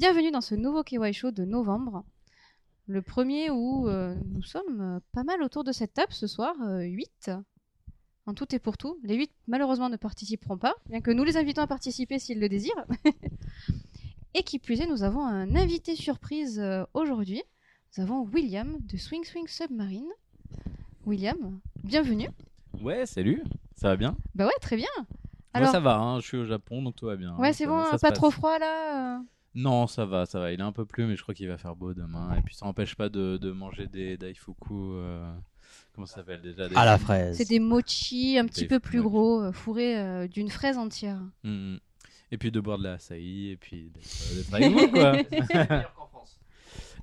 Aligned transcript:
Bienvenue 0.00 0.30
dans 0.30 0.40
ce 0.40 0.54
nouveau 0.54 0.82
KY 0.82 1.12
Show 1.12 1.30
de 1.30 1.44
novembre. 1.44 2.06
Le 2.86 3.02
premier 3.02 3.50
où 3.50 3.86
euh, 3.86 4.16
nous 4.32 4.42
sommes 4.42 4.80
euh, 4.80 4.98
pas 5.12 5.24
mal 5.24 5.42
autour 5.42 5.62
de 5.62 5.72
cette 5.72 5.92
table 5.92 6.14
ce 6.14 6.26
soir, 6.26 6.54
8. 6.58 7.30
En 8.24 8.32
tout 8.32 8.54
et 8.54 8.58
pour 8.58 8.78
tout. 8.78 8.98
Les 9.02 9.14
8 9.14 9.30
malheureusement 9.46 9.90
ne 9.90 9.98
participeront 9.98 10.56
pas, 10.56 10.74
bien 10.88 11.02
que 11.02 11.10
nous 11.10 11.22
les 11.22 11.36
invitons 11.36 11.60
à 11.60 11.66
participer 11.66 12.18
s'ils 12.18 12.40
le 12.40 12.48
désirent. 12.48 12.86
et 14.34 14.42
qui 14.42 14.58
plus 14.58 14.80
est, 14.80 14.86
nous 14.86 15.02
avons 15.02 15.22
un 15.22 15.54
invité 15.54 15.94
surprise 15.94 16.58
euh, 16.58 16.82
aujourd'hui. 16.94 17.42
Nous 17.94 18.02
avons 18.02 18.22
William 18.22 18.78
de 18.80 18.96
Swing 18.96 19.24
Swing 19.24 19.48
Submarine. 19.48 20.08
William, 21.04 21.60
bienvenue. 21.84 22.30
Ouais, 22.80 23.04
salut, 23.04 23.44
ça 23.76 23.88
va 23.88 23.96
bien? 23.96 24.16
Bah 24.34 24.46
ouais, 24.46 24.58
très 24.62 24.76
bien. 24.76 24.88
Alors... 25.52 25.68
Ouais, 25.68 25.72
ça 25.72 25.80
va, 25.80 25.98
hein, 25.98 26.20
je 26.20 26.26
suis 26.26 26.38
au 26.38 26.46
Japon 26.46 26.80
donc 26.80 26.96
tout 26.96 27.04
va 27.04 27.16
bien. 27.16 27.36
Ouais, 27.36 27.52
c'est 27.52 27.66
bon, 27.66 27.84
ça 27.90 27.98
pas 27.98 28.12
trop 28.12 28.30
froid 28.30 28.58
là 28.58 29.18
euh 29.18 29.22
Non, 29.54 29.86
ça 29.86 30.04
va, 30.04 30.26
ça 30.26 30.38
va. 30.38 30.52
Il 30.52 30.60
est 30.60 30.62
un 30.62 30.72
peu 30.72 30.84
plus, 30.84 31.06
mais 31.06 31.16
je 31.16 31.22
crois 31.22 31.34
qu'il 31.34 31.48
va 31.48 31.58
faire 31.58 31.74
beau 31.74 31.92
demain. 31.92 32.36
Et 32.38 32.42
puis 32.42 32.54
ça 32.54 32.66
n'empêche 32.66 32.94
pas 32.94 33.08
de, 33.08 33.36
de, 33.36 33.50
manger 33.50 33.86
des 33.86 34.16
daifuku. 34.16 34.74
Euh... 34.74 35.32
Comment 35.94 36.06
ça 36.06 36.16
s'appelle 36.16 36.40
déjà 36.40 36.68
des... 36.68 36.76
À 36.76 36.84
la 36.84 36.98
fraise. 36.98 37.36
C'est 37.36 37.48
des 37.48 37.58
mochi 37.58 38.38
un 38.38 38.46
petit 38.46 38.66
peu 38.66 38.78
plus 38.78 39.02
gros, 39.02 39.42
euh, 39.42 39.52
fourrés 39.52 39.98
euh, 39.98 40.28
d'une 40.28 40.50
fraise 40.50 40.78
entière. 40.78 41.20
Mmh. 41.42 41.76
Et 42.32 42.38
puis 42.38 42.52
de 42.52 42.60
boire 42.60 42.78
de 42.78 42.84
la 42.84 42.92
açaï, 42.92 43.50
et 43.50 43.56
puis 43.56 43.90
d'être 43.92 44.90
quoi. 44.92 45.84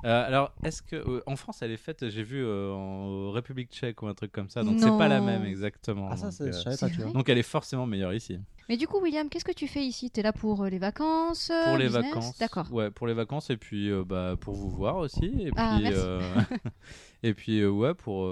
Euh, 0.06 0.28
alors, 0.28 0.54
est-ce 0.64 0.82
que 0.82 0.96
euh, 0.96 1.22
en 1.26 1.36
France, 1.36 1.62
elle 1.62 1.72
est 1.72 1.78
faite, 1.78 2.10
j'ai 2.10 2.24
vu 2.24 2.44
euh, 2.44 2.72
en 2.72 3.32
République 3.32 3.72
Tchèque 3.72 4.02
ou 4.04 4.08
un 4.08 4.14
truc 4.14 4.32
comme 4.32 4.50
ça, 4.50 4.64
donc 4.64 4.80
c'est 4.80 4.98
pas 4.98 5.08
la 5.08 5.22
même 5.22 5.44
exactement. 5.44 6.10
Ah 6.12 6.18
ça, 6.18 6.30
donc, 6.30 6.36
je 6.46 6.52
savais 6.52 6.78
pas, 6.78 6.90
tu 6.90 7.02
vois. 7.02 7.12
Donc 7.12 7.30
elle 7.30 7.38
est 7.38 7.44
forcément 7.44 7.86
meilleure 7.86 8.14
ici. 8.14 8.40
Mais 8.70 8.78
du 8.78 8.86
coup, 8.86 9.00
William, 9.02 9.30
qu'est-ce 9.30 9.46
que 9.46 9.54
tu 9.54 9.68
fais 9.68 9.84
ici? 9.84 10.12
T'es 10.12 10.22
là 10.22 10.34
pour 10.34 10.66
les 10.66 10.78
vacances 10.78 11.52
Pour 11.66 11.78
les 11.78 11.86
business? 11.86 12.06
vacances. 12.06 12.38
D'accord. 12.38 12.72
Ouais, 12.72 12.92
pour 12.92 13.08
les 13.08 13.14
vacances 13.14 13.50
et 13.50 13.58
puis 13.58 13.90
bah 14.06 14.36
pour 14.40 14.56
vous 14.56 14.70
voir 14.70 14.98
aussi 14.98 15.26
et 15.26 15.52
Ah, 15.56 15.80
puis 15.80 15.90
merci. 15.90 16.60
et 17.24 17.34
puis 17.34 17.66
ouais 17.66 17.94
pour 17.94 18.30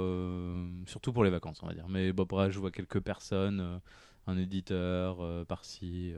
surtout 0.86 1.14
pour 1.14 1.24
les 1.24 1.30
vacances 1.32 1.62
on 1.64 1.68
va 1.68 1.74
dire. 1.74 1.88
Mais 1.90 2.12
bon, 2.12 2.26
bref, 2.28 2.52
je 2.52 2.60
vois 2.60 2.72
quelques 2.72 3.00
personnes, 3.00 3.82
un 4.28 4.38
éditeur 4.38 5.46
par-ci, 5.48 6.14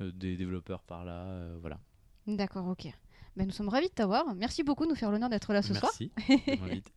des 0.00 0.36
développeurs 0.36 0.82
par-là, 0.82 1.56
voilà. 1.60 1.80
D'accord, 2.26 2.68
ok. 2.68 2.88
Ben, 3.36 3.46
nous 3.46 3.52
sommes 3.52 3.68
ravis 3.68 3.88
de 3.88 3.92
t'avoir. 3.94 4.34
Merci 4.36 4.62
beaucoup 4.62 4.84
de 4.84 4.90
nous 4.90 4.94
faire 4.94 5.10
l'honneur 5.10 5.28
d'être 5.28 5.52
là 5.52 5.60
ce 5.62 5.72
Merci. 5.72 6.12
soir. 6.26 6.38
Invite. 6.62 6.92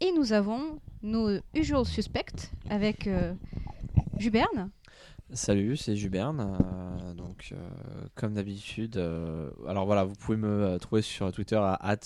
Et 0.00 0.10
nous 0.12 0.32
avons 0.32 0.80
nos 1.02 1.38
usual 1.54 1.84
suspects 1.84 2.50
avec 2.68 3.06
euh, 3.06 3.32
Juberne. 4.18 4.70
Salut, 5.32 5.76
c'est 5.76 5.96
Juberne. 5.96 6.40
euh, 6.40 7.14
donc, 7.14 7.50
euh, 7.52 7.56
comme 8.14 8.34
d'habitude, 8.34 8.96
euh, 8.96 9.50
alors 9.68 9.86
voilà, 9.86 10.04
vous 10.04 10.14
pouvez 10.14 10.36
me 10.36 10.48
euh, 10.48 10.78
trouver 10.78 11.00
sur 11.02 11.30
Twitter 11.32 11.56
à 11.56 11.96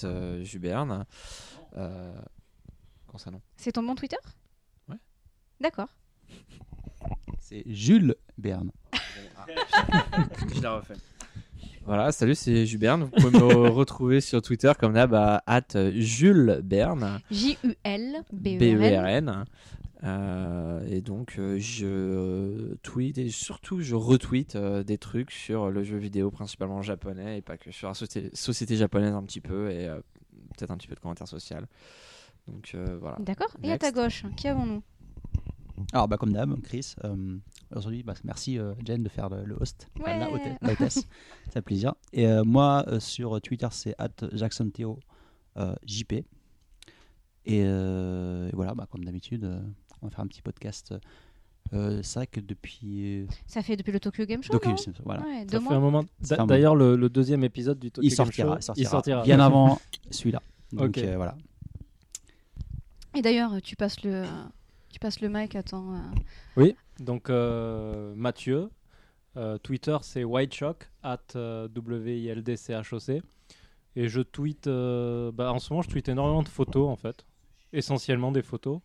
@juberne. 0.43 1.05
Euh, 1.77 2.15
comment 3.07 3.19
ça 3.19 3.31
non? 3.31 3.41
C'est 3.57 3.73
ton 3.73 3.83
bon 3.83 3.95
Twitter? 3.95 4.17
Ouais. 4.89 4.97
D'accord. 5.61 5.89
C'est 7.41 7.63
Jules 7.67 8.15
Berne. 8.37 8.71
Je 10.55 10.61
la 10.61 10.77
refais. 10.77 10.95
Voilà, 11.89 12.13
salut, 12.13 12.35
c'est 12.35 12.67
Juberne. 12.67 13.05
Vous 13.05 13.11
pouvez 13.11 13.39
me 13.39 13.69
retrouver 13.71 14.21
sur 14.21 14.43
Twitter 14.43 14.71
comme 14.79 14.93
d'hab 14.93 15.15
à 15.15 15.61
Jules 15.95 16.61
Berne. 16.63 17.19
J-U-L-B-E-R-N. 17.31 18.59
B-E-R-N. 18.59 19.45
Euh, 20.05 20.87
et 20.87 21.01
donc, 21.01 21.37
euh, 21.39 21.59
je 21.59 22.75
tweet 22.83 23.17
et 23.17 23.31
surtout, 23.31 23.81
je 23.81 23.95
retweet 23.95 24.55
euh, 24.55 24.83
des 24.83 24.99
trucs 24.99 25.31
sur 25.31 25.71
le 25.71 25.83
jeu 25.83 25.97
vidéo, 25.97 26.31
principalement 26.31 26.83
japonais, 26.83 27.39
et 27.39 27.41
pas 27.41 27.57
que 27.57 27.71
sur 27.71 27.89
la 27.89 27.95
société, 27.95 28.37
société 28.37 28.77
japonaise 28.77 29.15
un 29.15 29.23
petit 29.23 29.41
peu, 29.41 29.71
et 29.71 29.89
peut-être 30.59 30.71
un 30.71 30.77
petit 30.77 30.89
peu 30.89 30.95
de 30.95 31.01
commentaire 31.01 31.27
social. 31.27 31.67
Donc, 32.49 32.77
voilà. 33.01 33.17
D'accord. 33.21 33.57
Et 33.63 33.73
à 33.73 33.79
ta 33.79 33.93
gauche, 33.93 34.25
qui 34.37 34.47
avons-nous? 34.47 34.83
Alors, 35.93 36.09
bah, 36.09 36.17
comme 36.17 36.33
d'hab, 36.33 36.61
Chris. 36.63 36.95
euh, 37.05 37.37
Aujourd'hui, 37.75 38.03
bah, 38.03 38.15
merci 38.25 38.59
euh, 38.59 38.75
Jen 38.85 39.03
de 39.03 39.09
faire 39.09 39.29
le, 39.29 39.45
le 39.45 39.57
host. 39.61 39.89
Enfin, 40.01 40.17
la 40.19 40.31
Ouais. 40.31 40.57
la 40.61 40.73
hôtesse. 40.73 40.95
Ça 41.47 41.51
fait 41.53 41.63
plaisir. 41.63 41.95
Et 42.13 42.27
euh, 42.27 42.45
moi, 42.45 42.85
euh, 42.89 43.01
sur 43.01 43.41
Twitter, 43.41 43.69
c'est 43.71 43.95
JacksonThéo 44.33 44.99
euh, 45.59 45.75
JP. 45.87 46.13
Et, 46.13 46.25
euh, 47.65 48.49
et 48.49 48.53
voilà, 48.55 48.75
bah, 48.75 48.87
comme 48.91 49.05
d'habitude, 49.05 49.45
euh, 49.45 49.61
on 50.03 50.07
va 50.07 50.11
faire 50.11 50.21
un 50.21 50.27
petit 50.27 50.43
podcast. 50.43 50.95
Euh, 51.75 52.01
c'est 52.03 52.19
vrai 52.21 52.27
que 52.27 52.41
depuis. 52.41 53.27
Ça 53.47 53.63
fait 53.63 53.77
depuis 53.77 53.93
le 53.93 54.01
Tokyo 54.01 54.25
Game 54.25 54.43
Show. 54.43 54.53
Tokyo 54.53 54.71
non? 54.71 54.75
Game 54.77 54.85
Show, 54.95 55.03
voilà. 55.05 55.23
Ouais, 55.23 55.47
Ça 55.51 55.61
fait 55.61 55.75
un 55.75 55.81
moment. 55.81 56.05
D'ailleurs, 56.47 56.75
le, 56.75 56.97
le 56.97 57.09
deuxième 57.11 57.45
épisode 57.45 57.79
du 57.79 57.91
Tokyo 57.91 58.07
il 58.09 58.15
Game 58.17 58.27
Show, 58.27 58.31
il 58.33 58.63
sortira, 58.63 58.75
il 58.77 58.87
sortira. 58.87 59.23
bien 59.23 59.39
avant 59.41 59.79
celui-là. 60.11 60.43
Donc 60.73 60.89
Ok. 60.97 60.99
euh, 60.99 61.17
voilà. 61.17 61.37
Et 63.15 63.23
d'ailleurs, 63.23 63.61
tu 63.63 63.77
passes 63.77 64.03
le, 64.03 64.25
tu 64.91 64.99
passes 64.99 65.21
le 65.21 65.29
mic 65.29 65.55
à 65.57 65.63
ton. 65.63 65.95
euh, 65.95 65.99
Oui, 66.57 66.77
donc 66.99 67.31
euh, 67.31 68.15
Mathieu, 68.17 68.71
euh, 69.37 69.59
Twitter 69.59 69.97
c'est 70.03 70.25
whiteshock, 70.25 70.89
at 71.03 71.19
W-I-L-D-C-H-O-C. 71.35 73.23
Et 73.97 74.09
je 74.09 74.21
tweete, 74.21 74.67
euh, 74.69 75.33
bah, 75.33 75.53
en 75.53 75.59
ce 75.59 75.73
moment 75.73 75.83
je 75.83 75.89
tweete 75.91 76.09
énormément 76.09 76.43
de 76.43 76.49
photos 76.49 76.89
en 76.89 76.97
fait, 76.97 77.25
essentiellement 77.73 78.33
des 78.33 78.43
photos. 78.43 78.81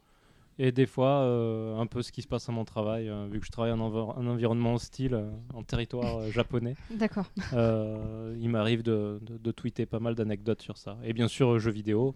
Et 0.59 0.72
des 0.72 0.86
fois 0.86 1.22
euh, 1.22 1.78
un 1.80 1.88
peu 1.88 2.02
ce 2.03 2.12
qui 2.12 2.22
se 2.22 2.28
passe 2.28 2.47
à 2.47 2.52
mon 2.52 2.63
travail, 2.63 3.09
euh, 3.09 3.28
vu 3.31 3.40
que 3.40 3.46
je 3.46 3.52
travaille 3.52 3.72
en 3.72 3.80
env- 3.80 4.13
un 4.18 4.28
environnement 4.28 4.75
hostile, 4.75 5.16
euh, 5.16 5.31
en 5.53 5.63
territoire 5.63 6.18
euh, 6.18 6.30
japonais. 6.31 6.75
D'accord. 6.92 7.25
Euh, 7.53 8.36
il 8.40 8.50
m'arrive 8.50 8.84
de, 8.84 9.19
de- 9.24 9.38
de 9.38 9.52
tweeter 9.52 9.86
pas 9.88 10.00
mal 10.00 10.13
d'anecdotes 10.16 10.62
sur 10.62 10.78
ça. 10.78 10.97
Et 11.03 11.13
bien 11.13 11.28
sûr, 11.28 11.53
euh, 11.53 11.59
jeux 11.59 11.72
vidéo, 11.72 12.16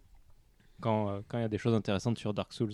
quand 0.81 1.09
euh, 1.09 1.19
quand 1.27 1.39
il 1.39 1.41
y 1.41 1.45
a 1.45 1.49
des 1.49 1.57
choses 1.57 1.73
intéressantes 1.73 2.17
sur 2.19 2.33
Dark 2.33 2.53
Souls 2.53 2.73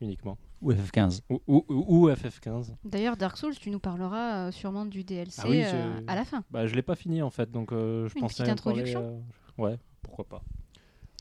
uniquement. 0.00 0.38
Ou 0.62 0.72
FF15. 0.72 1.20
Ou, 1.30 1.40
ou- 1.46 1.64
ou- 1.68 2.06
ou 2.06 2.10
FF15. 2.10 2.74
D'ailleurs, 2.84 3.16
Dark 3.16 3.36
Souls, 3.36 3.54
tu 3.56 3.70
nous 3.70 3.78
parleras 3.78 4.48
euh, 4.48 4.50
sûrement 4.50 4.84
du 4.86 5.04
DLC 5.04 5.40
Ah 5.44 5.48
oui, 5.48 5.62
euh, 5.64 6.00
à 6.06 6.14
la 6.14 6.24
fin. 6.24 6.42
Bah, 6.50 6.66
je 6.66 6.74
l'ai 6.74 6.82
pas 6.82 6.94
fini 6.96 7.22
en 7.22 7.30
fait, 7.30 7.50
donc 7.50 7.72
euh, 7.72 8.08
je 8.08 8.14
Une 8.16 8.22
pensais 8.22 8.42
petite 8.44 8.60
en 8.60 8.62
parler, 8.62 8.80
introduction 8.80 9.22
euh, 9.58 9.62
Ouais, 9.62 9.78
pourquoi 10.02 10.24
pas. 10.24 10.42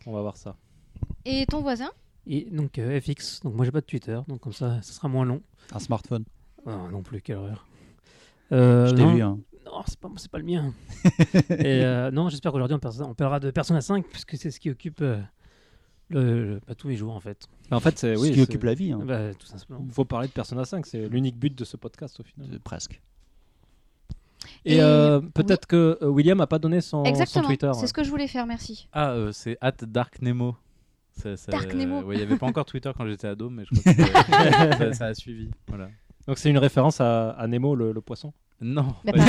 On 0.05 0.13
va 0.13 0.21
voir 0.21 0.37
ça. 0.37 0.55
Et 1.25 1.45
ton 1.45 1.61
voisin? 1.61 1.89
Et 2.25 2.45
donc 2.51 2.77
euh, 2.77 2.99
FX, 2.99 3.41
donc 3.41 3.53
moi 3.53 3.63
j'ai 3.65 3.71
pas 3.71 3.81
de 3.81 3.85
Twitter, 3.85 4.19
donc 4.27 4.39
comme 4.39 4.53
ça, 4.53 4.81
ça 4.81 4.93
sera 4.93 5.07
moins 5.07 5.25
long. 5.25 5.41
Un 5.71 5.79
smartphone. 5.79 6.25
Ah, 6.65 6.87
non 6.91 7.01
plus, 7.03 7.21
quelle 7.21 7.37
horreur. 7.37 7.65
Euh, 8.51 8.87
Je 8.87 8.95
t'ai 8.95 9.01
non, 9.03 9.13
vu. 9.13 9.21
Hein. 9.21 9.39
non, 9.65 9.81
c'est 9.85 9.99
pas, 9.99 10.09
c'est 10.17 10.31
pas 10.31 10.37
le 10.39 10.43
mien. 10.45 10.73
Et 11.49 11.83
euh, 11.83 12.11
non, 12.11 12.29
j'espère 12.29 12.51
qu'aujourd'hui 12.51 12.75
on, 12.75 13.13
parlera 13.13 13.39
de 13.39 13.51
Persona 13.51 13.81
5, 13.81 14.05
puisque 14.07 14.35
c'est 14.37 14.51
ce 14.51 14.59
qui 14.59 14.69
occupe 14.69 15.01
euh, 15.01 15.21
le, 16.09 16.45
le- 16.53 16.61
bah, 16.67 16.75
tous 16.75 16.87
les 16.87 16.95
jours 16.95 17.15
en 17.15 17.19
fait. 17.19 17.47
en 17.71 17.79
fait, 17.79 17.97
c'est 17.99 18.15
Ce 18.15 18.21
oui, 18.21 18.29
qui 18.29 18.35
c'est- 18.35 18.41
occupe 18.43 18.63
la 18.63 18.73
vie. 18.73 18.91
hein. 18.91 19.01
Bah, 19.03 19.33
tout 19.33 19.45
simplement. 19.47 19.83
Il 19.85 19.91
faut 19.93 20.05
parler 20.05 20.27
de 20.27 20.33
Persona 20.33 20.63
5, 20.65 20.85
c'est 20.85 21.07
l'unique 21.09 21.37
but 21.37 21.53
de 21.55 21.65
ce 21.65 21.75
podcast 21.77 22.19
au 22.19 22.23
final. 22.23 22.47
Euh, 22.53 22.59
presque. 22.63 23.01
Et, 24.65 24.75
Et- 24.77 24.81
euh, 24.81 25.19
peut-être 25.19 25.65
que 25.65 25.97
euh, 26.01 26.07
William 26.07 26.39
a 26.41 26.47
pas 26.47 26.59
donné 26.59 26.79
son, 26.81 27.03
son 27.03 27.09
Exactement. 27.09 27.45
Twitter. 27.47 27.71
C'est 27.75 27.87
ce 27.87 27.93
que 27.93 28.03
je 28.03 28.09
voulais 28.09 28.27
faire, 28.27 28.45
merci. 28.45 28.87
Ah, 28.93 29.11
euh, 29.11 29.31
c'est 29.31 29.57
at 29.61 29.73
Dark 29.85 30.21
Nemo. 30.21 30.55
Ça- 31.11 31.35
ça- 31.35 31.51
Dark 31.51 31.73
Nemo. 31.73 32.01
ouais, 32.03 32.15
Il 32.15 32.17
n'y 32.19 32.23
avait 32.23 32.37
pas 32.37 32.45
encore 32.45 32.65
Twitter 32.65 32.91
quand 32.95 33.05
j'étais 33.07 33.27
ado, 33.27 33.49
mais 33.49 33.63
je 33.65 33.69
crois 33.81 33.93
que 33.93 34.03
ça, 34.03 34.77
ça- 34.77 34.93
ça 34.93 35.05
a 35.07 35.13
suivi. 35.15 35.49
Voilà. 35.67 35.89
Donc 36.27 36.37
c'est 36.37 36.49
une 36.49 36.57
référence 36.57 36.99
à, 37.01 37.29
à 37.31 37.47
Nemo 37.47 37.75
le, 37.75 37.91
le 37.93 38.01
poisson. 38.01 38.33
Non. 38.59 38.95
Pas 39.05 39.11
tout. 39.13 39.19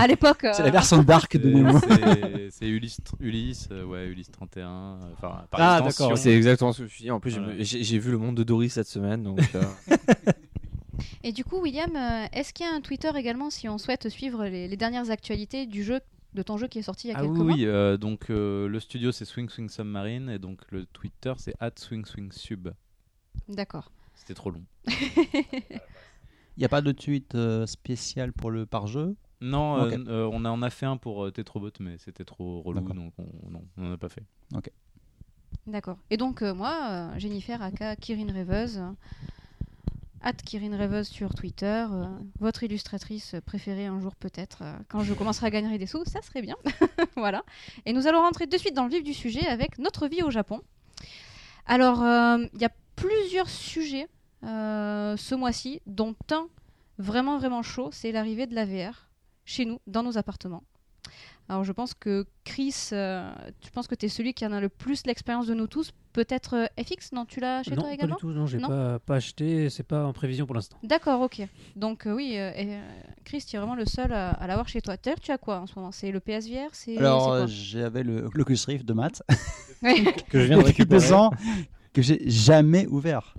à 0.00 0.06
l'époque. 0.06 0.44
euh, 0.44 0.52
C'est 0.54 0.62
la 0.62 0.70
version 0.70 1.02
dark 1.02 1.36
de 1.36 1.50
Nemo. 1.50 1.78
c'est- 1.80 2.48
C'est 2.50 2.68
Ulysse, 2.68 3.00
Ulysse, 3.20 3.68
euh, 3.72 3.84
ouais, 3.84 4.06
Ulysse 4.06 4.30
31. 4.30 4.68
euh, 4.68 4.96
Enfin, 5.12 5.44
par 5.50 5.60
Ah, 5.60 5.78
extension. 5.84 6.04
d'accord, 6.06 6.18
C'est 6.18 6.34
exactement 6.34 6.72
ce 6.72 6.78
que 6.78 6.82
je 6.84 6.84
me 6.84 6.88
suis 6.90 7.02
dit. 7.04 7.10
En 7.10 7.20
plus, 7.20 7.32
j'ai- 7.32 7.40
Voilà. 7.40 7.62
j'ai 7.62 7.82
j'ai 7.84 7.98
vu 7.98 8.10
le 8.12 8.18
monde 8.18 8.36
de 8.36 8.44
Dory 8.44 8.70
cette 8.70 8.86
semaine, 8.86 9.22
donc 9.24 9.40
euh, 9.54 9.62
Et 11.24 11.32
du 11.32 11.44
coup, 11.44 11.60
William, 11.60 11.94
euh, 11.94 12.26
est-ce 12.32 12.52
qu'il 12.54 12.64
y 12.64 12.68
a 12.68 12.72
un 12.72 12.80
Twitter 12.80 13.10
également 13.16 13.50
si 13.50 13.68
on 13.68 13.76
souhaite 13.78 14.08
suivre 14.08 14.44
les, 14.44 14.68
les 14.68 14.76
dernières 14.76 15.10
actualités 15.10 15.66
du 15.66 15.82
jeu, 15.84 16.00
de 16.34 16.42
ton 16.42 16.56
jeu 16.56 16.68
qui 16.68 16.78
est 16.78 16.82
sorti 16.82 17.08
il 17.08 17.10
y 17.10 17.14
a 17.14 17.18
Ah 17.18 17.22
quelques 17.22 17.32
oui, 17.34 17.38
mois? 17.44 17.54
oui, 17.54 17.66
euh, 17.66 17.96
donc 17.96 18.30
euh, 18.30 18.68
le 18.68 18.80
studio 18.80 19.12
c'est 19.12 19.24
Swing 19.24 19.48
Swing 19.48 19.68
Submarine 19.68 20.30
et 20.30 20.38
donc 20.38 20.60
le 20.70 20.86
Twitter 20.86 21.32
c'est 21.36 21.54
at 21.60 21.72
Swing 21.76 22.04
Swing 22.04 22.30
Sub. 22.32 22.68
D'accord. 23.48 23.90
C'était 24.14 24.34
trop 24.34 24.50
long. 24.50 24.62
Il 26.58 26.62
n'y 26.62 26.64
a 26.64 26.68
pas 26.70 26.80
de 26.80 26.90
tweet 26.90 27.36
euh, 27.36 27.66
spécial 27.66 28.32
pour 28.32 28.50
le 28.50 28.66
par-jeu 28.66 29.14
Non, 29.40 29.76
euh, 29.76 29.96
euh, 30.08 30.28
on, 30.32 30.44
a, 30.44 30.50
on 30.50 30.60
a 30.62 30.70
fait 30.70 30.86
un 30.86 30.96
pour 30.96 31.24
euh, 31.24 31.30
Tetrobot, 31.30 31.70
mais 31.78 31.98
c'était 31.98 32.24
trop 32.24 32.62
relou, 32.62 32.80
donc 32.80 33.12
on 33.16 33.48
non, 33.48 33.62
on 33.76 33.82
n'en 33.82 33.92
a 33.92 33.96
pas 33.96 34.08
fait. 34.08 34.24
D'accord. 35.68 35.98
Et 36.10 36.16
donc, 36.16 36.42
euh, 36.42 36.52
moi, 36.54 36.76
euh, 36.90 37.16
Jennifer 37.16 37.62
aka 37.62 37.94
Kirin 37.94 38.32
Rêveuse, 38.32 38.82
at 40.20 40.32
Kirin 40.32 40.76
Rêveuse 40.76 41.06
sur 41.06 41.32
Twitter, 41.32 41.86
euh, 41.92 42.06
votre 42.40 42.64
illustratrice 42.64 43.36
préférée 43.46 43.86
un 43.86 44.00
jour 44.00 44.16
peut-être, 44.16 44.62
euh, 44.62 44.72
quand 44.88 45.04
je 45.04 45.14
commencerai 45.14 45.46
à 45.46 45.50
gagner 45.50 45.78
des 45.78 45.86
sous, 45.86 46.04
ça 46.06 46.22
serait 46.22 46.42
bien. 46.42 46.56
voilà. 47.16 47.44
Et 47.86 47.92
nous 47.92 48.08
allons 48.08 48.20
rentrer 48.20 48.48
de 48.48 48.58
suite 48.58 48.74
dans 48.74 48.82
le 48.82 48.90
vif 48.90 49.04
du 49.04 49.14
sujet 49.14 49.46
avec 49.46 49.78
notre 49.78 50.08
vie 50.08 50.24
au 50.24 50.30
Japon. 50.32 50.60
Alors, 51.66 52.02
euh, 52.02 52.38
il 52.52 52.60
y 52.60 52.64
a 52.64 52.72
plusieurs 52.96 53.48
sujets 53.48 54.08
ce 54.42 55.34
mois-ci, 55.34 55.80
dont 55.86 56.14
un 56.32 56.48
vraiment 56.98 57.38
vraiment 57.38 57.62
chaud, 57.62 57.90
c'est 57.92 58.12
l'arrivée 58.12 58.46
de 58.46 58.54
la 58.54 58.64
VR 58.64 59.08
chez 59.44 59.64
nous, 59.64 59.80
dans 59.86 60.02
nos 60.02 60.18
appartements. 60.18 60.62
Alors 61.48 61.64
je 61.64 61.72
pense 61.72 61.94
que 61.94 62.26
Chris, 62.44 62.90
euh, 62.92 63.32
je 63.64 63.70
pense 63.70 63.86
que 63.86 63.94
tu 63.94 64.04
es 64.04 64.08
celui 64.10 64.34
qui 64.34 64.44
en 64.44 64.52
a 64.52 64.60
le 64.60 64.68
plus 64.68 65.06
l'expérience 65.06 65.46
de 65.46 65.54
nous 65.54 65.66
tous. 65.66 65.92
Peut-être 66.12 66.54
euh, 66.54 66.66
FX, 66.82 67.12
non 67.12 67.24
Tu 67.24 67.40
l'as 67.40 67.62
chez 67.62 67.70
non, 67.70 67.76
toi 67.76 67.84
pas 67.84 67.88
du 67.88 67.94
également 67.94 68.16
tout. 68.16 68.30
Non, 68.32 68.46
j'ai 68.46 68.58
Non 68.58 68.68
pas, 68.68 68.98
pas 68.98 69.14
acheté. 69.14 69.70
C'est 69.70 69.82
pas 69.82 70.04
en 70.04 70.12
prévision 70.12 70.44
pour 70.44 70.54
l'instant. 70.54 70.76
D'accord, 70.82 71.22
ok. 71.22 71.40
Donc 71.74 72.06
euh, 72.06 72.12
oui, 72.12 72.34
euh, 72.36 72.50
et, 72.54 72.74
euh, 72.74 72.80
Chris, 73.24 73.42
tu 73.48 73.56
es 73.56 73.58
vraiment 73.58 73.76
le 73.76 73.86
seul 73.86 74.12
à, 74.12 74.30
à 74.30 74.46
l'avoir 74.46 74.68
chez 74.68 74.82
toi. 74.82 74.96
D'ailleurs, 75.02 75.20
tu 75.20 75.30
as 75.32 75.38
quoi 75.38 75.60
en 75.60 75.66
ce 75.66 75.74
moment? 75.76 75.90
C'est 75.90 76.10
le 76.10 76.20
PSVR 76.20 76.68
C'est 76.72 76.98
Alors, 76.98 77.32
euh, 77.32 77.46
j'avais 77.46 78.02
le 78.02 78.28
l'Oculus 78.34 78.58
Rift 78.66 78.84
de 78.84 78.92
maths. 78.92 79.22
Que 80.28 80.40
je 80.40 80.46
viens 80.46 80.58
de 80.58 80.64
récupérer. 80.64 81.00
200 81.00 81.30
que 81.94 82.02
j'ai 82.02 82.28
jamais 82.28 82.86
ouvert. 82.88 83.34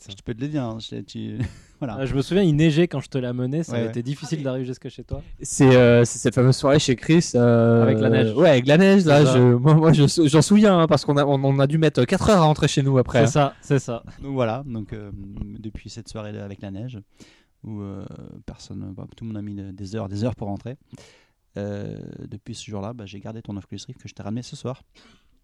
Putain. 0.00 0.12
Je 0.18 0.22
peux 0.22 0.34
te 0.34 0.40
le 0.40 0.48
dire. 0.48 0.62
hein, 0.64 0.78
je- 0.80 1.00
tu- 1.00 1.38
voilà. 1.78 1.96
Ah, 2.00 2.06
Je 2.06 2.14
me 2.14 2.22
souviens, 2.22 2.42
il 2.42 2.54
neigeait 2.56 2.88
quand 2.88 3.00
je 3.00 3.08
te 3.08 3.16
l'ai 3.18 3.26
amené. 3.26 3.62
Ça 3.62 3.72
Ouais, 3.72 3.78
a 3.78 3.82
ouais. 3.82 3.88
été 3.88 4.02
difficile 4.02 4.42
d'arriver 4.42 4.64
jusque 4.66 4.88
chez 4.88 5.04
toi. 5.04 5.22
C'est 5.42 5.74
euh, 5.76 6.04
c'est 6.04 6.18
cette 6.18 6.34
fameuse 6.34 6.56
soirée 6.56 6.78
chez 6.78 6.96
Chris. 6.96 7.30
euh, 7.34 7.82
Avec 7.82 7.98
la 7.98 8.10
neige. 8.10 8.34
Ouais, 8.34 8.50
avec 8.50 8.66
la 8.66 8.76
neige. 8.78 9.04
Là, 9.04 9.24
je, 9.24 9.38
moi, 9.54 9.74
moi 9.74 9.92
je- 9.92 10.26
j'en 10.26 10.42
souviens 10.42 10.80
hein, 10.80 10.86
parce 10.86 11.04
qu'on 11.04 11.16
a, 11.16 11.24
on, 11.24 11.42
on 11.44 11.58
a 11.58 11.66
dû 11.66 11.78
mettre 11.78 12.04
4 12.04 12.30
heures 12.30 12.38
à 12.40 12.44
rentrer 12.44 12.68
chez 12.68 12.82
nous 12.82 12.98
après. 12.98 13.26
C'est 13.26 13.32
ça, 13.32 13.54
c'est 13.60 13.78
ça. 13.78 14.02
Donc 14.22 14.32
voilà, 14.34 14.62
donc 14.66 14.92
euh, 14.92 15.10
depuis 15.58 15.90
cette 15.90 16.08
soirée 16.08 16.36
avec 16.38 16.60
la 16.62 16.70
neige, 16.70 16.98
où 17.62 17.80
euh, 17.80 18.04
personne, 18.46 18.92
bah, 18.96 19.06
tout 19.16 19.24
le 19.24 19.28
monde 19.28 19.36
a 19.38 19.42
mis 19.42 19.54
de- 19.54 19.70
des 19.70 19.94
heures, 19.96 20.08
des 20.08 20.24
heures 20.24 20.34
pour 20.34 20.48
rentrer. 20.48 20.76
euh, 21.56 21.96
depuis 22.28 22.54
ce 22.56 22.68
jour-là, 22.68 22.92
bah, 22.92 23.06
j'ai 23.06 23.20
gardé 23.20 23.40
ton 23.40 23.56
Oculus 23.56 23.80
Rift 23.86 24.02
que 24.02 24.08
je 24.08 24.14
t'ai 24.14 24.24
ramené 24.24 24.42
ce 24.42 24.56
soir. 24.56 24.82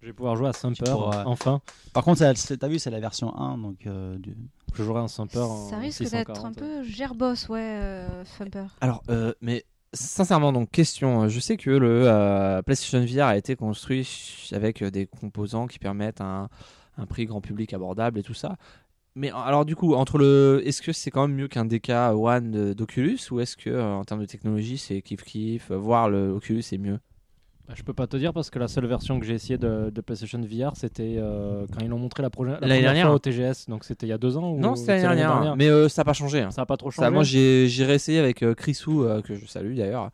Je 0.00 0.06
vais 0.06 0.12
pouvoir 0.12 0.36
jouer 0.36 0.48
à 0.48 0.52
Sumper, 0.52 0.84
pourras- 0.92 1.24
enfin. 1.26 1.60
Par 1.92 2.04
contre, 2.04 2.18
c'est- 2.36 2.56
t'as 2.56 2.68
vu, 2.68 2.78
c'est 2.78 2.90
la 2.90 3.00
version 3.00 3.36
1, 3.36 3.58
donc 3.58 3.86
euh, 3.86 4.16
du- 4.18 4.36
Je 4.74 4.82
jouerai 4.84 5.00
un 5.00 5.08
Sumper 5.08 5.40
en 5.40 5.68
Ça 5.68 5.78
risque 5.78 6.02
d'être 6.04 6.30
un 6.30 6.34
640. 6.52 6.56
peu 6.56 6.82
gerbos, 6.84 7.34
ouais, 7.48 7.60
euh, 7.82 8.22
Thumper. 8.38 8.66
Alors, 8.80 9.02
euh, 9.10 9.32
mais 9.40 9.64
sincèrement, 9.92 10.52
donc 10.52 10.70
question, 10.70 11.22
euh, 11.24 11.28
je 11.28 11.40
sais 11.40 11.56
que 11.56 11.70
le 11.70 12.04
euh, 12.06 12.62
PlayStation 12.62 13.04
VR 13.04 13.26
a 13.26 13.36
été 13.36 13.56
construit 13.56 14.04
ch- 14.04 14.52
avec 14.52 14.80
euh, 14.82 14.90
des 14.90 15.06
composants 15.06 15.66
qui 15.66 15.78
permettent 15.80 16.20
un, 16.20 16.48
un 16.96 17.06
prix 17.06 17.26
grand 17.26 17.40
public 17.40 17.74
abordable 17.74 18.20
et 18.20 18.22
tout 18.22 18.32
ça. 18.34 18.56
Mais 19.16 19.32
euh, 19.32 19.36
alors 19.36 19.64
du 19.64 19.74
coup, 19.74 19.94
entre 19.94 20.18
le, 20.18 20.62
est-ce 20.64 20.80
que 20.82 20.92
c'est 20.92 21.10
quand 21.10 21.26
même 21.26 21.36
mieux 21.36 21.48
qu'un 21.48 21.64
DK 21.64 21.90
One 22.14 22.52
de- 22.52 22.72
d'Oculus 22.72 23.18
ou 23.32 23.40
est-ce 23.40 23.56
que 23.56 23.68
euh, 23.70 23.84
en 23.96 24.04
termes 24.04 24.20
de 24.20 24.26
technologie 24.26 24.78
c'est 24.78 25.02
kiff 25.02 25.24
kiff, 25.24 25.72
euh, 25.72 25.76
voir 25.76 26.08
le 26.08 26.30
Oculus 26.30 26.62
c'est 26.62 26.78
mieux? 26.78 27.00
Je 27.74 27.82
peux 27.82 27.92
pas 27.94 28.06
te 28.06 28.16
dire 28.16 28.32
parce 28.32 28.50
que 28.50 28.58
la 28.58 28.68
seule 28.68 28.86
version 28.86 29.20
que 29.20 29.26
j'ai 29.26 29.34
essayé 29.34 29.58
de, 29.58 29.90
de 29.94 30.00
PlayStation 30.00 30.40
VR, 30.40 30.72
c'était 30.76 31.16
euh, 31.18 31.66
quand 31.72 31.80
ils 31.84 31.88
l'ont 31.88 31.98
montré 31.98 32.22
la, 32.22 32.28
proje- 32.28 32.46
la 32.48 32.52
L'année 32.60 32.74
première 32.74 32.82
dernière. 32.82 33.06
fois 33.06 33.14
au 33.14 33.18
TGS. 33.18 33.66
Donc 33.68 33.84
c'était 33.84 34.06
il 34.06 34.10
y 34.10 34.12
a 34.12 34.18
deux 34.18 34.36
ans 34.36 34.50
ou 34.52 34.58
Non, 34.58 34.74
c'était 34.76 35.02
l'année 35.02 35.16
dernière, 35.22 35.56
mais 35.56 35.68
euh, 35.68 35.88
ça 35.88 36.00
n'a 36.00 36.04
pas 36.04 36.12
changé. 36.12 36.40
hein. 36.42 36.50
Ça 36.50 36.62
a 36.62 36.66
pas 36.66 36.76
trop 36.76 36.90
changé. 36.90 37.06
Ça, 37.06 37.10
moi, 37.10 37.22
j'ai 37.22 37.68
j'ai 37.68 37.84
réessayé 37.84 38.18
avec 38.18 38.42
euh, 38.42 38.54
Chrisou, 38.54 39.04
euh, 39.04 39.22
que 39.22 39.34
je 39.34 39.46
salue 39.46 39.74
d'ailleurs, 39.76 40.10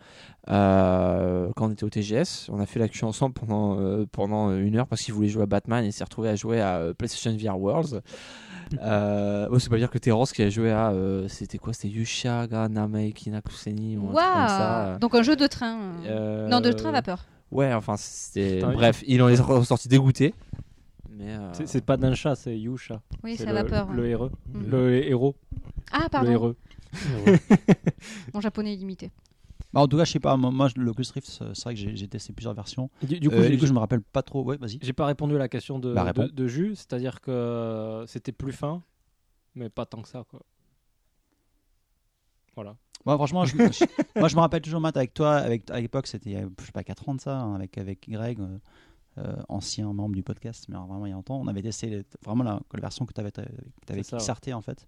euh, 0.48 1.48
quand 1.56 1.66
on 1.66 1.70
était 1.72 1.84
au 1.84 1.90
TGS. 1.90 2.48
On 2.50 2.60
a 2.60 2.66
fait 2.66 2.78
l'actu 2.78 3.04
ensemble 3.04 3.34
pendant, 3.34 3.78
euh, 3.80 4.06
pendant 4.10 4.52
une 4.54 4.76
heure 4.76 4.86
parce 4.86 5.02
qu'il 5.02 5.14
voulait 5.14 5.28
jouer 5.28 5.42
à 5.42 5.46
Batman 5.46 5.84
et 5.84 5.88
il 5.88 5.92
s'est 5.92 6.04
retrouvé 6.04 6.28
à 6.28 6.36
jouer 6.36 6.60
à 6.60 6.76
euh, 6.76 6.94
PlayStation 6.94 7.36
VR 7.36 7.58
Worlds. 7.58 8.00
euh, 8.82 9.48
bon, 9.48 9.58
c'est 9.58 9.70
pas 9.70 9.76
dire 9.76 9.90
que 9.90 9.98
Terrence 9.98 10.32
qui 10.32 10.42
a 10.42 10.50
joué 10.50 10.72
à. 10.72 10.90
euh, 10.90 11.28
C'était 11.28 11.58
quoi? 11.58 11.72
C'était 11.72 11.88
Yusha 11.88 12.46
ga 12.46 12.68
Namei 12.68 13.12
Kinakuseni 13.12 13.96
ou 13.96 14.10
un 14.10 14.14
truc 14.14 14.24
comme 14.32 14.48
ça. 14.48 14.86
Waouh 14.90 14.98
Donc 14.98 15.14
un 15.14 15.22
jeu 15.22 15.36
de 15.36 15.46
train. 15.46 15.78
euh. 16.06 16.48
Non, 16.48 16.60
de 16.60 16.72
train 16.72 16.90
vapeur. 16.92 17.24
Ouais, 17.50 17.72
enfin, 17.72 17.96
c'était. 17.96 18.60
Bref, 18.60 19.02
il 19.06 19.22
en 19.22 19.28
est 19.28 19.40
ressorti 19.40 19.88
dégoûté. 19.88 20.34
Mais. 21.10 21.36
euh, 21.36 21.52
C'est- 21.64 21.84
pas 21.84 21.96
Dansha, 21.96 22.34
c'est 22.34 22.58
Yusha. 22.58 23.00
Oui, 23.24 23.36
c'est 23.36 23.44
le, 23.46 23.50
à 23.50 23.62
vapeur. 23.62 23.90
Le 23.92 24.06
héros. 24.08 24.30
Mhm. 24.52 24.70
Le 24.70 25.04
héros. 25.06 25.34
Ah, 25.92 26.00
Le 26.04 26.08
pardon. 26.10 26.30
héros. 26.30 26.54
Mon 28.34 28.40
japonais 28.40 28.72
est 28.74 28.76
limité. 28.76 29.10
Bah, 29.72 29.80
en 29.82 29.88
tout 29.88 29.96
cas, 29.96 30.04
je 30.04 30.12
sais 30.12 30.20
pas, 30.20 30.36
moi, 30.36 30.50
moi, 30.50 30.68
l'Oculus 30.76 31.06
Rift, 31.14 31.28
c'est 31.28 31.62
vrai 31.64 31.74
que 31.74 31.80
j'ai 31.80 32.08
testé 32.08 32.32
plusieurs 32.32 32.54
versions. 32.54 32.90
Du, 33.02 33.18
du 33.20 33.28
coup, 33.28 33.34
Euh, 33.36 33.48
du 33.48 33.58
coup, 33.58 33.66
je 33.66 33.72
me 33.72 33.78
rappelle 33.78 34.00
pas 34.02 34.22
trop. 34.22 34.42
Ouais, 34.44 34.56
vas-y. 34.56 34.78
J'ai 34.82 34.92
pas 34.92 35.06
répondu 35.06 35.34
à 35.34 35.38
la 35.38 35.48
question 35.48 35.78
de, 35.78 35.92
Bah, 35.92 36.12
de, 36.12 36.26
de 36.26 36.46
Jus, 36.48 36.76
c'est-à-dire 36.76 37.20
que 37.20 38.04
c'était 38.06 38.32
plus 38.32 38.52
fin, 38.52 38.82
mais 39.54 39.68
pas 39.68 39.84
tant 39.86 40.02
que 40.02 40.08
ça. 40.08 40.24
Quoi. 40.28 40.40
Voilà. 42.54 42.76
Moi, 43.06 43.14
franchement, 43.16 43.44
je, 43.44 43.56
je- 43.56 43.84
moi, 44.18 44.28
je 44.28 44.34
me 44.36 44.40
rappelle 44.40 44.60
toujours, 44.62 44.80
Matt, 44.80 44.96
avec 44.96 45.14
toi, 45.14 45.36
avec, 45.36 45.70
à 45.70 45.80
l'époque, 45.80 46.06
c'était, 46.08 46.30
il 46.30 46.32
y 46.32 46.36
a, 46.36 46.42
je 46.60 46.66
sais 46.66 46.72
pas, 46.72 46.84
4 46.84 47.08
ans 47.08 47.14
de 47.14 47.20
ça, 47.20 47.38
hein, 47.38 47.54
avec, 47.54 47.78
avec 47.78 48.08
Greg, 48.08 48.40
euh, 48.40 48.58
euh, 49.18 49.36
ancien 49.48 49.90
membre 49.92 50.14
du 50.14 50.22
podcast, 50.22 50.66
mais 50.68 50.74
alors 50.74 50.86
vraiment 50.88 51.06
il 51.06 51.10
y 51.10 51.12
a 51.12 51.14
longtemps. 51.14 51.40
On 51.40 51.46
avait 51.46 51.62
testé 51.62 51.86
les- 51.88 52.04
vraiment 52.24 52.44
la, 52.44 52.60
la 52.74 52.80
version 52.80 53.06
que 53.06 53.12
tu 53.14 53.20
avais, 53.20 53.32
ouais. 53.38 54.02
kickstarté, 54.02 54.52
en 54.52 54.60
fait. 54.60 54.86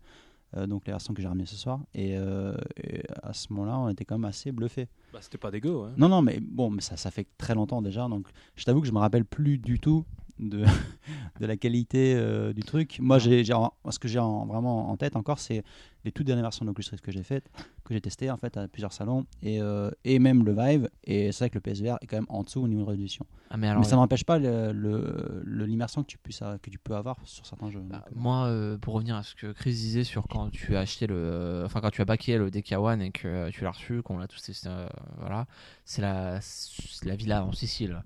Euh, 0.57 0.67
donc, 0.67 0.87
la 0.87 0.95
version 0.95 1.13
que 1.15 1.21
j'ai 1.23 1.29
ramenée 1.29 1.47
ce 1.47 1.57
soir. 1.57 1.81
Et, 1.95 2.13
et 2.13 3.03
à 3.23 3.33
ce 3.35 3.53
moment-là, 3.53 3.79
on 3.79 3.89
était 3.91 4.05
quand 4.05 4.17
même 4.19 4.29
assez 4.29 4.51
bluffés. 4.51 4.89
Bah, 5.13 5.19
c'était 5.23 5.39
pas 5.39 5.51
dégueu. 5.51 5.75
Ouais. 5.77 5.91
Non, 5.97 6.09
non, 6.09 6.21
mais 6.23 6.41
bon, 6.41 6.71
mais 6.71 6.81
ça, 6.81 6.97
ça 6.97 7.11
fait 7.11 7.27
très 7.39 7.55
longtemps 7.55 7.83
déjà. 7.83 8.09
Donc, 8.09 8.27
je 8.57 8.65
t'avoue 8.65 8.81
que 8.81 8.87
je 8.87 8.93
me 8.93 8.99
rappelle 8.99 9.25
plus 9.27 9.59
du 9.59 9.79
tout 9.79 10.05
de, 10.39 10.65
de 11.41 11.47
la 11.47 11.57
qualité 11.57 12.15
euh, 12.17 12.53
du 12.53 12.63
truc. 12.63 12.99
Moi, 13.01 13.19
j'ai, 13.19 13.45
ce 13.45 13.99
que 13.99 14.09
j'ai 14.09 14.19
en- 14.19 14.47
vraiment 14.47 14.91
en 14.91 14.97
tête 14.97 15.17
encore, 15.17 15.39
c'est 15.39 15.63
les 16.05 16.13
toutes 16.13 16.27
dernières 16.27 16.45
versions 16.45 16.65
d'Oculus 16.65 16.87
Rift 16.93 17.05
que 17.05 17.11
j'ai 17.13 17.23
faites, 17.25 17.51
que 17.85 17.93
j'ai 17.93 18.01
testé 18.01 18.31
en 18.31 18.37
fait 18.37 18.57
à 18.57 18.69
plusieurs 18.69 18.93
salons 18.93 19.27
et, 19.43 19.61
euh, 19.61 19.91
et 20.05 20.19
même 20.19 20.45
le 20.45 20.53
Vive. 20.55 20.89
Et 21.05 21.33
c'est 21.33 21.45
vrai 21.45 21.51
que 21.51 21.57
le 21.57 21.61
PSVR 21.61 21.97
est 22.01 22.07
quand 22.07 22.17
même 22.17 22.27
en 22.29 22.43
dessous 22.45 22.61
au 22.63 22.69
niveau 22.69 22.83
de 22.83 22.89
résolution. 22.91 23.27
Ah, 23.51 23.57
mais 23.57 23.67
alors. 23.69 23.83
mais 23.83 23.89
ça 23.89 23.97
n'empêche 23.97 24.25
pas 24.25 24.39
le, 24.39 24.73
le- 24.73 25.43
le- 25.45 25.65
l'immersion 25.67 26.03
que 26.03 26.07
tu 26.09 26.19
puisses 26.19 26.43
que 26.63 26.71
tu 26.71 26.79
peux 26.79 26.95
avoir 26.95 27.17
sur 27.25 27.47
certains 27.47 27.71
jeux. 27.71 27.81
Bah, 27.83 28.05
euh, 28.07 28.13
moi, 28.15 28.47
euh, 28.47 28.79
pour 28.79 28.95
revenir 28.95 29.17
à 29.17 29.23
ce 29.23 29.35
que 29.35 29.53
Chris 29.53 29.71
disait 29.73 30.05
sur 30.05 30.29
quand 30.29 30.51
tu 30.51 30.77
as 30.77 30.81
acheté 30.81 31.07
le, 31.07 31.63
enfin 31.65 31.81
quand 31.81 31.91
tu 31.91 32.01
as 32.01 32.05
baqué 32.05 32.37
le 32.39 32.51
DK1 32.51 33.01
et 33.01 33.11
que 33.11 33.51
tu 33.51 33.65
l'as 33.65 33.71
reçu, 33.71 34.03
qu'on 34.03 34.19
l'a 34.19 34.29
tous 34.29 34.41
testé, 34.43 34.69
euh, 34.69 34.87
voilà, 35.19 35.47
c'est 35.85 36.03
la, 36.03 36.39
c'est 36.43 37.07
la 37.07 37.17
villa 37.17 37.45
en 37.45 37.53
Sicile. 37.53 38.03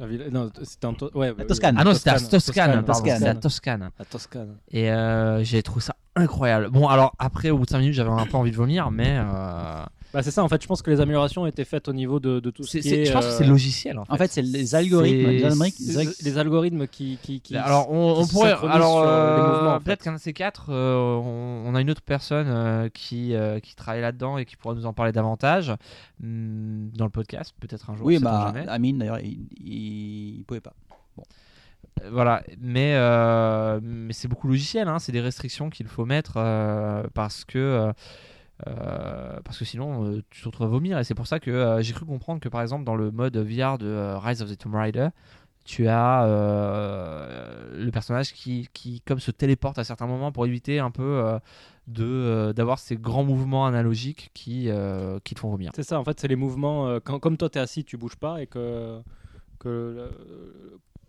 La 0.00 0.06
ville- 0.06 0.28
Non, 0.32 0.50
c'était 0.62 0.86
en 0.86 0.94
to- 0.94 1.10
ouais, 1.14 1.32
Toscane. 1.46 1.76
Ah 1.78 1.84
non, 1.84 1.92
c'était 1.94 2.10
à 2.10 2.14
Toscane, 2.18 2.84
Toscane, 2.84 3.22
à 3.24 3.34
Toscane. 3.34 3.90
La 3.98 4.04
Toscane. 4.06 4.56
Et 4.70 4.90
euh, 4.90 5.44
j'ai 5.44 5.62
trouvé 5.62 5.82
ça 5.82 5.94
incroyable. 6.16 6.70
Bon, 6.70 6.88
alors 6.88 7.14
après, 7.18 7.50
au 7.50 7.58
bout 7.58 7.66
de 7.66 7.70
5 7.70 7.78
minutes, 7.80 7.94
j'avais 7.94 8.10
un 8.10 8.24
peu 8.26 8.36
envie 8.38 8.50
de 8.50 8.56
vomir, 8.56 8.90
mais 8.90 9.18
euh, 9.18 9.84
Bah, 10.12 10.22
c'est 10.22 10.32
ça, 10.32 10.42
en 10.42 10.48
fait, 10.48 10.60
je 10.60 10.66
pense 10.66 10.82
que 10.82 10.90
les 10.90 11.00
améliorations 11.00 11.46
étaient 11.46 11.64
faites 11.64 11.86
au 11.88 11.92
niveau 11.92 12.18
de, 12.18 12.40
de 12.40 12.50
tout 12.50 12.64
ce 12.64 12.78
qui 12.78 12.88
est. 12.88 13.04
je 13.04 13.12
pense 13.12 13.24
que 13.24 13.30
euh, 13.30 13.38
c'est 13.38 13.44
le 13.44 13.50
logiciel. 13.50 13.98
En 13.98 14.04
fait, 14.04 14.12
en 14.12 14.16
fait, 14.16 14.32
c'est 14.32 14.42
les 14.42 14.74
algorithmes. 14.74 15.28
Les 16.22 16.38
algorithmes, 16.38 16.80
les, 16.80 16.88
qui. 16.88 17.18
qui, 17.22 17.40
qui 17.40 17.56
alors, 17.56 17.90
on, 17.92 18.14
on 18.18 18.22
qui 18.22 18.28
se 18.28 18.32
pourrait. 18.32 18.54
Alors, 18.68 19.02
euh, 19.02 19.78
peut-être 19.78 20.02
qu'un 20.02 20.14
de 20.14 20.18
ces 20.18 20.32
quatre, 20.32 20.70
euh, 20.70 20.96
on, 20.96 21.64
on 21.66 21.74
a 21.74 21.80
une 21.80 21.90
autre 21.90 22.02
personne 22.02 22.48
euh, 22.48 22.88
qui, 22.88 23.34
euh, 23.34 23.60
qui 23.60 23.76
travaille 23.76 24.00
là-dedans 24.00 24.36
et 24.38 24.44
qui 24.44 24.56
pourra 24.56 24.74
nous 24.74 24.86
en 24.86 24.92
parler 24.92 25.12
davantage 25.12 25.72
hum, 26.22 26.90
dans 26.96 27.04
le 27.04 27.10
podcast, 27.10 27.54
peut-être 27.60 27.90
un 27.90 27.96
jour. 27.96 28.06
Oui, 28.06 28.18
bah. 28.18 28.52
Amine 28.68 28.98
d'ailleurs, 28.98 29.20
il, 29.20 29.46
il, 29.60 30.44
pouvait 30.44 30.60
pas. 30.60 30.74
Euh, 31.18 31.22
Voilà, 32.10 32.42
mais, 32.60 32.94
euh, 32.94 33.78
mais 33.82 34.12
c'est 34.12 34.28
beaucoup 34.28 34.48
logiciel, 34.48 34.88
hein, 34.88 34.98
c'est 34.98 35.12
des 35.12 35.20
restrictions 35.20 35.70
qu'il 35.70 35.86
faut 35.86 36.04
mettre 36.04 36.34
euh, 36.36 37.04
parce 37.14 37.44
que. 37.44 37.92
Euh, 38.66 39.40
parce 39.44 39.58
que 39.58 39.64
sinon 39.64 40.04
euh, 40.04 40.22
tu 40.30 40.42
te 40.42 40.46
retrouves 40.46 40.66
à 40.66 40.70
vomir 40.70 40.98
et 40.98 41.04
c'est 41.04 41.14
pour 41.14 41.26
ça 41.26 41.40
que 41.40 41.50
euh, 41.50 41.82
j'ai 41.82 41.92
cru 41.92 42.04
comprendre 42.04 42.40
que 42.40 42.48
par 42.48 42.62
exemple 42.62 42.84
dans 42.84 42.96
le 42.96 43.10
mode 43.10 43.36
VR 43.36 43.78
de 43.78 44.14
Rise 44.16 44.42
of 44.42 44.50
the 44.50 44.58
Tomb 44.58 44.74
Raider 44.74 45.08
tu 45.64 45.88
as 45.88 46.26
le 46.26 47.90
personnage 47.90 48.32
qui, 48.32 48.68
qui 48.72 49.02
comme 49.02 49.20
se 49.20 49.30
téléporte 49.30 49.78
à 49.78 49.84
certains 49.84 50.06
moments 50.06 50.32
pour 50.32 50.46
éviter 50.46 50.78
un 50.78 50.90
peu 50.90 51.38
de 51.86 52.52
d'avoir 52.56 52.78
ces 52.78 52.96
grands 52.96 53.24
mouvements 53.24 53.66
analogiques 53.66 54.30
qui, 54.32 54.70
qui 55.22 55.34
te 55.34 55.38
font 55.38 55.50
vomir 55.50 55.70
C'est 55.76 55.82
ça, 55.82 56.00
en 56.00 56.04
fait, 56.04 56.18
c'est 56.18 56.28
les 56.28 56.34
mouvements. 56.34 56.98
quand, 57.04 57.20
comme 57.20 57.36
toi, 57.36 57.50
tu 57.50 57.58
es 57.58 57.60
assis, 57.60 57.84
tu 57.84 57.98
bouges 57.98 58.16
pas 58.16 58.42
et 58.42 58.46
que. 58.46 59.02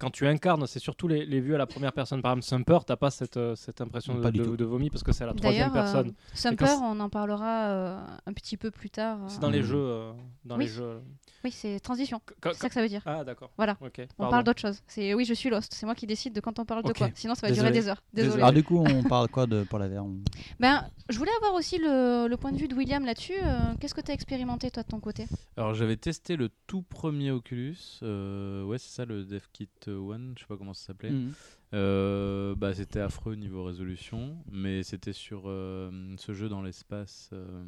Quand 0.01 0.09
tu 0.09 0.25
incarnes, 0.27 0.65
c'est 0.65 0.79
surtout 0.79 1.07
les, 1.07 1.25
les 1.27 1.39
vues 1.39 1.53
à 1.53 1.59
la 1.59 1.67
première 1.67 1.93
personne. 1.93 2.23
Par 2.23 2.31
exemple, 2.31 2.45
Sumper, 2.47 2.79
t'as 2.85 2.95
pas 2.95 3.11
cette, 3.11 3.37
euh, 3.37 3.55
cette 3.55 3.81
impression 3.81 4.15
de, 4.15 4.21
Pas 4.21 4.31
du 4.31 4.39
de, 4.39 4.43
tout. 4.45 4.57
de 4.57 4.65
vomi 4.65 4.89
parce 4.89 5.03
que 5.03 5.11
c'est 5.11 5.23
à 5.23 5.27
la 5.27 5.33
troisième 5.35 5.69
D'ailleurs, 5.71 5.77
euh, 5.87 5.91
personne. 5.93 6.13
Sumper, 6.33 6.65
quand 6.65 6.77
c'est- 6.77 6.83
on 6.83 6.99
en 6.99 7.09
parlera 7.09 7.69
euh, 7.69 7.99
un 8.25 8.33
petit 8.33 8.57
peu 8.57 8.71
plus 8.71 8.89
tard. 8.89 9.19
euh. 9.21 9.25
C'est 9.27 9.39
dans 9.39 9.51
les 9.51 9.59
Mhm. 9.59 9.65
jeux. 9.65 9.77
euh, 9.77 10.11
dans 10.43 10.57
Oui. 10.57 10.63
les 10.65 10.69
jeux. 10.71 10.99
Oui, 11.43 11.51
c'est 11.51 11.79
transition. 11.79 12.19
C'est 12.43 12.53
ça 12.55 12.67
que 12.67 12.73
ça 12.73 12.81
veut 12.81 12.87
dire. 12.89 13.01
Ah, 13.05 13.23
d'accord. 13.23 13.51
Voilà. 13.57 13.77
Ok. 13.81 14.01
On 14.19 14.29
parle 14.29 14.43
d'autre 14.43 14.59
chose. 14.61 14.79
C'est 14.87 15.13
oui, 15.13 15.25
je 15.25 15.33
suis 15.35 15.49
lost. 15.49 15.73
C'est 15.73 15.85
moi 15.85 15.93
qui 15.95 16.05
décide 16.07 16.33
de 16.33 16.39
quand 16.39 16.57
on 16.59 16.65
parle 16.65 16.83
de 16.83 16.93
quoi. 16.93 17.09
Sinon, 17.15 17.35
ça 17.35 17.41
va 17.41 17.49
Désolé. 17.49 17.69
durer 17.69 17.81
des 17.81 17.87
heures. 17.87 18.01
Désolé. 18.13 18.27
Désolé. 18.29 18.43
Alors 18.43 18.53
du 18.53 18.63
coup, 18.63 18.77
on 18.83 19.03
parle 19.03 19.27
quoi 19.27 19.45
de 19.47 19.63
pour 19.63 19.77
la 19.79 19.87
VR 19.87 20.03
on- 20.05 20.19
Ben, 20.59 20.85
je 21.09 21.17
voulais 21.17 21.31
avoir 21.37 21.53
aussi 21.55 21.77
le, 21.77 22.27
le 22.27 22.37
point 22.37 22.51
de 22.51 22.57
vue 22.57 22.67
de 22.67 22.75
William 22.75 23.05
là-dessus. 23.05 23.33
Euh, 23.43 23.57
Qu'est-ce 23.79 23.93
que 23.95 24.01
tu 24.01 24.11
as 24.11 24.13
expérimenté 24.13 24.69
toi 24.71 24.83
de 24.83 24.87
ton 24.87 24.99
côté? 24.99 25.25
Alors 25.57 25.73
j'avais 25.73 25.97
testé 25.97 26.35
le 26.35 26.49
tout 26.67 26.81
premier 26.83 27.31
Oculus, 27.31 27.77
euh, 28.03 28.63
ouais 28.63 28.77
c'est 28.77 28.91
ça 28.95 29.05
le 29.05 29.23
DevKit 29.25 29.69
One, 29.93 30.33
je 30.35 30.41
sais 30.41 30.47
pas 30.47 30.57
comment 30.57 30.73
ça 30.73 30.87
s'appelait. 30.87 31.11
Mhm. 31.11 31.33
Euh, 31.73 32.55
bah 32.55 32.73
c'était 32.73 32.99
affreux 32.99 33.35
niveau 33.35 33.63
résolution, 33.63 34.37
mais 34.51 34.83
c'était 34.83 35.13
sur 35.13 35.43
euh, 35.45 36.13
ce 36.17 36.33
jeu 36.33 36.49
dans 36.49 36.61
l'espace. 36.61 37.29
euh, 37.33 37.63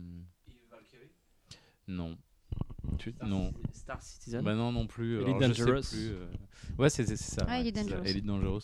Non. 1.88 2.18
Tu- 2.98 3.14
Non. 3.26 3.52
Star 3.72 4.02
Citizen? 4.02 4.44
Bah 4.44 4.54
non, 4.56 4.72
non 4.72 4.86
plus. 4.88 5.16
Elite 5.16 5.28
Alors, 5.28 5.40
Dangerous. 5.40 5.82
plus, 5.90 6.12
euh. 6.12 6.28
Ouais, 6.78 6.90
c'est 6.90 7.06
ça. 7.16 7.46
Ah, 7.48 7.54
ouais, 7.56 7.62
Elite 7.62 7.78
c'est 7.78 7.84
ça, 7.84 7.90
Dangerous. 7.90 8.08
Elite 8.10 8.26
Dangerous. 8.26 8.62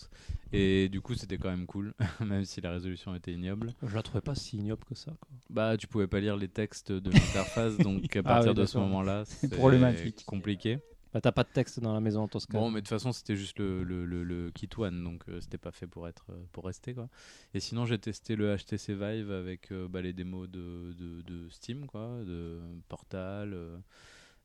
Et 0.53 0.89
du 0.89 1.01
coup, 1.01 1.15
c'était 1.15 1.37
quand 1.37 1.49
même 1.49 1.65
cool, 1.65 1.93
même 2.19 2.45
si 2.45 2.61
la 2.61 2.71
résolution 2.71 3.15
était 3.15 3.33
ignoble. 3.33 3.73
Je 3.81 3.95
la 3.95 4.03
trouvais 4.03 4.21
pas 4.21 4.35
si 4.35 4.57
ignoble 4.57 4.83
que 4.85 4.95
ça. 4.95 5.11
quoi. 5.19 5.29
Bah, 5.49 5.77
tu 5.77 5.87
pouvais 5.87 6.07
pas 6.07 6.19
lire 6.19 6.37
les 6.37 6.47
textes 6.47 6.91
de 6.91 7.09
l'interface, 7.11 7.77
donc 7.77 8.15
à 8.15 8.19
Ah 8.19 8.23
partir 8.23 8.51
oui, 8.51 8.57
de 8.57 8.65
ce 8.65 8.77
moment-là, 8.77 9.23
c'est 9.25 9.49
problématique. 9.49 10.23
compliqué. 10.25 10.79
Bah, 11.13 11.21
t'as 11.21 11.31
pas 11.31 11.43
de 11.43 11.49
texte 11.49 11.79
dans 11.79 11.93
la 11.93 11.99
maison 11.99 12.21
en 12.21 12.27
Toscane. 12.27 12.61
Bon, 12.61 12.69
mais 12.69 12.81
de 12.81 12.85
toute 12.85 12.89
façon, 12.89 13.11
c'était 13.11 13.35
juste 13.35 13.57
le, 13.57 13.83
le, 13.83 14.05
le, 14.05 14.23
le 14.23 14.51
kit 14.51 14.69
one, 14.77 15.03
donc 15.03 15.23
euh, 15.27 15.41
c'était 15.41 15.57
pas 15.57 15.71
fait 15.71 15.87
pour 15.87 16.07
être 16.07 16.25
euh, 16.29 16.43
pour 16.51 16.65
rester 16.65 16.93
quoi. 16.93 17.09
Et 17.55 17.59
sinon, 17.59 17.85
j'ai 17.85 17.97
testé 17.97 18.35
le 18.35 18.55
HTC 18.55 18.93
Vive 18.93 19.31
avec 19.31 19.71
euh, 19.71 19.87
bah, 19.87 20.01
les 20.01 20.13
démos 20.13 20.47
de, 20.49 20.93
de, 20.93 21.21
de 21.23 21.49
Steam, 21.49 21.87
quoi, 21.87 22.19
de 22.25 22.59
Portal. 22.89 23.53
euh, 23.53 23.77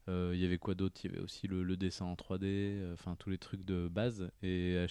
euh, 0.09 0.33
Il 0.35 0.41
y 0.41 0.47
avait 0.47 0.59
quoi 0.59 0.75
d'autre? 0.75 1.01
Il 1.05 1.11
y 1.11 1.15
avait 1.15 1.23
aussi 1.23 1.47
le, 1.49 1.63
le 1.65 1.77
dessin 1.77 2.07
en 2.07 2.15
3D, 2.15 2.41
euh, 2.45 2.95
enfin 2.95 3.15
tous 3.19 3.29
les 3.31 3.39
trucs 3.39 3.65
de 3.65 3.89
base. 3.89 4.31
Et 4.43 4.87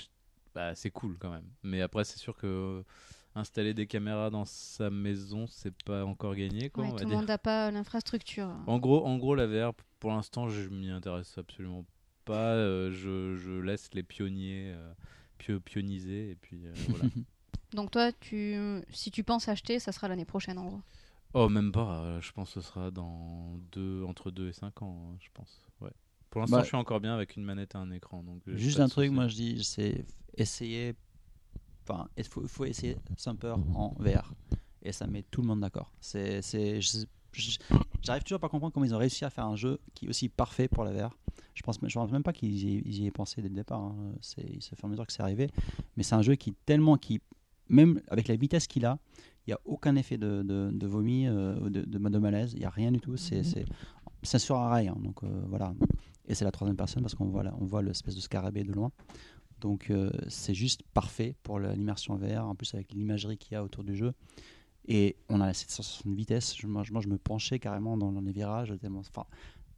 bah, 0.53 0.75
c'est 0.75 0.91
cool 0.91 1.17
quand 1.19 1.31
même. 1.31 1.47
Mais 1.63 1.81
après, 1.81 2.03
c'est 2.03 2.19
sûr 2.19 2.37
que 2.37 2.45
euh, 2.45 2.83
installer 3.35 3.73
des 3.73 3.87
caméras 3.87 4.29
dans 4.29 4.45
sa 4.45 4.91
maison, 4.91 5.47
c'est 5.47 5.73
pas 5.83 6.05
encore 6.05 6.35
gagné, 6.35 6.69
quoi. 6.69 6.83
Ouais, 6.83 6.89
on 6.91 6.93
va 6.93 6.99
tout 7.01 7.09
le 7.09 7.15
monde 7.15 7.25
n'a 7.27 7.39
pas 7.39 7.71
l'infrastructure. 7.71 8.49
En 8.67 8.77
gros, 8.77 9.03
en 9.07 9.17
gros, 9.17 9.33
la 9.33 9.47
VR, 9.47 9.73
pour 10.03 10.11
l'instant, 10.11 10.49
je 10.49 10.67
m'y 10.67 10.89
intéresse 10.89 11.37
absolument 11.37 11.85
pas. 12.25 12.55
Euh, 12.55 12.91
je, 12.91 13.37
je 13.37 13.51
laisse 13.51 13.89
les 13.93 14.03
pionniers 14.03 14.73
euh, 14.75 14.93
pio- 15.39 15.61
pioniser 15.61 16.31
et 16.31 16.35
puis 16.35 16.65
euh, 16.65 16.73
voilà. 16.89 17.05
Donc 17.73 17.91
toi, 17.91 18.11
tu, 18.11 18.57
si 18.89 19.11
tu 19.11 19.23
penses 19.23 19.47
acheter, 19.47 19.79
ça 19.79 19.93
sera 19.93 20.09
l'année 20.09 20.25
prochaine 20.25 20.57
en 20.57 20.65
gros? 20.65 20.81
oh, 21.33 21.47
même 21.47 21.71
pas. 21.71 22.19
je 22.19 22.31
pense 22.33 22.53
que 22.53 22.59
ce 22.59 22.67
sera 22.67 22.91
dans 22.91 23.57
deux, 23.71 24.03
entre 24.03 24.29
2 24.29 24.49
et 24.49 24.53
5 24.53 24.81
ans, 24.81 25.13
hein, 25.13 25.17
je 25.21 25.29
pense. 25.33 25.61
Ouais. 25.79 25.89
Pour 26.29 26.41
l'instant, 26.41 26.57
Bah, 26.57 26.63
je 26.63 26.67
suis 26.67 26.75
encore 26.77 26.99
bien 26.99 27.13
avec 27.13 27.37
une 27.37 27.43
manette 27.43 27.75
et 27.75 27.77
un 27.77 27.91
écran. 27.91 28.23
Donc 28.23 28.41
Juste 28.47 28.81
un 28.81 28.89
truc, 28.89 29.09
moi 29.09 29.29
je 29.29 29.35
dis, 29.35 29.63
c'est 29.63 30.05
essayer. 30.35 30.95
Enfin, 31.87 32.09
il 32.17 32.25
faut, 32.25 32.45
faut 32.47 32.65
essayer 32.65 32.97
Sumper 33.17 33.55
en 33.73 33.95
VR. 33.99 34.33
Et 34.83 34.91
ça 34.91 35.07
met 35.07 35.23
tout 35.23 35.41
le 35.41 35.47
monde 35.47 35.61
d'accord. 35.61 35.91
C'est, 36.01 36.41
j'arrive 38.01 38.23
toujours 38.23 38.39
pas 38.39 38.47
à 38.47 38.49
comprendre 38.49 38.73
comment 38.73 38.85
ils 38.85 38.93
ont 38.93 38.99
réussi 38.99 39.25
à 39.25 39.29
faire 39.29 39.45
un 39.45 39.55
jeu 39.55 39.79
qui 39.93 40.05
est 40.05 40.09
aussi 40.09 40.29
parfait 40.29 40.67
pour 40.67 40.83
la 40.83 40.91
VR. 40.91 41.17
Je 41.55 41.61
pense, 41.61 41.79
je 41.81 41.93
pense 41.93 42.11
même 42.11 42.23
pas 42.23 42.33
qu'ils 42.33 42.63
y, 42.63 42.75
aient- 42.77 42.81
ils 42.85 42.99
y 43.01 43.05
aient 43.07 43.11
pensé 43.11 43.41
dès 43.41 43.49
le 43.49 43.55
départ. 43.55 43.81
hein. 43.81 43.95
C'est, 44.21 44.61
ça 44.61 44.75
fait 44.75 44.85
à 44.85 44.87
mesure 44.87 45.05
que 45.05 45.13
c'est 45.13 45.21
arrivé. 45.21 45.49
Mais 45.97 46.03
c'est 46.03 46.15
un 46.15 46.21
jeu 46.21 46.35
qui 46.35 46.53
tellement, 46.65 46.97
qui, 46.97 47.21
même 47.69 48.01
avec 48.07 48.27
la 48.27 48.35
vitesse 48.35 48.67
qu'il 48.67 48.85
a, 48.85 48.97
il 49.45 49.49
n'y 49.49 49.53
a 49.53 49.59
aucun 49.65 49.95
effet 49.95 50.17
de, 50.17 50.41
de, 50.41 50.71
de 50.73 50.87
vomi, 50.87 51.27
euh, 51.27 51.69
de, 51.69 51.81
de, 51.81 52.19
malaise. 52.19 52.53
Il 52.53 52.59
n'y 52.59 52.65
a 52.65 52.69
rien 52.69 52.91
du 52.91 52.99
tout. 52.99 53.17
C'est, 53.17 53.43
c'est, 53.43 53.65
c'est 54.23 54.39
sur 54.39 54.57
un 54.57 54.67
rail. 54.69 54.87
hein. 54.87 54.97
donc 54.99 55.23
euh, 55.23 55.27
voilà. 55.47 55.73
Et 56.27 56.35
c'est 56.35 56.45
la 56.45 56.51
troisième 56.51 56.77
personne 56.77 57.01
parce 57.03 57.15
qu'on 57.15 57.25
voit, 57.25 57.43
là, 57.43 57.53
on 57.59 57.65
voit 57.65 57.81
l'espèce 57.81 58.15
de 58.15 58.21
scarabée 58.21 58.63
de 58.63 58.71
loin. 58.71 58.91
Donc 59.59 59.89
euh, 59.91 60.09
c'est 60.27 60.53
juste 60.53 60.81
parfait 60.93 61.35
pour 61.43 61.59
l'immersion 61.59 62.15
VR, 62.15 62.45
en 62.47 62.55
plus 62.55 62.73
avec 62.73 62.91
l'imagerie 62.93 63.37
qu'il 63.37 63.53
y 63.53 63.55
a 63.55 63.63
autour 63.63 63.83
du 63.83 63.95
jeu. 63.95 64.13
Et 64.87 65.15
on 65.29 65.39
a 65.41 65.53
cette 65.53 65.71
sensation 65.71 66.09
de 66.09 66.15
vitesse. 66.15 66.55
Je, 66.57 66.67
moi, 66.67 66.83
je, 66.83 66.91
moi, 66.91 67.01
je 67.01 67.07
me 67.07 67.17
penchais 67.17 67.59
carrément 67.59 67.95
dans, 67.97 68.11
dans 68.11 68.21
les 68.21 68.31
virages. 68.33 68.73
tellement- 68.81 68.99
Enfin, 68.99 69.25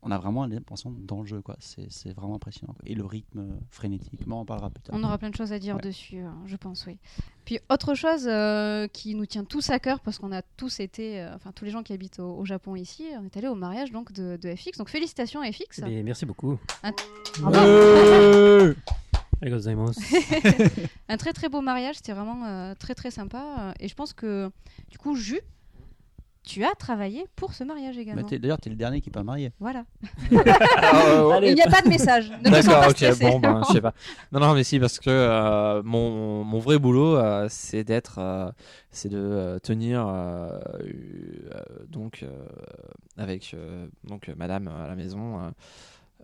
on 0.07 0.11
a 0.11 0.17
vraiment 0.19 0.45
l'impression 0.45 0.91
dans 0.91 1.21
le 1.21 1.25
jeu. 1.27 1.41
quoi. 1.41 1.55
C'est 1.59 1.91
c'est 1.91 2.13
vraiment 2.13 2.35
impressionnant. 2.35 2.73
quoi. 2.73 2.83
Et 2.85 2.93
le 2.95 3.05
rythme 3.05 3.39
euh, 3.39 3.55
frénétique. 3.69 4.21
Mais 4.27 4.33
on 4.33 4.39
en 4.41 4.45
parlera 4.45 4.69
plus 4.69 4.81
tard. 4.83 4.95
On 4.97 5.03
aura 5.03 5.17
plein 5.17 5.29
de 5.31 5.35
choses 5.35 5.51
à 5.53 5.57
dire 5.59 5.75
Ouais. 5.75 5.81
dessus, 5.81 6.19
euh, 6.23 6.29
je 6.45 6.55
pense, 6.57 6.85
oui. 6.85 6.97
Puis 7.43 7.59
autre 7.71 7.93
chose 7.95 8.27
euh, 8.27 8.87
qui 8.87 9.13
nous 9.15 9.25
tient 9.27 9.43
tous 9.45 9.69
à 9.69 9.79
cœur, 9.79 9.99
parce 9.99 10.17
qu'on 10.19 10.31
a 10.31 10.41
tous 10.41 10.79
été, 10.79 11.21
euh, 11.21 11.35
enfin 11.35 11.51
tous 11.51 11.65
les 11.65 11.71
gens 11.71 11.83
qui 11.83 11.93
habitent 11.93 12.19
au, 12.19 12.35
au 12.37 12.45
Japon 12.45 12.75
ici, 12.75 13.03
on 13.19 13.25
est 13.25 13.37
allé 13.37 13.47
au 13.47 13.55
mariage 13.55 13.91
donc 13.91 14.11
de, 14.11 14.37
de 14.41 14.55
FX. 14.55 14.77
Donc 14.79 14.89
félicitations 14.89 15.41
à 15.41 15.51
FX. 15.51 15.81
Eh 15.87 16.01
merci 16.03 16.25
beaucoup. 16.25 16.57
Un 21.09 21.17
très 21.17 21.33
très 21.33 21.49
beau 21.49 21.61
mariage, 21.61 21.95
c'était 21.97 22.13
vraiment 22.13 22.45
euh, 22.45 22.73
très 22.77 22.95
très 22.95 23.11
sympa. 23.11 23.43
euh, 23.59 23.71
Et 23.79 23.87
je 23.87 23.95
pense 23.95 24.13
que 24.13 24.49
du 24.89 24.97
coup, 24.97 25.15
Jus, 25.15 25.41
tu 26.43 26.63
as 26.63 26.75
travaillé 26.75 27.25
pour 27.35 27.53
ce 27.55 27.63
mariage 27.63 27.95
Mais 27.95 28.03
également. 28.03 28.23
t'es- 28.27 28.37
D'ailleurs, 28.37 28.59
tu 28.61 28.69
es 28.69 28.71
le 28.71 28.75
dernier 28.77 29.01
qui 29.01 29.09
n'est 29.09 29.13
pas 29.13 29.23
marié. 29.23 29.51
Voilà. 29.59 29.83
Allez. 31.33 31.49
Il 31.49 31.55
n'y 31.55 31.61
a 31.63 31.67
pas 31.69 31.81
de 31.81 31.89
message. 31.89 32.29
Ne 32.29 32.49
te 32.49 32.55
sens 32.55 32.65
D'accord, 32.65 32.81
pas 32.81 32.89
ok, 32.89 32.95
stressé. 32.97 33.25
bon, 33.25 33.39
ben, 33.39 33.61
je 33.67 33.73
sais 33.73 33.81
pas. 33.81 33.93
Non, 34.31 34.39
non, 34.39 34.53
mais 34.53 34.63
si, 34.63 34.79
parce 34.79 34.99
que 34.99 35.09
euh, 35.09 35.81
mon, 35.83 36.43
mon 36.43 36.59
vrai 36.59 36.77
boulot, 36.77 37.17
euh, 37.17 37.47
c'est 37.49 37.83
d'être, 37.83 38.19
euh, 38.19 38.51
c'est 38.91 39.09
de 39.09 39.17
euh, 39.17 39.59
tenir, 39.59 40.05
euh, 40.07 40.59
euh, 40.83 41.61
donc, 41.89 42.21
euh, 42.23 42.29
avec 43.17 43.53
euh, 43.55 43.87
donc, 44.03 44.29
euh, 44.29 44.35
madame 44.37 44.67
à 44.67 44.87
la 44.87 44.95
maison, 44.95 45.39
euh, 45.39 45.49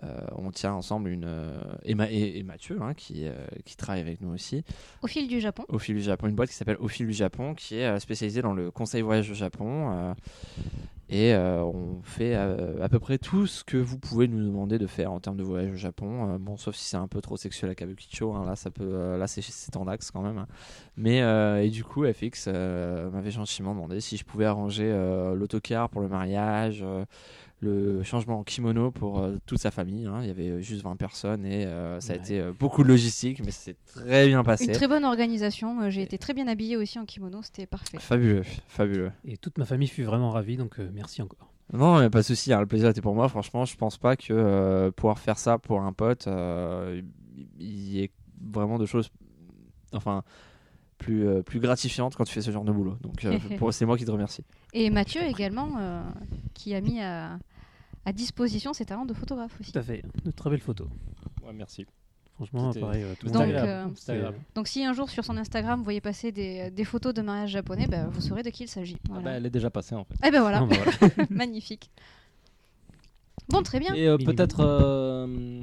euh, 0.03 0.20
on 0.36 0.51
tient 0.51 0.74
ensemble 0.74 1.10
une. 1.10 1.25
euh, 1.25 1.60
et, 1.84 1.96
Ma- 1.96 2.10
et- 2.12 2.38
et 2.38 2.43
Mathieu, 2.43 2.79
hein, 2.81 2.93
qui, 2.93 3.27
euh, 3.27 3.34
qui 3.65 3.77
travaille 3.77 4.01
avec 4.01 4.22
nous 4.22 4.34
aussi, 4.34 4.63
Au 5.03 5.08
fil 5.08 5.27
du 5.27 5.39
Japon. 5.39 5.63
au 5.70 5.79
fil 5.79 5.96
du 5.96 6.01
Japon, 6.01 6.27
une 6.27 6.36
boîte 6.36 6.50
qui 6.50 6.55
s'appelle 6.55 6.77
Au 6.79 6.88
fil 6.88 7.05
du 7.08 7.13
Japon, 7.13 7.53
qui 7.53 7.77
est 7.77 7.86
euh, 7.86 8.00
spécialisée 8.00 8.41
dans 8.41 8.53
le 8.53 8.72
conseil 8.72 9.01
voyage 9.01 9.29
au 9.29 9.34
Japon. 9.36 10.13
et 11.13 11.36
on 11.36 12.01
fait 12.03 12.36
à 12.36 12.88
peu 12.89 12.98
près 13.00 13.17
tout 13.17 13.46
ce 13.46 13.65
que 13.65 13.75
vous 13.75 14.00
pouvez 14.00 14.29
nous 14.29 14.41
demander 14.46 14.77
de 14.79 14.88
faire 14.88 15.12
en 15.12 15.20
termes 15.20 15.36
de 15.36 15.43
voyage 15.43 15.72
au 15.74 15.75
Japon. 15.75 16.38
Bon, 16.39 16.55
sauf 16.55 16.74
si 16.75 16.86
c'est 16.86 16.96
un 16.98 17.10
peu 17.10 17.20
trop 17.20 17.36
sexuel 17.36 17.70
à 17.70 17.75
Kabukicho, 17.75 18.34
hein, 18.34 18.46
là, 18.46 18.55
ça 18.55 18.72
peut, 18.72 19.17
là 19.17 19.27
c'est, 19.27 19.41
c'est 19.41 19.75
en 19.75 19.88
axe 19.89 20.10
quand 20.10 20.22
même. 20.22 20.38
hein. 20.38 20.48
Mais 20.96 21.17
et 21.65 21.70
du 21.70 21.84
coup, 21.84 22.05
FX 22.05 22.48
m'avait 22.48 23.31
gentiment 23.31 23.74
demandé 23.75 24.00
si 24.00 24.15
je 24.15 24.24
pouvais 24.24 24.46
arranger 24.46 24.89
l'autocar 25.36 25.89
pour 25.89 26.00
le 26.01 26.08
mariage. 26.08 26.84
Le 27.62 28.01
changement 28.03 28.39
en 28.39 28.44
kimono 28.44 28.91
pour 28.91 29.20
euh, 29.20 29.38
toute 29.46 29.60
sa 29.60 29.72
famille. 29.72 30.06
hein. 30.08 30.20
Il 30.22 30.27
y 30.27 30.32
avait 30.32 30.62
juste 30.62 30.82
20 30.84 30.96
personnes 30.96 31.46
et 31.46 31.65
euh, 31.65 32.00
ça 32.00 32.13
a 32.13 32.15
été 32.15 32.39
euh, 32.39 32.51
beaucoup 32.58 32.84
de 32.84 32.88
logistique, 32.88 33.41
mais 33.46 33.51
c'est 33.51 33.75
très 33.86 34.27
bien 34.27 34.44
passé. 34.44 34.65
Une 34.65 34.72
très 34.72 34.88
bonne 34.88 35.06
organisation. 35.06 35.89
J'ai 35.89 36.01
été 36.01 36.18
très 36.18 36.34
bien 36.34 36.48
habillée 36.48 36.75
aussi 36.75 36.98
en 37.00 37.06
kimono, 37.06 37.41
c'était 37.44 37.68
parfait. 37.68 37.98
Fabuleux, 38.00 38.44
fabuleux. 38.68 39.12
Et 39.25 39.38
toute 39.38 39.58
ma 39.60 39.65
famille 39.65 39.88
fut 39.88 40.03
vraiment 40.03 40.32
ravie, 40.32 40.58
donc 40.58 40.80
euh, 40.80 40.89
merci 40.94 41.22
encore. 41.22 41.51
Non, 41.72 42.00
mais 42.00 42.10
pas 42.10 42.20
de 42.20 42.25
souci, 42.25 42.51
hein, 42.51 42.60
le 42.60 42.65
plaisir 42.65 42.89
était 42.89 43.00
pour 43.01 43.15
moi. 43.15 43.30
Franchement, 43.30 43.63
je 43.65 43.77
pense 43.77 43.98
pas 43.98 44.15
que 44.18 44.34
euh, 44.34 44.91
pouvoir 44.91 45.20
faire 45.20 45.38
ça 45.38 45.58
pour 45.58 45.82
un 45.82 45.94
pote, 45.94 46.27
euh, 46.27 47.01
il 47.60 47.88
y 47.89 48.03
ait 48.03 48.12
vraiment 48.51 48.77
de 48.80 48.86
choses, 48.86 49.10
enfin, 49.94 50.24
plus, 50.98 51.27
euh, 51.27 51.41
plus 51.41 51.60
gratifiantes 51.60 52.15
quand 52.15 52.25
tu 52.25 52.34
fais 52.34 52.41
ce 52.41 52.51
genre 52.51 52.63
de 52.65 52.72
boulot. 52.72 52.98
Donc, 53.01 53.24
euh, 53.25 53.38
c'est 53.72 53.86
moi 53.86 53.98
qui 53.98 54.06
te 54.06 54.12
remercie. 54.12 54.44
Et 54.74 54.89
Mathieu 54.89 55.22
également, 55.24 55.70
euh, 55.80 56.01
qui 56.53 56.75
a 56.75 56.82
mis 56.82 57.01
à, 57.01 57.39
à 58.05 58.13
disposition 58.13 58.74
ses 58.74 58.86
talents 58.86 59.05
de 59.05 59.13
photographe 59.13 59.55
aussi. 59.60 59.72
Tout 59.72 59.79
à 59.79 59.84
fait, 59.84 60.03
de 60.25 60.31
très 60.31 60.50
belles 60.50 60.60
photos. 60.62 60.88
Ouais, 61.46 61.53
merci. 61.53 61.86
Franchement, 62.36 62.72
pareil. 62.74 63.03
euh, 63.03 63.13
tout 63.20 63.27
Donc, 63.27 63.43
euh. 63.50 64.31
Donc 64.55 64.67
si 64.67 64.84
un 64.84 64.93
jour 64.93 65.10
sur 65.12 65.24
son 65.24 65.38
Instagram 65.38 65.77
vous 65.77 65.84
voyez 65.84 66.01
passer 66.01 66.31
des, 66.31 66.72
des 66.72 66.84
photos 66.86 67.13
de 67.13 67.22
mariage 67.22 67.51
japonais, 67.51 67.86
bah, 67.88 68.08
vous 68.08 68.22
saurez 68.22 68.41
de 68.41 68.50
qui 68.50 68.63
il 68.63 68.67
s'agit. 68.67 68.98
Ah 69.13 69.20
bah, 69.20 69.31
elle 69.31 69.46
est 69.46 69.50
déjà 69.51 69.70
passée 69.70 69.93
en 69.93 70.03
fait. 70.05 70.15
Eh 70.25 70.31
ben 70.31 70.41
voilà, 70.41 70.62
Non, 70.62 70.67
bah 70.67 70.75
voilà. 71.00 71.25
magnifique. 71.29 71.91
Bon, 73.50 73.62
très 73.62 73.79
bien. 73.79 73.93
Et 73.93 74.08
euh, 74.08 74.17
peut-être 74.17 74.62
euh, 74.62 75.62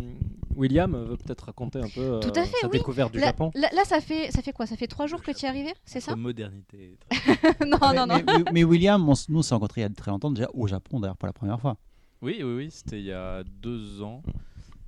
William 0.54 0.94
veut 0.94 1.16
peut-être 1.16 1.46
raconter 1.46 1.78
un 1.78 1.88
peu 1.88 2.00
euh, 2.00 2.20
Tout 2.20 2.32
à 2.38 2.44
fait, 2.44 2.56
sa 2.60 2.66
oui. 2.68 2.72
découverte 2.78 3.12
du 3.12 3.18
Là, 3.18 3.26
Japon. 3.28 3.50
là- 3.54 3.70
là, 3.74 3.84
ça 3.84 4.00
fait 4.00 4.30
ça 4.30 4.42
fait 4.42 4.52
quoi? 4.52 4.66
Ça 4.66 4.76
fait 4.76 4.86
trois 4.88 5.06
jours 5.06 5.22
que 5.22 5.30
tu 5.32 5.46
es 5.46 5.48
arrivé, 5.48 5.72
c'est 5.84 6.00
ça? 6.00 6.14
Modernité. 6.14 6.96
Non, 7.66 7.78
mais, 7.80 7.96
non, 7.96 8.06
non. 8.06 8.16
mais- 8.16 8.22
mais- 8.44 8.52
mais 8.52 8.64
William, 8.64 9.08
on 9.08 9.14
nous, 9.28 9.38
on 9.38 9.42
s'est 9.42 9.54
rencontrés 9.54 9.80
il 9.80 9.84
y 9.84 9.86
a 9.86 9.90
très 9.90 10.10
longtemps, 10.10 10.30
déjà 10.30 10.48
au 10.54 10.66
Japon, 10.66 11.00
d'ailleurs, 11.00 11.16
pas 11.16 11.26
la 11.28 11.32
première 11.32 11.60
fois. 11.60 11.76
Oui, 12.20 12.38
oui, 12.42 12.54
oui, 12.56 12.70
c'était 12.70 12.98
il 12.98 13.04
y 13.06 13.12
a 13.12 13.44
deux 13.44 14.02
ans, 14.02 14.22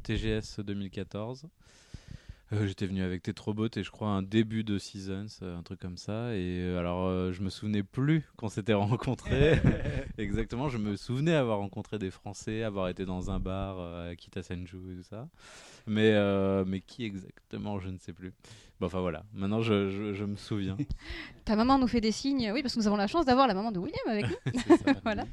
TGS 0.02 0.60
2014. 0.64 1.46
Euh, 2.52 2.66
J'étais 2.66 2.86
venu 2.86 3.04
avec 3.04 3.22
Tetrobot 3.22 3.68
et 3.76 3.84
je 3.84 3.90
crois 3.92 4.08
un 4.08 4.22
début 4.22 4.64
de 4.64 4.76
Seasons, 4.78 5.26
euh, 5.42 5.56
un 5.56 5.62
truc 5.62 5.78
comme 5.78 5.96
ça. 5.96 6.34
Et 6.34 6.58
euh, 6.58 6.80
alors, 6.80 7.06
euh, 7.06 7.30
je 7.32 7.42
me 7.42 7.50
souvenais 7.50 7.84
plus 7.84 8.24
qu'on 8.36 8.48
s'était 8.48 8.74
rencontrés. 8.74 9.60
Exactement, 10.18 10.68
je 10.68 10.78
me 10.78 10.96
souvenais 10.96 11.34
avoir 11.34 11.58
rencontré 11.58 12.00
des 12.00 12.10
Français, 12.10 12.64
avoir 12.64 12.88
été 12.88 13.04
dans 13.04 13.30
un 13.30 13.38
bar 13.38 13.78
à 13.78 14.16
Kitasenju 14.16 14.78
et 14.92 14.96
tout 14.96 15.02
ça. 15.08 15.28
Mais, 15.86 16.10
euh, 16.12 16.64
mais 16.66 16.80
qui 16.80 17.04
exactement, 17.04 17.78
je 17.78 17.88
ne 17.88 17.98
sais 17.98 18.12
plus. 18.12 18.32
Bon, 18.80 18.86
enfin 18.86 19.00
voilà, 19.00 19.24
maintenant 19.32 19.62
je, 19.62 19.88
je- 19.88 20.12
je 20.12 20.24
me 20.24 20.36
souviens. 20.36 20.76
Ta 21.44 21.54
maman 21.56 21.78
nous 21.78 21.86
fait 21.88 22.00
des 22.02 22.12
signes, 22.12 22.50
oui, 22.52 22.62
parce 22.62 22.74
que 22.74 22.80
nous 22.80 22.86
avons 22.86 22.96
la 22.96 23.06
chance 23.06 23.24
d'avoir 23.24 23.46
la 23.46 23.54
maman 23.54 23.70
de 23.72 23.78
William 23.78 24.06
avec 24.08 24.26
nous. 24.28 24.52
C'est 24.60 24.76
ça. 24.76 24.92
Voilà. 25.04 25.24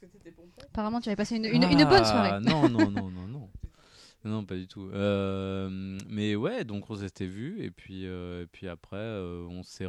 Qu'est- 0.00 0.06
qu'est- 0.06 0.12
C'était 0.18 0.30
pourquoi 0.32 0.64
Apparemment, 0.64 1.00
tu 1.00 1.08
avais 1.08 1.16
passé 1.16 1.36
une, 1.36 1.44
une- 1.46 1.62
une 1.64 1.84
bonne 1.84 2.04
soirée. 2.04 2.30
Ah, 2.32 2.40
Non, 2.40 2.68
non, 2.68 2.90
non, 2.90 3.10
non, 3.10 3.26
non. 3.26 3.50
Non, 4.24 4.44
pas 4.44 4.56
du 4.56 4.66
tout. 4.66 4.90
Euh, 4.92 5.98
mais 6.08 6.34
ouais, 6.34 6.64
donc 6.64 6.90
on 6.90 6.96
s'était 6.96 7.26
vus 7.26 7.62
et 7.62 7.70
puis, 7.70 8.06
euh, 8.06 8.42
et 8.42 8.46
puis 8.46 8.66
après, 8.68 8.96
euh, 8.96 9.46
on 9.48 9.62
s'est 9.62 9.86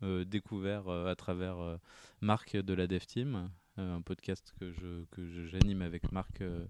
redécouvert 0.00 0.88
à 0.88 1.14
travers 1.16 1.58
euh, 1.58 1.76
Marc 2.20 2.56
de 2.56 2.72
la 2.74 2.86
Dev 2.86 3.04
Team, 3.04 3.50
euh, 3.78 3.96
un 3.96 4.00
podcast 4.00 4.54
que 4.60 4.70
je 4.72 5.04
que 5.10 5.46
j'anime 5.46 5.82
avec 5.82 6.12
Marc 6.12 6.40
euh, 6.40 6.64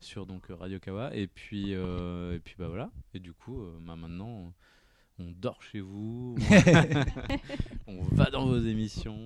sur 0.00 0.26
donc 0.26 0.46
Radio 0.48 0.78
Kawa. 0.80 1.14
Et 1.14 1.28
puis 1.28 1.74
euh, 1.74 2.34
et 2.34 2.40
puis 2.40 2.56
bah 2.58 2.68
voilà. 2.68 2.90
Et 3.14 3.20
du 3.20 3.32
coup, 3.32 3.62
euh, 3.62 3.78
bah, 3.80 3.94
maintenant, 3.96 4.52
on 5.20 5.30
dort 5.30 5.62
chez 5.62 5.80
vous, 5.80 6.36
on 7.86 8.02
va 8.12 8.30
dans 8.30 8.46
vos 8.46 8.58
émissions. 8.58 9.24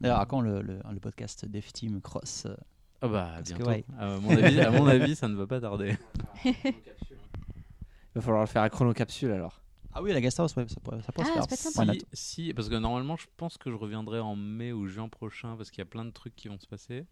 D'ailleurs, 0.00 0.20
à 0.20 0.26
quand 0.26 0.40
le, 0.40 0.62
le, 0.62 0.78
le 0.92 1.00
podcast 1.00 1.44
Dev 1.46 1.64
Team 1.72 2.00
Cross 2.00 2.46
euh, 2.46 2.54
Ah 3.02 3.08
bah 3.08 3.30
Parce 3.36 3.50
que, 3.52 3.56
bientôt. 3.56 3.70
ouais. 3.70 3.84
À 3.98 4.18
mon 4.18 4.30
avis, 4.30 4.60
à 4.60 4.70
mon 4.70 4.86
avis, 4.88 5.16
ça 5.16 5.28
ne 5.28 5.34
va 5.34 5.46
pas 5.46 5.60
tarder. 5.60 5.96
Il 6.44 6.52
va 8.14 8.20
falloir 8.20 8.42
le 8.42 8.46
faire 8.48 8.62
à 8.62 8.70
chronocapsule 8.70 9.30
alors. 9.32 9.60
Ah 9.92 10.02
oui, 10.02 10.12
la 10.12 10.20
guest 10.20 10.38
house, 10.38 10.54
ouais, 10.56 10.66
ça 10.68 10.80
pourrait, 10.80 11.02
ça 11.02 11.12
pourrait 11.12 11.26
Ah, 11.36 11.42
se 11.42 11.56
faire. 11.70 11.92
Si, 12.12 12.44
si, 12.44 12.54
parce 12.54 12.68
que 12.68 12.74
normalement, 12.76 13.16
je 13.16 13.26
pense 13.36 13.56
que 13.58 13.70
je 13.70 13.76
reviendrai 13.76 14.20
en 14.20 14.36
mai 14.36 14.72
ou 14.72 14.86
juin 14.86 15.08
prochain 15.08 15.56
parce 15.56 15.70
qu'il 15.70 15.78
y 15.78 15.82
a 15.82 15.86
plein 15.86 16.04
de 16.04 16.10
trucs 16.10 16.36
qui 16.36 16.48
vont 16.48 16.58
se 16.58 16.66
passer. 16.66 17.06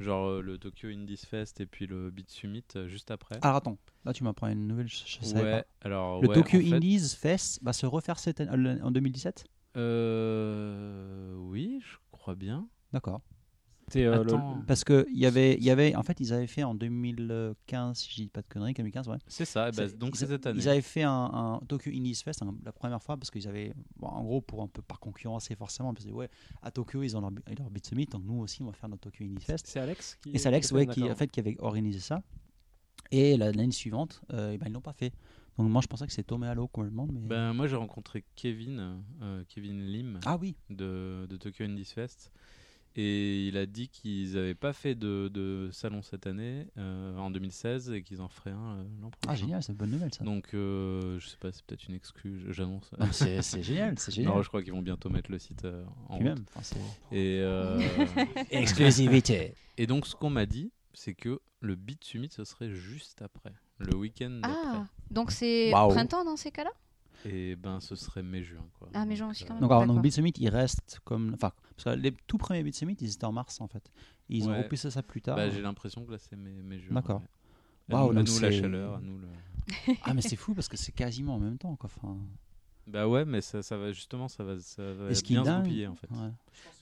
Genre 0.00 0.26
euh, 0.26 0.40
le 0.40 0.58
Tokyo 0.58 0.88
Indies 0.88 1.16
Fest 1.28 1.60
et 1.60 1.66
puis 1.66 1.86
le 1.86 2.10
Beat 2.10 2.28
Summit 2.30 2.64
euh, 2.74 2.88
juste 2.88 3.10
après. 3.10 3.36
Alors 3.42 3.56
attends, 3.56 3.76
là 4.04 4.12
tu 4.12 4.24
m'apprends 4.24 4.48
une 4.48 4.66
nouvelle, 4.66 4.88
je, 4.88 4.96
je 5.06 5.24
savais 5.24 5.42
ouais, 5.44 5.60
pas. 5.62 5.66
alors. 5.86 6.22
Le 6.22 6.28
ouais, 6.28 6.34
Tokyo 6.34 6.58
en 6.58 6.62
fait, 6.62 6.72
Indies 6.76 7.14
Fest 7.16 7.60
va 7.62 7.72
se 7.72 7.86
refaire 7.86 8.18
cette 8.18 8.40
année- 8.40 8.80
en 8.82 8.90
2017 8.90 9.44
Euh. 9.76 11.34
Oui, 11.36 11.80
je 11.84 11.96
crois 12.22 12.34
bien. 12.36 12.68
D'accord. 12.92 13.20
Euh, 13.96 14.24
le- 14.24 14.64
Parce 14.66 14.84
que 14.84 15.04
il 15.10 15.18
y 15.18 15.26
avait, 15.26 15.54
il 15.54 15.64
y 15.64 15.68
avait, 15.70 15.94
en 15.96 16.02
fait, 16.02 16.18
ils 16.20 16.32
avaient 16.32 16.46
fait 16.46 16.62
en 16.62 16.74
2015, 16.74 17.98
si 17.98 18.10
je 18.10 18.14
dis 18.22 18.28
pas 18.28 18.40
de 18.40 18.46
conneries, 18.48 18.72
2015, 18.72 19.08
ouais. 19.08 19.18
c'est 19.26 19.44
ça, 19.44 19.70
bah, 19.70 19.86
donc 19.88 20.16
c'est 20.16 20.26
cette 20.26 20.46
année. 20.46 20.60
Ils 20.60 20.68
avaient 20.68 20.80
fait 20.80 21.02
un, 21.02 21.10
un 21.12 21.60
Tokyo 21.68 21.90
Indies 21.90 22.14
Fest 22.24 22.42
hein, 22.42 22.54
la 22.64 22.72
première 22.72 23.02
fois 23.02 23.16
parce 23.18 23.30
qu'ils 23.30 23.46
avaient, 23.48 23.74
bon, 23.96 24.06
en 24.06 24.22
gros, 24.22 24.40
pour 24.40 24.62
un 24.62 24.68
peu 24.68 24.80
par 24.82 24.98
concurrencer 25.00 25.54
forcément, 25.56 25.92
parce 25.92 26.06
que 26.06 26.10
ouais, 26.12 26.30
à 26.62 26.70
Tokyo 26.70 27.02
ils 27.02 27.16
ont 27.16 27.20
leur, 27.20 27.32
leur 27.58 27.70
Beat 27.70 27.86
Summit, 27.86 28.06
donc 28.06 28.22
nous 28.24 28.38
aussi 28.40 28.62
on 28.62 28.66
va 28.66 28.72
faire 28.72 28.88
notre 28.88 29.02
Tokyo 29.02 29.24
Indies 29.24 29.44
Fest. 29.44 29.66
C'est 29.66 29.80
Alex 29.80 30.16
qui 30.22 30.30
Et 30.30 30.38
c'est 30.38 30.48
Alex, 30.48 30.68
qui 30.68 30.74
ouais, 30.74 30.86
qui 30.86 31.02
en 31.10 31.14
fait 31.16 31.28
qui 31.30 31.40
avait 31.40 31.56
organisé 31.60 31.98
ça. 31.98 32.22
Et 33.10 33.36
la- 33.36 33.52
l'année 33.52 33.72
suivante, 33.72 34.22
euh, 34.32 34.52
eh 34.54 34.58
ben, 34.58 34.68
ils 34.68 34.72
l'ont 34.72 34.80
pas 34.80 34.94
fait. 34.94 35.12
Donc 35.58 35.68
moi 35.70 35.80
je 35.82 35.86
pensais 35.86 36.06
que 36.06 36.12
c'était 36.12 36.22
tombé 36.28 36.46
à 36.46 36.54
l'eau 36.54 36.66
complètement, 36.68 37.06
mais 37.06 37.20
Ben, 37.20 37.52
moi 37.52 37.66
j'ai 37.66 37.76
rencontré 37.76 38.24
Kevin, 38.36 39.02
euh, 39.20 39.44
Kevin 39.48 39.84
Lim 39.86 40.18
ah 40.24 40.36
oui, 40.40 40.56
de, 40.70 41.26
de 41.28 41.36
Tokyo 41.36 41.64
Indies 41.64 41.84
Fest. 41.84 42.32
Et 42.94 43.46
il 43.48 43.56
a 43.56 43.64
dit 43.64 43.88
qu'ils 43.88 44.34
n'avaient 44.34 44.54
pas 44.54 44.74
fait 44.74 44.94
de, 44.94 45.28
de 45.32 45.70
salon 45.72 46.02
cette 46.02 46.26
année, 46.26 46.66
euh, 46.76 47.16
en 47.16 47.30
2016, 47.30 47.90
et 47.90 48.02
qu'ils 48.02 48.20
en 48.20 48.28
feraient 48.28 48.50
un 48.50 48.80
euh, 48.80 48.84
l'an 49.00 49.08
prochain. 49.08 49.28
ah 49.32 49.34
génial, 49.34 49.62
c'est 49.62 49.72
une 49.72 49.78
bonne 49.78 49.92
nouvelle 49.92 50.12
ça. 50.12 50.24
Donc, 50.24 50.52
euh, 50.52 51.18
je 51.18 51.26
sais 51.26 51.38
pas, 51.38 51.50
c'est 51.52 51.64
peut-être 51.64 51.88
une 51.88 51.94
excuse, 51.94 52.42
j'annonce. 52.50 52.90
C'est 53.12 53.40
c'est 53.40 53.62
génial, 53.62 53.98
c'est 53.98 54.12
génial. 54.14 54.34
Non, 54.34 54.42
je 54.42 54.48
crois 54.48 54.62
qu'ils 54.62 54.74
vont 54.74 54.82
bientôt 54.82 55.08
mettre 55.08 55.30
le 55.30 55.38
site 55.38 55.64
euh, 55.64 55.82
en 56.10 56.18
Puis 56.18 56.28
route. 56.28 56.36
même, 56.36 56.44
enfin, 56.54 56.60
c'est- 56.62 57.16
Et, 57.16 57.40
euh, 57.40 57.80
exclusivité. 58.50 59.54
et 59.78 59.86
donc, 59.86 60.06
ce 60.06 60.14
qu'on 60.14 60.28
m'a 60.30 60.44
dit, 60.44 60.70
c'est 60.92 61.14
que 61.14 61.40
le 61.60 61.74
Beat 61.76 62.04
Summit, 62.04 62.28
ce 62.30 62.44
serait 62.44 62.74
juste 62.74 63.22
après, 63.22 63.54
le 63.82 63.96
week-end 63.96 64.40
Ah, 64.42 64.86
donc 65.10 65.30
c'est 65.30 65.72
Waouh. 65.72 65.90
printemps 65.90 66.24
dans 66.24 66.36
ces 66.36 66.50
cas-là? 66.50 66.70
Et 67.24 67.54
ben, 67.54 67.78
ce 67.80 67.94
serait 67.94 68.22
mai-juin. 68.22 68.64
quoi. 68.78 68.88
Ah, 68.94 69.04
mai-juin 69.04 69.30
aussi, 69.30 69.44
quand 69.44 69.54
même. 69.54 69.60
Donc, 69.60 69.70
alors, 69.70 69.82
donc 69.82 69.90
D'accord. 69.90 70.02
Beat 70.02 70.12
Summit, 70.12 70.32
il 70.38 70.48
reste 70.48 71.00
comme, 71.04 71.32
enfin, 71.34 71.52
parce 71.76 71.96
que 71.96 72.00
les 72.02 72.12
tout 72.26 72.36
premiers 72.38 72.62
Beat 72.64 72.74
Summit, 72.74 72.96
ils 73.00 73.12
étaient 73.12 73.24
en 73.24 73.32
mars 73.32 73.60
en 73.60 73.68
fait. 73.68 73.90
Et 74.28 74.36
ils 74.38 74.48
ont 74.48 74.52
Ouais. 74.52 74.62
repoussé 74.62 74.90
ça 74.90 75.02
plus 75.02 75.22
tard. 75.22 75.36
Bah, 75.36 75.48
j'ai 75.48 75.60
l'impression 75.62 76.04
que 76.04 76.10
là, 76.12 76.18
c'est 76.18 76.34
mai- 76.36 76.62
mai-juin. 76.62 76.94
D'accord. 76.94 77.20
ouais. 77.20 77.94
À 77.94 77.94
Waouh, 77.96 78.12
nous, 78.12 78.18
à 78.20 78.22
donc 78.22 78.34
nous 78.34 78.40
la 78.40 78.50
c'est- 78.50 78.60
chaleur, 78.60 78.94
à 78.96 79.00
nous 79.00 79.18
le. 79.18 79.28
Ah 80.04 80.14
mais 80.14 80.22
c'est 80.22 80.34
fou 80.36 80.54
parce 80.54 80.68
que 80.68 80.76
c'est 80.76 80.90
quasiment 80.92 81.36
en 81.36 81.38
même 81.38 81.58
temps 81.58 81.76
quoi. 81.76 81.88
Enfin, 81.94 82.16
Bah 82.88 83.06
ouais, 83.06 83.24
mais 83.24 83.40
ça, 83.40 83.62
ça 83.62 83.76
va 83.76 83.92
justement, 83.92 84.26
ça 84.28 84.42
va, 84.42 84.54
ça 84.58 84.82
va 84.82 85.06
bien 85.06 85.44
se 85.44 85.50
goupiller 85.58 85.86
en 85.86 85.94
fait. 85.94 86.08
ouais. 86.10 86.30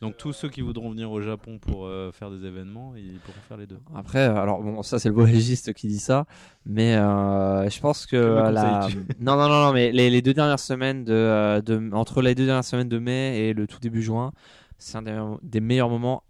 Donc 0.01 0.17
tous 0.17 0.33
ceux 0.33 0.49
qui 0.49 0.63
voudront 0.63 0.91
venir 0.91 1.11
au 1.13 1.21
Japon 1.21 1.59
pour 1.59 1.85
euh, 1.85 2.11
faire 2.11 2.31
des 2.31 2.45
événements, 2.47 2.95
ils 2.97 3.19
pourront 3.21 3.41
faire 3.47 3.59
les 3.59 3.67
deux. 3.67 3.79
Après, 3.95 4.21
alors 4.25 4.63
bon, 4.63 4.83
ça 4.83 4.99
c'est 4.99 5.11
le 5.11 5.15
voyagiste 5.15 5.75
qui 5.75 5.89
dit 5.89 5.99
ça, 5.99 6.25
mais 6.65 6.97
euh, 6.97 7.69
je 7.69 7.81
pense 7.81 8.07
que 8.07 8.17
la... 8.17 8.89
non 9.21 9.37
non 9.37 9.49
non 9.49 9.67
non, 9.67 9.73
mais 9.75 9.93
les, 9.93 10.09
les 10.09 10.23
deux 10.23 10.33
dernières 10.35 10.59
semaines 10.59 11.05
de, 11.05 11.13
euh, 11.13 11.61
de 11.61 11.91
entre 11.93 12.23
les 12.23 12.35
deux 12.35 12.47
dernières 12.47 12.65
semaines 12.65 12.89
de 12.89 12.99
mai 12.99 13.39
et 13.39 13.53
le 13.53 13.67
tout 13.67 13.79
début 13.79 14.03
juin, 14.03 14.33
c'est 14.79 14.97
un 14.97 15.03
des, 15.03 15.21
des 15.43 15.61
meilleurs 15.61 15.91
moments 15.91 16.23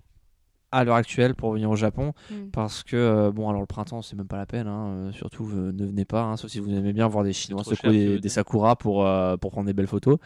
à 0.73 0.85
l'heure 0.85 0.95
actuelle 0.97 1.35
pour 1.35 1.53
venir 1.53 1.69
au 1.71 1.77
Japon 1.77 2.13
Hmm. 2.31 2.51
parce 2.53 2.83
que 2.85 2.97
euh, 2.97 3.31
bon 3.33 3.49
alors 3.49 3.61
le 3.61 3.67
printemps 3.67 4.03
c'est 4.03 4.17
même 4.17 4.27
pas 4.29 4.37
la 4.37 4.47
peine, 4.47 4.67
hein, 4.69 4.87
euh, 4.89 5.13
surtout 5.13 5.49
euh, 5.55 5.73
ne 5.73 5.85
venez 5.87 6.05
pas, 6.05 6.23
hein, 6.23 6.37
sauf 6.37 6.51
si 6.51 6.59
vous 6.61 6.71
aimez 6.73 6.93
bien 6.93 7.09
voir 7.09 7.25
des 7.25 7.33
chinois 7.33 7.65
secouer 7.65 7.91
des, 7.91 8.09
des 8.15 8.19
dire. 8.21 8.31
sakuras 8.31 8.77
pour 8.77 9.07
euh, 9.07 9.37
pour 9.37 9.51
prendre 9.51 9.67
des 9.67 9.73
belles 9.73 9.87
photos. 9.87 10.19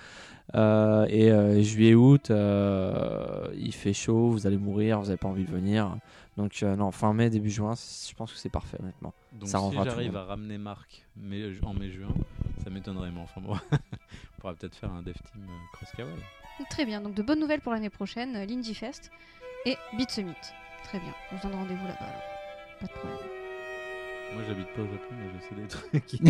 Euh, 0.55 1.07
et 1.09 1.31
euh, 1.33 1.63
juillet 1.63 1.95
août, 1.95 2.31
euh, 2.31 3.49
il 3.57 3.73
fait 3.73 3.95
chaud, 3.95 4.29
vous 4.31 4.47
allez 4.47 4.59
mourir, 4.59 5.01
vous 5.01 5.09
avez 5.09 5.17
pas 5.17 5.29
envie 5.29 5.45
de 5.45 5.51
venir. 5.51 5.97
Donc 6.37 6.63
euh, 6.63 6.77
non, 6.77 6.91
fin 6.91 7.13
mai, 7.15 7.31
début 7.31 7.49
juin, 7.51 7.75
je 7.75 8.13
pense 8.15 8.33
que 8.33 8.39
c'est 8.39 8.51
parfait 8.51 8.77
honnêtement. 8.83 9.15
Donc 9.33 9.49
Ça 9.49 9.59
si 9.61 9.75
j'arrive 9.85 10.17
à 10.17 10.25
ramener 10.25 10.59
Marc 10.59 11.07
mai- 11.17 11.53
en 11.63 11.73
mai-juin, 11.73 12.09
ça 12.63 12.71
m'étonnerait, 12.71 13.11
mais 13.13 13.21
enfin 13.23 13.41
bon, 13.41 13.55
on 13.73 14.41
pourra 14.41 14.55
peut-être 14.55 14.75
faire 14.77 14.93
un 14.93 15.03
Dev 15.03 15.15
Team 15.33 15.47
Cross 15.73 15.91
Kawaii. 15.97 16.15
Très 16.71 16.85
bien, 16.85 17.01
donc 17.01 17.15
de 17.15 17.23
bonnes 17.23 17.41
nouvelles 17.41 17.61
pour 17.61 17.73
l'année 17.73 17.91
prochaine, 17.91 18.33
l'Indie 18.47 18.75
Fest 18.75 19.11
et 19.67 19.77
Beat 19.97 20.11
Summit. 20.11 20.35
Très 20.85 20.99
bien, 20.99 21.13
on 21.33 21.39
se 21.39 21.43
donne 21.43 21.55
rendez-vous 21.55 21.87
là-bas 21.87 22.07
alors. 22.07 22.23
Pas 22.81 22.87
de 22.87 22.93
problème. 22.93 23.19
Moi 24.35 24.43
j'habite 24.49 24.67
pas 24.75 24.83
au 24.83 24.87
Japon, 24.87 25.13
mais 25.13 25.27
je 25.35 25.49
sais 25.49 25.55
des 25.63 25.69
trucs. 25.69 26.07
qui- 26.07 26.21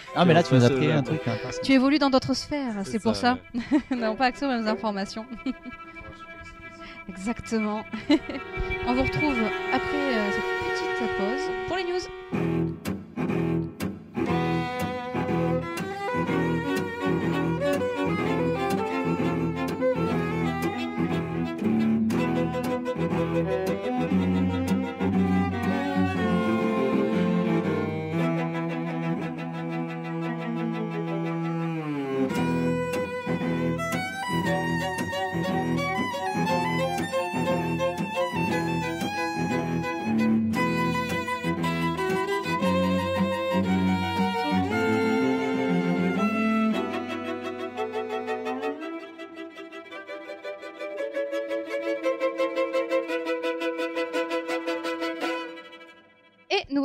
ah 0.16 0.24
mais 0.24 0.34
là 0.34 0.42
tu 0.42 0.54
nous 0.54 0.64
as 0.64 0.68
Passer 0.68 0.74
au 0.74 0.78
pris 0.78 0.92
un 0.92 1.02
truc. 1.02 1.20
hein, 1.26 1.36
Tu 1.62 1.72
évolues 1.72 1.98
dans 1.98 2.10
d'autres 2.10 2.34
sphères, 2.34 2.74
c'est 2.84 2.98
pour 2.98 3.14
ça. 3.14 3.38
ouais. 3.54 3.78
Nous 3.92 3.98
n'avons 3.98 4.16
pas 4.16 4.26
accès 4.26 4.44
aux 4.44 4.48
mêmes 4.48 4.66
informations. 4.66 5.24
Exactement. 7.08 7.84
on 8.86 8.94
vous 8.94 9.02
retrouve 9.02 9.36
après 9.72 10.14
euh, 10.14 10.30
cette 10.32 10.98
petite 10.98 11.16
pause 11.16 11.50
pour 11.68 11.76
les 11.76 11.84
news. 11.84 12.93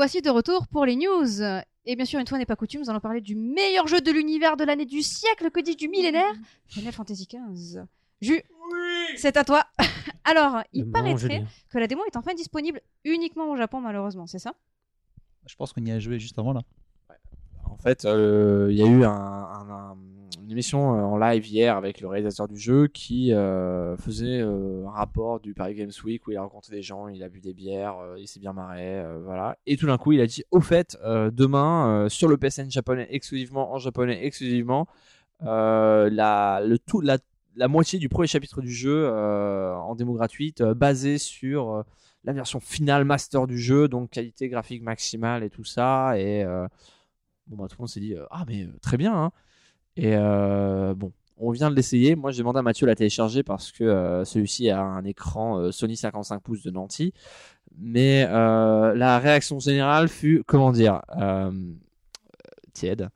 Voici 0.09 0.21
de 0.23 0.29
retour 0.31 0.67
pour 0.67 0.85
les 0.85 0.95
news. 0.95 1.41
Et 1.85 1.95
bien 1.95 2.05
sûr, 2.05 2.19
une 2.19 2.25
fois 2.25 2.39
n'est 2.39 2.45
pas 2.47 2.55
coutume, 2.55 2.81
nous 2.81 2.89
allons 2.89 2.99
parler 2.99 3.21
du 3.21 3.35
meilleur 3.35 3.85
jeu 3.87 4.01
de 4.01 4.11
l'univers 4.11 4.57
de 4.57 4.63
l'année 4.63 4.85
du 4.85 5.03
siècle, 5.03 5.51
que 5.51 5.59
dis 5.59 5.75
du 5.75 5.87
millénaire 5.87 6.33
Final 6.67 6.93
Fantasy 6.93 7.27
XV. 7.27 7.81
Jus, 8.19 8.41
c'est 9.17 9.37
à 9.37 9.43
toi. 9.43 9.63
Alors, 10.23 10.61
il 10.73 10.85
Le 10.85 10.91
paraîtrait 10.91 11.43
que 11.69 11.77
la 11.77 11.85
démo 11.87 12.01
est 12.11 12.17
enfin 12.17 12.33
disponible 12.33 12.81
uniquement 13.05 13.51
au 13.51 13.55
Japon, 13.55 13.81
malheureusement, 13.81 14.25
c'est 14.25 14.39
ça? 14.39 14.53
Je 15.45 15.55
pense 15.55 15.73
qu'on 15.73 15.85
y 15.85 15.91
a 15.91 15.99
joué 15.99 16.19
juste 16.19 16.37
avant 16.39 16.53
là. 16.53 16.61
En 17.65 17.77
fait, 17.77 18.05
euh, 18.05 18.67
il 18.71 18.77
y 18.77 18.81
a 18.81 18.87
eu 18.87 19.03
un- 19.03 19.09
un- 19.11 19.69
un- 19.69 19.97
une 20.37 20.51
émission 20.51 20.95
euh, 20.95 21.01
en 21.01 21.17
live 21.17 21.47
hier 21.47 21.75
avec 21.75 22.01
le 22.01 22.07
réalisateur 22.07 22.47
du 22.47 22.57
jeu 22.57 22.87
qui 22.87 23.33
euh, 23.33 23.95
faisait 23.97 24.39
euh, 24.41 24.85
un 24.87 24.91
rapport 24.91 25.39
du 25.39 25.53
Paris 25.53 25.75
Games 25.75 25.91
Week 26.03 26.25
où 26.27 26.31
il 26.31 26.37
a 26.37 26.41
rencontré 26.41 26.75
des 26.75 26.81
gens, 26.81 27.07
il 27.07 27.23
a 27.23 27.29
bu 27.29 27.39
des 27.39 27.53
bières, 27.53 27.95
il 28.17 28.27
s'est 28.27 28.39
bien 28.39 28.53
marré, 28.53 29.03
voilà. 29.23 29.57
Et 29.65 29.77
tout 29.77 29.87
d'un 29.87 29.97
coup, 29.97 30.11
il 30.11 30.21
a 30.21 30.27
dit 30.27 30.43
au 30.51 30.61
fait, 30.61 30.97
demain 31.03 32.07
sur 32.09 32.27
le 32.27 32.37
PSN 32.37 32.69
japonais 32.69 33.07
exclusivement, 33.09 33.73
en 33.73 33.77
japonais 33.77 34.25
exclusivement, 34.25 34.87
la, 35.41 36.09
la, 36.61 37.67
moitié 37.67 37.99
du 37.99 38.09
premier 38.09 38.27
chapitre 38.27 38.61
du 38.61 38.71
jeu 38.71 39.09
en 39.09 39.95
démo 39.95 40.13
gratuite, 40.13 40.61
basé 40.63 41.17
sur 41.17 41.83
la 42.23 42.33
version 42.33 42.59
finale 42.59 43.05
master 43.05 43.47
du 43.47 43.57
jeu, 43.57 43.87
donc 43.87 44.11
qualité 44.11 44.49
graphique 44.49 44.83
maximale 44.83 45.43
et 45.43 45.49
tout 45.49 45.63
ça, 45.63 46.17
et 46.19 46.45
Bon, 47.47 47.57
bah, 47.57 47.67
tout 47.67 47.77
le 47.79 47.81
monde 47.81 47.89
s'est 47.89 47.99
dit 47.99 48.15
Ah, 48.29 48.45
mais 48.47 48.67
très 48.81 48.97
bien. 48.97 49.15
hein. 49.15 49.31
Et 49.99 50.15
euh, 50.15 50.93
bon, 50.95 51.11
on 51.37 51.51
vient 51.51 51.69
de 51.69 51.75
l'essayer. 51.75 52.15
Moi, 52.15 52.31
j'ai 52.31 52.39
demandé 52.39 52.59
à 52.59 52.61
Mathieu 52.61 52.85
de 52.85 52.91
la 52.91 52.95
télécharger 52.95 53.43
parce 53.43 53.71
que 53.71 53.83
euh, 53.83 54.23
celui-ci 54.23 54.69
a 54.69 54.81
un 54.81 55.03
écran 55.03 55.59
euh, 55.59 55.71
Sony 55.71 55.97
55 55.97 56.41
pouces 56.41 56.63
de 56.63 56.71
Nanti. 56.71 57.13
Mais 57.77 58.25
euh, 58.29 58.95
la 58.95 59.19
réaction 59.19 59.59
générale 59.59 60.07
fut, 60.07 60.43
comment 60.47 60.71
dire, 60.71 61.01
euh, 61.17 61.51
tiède. 62.73 63.09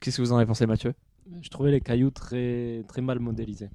Qu'est-ce 0.00 0.18
que 0.18 0.22
vous 0.22 0.32
en 0.32 0.36
avez 0.36 0.46
pensé, 0.46 0.66
Mathieu? 0.66 0.92
Je 1.40 1.48
trouvais 1.48 1.70
les 1.70 1.80
cailloux 1.80 2.10
très, 2.10 2.84
très 2.86 3.00
mal 3.00 3.18
modélisés. 3.18 3.70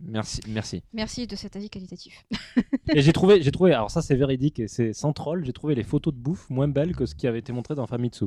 Merci, 0.00 0.40
merci. 0.48 0.82
Merci 0.92 1.26
de 1.26 1.36
cet 1.36 1.54
avis 1.56 1.70
qualitatif. 1.70 2.26
Et 2.94 3.00
j'ai 3.00 3.12
trouvé, 3.12 3.42
j'ai 3.42 3.50
trouvé, 3.50 3.72
alors 3.72 3.90
ça 3.90 4.02
c'est 4.02 4.14
véridique 4.14 4.60
et 4.60 4.68
c'est 4.68 4.92
sans 4.92 5.12
troll, 5.14 5.44
j'ai 5.44 5.54
trouvé 5.54 5.74
les 5.74 5.82
photos 5.82 6.12
de 6.12 6.18
bouffe 6.18 6.50
moins 6.50 6.68
belles 6.68 6.94
que 6.94 7.06
ce 7.06 7.14
qui 7.14 7.26
avait 7.26 7.38
été 7.38 7.52
montré 7.52 7.74
dans 7.74 7.86
Famitsu. 7.86 8.26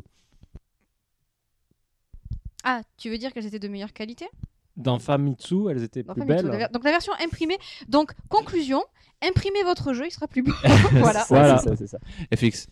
Ah, 2.72 2.82
tu 2.98 3.10
veux 3.10 3.18
dire 3.18 3.34
qu'elles 3.34 3.46
étaient 3.48 3.58
de 3.60 3.68
meilleure 3.68 3.94
qualité? 3.94 4.26
Dans 4.78 5.00
Famitsu, 5.00 5.70
elles 5.72 5.82
étaient 5.84 6.04
Dans 6.04 6.14
plus 6.14 6.22
Famitsu. 6.22 6.44
belles. 6.44 6.52
La 6.52 6.58
ver- 6.58 6.70
Donc 6.70 6.84
la 6.84 6.92
version 6.92 7.14
imprimée. 7.24 7.58
Donc 7.88 8.12
conclusion, 8.30 8.84
imprimez 9.28 9.64
votre 9.64 9.94
jeu, 9.94 10.06
il 10.08 10.12
sera 10.12 10.28
plus 10.28 10.44
beau. 10.44 10.54
voilà. 10.92 11.26
Voilà. 11.30 11.58
C'est 11.58 11.70
ça, 11.70 11.76
c'est 11.76 11.88
ça. 11.88 11.98
FX. 12.36 12.68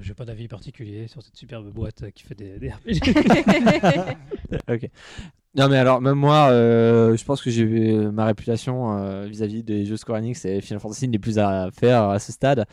J'ai 0.00 0.14
pas 0.14 0.24
d'avis 0.24 0.48
particulier 0.48 1.08
sur 1.08 1.22
cette 1.22 1.36
superbe 1.36 1.70
boîte 1.70 2.02
euh, 2.04 2.10
qui 2.10 2.22
fait 2.24 2.34
des, 2.34 2.58
des 2.58 2.70
RPG. 4.68 4.90
Non 5.56 5.68
mais 5.68 5.76
alors 5.78 6.00
même 6.00 6.14
moi, 6.18 6.48
euh, 6.50 7.16
je 7.16 7.24
pense 7.24 7.40
que 7.42 7.50
j'ai 7.50 7.64
ma 8.10 8.24
réputation 8.24 8.98
euh, 8.98 9.26
vis-à-vis 9.26 9.62
des 9.62 9.84
jeux 9.84 9.96
Square 9.96 10.18
Enix 10.18 10.44
et 10.46 10.60
Final 10.60 10.80
Fantasy 10.80 11.06
n'est 11.06 11.18
plus 11.18 11.38
à 11.38 11.70
faire 11.70 12.02
à 12.10 12.18
ce 12.18 12.32
stade. 12.32 12.66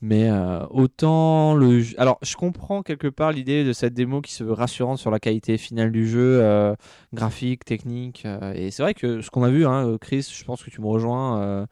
Mais 0.00 0.30
euh, 0.30 0.64
autant 0.70 1.54
le 1.54 1.82
alors 1.98 2.18
je 2.22 2.36
comprends 2.36 2.82
quelque 2.82 3.08
part 3.08 3.32
l'idée 3.32 3.64
de 3.64 3.72
cette 3.72 3.94
démo 3.94 4.20
qui 4.20 4.32
se 4.32 4.44
veut 4.44 4.52
rassurante 4.52 4.98
sur 4.98 5.10
la 5.10 5.18
qualité 5.18 5.58
finale 5.58 5.90
du 5.90 6.08
jeu, 6.08 6.38
euh, 6.40 6.74
graphique, 7.12 7.64
technique. 7.64 8.22
euh, 8.24 8.52
et 8.54 8.70
c'est 8.70 8.82
vrai 8.84 8.94
que 8.94 9.20
ce 9.20 9.30
qu'on 9.30 9.42
a 9.42 9.50
vu, 9.50 9.66
hein, 9.66 9.96
Chris, 10.00 10.28
je 10.32 10.44
pense 10.44 10.62
que 10.62 10.70
tu 10.70 10.80
me 10.80 10.86
rejoins. 10.86 11.66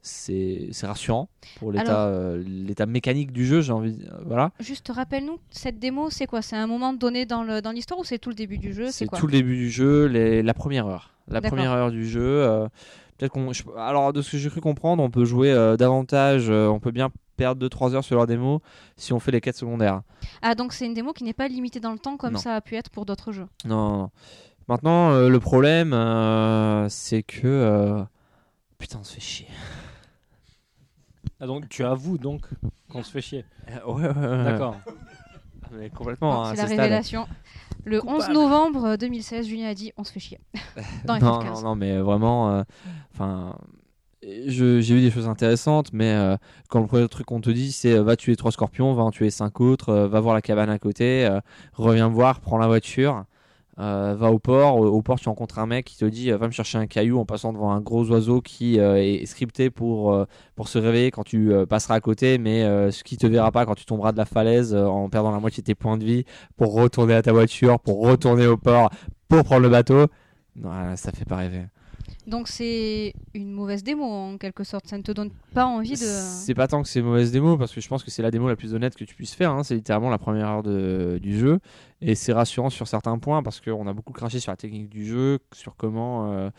c'est 0.00 0.70
rassurant 0.84 1.28
pour 1.58 1.72
l'état 1.72 2.86
mécanique 2.86 3.32
du 3.32 3.44
jeu 3.44 3.60
j'ai 3.60 3.72
envie 3.72 3.98
voilà 4.24 4.52
Juste 4.60 4.92
rappelle-nous, 4.94 5.38
cette 5.50 5.80
démo, 5.80 6.10
c'est 6.10 6.26
quoi? 6.26 6.42
C'est 6.42 6.54
un 6.56 6.68
moment 6.68 6.92
donné 6.92 7.26
dans 7.26 7.42
le- 7.42 7.60
dans 7.60 7.72
l'histoire 7.72 7.98
ou 7.98 8.04
c'est 8.04 8.18
tout 8.20 8.28
le 8.28 8.36
début 8.36 8.58
du 8.58 8.72
jeu? 8.72 8.86
C'est 8.92 9.08
tout 9.10 9.26
le 9.26 9.32
début 9.32 9.56
du 9.56 9.70
jeu, 9.70 10.06
les- 10.06 10.42
la 10.44 10.54
première 10.54 10.86
heure. 10.86 11.10
La 11.26 11.40
première 11.40 11.72
heure 11.72 11.90
du 11.90 12.06
jeu. 12.08 12.68
Peut-être 13.18 13.32
qu'on. 13.32 13.50
Alors, 13.76 14.12
de 14.12 14.22
ce 14.22 14.30
que 14.32 14.38
j'ai 14.38 14.50
cru 14.50 14.60
comprendre, 14.60 15.02
on 15.02 15.10
peut 15.10 15.24
jouer 15.24 15.52
davantage. 15.76 16.48
on 16.50 16.78
peut 16.78 16.92
bien 16.92 17.10
perdre 17.36 17.66
2-3 17.68 17.94
heures 17.94 18.04
sur 18.04 18.16
leur 18.16 18.26
démo 18.26 18.60
si 18.96 19.12
on 19.12 19.20
fait 19.20 19.30
les 19.30 19.40
quêtes 19.40 19.56
secondaires. 19.56 20.02
Ah, 20.42 20.54
donc 20.54 20.72
c'est 20.72 20.86
une 20.86 20.94
démo 20.94 21.12
qui 21.12 21.24
n'est 21.24 21.32
pas 21.34 21.48
limitée 21.48 21.80
dans 21.80 21.92
le 21.92 21.98
temps 21.98 22.16
comme 22.16 22.34
Non. 22.34 22.38
ça 22.38 22.54
a 22.56 22.60
pu 22.60 22.74
être 22.76 22.90
pour 22.90 23.04
d'autres 23.06 23.32
jeux. 23.32 23.46
Non, 23.64 23.76
non, 23.76 23.96
non. 23.98 24.10
Maintenant, 24.68 25.10
euh, 25.12 25.28
le 25.28 25.38
problème, 25.38 25.92
euh, 25.92 26.88
c'est 26.88 27.22
que. 27.22 27.46
euh, 27.46 28.02
Putain, 28.78 28.98
on 29.00 29.04
se 29.04 29.14
fait 29.14 29.20
chier. 29.20 29.46
Ah, 31.40 31.46
donc 31.46 31.68
tu 31.68 31.84
avoues 31.84 32.18
donc 32.18 32.46
qu'on 32.90 33.02
se 33.02 33.10
fait 33.10 33.20
chier. 33.20 33.44
ouais, 33.86 33.94
ouais, 33.94 34.08
ouais. 34.08 34.44
D'accord. 34.44 34.76
Mais 35.72 35.90
complètement. 35.90 36.32
Non, 36.34 36.40
hein, 36.44 36.50
c'est 36.54 36.62
la 36.62 36.66
stade. 36.66 36.78
révélation. 36.80 37.26
Le 37.84 38.00
11 38.06 38.28
novembre 38.30 38.96
2016, 38.96 39.46
Julien 39.46 39.68
a 39.68 39.74
dit 39.74 39.92
on 39.96 40.04
se 40.04 40.12
fait 40.12 40.20
chier. 40.20 40.40
dans 41.04 41.18
non, 41.18 41.40
FF15. 41.40 41.44
non, 41.44 41.60
non, 41.62 41.74
mais 41.76 41.98
vraiment, 41.98 42.64
enfin, 43.14 43.56
j'ai 44.22 44.94
vu 44.94 45.00
des 45.00 45.10
choses 45.10 45.28
intéressantes, 45.28 45.92
mais 45.92 46.12
euh, 46.12 46.36
quand 46.68 46.80
le 46.80 46.86
premier 46.86 47.08
truc 47.08 47.26
qu'on 47.26 47.40
te 47.40 47.50
dit, 47.50 47.72
c'est 47.72 47.92
euh, 47.92 48.02
va 48.02 48.16
tuer 48.16 48.36
trois 48.36 48.52
scorpions, 48.52 48.92
va 48.94 49.02
en 49.02 49.10
tuer 49.10 49.30
cinq 49.30 49.60
autres, 49.60 49.90
euh, 49.90 50.08
va 50.08 50.20
voir 50.20 50.34
la 50.34 50.42
cabane 50.42 50.70
à 50.70 50.78
côté, 50.78 51.28
reviens 51.74 52.08
me 52.08 52.14
voir, 52.14 52.40
prends 52.40 52.58
la 52.58 52.66
voiture, 52.66 53.24
va 53.76 54.30
au 54.30 54.38
port. 54.38 54.76
Au, 54.78 55.02
port, 55.02 55.20
tu 55.20 55.28
rencontres 55.28 55.58
un 55.58 55.66
mec 55.66 55.84
qui 55.84 55.98
te 55.98 56.04
dit 56.06 56.30
va 56.30 56.46
me 56.46 56.52
chercher 56.52 56.78
un 56.78 56.86
caillou 56.86 57.18
en 57.18 57.26
passant 57.26 57.52
devant 57.52 57.72
un 57.72 57.80
gros 57.80 58.10
oiseau 58.10 58.40
qui 58.40 58.78
est 58.78 59.26
scripté 59.26 59.70
pour 59.70 60.26
pour 60.54 60.68
se 60.68 60.78
réveiller 60.78 61.10
quand 61.10 61.24
tu 61.24 61.52
passeras 61.68 61.96
à 61.96 62.00
côté, 62.00 62.38
mais 62.38 62.62
ce 62.90 63.04
qui 63.04 63.16
te 63.18 63.26
verra 63.26 63.52
pas 63.52 63.66
quand 63.66 63.74
tu 63.74 63.84
tomberas 63.84 64.12
de 64.12 64.18
la 64.18 64.24
falaise 64.24 64.74
en 64.74 65.08
perdant 65.10 65.30
la 65.30 65.40
moitié 65.40 65.62
de 65.62 65.66
tes 65.66 65.74
points 65.74 65.98
de 65.98 66.04
vie 66.04 66.24
pour 66.56 66.72
retourner 66.72 67.14
à 67.14 67.22
ta 67.22 67.32
voiture, 67.32 67.78
pour 67.80 68.00
retourner 68.06 68.46
au 68.46 68.56
port, 68.56 68.90
pour 69.28 69.44
prendre 69.44 69.62
le 69.62 69.68
bateau. 69.68 70.06
Non, 70.56 70.96
ça 70.96 71.12
fait 71.12 71.26
pas 71.26 71.36
rêver. 71.36 71.66
Donc 72.26 72.48
c'est 72.48 73.12
une 73.34 73.52
mauvaise 73.52 73.84
démo 73.84 74.02
en 74.04 74.36
quelque 74.36 74.64
sorte. 74.64 74.88
Ça 74.88 74.98
ne 74.98 75.02
te 75.02 75.12
donne 75.12 75.30
pas 75.54 75.66
envie 75.66 75.90
de. 75.92 75.96
C'est 75.96 76.54
pas 76.54 76.66
tant 76.66 76.82
que 76.82 76.88
c'est 76.88 77.00
mauvaise 77.02 77.30
démo, 77.30 77.56
parce 77.56 77.72
que 77.72 77.80
je 77.80 77.88
pense 77.88 78.02
que 78.02 78.10
c'est 78.10 78.22
la 78.22 78.30
démo 78.32 78.48
la 78.48 78.56
plus 78.56 78.74
honnête 78.74 78.96
que 78.96 79.04
tu 79.04 79.14
puisses 79.14 79.34
faire. 79.34 79.52
hein. 79.52 79.62
C'est 79.62 79.76
littéralement 79.76 80.10
la 80.10 80.18
première 80.18 80.48
heure 80.48 80.62
de- 80.64 81.18
du 81.22 81.38
jeu. 81.38 81.60
Et 82.00 82.14
c'est 82.14 82.32
rassurant 82.32 82.68
sur 82.68 82.88
certains 82.88 83.16
points, 83.18 83.42
parce 83.44 83.60
qu'on 83.60 83.86
a 83.86 83.92
beaucoup 83.92 84.12
craché 84.12 84.40
sur 84.40 84.50
la 84.52 84.56
technique 84.56 84.88
du 84.88 85.06
jeu, 85.06 85.38
sur 85.52 85.76
comment 85.76 86.32
euh, 86.32 86.50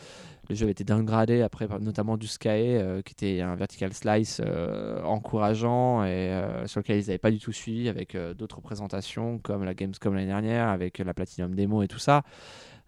le 0.50 0.56
jeu 0.56 0.64
avait 0.64 0.72
été 0.72 0.84
downgradé 0.86 1.42
après, 1.42 1.68
notamment 1.82 2.16
du 2.18 2.28
Sky, 2.28 2.48
euh, 2.50 3.02
qui 3.02 3.12
était 3.12 3.42
un 3.42 3.56
vertical 3.56 3.94
slice 3.94 4.42
euh, 4.44 5.04
encourageant 5.04 6.06
et 6.06 6.32
sur 6.66 6.80
lequel 6.80 6.98
ils 7.00 7.08
n'avaient 7.08 7.18
pas 7.18 7.30
du 7.32 7.40
tout 7.40 7.52
suivi 7.52 7.90
avec 7.90 8.16
d'autres 8.38 8.62
présentations 8.62 9.38
comme 9.40 9.64
la 9.66 9.74
Gamescom 9.74 10.14
l'année 10.14 10.28
dernière, 10.28 10.70
avec 10.70 11.00
la 11.00 11.14
Platinum 11.14 11.54
Demo 11.54 11.84
et 11.84 11.88
tout 11.90 12.00
ça. 12.00 12.24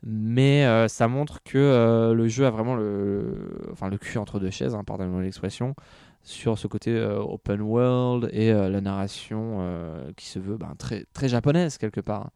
Mais 0.04 0.66
euh, 0.66 0.88
ça 0.88 1.08
montre 1.08 1.44
que 1.44 1.58
euh, 1.58 2.14
le 2.14 2.28
jeu 2.28 2.46
a 2.46 2.50
vraiment 2.50 2.76
le, 2.76 3.68
enfin, 3.72 3.90
le 3.90 3.98
cul 3.98 4.18
entre 4.18 4.40
deux 4.40 4.50
chaises, 4.50 4.74
hein, 4.74 4.84
pardonnez-moi 4.86 5.22
l'expression, 5.22 5.76
sur 6.24 6.58
ce 6.58 6.68
côté 6.68 6.92
euh, 6.92 7.20
open 7.20 7.62
world 7.62 8.30
et 8.32 8.52
la 8.52 8.82
narration 8.82 9.60
qui 10.16 10.28
se 10.28 10.40
veut 10.40 10.58
ben, 10.58 10.74
très, 10.78 11.06
très 11.14 11.28
japonaise 11.28 11.78
quelque 11.78 12.02
part. 12.02 12.32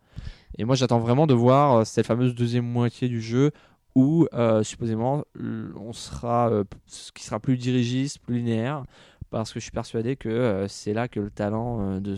Et 0.58 0.66
moi 0.66 0.76
j'attends 0.76 1.00
vraiment 1.00 1.26
de 1.26 1.34
voir 1.34 1.86
cette 1.86 2.06
fameuse 2.06 2.36
deuxième 2.36 2.66
moitié 2.66 3.08
du 3.08 3.22
jeu 3.22 3.52
où 3.96 4.28
supposément 4.64 5.24
on 5.40 5.94
sera, 5.94 6.52
ce 6.88 7.12
qui 7.12 7.24
sera 7.24 7.40
plus 7.40 7.58
dirigiste, 7.58 8.20
plus 8.20 8.38
linéaire, 8.38 8.84
parce 9.30 9.54
que 9.54 9.60
je 9.60 9.64
suis 9.64 9.72
persuadé 9.72 10.16
que 10.16 10.66
c'est 10.68 10.94
là 10.94 11.08
que 11.08 11.20
le 11.20 11.30
talent 11.30 12.00
de 12.00 12.16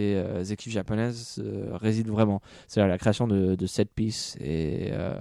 ces 0.00 0.14
euh, 0.14 0.44
équipes 0.44 0.72
japonaises 0.72 1.38
euh, 1.38 1.76
réside 1.76 2.08
vraiment. 2.08 2.40
C'est 2.68 2.86
la 2.86 2.98
création 2.98 3.26
de, 3.26 3.54
de 3.54 3.66
set 3.66 3.90
piece 3.92 4.36
et 4.40 4.88
euh, 4.92 5.14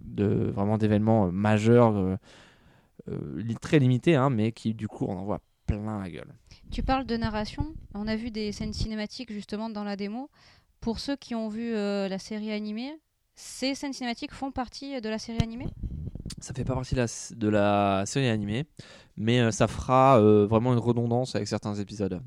de 0.00 0.50
vraiment 0.50 0.78
d'événements 0.78 1.26
euh, 1.26 1.30
majeurs, 1.30 1.96
euh, 1.96 2.16
euh, 3.08 3.54
très 3.60 3.78
limités, 3.78 4.16
hein, 4.16 4.30
mais 4.30 4.52
qui 4.52 4.74
du 4.74 4.88
coup 4.88 5.06
on 5.08 5.16
en 5.16 5.24
voit 5.24 5.40
plein 5.66 6.00
la 6.00 6.10
gueule. 6.10 6.32
Tu 6.70 6.82
parles 6.82 7.06
de 7.06 7.16
narration. 7.16 7.74
On 7.94 8.06
a 8.08 8.16
vu 8.16 8.30
des 8.30 8.52
scènes 8.52 8.72
cinématiques 8.72 9.32
justement 9.32 9.70
dans 9.70 9.84
la 9.84 9.96
démo. 9.96 10.30
Pour 10.80 10.98
ceux 10.98 11.16
qui 11.16 11.34
ont 11.34 11.48
vu 11.48 11.74
euh, 11.74 12.08
la 12.08 12.18
série 12.18 12.52
animée, 12.52 12.92
ces 13.34 13.74
scènes 13.74 13.92
cinématiques 13.92 14.32
font 14.32 14.50
partie 14.50 15.00
de 15.00 15.08
la 15.08 15.18
série 15.18 15.42
animée? 15.42 15.68
Ça 16.40 16.54
fait 16.54 16.64
pas 16.64 16.74
partie 16.74 16.94
de 16.94 17.00
la, 17.00 17.06
de 17.36 17.48
la 17.48 18.04
série 18.06 18.28
animée, 18.28 18.64
mais 19.16 19.40
euh, 19.40 19.50
ça 19.50 19.68
fera 19.68 20.18
euh, 20.18 20.46
vraiment 20.46 20.72
une 20.72 20.78
redondance 20.78 21.34
avec 21.36 21.48
certains 21.48 21.74
épisodes. 21.74 22.22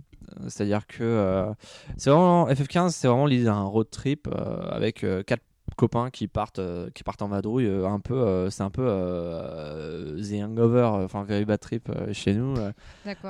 C'est-à-dire 0.47 0.87
que 0.87 1.03
euh, 1.03 1.53
c'est 1.97 2.09
vraiment 2.09 2.47
FF15, 2.49 2.89
c'est 2.89 3.07
vraiment 3.07 3.25
l'idée 3.25 3.45
d'un 3.45 3.63
road 3.63 3.89
trip 3.89 4.27
euh, 4.27 4.69
avec 4.69 5.03
euh, 5.03 5.23
quatre 5.23 5.43
copains 5.75 6.09
qui 6.09 6.27
partent 6.27 6.59
qui 6.93 7.03
partent 7.03 7.21
en 7.23 7.29
vadrouille 7.29 7.67
un 7.67 7.99
peu 7.99 8.49
c'est 8.51 8.61
un 8.61 8.69
peu 8.69 8.85
euh, 8.85 10.21
The 10.21 10.43
Hangover 10.43 10.83
enfin 11.03 11.23
Very 11.23 11.45
Bad 11.45 11.59
Trip 11.61 11.89
chez 12.11 12.35
nous 12.35 12.53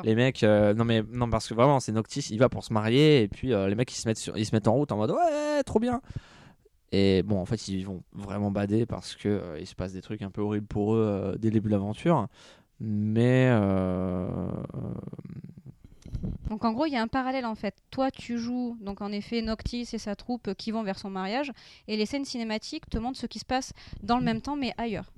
les 0.04 0.16
mecs 0.16 0.44
euh, 0.44 0.74
non 0.74 0.84
mais 0.84 1.04
non 1.10 1.30
parce 1.30 1.48
que 1.48 1.54
vraiment 1.54 1.80
c'est 1.80 1.92
Noctis 1.94 2.28
il 2.32 2.39
va 2.39 2.50
pour 2.50 2.63
se 2.66 2.74
marier 2.74 3.22
et 3.22 3.28
puis 3.28 3.54
euh, 3.54 3.70
les 3.70 3.76
mecs 3.76 3.92
ils 3.94 3.98
se 4.00 4.08
mettent 4.08 4.18
sur, 4.18 4.38
ils 4.38 4.46
se 4.46 4.54
mettent 4.54 4.68
en 4.68 4.74
route 4.74 4.92
en 4.92 4.98
mode 4.98 5.12
ouais 5.12 5.63
trop 5.63 5.80
bien. 5.80 6.02
Et 6.92 7.24
bon 7.24 7.39
en 7.39 7.46
fait 7.46 7.68
ils 7.70 7.84
vont 7.86 8.04
vraiment 8.12 8.52
bader 8.52 8.86
parce 8.86 9.16
que 9.16 9.42
il 9.60 9.68
se 9.68 9.76
passe 9.76 9.94
des 9.94 10.02
trucs 10.02 10.22
un 10.22 10.30
peu 10.30 10.42
horribles 10.42 10.68
pour 10.68 10.96
eux 10.96 11.36
dès 11.39 11.48
le 11.48 11.54
début 11.54 11.70
de 11.70 11.74
l'aventure. 11.74 12.28
Mais 12.80 13.50
Donc 16.50 16.66
en 16.66 16.72
gros, 16.74 16.86
il 16.86 16.94
y 16.94 16.96
a 16.96 17.02
un 17.02 17.08
parallèle 17.08 17.46
en 17.46 17.56
fait. 17.56 17.76
Toi, 17.92 18.12
tu 18.12 18.38
joues 18.38 18.78
donc 18.82 19.02
en 19.02 19.12
effet 19.12 19.42
Noctis 19.42 19.88
et 19.94 19.98
sa 19.98 20.16
troupe 20.16 20.50
euh, 20.50 20.54
qui 20.54 20.72
vont 20.72 20.84
vers 20.84 21.00
son 21.00 21.10
mariage, 21.10 21.52
et 21.88 21.98
les 21.98 22.06
scènes 22.06 22.26
cinématiques 22.26 22.90
te 22.90 22.98
montrent 22.98 23.20
ce 23.20 23.26
qui 23.28 23.40
se 23.40 23.46
passe 23.46 23.74
dans 24.02 24.18
le 24.18 24.24
même 24.24 24.42
temps 24.42 24.56
mais 24.56 24.74
ailleurs. 24.78 25.12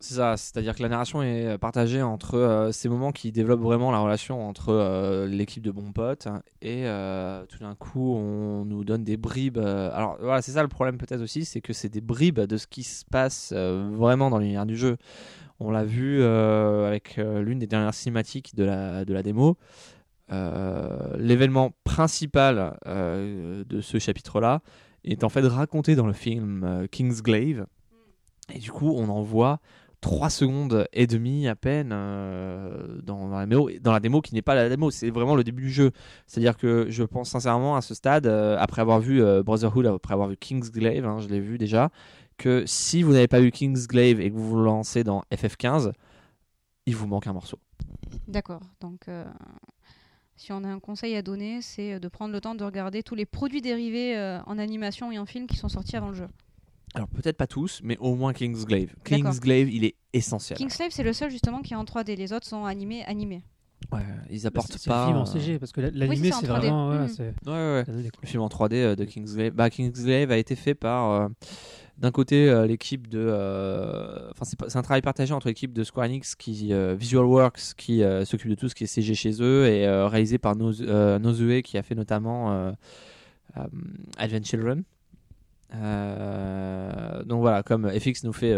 C'est 0.00 0.14
ça, 0.14 0.36
c'est-à-dire 0.36 0.76
que 0.76 0.82
la 0.82 0.88
narration 0.88 1.24
est 1.24 1.58
partagée 1.58 2.02
entre 2.02 2.36
euh, 2.36 2.70
ces 2.70 2.88
moments 2.88 3.10
qui 3.10 3.32
développent 3.32 3.62
vraiment 3.62 3.90
la 3.90 3.98
relation 3.98 4.48
entre 4.48 4.68
euh, 4.68 5.26
l'équipe 5.26 5.60
de 5.64 5.72
bons 5.72 5.90
potes 5.90 6.28
et 6.62 6.86
euh, 6.86 7.44
tout 7.46 7.58
d'un 7.58 7.74
coup 7.74 8.14
on 8.14 8.64
nous 8.64 8.84
donne 8.84 9.02
des 9.02 9.16
bribes. 9.16 9.58
euh, 9.58 9.90
alors 9.92 10.16
voilà, 10.20 10.40
c'est 10.40 10.52
ça 10.52 10.62
le 10.62 10.68
problème 10.68 10.98
peut-être 10.98 11.20
aussi, 11.20 11.44
c'est 11.44 11.60
que 11.60 11.72
c'est 11.72 11.88
des 11.88 12.00
bribes 12.00 12.38
de 12.38 12.56
ce 12.56 12.68
qui 12.68 12.84
se 12.84 13.04
passe 13.04 13.52
euh, 13.52 13.90
vraiment 13.92 14.30
dans 14.30 14.38
l'univers 14.38 14.66
du 14.66 14.76
jeu. 14.76 14.98
On 15.58 15.72
l'a 15.72 15.82
vu 15.84 16.22
euh, 16.22 16.86
avec 16.86 17.18
euh, 17.18 17.42
l'une 17.42 17.58
des 17.58 17.66
dernières 17.66 17.92
cinématiques 17.92 18.54
de 18.54 18.62
la, 18.62 19.04
de 19.04 19.12
la 19.12 19.24
démo. 19.24 19.56
Euh, 20.30 21.16
L'événement 21.16 21.72
principal 21.84 22.78
euh, 22.86 23.64
de 23.64 23.80
ce 23.80 23.98
chapitre-là 23.98 24.60
est 25.04 25.24
en 25.24 25.28
fait 25.28 25.46
raconté 25.46 25.96
dans 25.96 26.06
le 26.06 26.12
film 26.12 26.64
euh, 26.64 26.86
Kingsglaive. 26.86 27.66
Et 28.52 28.58
du 28.58 28.70
coup, 28.70 28.94
on 28.96 29.08
en 29.08 29.22
voit 29.22 29.60
3 30.00 30.30
secondes 30.30 30.86
et 30.92 31.06
demie 31.06 31.48
à 31.48 31.56
peine 31.56 31.88
dans, 33.02 33.28
la 33.28 34.00
démo, 34.00 34.20
qui 34.20 34.34
n'est 34.34 34.42
pas 34.42 34.54
la 34.54 34.68
démo, 34.68 34.90
c'est 34.90 35.10
vraiment 35.10 35.34
le 35.34 35.44
début 35.44 35.64
du 35.64 35.70
jeu. 35.70 35.90
C'est-à-dire 36.26 36.56
que 36.56 36.86
je 36.88 37.02
pense 37.02 37.30
sincèrement 37.30 37.76
à 37.76 37.82
ce 37.82 37.94
stade, 37.94 38.26
après 38.26 38.80
avoir 38.80 39.00
vu 39.00 39.20
Brotherhood, 39.42 39.86
après 39.86 40.14
avoir 40.14 40.28
vu 40.28 40.36
Kingsglaive, 40.36 41.04
hein, 41.04 41.18
je 41.18 41.28
l'ai 41.28 41.40
vu 41.40 41.58
déjà, 41.58 41.90
que 42.38 42.62
si 42.64 43.02
vous 43.02 43.12
n'avez 43.12 43.28
pas 43.28 43.40
vu 43.40 43.50
Kingsglaive 43.50 44.20
et 44.20 44.30
que 44.30 44.36
vous 44.36 44.48
vous 44.48 44.62
lancez 44.62 45.02
dans 45.02 45.24
FF15, 45.32 45.92
il 46.86 46.96
vous 46.96 47.08
manque 47.08 47.26
un 47.26 47.32
morceau. 47.32 47.58
D'accord. 48.28 48.62
Donc 48.80 49.08
si 50.38 50.52
on 50.52 50.64
a 50.64 50.68
un 50.68 50.78
conseil 50.80 51.14
à 51.16 51.22
donner, 51.22 51.60
c'est 51.62 52.00
de 52.00 52.08
prendre 52.08 52.32
le 52.32 52.40
temps 52.40 52.54
de 52.54 52.64
regarder 52.64 53.02
tous 53.02 53.14
les 53.14 53.26
produits 53.26 53.60
dérivés 53.60 54.16
euh, 54.16 54.40
en 54.46 54.58
animation 54.58 55.10
et 55.12 55.18
en 55.18 55.26
film 55.26 55.46
qui 55.46 55.56
sont 55.56 55.68
sortis 55.68 55.96
avant 55.96 56.08
le 56.08 56.14
jeu. 56.14 56.28
Alors 56.94 57.08
peut-être 57.08 57.36
pas 57.36 57.46
tous, 57.46 57.80
mais 57.84 57.98
au 57.98 58.14
moins 58.14 58.32
Kingsglaive. 58.32 58.94
Kingsglaive, 59.04 59.68
il 59.70 59.84
est 59.84 59.94
essentiel. 60.14 60.58
Kingslave, 60.58 60.90
c'est 60.90 61.02
le 61.02 61.12
seul 61.12 61.30
justement 61.30 61.60
qui 61.60 61.74
est 61.74 61.76
en 61.76 61.84
3D. 61.84 62.16
Les 62.16 62.32
autres 62.32 62.46
sont 62.46 62.64
animés, 62.64 63.04
animés. 63.04 63.42
Ouais, 63.92 64.00
ils 64.30 64.46
apportent 64.46 64.72
C'est 64.72 64.88
pas. 64.88 65.02
le 65.02 65.06
film 65.08 65.18
en 65.18 65.22
euh, 65.22 65.26
CG 65.26 65.58
parce 65.58 65.70
que 65.72 65.80
la- 65.82 65.90
l'animé 65.90 66.28
c'est 66.30 66.34
en 66.34 66.40
c'est 66.40 66.46
3D. 66.46 66.58
vraiment. 66.60 66.88
ouais, 66.90 67.08
c'est- 67.08 67.22
Ouais, 67.46 67.52
ouais, 67.52 67.84
ouais. 67.86 68.10
Le 68.22 68.26
film 68.28 68.42
en 68.42 68.48
3D 68.48 68.74
euh, 68.76 68.96
de 68.96 69.04
Kingsglaive. 69.04 69.52
Bah, 69.54 69.70
Kingsglaive 69.70 70.30
a 70.32 70.36
été 70.38 70.56
fait 70.56 70.74
par 70.74 71.10
euh, 71.12 71.28
d'un 71.98 72.10
côté 72.12 72.48
euh, 72.48 72.66
l'équipe 72.66 73.08
de, 73.08 73.18
euh, 73.18 74.30
enfin 74.30 74.44
c'est 74.44 74.76
un 74.76 74.82
travail 74.82 75.02
partagé 75.02 75.34
entre 75.34 75.48
l'équipe 75.48 75.72
de 75.72 75.82
Square 75.82 76.06
Enix 76.06 76.36
qui 76.36 76.72
euh, 76.72 76.94
VisualWorks 76.94 77.74
qui 77.76 78.02
euh, 78.02 78.24
s'occupe 78.24 78.50
de 78.50 78.54
tout 78.54 78.68
ce 78.68 78.74
qui 78.74 78.84
est 78.84 78.86
CG 78.86 79.14
chez 79.14 79.42
eux 79.42 79.66
et 79.66 79.88
réalisé 80.06 80.38
par 80.38 80.54
Noz- 80.56 80.82
Nozue 80.82 81.62
qui 81.62 81.76
a 81.76 81.82
fait 81.82 81.94
notamment 81.96 82.72
Advent 84.16 84.44
Children. 84.44 84.84
Donc 85.72 87.40
voilà, 87.40 87.62
comme 87.64 87.90
FX 87.90 88.24
nous 88.24 88.32
fait 88.32 88.54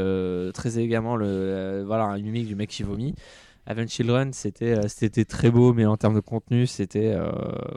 très 0.53 0.79
élégamment 0.79 1.16
le, 1.16 1.83
voilà, 1.87 2.05
un 2.05 2.18
mimique 2.18 2.46
du 2.46 2.55
mec 2.55 2.68
qui 2.68 2.83
vomit. 2.83 3.14
Advent 3.71 3.87
Children, 3.89 4.33
c'était 4.33 4.77
euh, 4.77 4.89
c'était 4.89 5.25
très 5.25 5.51
beau, 5.51 5.73
mais 5.73 5.87
en 5.87 5.97
termes 5.97 6.15
de 6.17 6.21
contenu, 6.21 6.67
c'était 6.67 7.13
euh, 7.15 7.31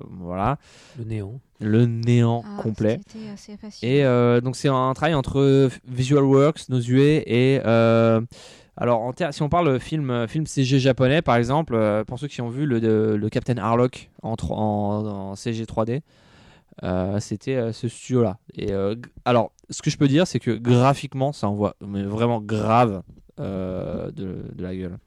voilà 0.10 0.58
Le 0.98 1.04
néon. 1.06 1.40
le 1.60 1.86
néant 1.86 2.44
Ah, 2.46 2.62
complet. 2.62 3.00
C'était 3.08 3.30
assez 3.30 3.58
facile. 3.58 3.88
Et 3.88 4.04
euh, 4.04 4.42
donc 4.42 4.56
c'est 4.56 4.70
un 4.70 4.94
travail 4.94 5.14
entre 5.14 5.70
VisualWorks, 5.88 6.70
Nozue 6.70 7.00
et 7.02 7.62
euh, 7.66 8.22
alors 8.76 9.02
en 9.02 9.14
si 9.32 9.42
on 9.44 9.50
parle 9.50 9.80
film 9.80 10.28
film 10.28 10.48
CG 10.48 10.80
japonais 10.80 11.22
par 11.22 11.36
exemple, 11.36 11.76
euh, 11.76 12.04
pour 12.04 12.18
ceux 12.18 12.28
qui 12.28 12.42
ont 12.42 12.50
vu 12.50 12.66
le, 12.66 12.80
le, 12.80 13.16
le 13.18 13.30
Captain 13.30 13.58
Harlock 13.58 14.10
en, 14.24 14.36
en, 14.50 14.56
en 15.06 15.36
CG 15.36 15.64
3D, 15.66 16.02
euh, 16.84 17.20
c'était 17.20 17.56
euh, 17.56 17.72
ce 17.72 17.88
studio 17.88 18.24
là. 18.24 18.38
Et 18.56 18.72
euh, 18.74 18.96
alors 19.26 19.52
ce 19.70 19.84
que 19.84 19.92
je 19.92 19.98
peux 19.98 20.08
dire 20.08 20.26
c'est 20.26 20.40
que 20.40 20.50
graphiquement 20.52 21.34
ça 21.34 21.48
envoie 21.48 21.76
mais 21.86 22.02
vraiment 22.04 22.42
grave 22.42 23.04
euh, 23.40 24.10
de, 24.12 24.44
de 24.56 24.64
la 24.64 24.76
gueule. 24.76 24.98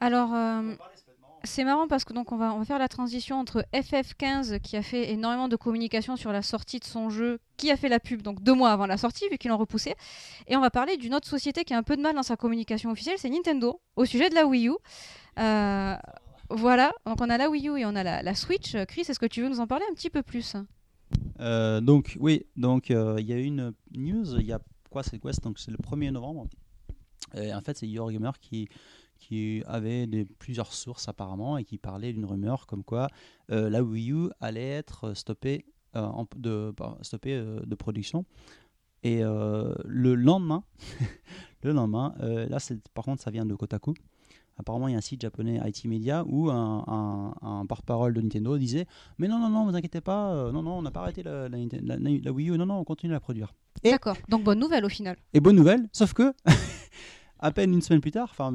Alors, 0.00 0.34
euh, 0.34 0.74
c'est 1.44 1.64
marrant 1.64 1.86
parce 1.86 2.04
que 2.04 2.12
donc 2.14 2.32
on 2.32 2.36
va, 2.36 2.54
on 2.54 2.58
va 2.58 2.64
faire 2.64 2.78
la 2.78 2.88
transition 2.88 3.38
entre 3.38 3.64
FF15 3.74 4.60
qui 4.60 4.76
a 4.76 4.82
fait 4.82 5.10
énormément 5.12 5.48
de 5.48 5.56
communication 5.56 6.16
sur 6.16 6.32
la 6.32 6.42
sortie 6.42 6.78
de 6.78 6.84
son 6.84 7.10
jeu, 7.10 7.38
qui 7.58 7.70
a 7.70 7.76
fait 7.76 7.90
la 7.90 8.00
pub 8.00 8.22
donc 8.22 8.42
deux 8.42 8.54
mois 8.54 8.70
avant 8.70 8.86
la 8.86 8.96
sortie 8.96 9.28
vu 9.30 9.36
qu'ils 9.36 9.50
l'ont 9.50 9.58
repoussé, 9.58 9.94
et 10.48 10.56
on 10.56 10.60
va 10.60 10.70
parler 10.70 10.96
d'une 10.96 11.14
autre 11.14 11.28
société 11.28 11.64
qui 11.64 11.74
a 11.74 11.78
un 11.78 11.82
peu 11.82 11.96
de 11.96 12.02
mal 12.02 12.14
dans 12.14 12.22
sa 12.22 12.36
communication 12.36 12.90
officielle, 12.90 13.16
c'est 13.18 13.28
Nintendo, 13.28 13.80
au 13.96 14.04
sujet 14.06 14.30
de 14.30 14.34
la 14.34 14.46
Wii 14.46 14.68
U. 14.68 14.72
Euh, 15.38 15.96
voilà, 16.48 16.92
donc 17.06 17.20
on 17.20 17.30
a 17.30 17.36
la 17.36 17.48
Wii 17.50 17.68
U 17.68 17.78
et 17.78 17.86
on 17.86 17.94
a 17.94 18.22
la, 18.22 18.34
Switch. 18.34 18.76
Chris, 18.88 19.02
est-ce 19.02 19.20
que 19.20 19.26
tu 19.26 19.42
veux 19.42 19.48
nous 19.48 19.60
en 19.60 19.66
parler 19.66 19.84
un 19.90 19.94
petit 19.94 20.10
peu 20.10 20.22
plus? 20.22 20.56
Euh, 21.40 21.80
donc 21.80 22.16
oui, 22.18 22.46
donc 22.56 22.88
il 22.88 23.26
y 23.26 23.32
a 23.32 23.38
une 23.38 23.72
news, 23.92 24.38
il 24.38 24.46
y 24.46 24.52
a 24.52 24.60
quoi 24.90 25.02
c'est 25.02 25.18
quoi 25.18 25.32
donc 25.42 25.58
c'est 25.58 25.70
le 25.70 25.76
1er 25.76 26.10
novembre. 26.10 26.48
Et 27.34 27.54
en 27.54 27.60
fait, 27.60 27.76
c'est 27.76 27.86
Eurogamer 27.86 28.32
qui 28.40 28.68
qui 29.20 29.62
avait 29.66 30.06
des, 30.08 30.24
plusieurs 30.24 30.72
sources 30.72 31.06
apparemment 31.08 31.56
et 31.58 31.64
qui 31.64 31.78
parlait 31.78 32.12
d'une 32.12 32.24
rumeur 32.24 32.66
comme 32.66 32.82
quoi 32.82 33.06
euh, 33.52 33.70
la 33.70 33.82
Wii 33.84 34.10
U 34.12 34.28
allait 34.40 34.68
être 34.70 35.14
stoppée 35.14 35.64
euh, 35.94 36.00
en- 36.02 36.26
de 36.36 36.74
stoppée 37.02 37.34
euh, 37.34 37.60
de 37.64 37.74
production. 37.76 38.24
Et 39.02 39.20
le 39.22 40.14
lendemain, 40.14 40.62
le 41.62 41.72
lendemain, 41.72 42.14
là 42.20 42.58
par 42.92 43.04
contre 43.04 43.22
ça 43.22 43.30
vient 43.30 43.46
de 43.46 43.54
Kotaku. 43.54 43.94
Apparemment, 44.58 44.88
il 44.88 44.92
y 44.92 44.94
a 44.94 44.98
un 44.98 45.00
site 45.00 45.22
japonais 45.22 45.58
IT 45.64 45.86
Media 45.86 46.22
où 46.26 46.50
un, 46.50 46.84
un- 46.86 47.34
un 47.40 47.64
porte-parole 47.64 48.12
de 48.12 48.20
Nintendo 48.20 48.58
disait 48.58 48.84
Mais 49.16 49.26
non, 49.26 49.38
non, 49.38 49.48
non, 49.48 49.64
vous 49.64 49.74
inquiétez 49.74 50.02
pas, 50.02 50.34
euh, 50.34 50.52
non, 50.52 50.62
non, 50.62 50.72
on 50.72 50.82
n'a 50.82 50.90
pas 50.90 51.00
arrêté 51.00 51.22
la, 51.22 51.48
la, 51.48 51.56
la- 51.82 51.96
la 51.96 52.30
Wii 52.32 52.50
U, 52.50 52.58
non, 52.58 52.66
non, 52.66 52.74
on 52.80 52.84
continue 52.84 53.12
à 53.12 53.16
la 53.16 53.20
produire. 53.20 53.54
Et- 53.84 53.90
D'accord, 53.90 54.18
donc 54.28 54.44
bonne 54.44 54.58
nouvelle 54.58 54.84
au 54.84 54.90
final. 54.90 55.16
Et 55.32 55.40
bonne 55.40 55.56
nouvelle, 55.56 55.88
sauf 55.94 56.12
que, 56.12 56.34
à 57.38 57.52
peine 57.52 57.72
une 57.72 57.80
semaine 57.80 58.02
plus 58.02 58.10
tard, 58.10 58.28
enfin, 58.30 58.52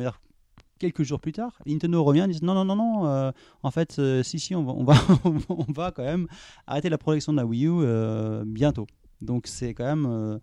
quelques 0.79 1.03
jours 1.03 1.19
plus 1.19 1.31
tard, 1.31 1.59
Nintendo 1.65 2.03
revient 2.03 2.25
et 2.29 2.33
dit 2.33 2.43
Non, 2.43 2.53
non, 2.53 2.65
non, 2.65 2.75
non, 2.75 3.07
euh, 3.07 3.31
en 3.63 3.71
fait, 3.71 3.97
euh, 3.99 4.23
si, 4.23 4.39
si, 4.39 4.55
on 4.55 4.63
va, 4.63 4.73
on, 4.73 4.83
va, 4.83 4.93
on 5.49 5.71
va 5.71 5.91
quand 5.91 6.03
même 6.03 6.27
arrêter 6.67 6.89
la 6.89 6.97
production 6.97 7.31
de 7.33 7.37
la 7.37 7.45
Wii 7.45 7.65
U 7.67 7.71
euh, 7.81 8.43
bientôt. 8.45 8.87
Donc, 9.21 9.47
c'est 9.47 9.73
quand 9.73 9.85
même. 9.85 10.39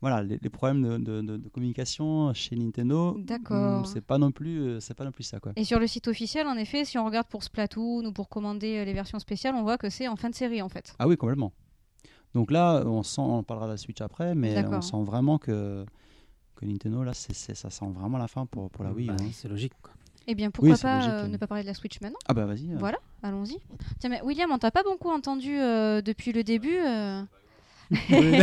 voilà, 0.00 0.22
les, 0.22 0.36
les 0.42 0.50
problèmes 0.50 0.82
de, 0.82 0.98
de- 0.98 1.20
de- 1.22 1.36
de 1.36 1.48
communication 1.48 2.34
chez 2.34 2.56
Nintendo, 2.56 3.16
D'accord. 3.20 3.82
hmm, 3.82 3.84
c'est 3.84 4.00
pas 4.04 4.18
non 4.18 4.32
plus, 4.32 4.80
c'est 4.80 4.94
pas 4.94 5.04
non 5.04 5.12
plus 5.12 5.22
ça 5.22 5.38
quoi. 5.38 5.52
Et 5.54 5.62
sur 5.64 5.78
le 5.78 5.86
site 5.86 6.08
officiel, 6.08 6.48
en 6.48 6.56
effet, 6.56 6.84
si 6.84 6.98
on 6.98 7.04
regarde 7.04 7.28
pour 7.28 7.44
Splatoon 7.44 8.04
ou 8.06 8.12
pour 8.12 8.28
commander 8.28 8.84
les 8.84 8.92
versions 8.92 9.20
spéciales, 9.20 9.54
on 9.54 9.62
voit 9.62 9.78
que 9.78 9.88
c'est 9.90 10.08
en 10.08 10.16
fin 10.16 10.28
de 10.30 10.34
série 10.34 10.60
en 10.60 10.68
fait. 10.68 10.94
Ah 10.98 11.06
oui, 11.06 11.16
complètement. 11.16 11.52
Donc 12.34 12.50
là, 12.50 12.82
on 12.86 13.02
sent, 13.04 13.20
on 13.20 13.42
parlera 13.44 13.66
de 13.68 13.72
la 13.72 13.76
Switch 13.76 14.00
après, 14.00 14.34
mais 14.34 14.64
on 14.66 14.80
sent 14.80 15.02
vraiment 15.04 15.38
que, 15.38 15.84
que 16.62 16.66
Nintendo, 16.66 17.02
là, 17.02 17.12
c'est, 17.14 17.34
ça 17.34 17.70
sent 17.70 17.84
vraiment 17.94 18.18
la 18.18 18.28
fin 18.28 18.46
pour, 18.46 18.70
pour 18.70 18.84
la 18.84 18.92
Wii. 18.92 19.08
Bah, 19.08 19.16
hein. 19.20 19.28
C'est 19.32 19.48
logique. 19.48 19.72
quoi. 19.82 19.92
Eh 20.26 20.34
bien, 20.36 20.50
pourquoi 20.52 20.76
c'est 20.76 20.82
pas 20.82 20.96
logique, 20.98 21.10
euh, 21.12 21.24
euh. 21.24 21.28
ne 21.28 21.36
pas 21.36 21.46
parler 21.48 21.62
de 21.64 21.68
la 21.68 21.74
Switch 21.74 22.00
maintenant? 22.00 22.18
Ah 22.28 22.34
bah 22.34 22.46
vas-y. 22.46 22.72
euh. 22.72 22.76
Voilà, 22.78 22.98
allons-y. 23.24 23.58
Tiens, 23.98 24.08
mais 24.10 24.22
William, 24.22 24.50
on 24.52 24.58
t'a 24.58 24.70
pas 24.70 24.84
beaucoup 24.84 25.10
entendu 25.10 25.58
euh, 25.58 26.00
depuis 26.00 26.32
le 26.32 26.44
début. 26.44 26.76
euh, 26.78 27.22
Oui. 28.10 28.38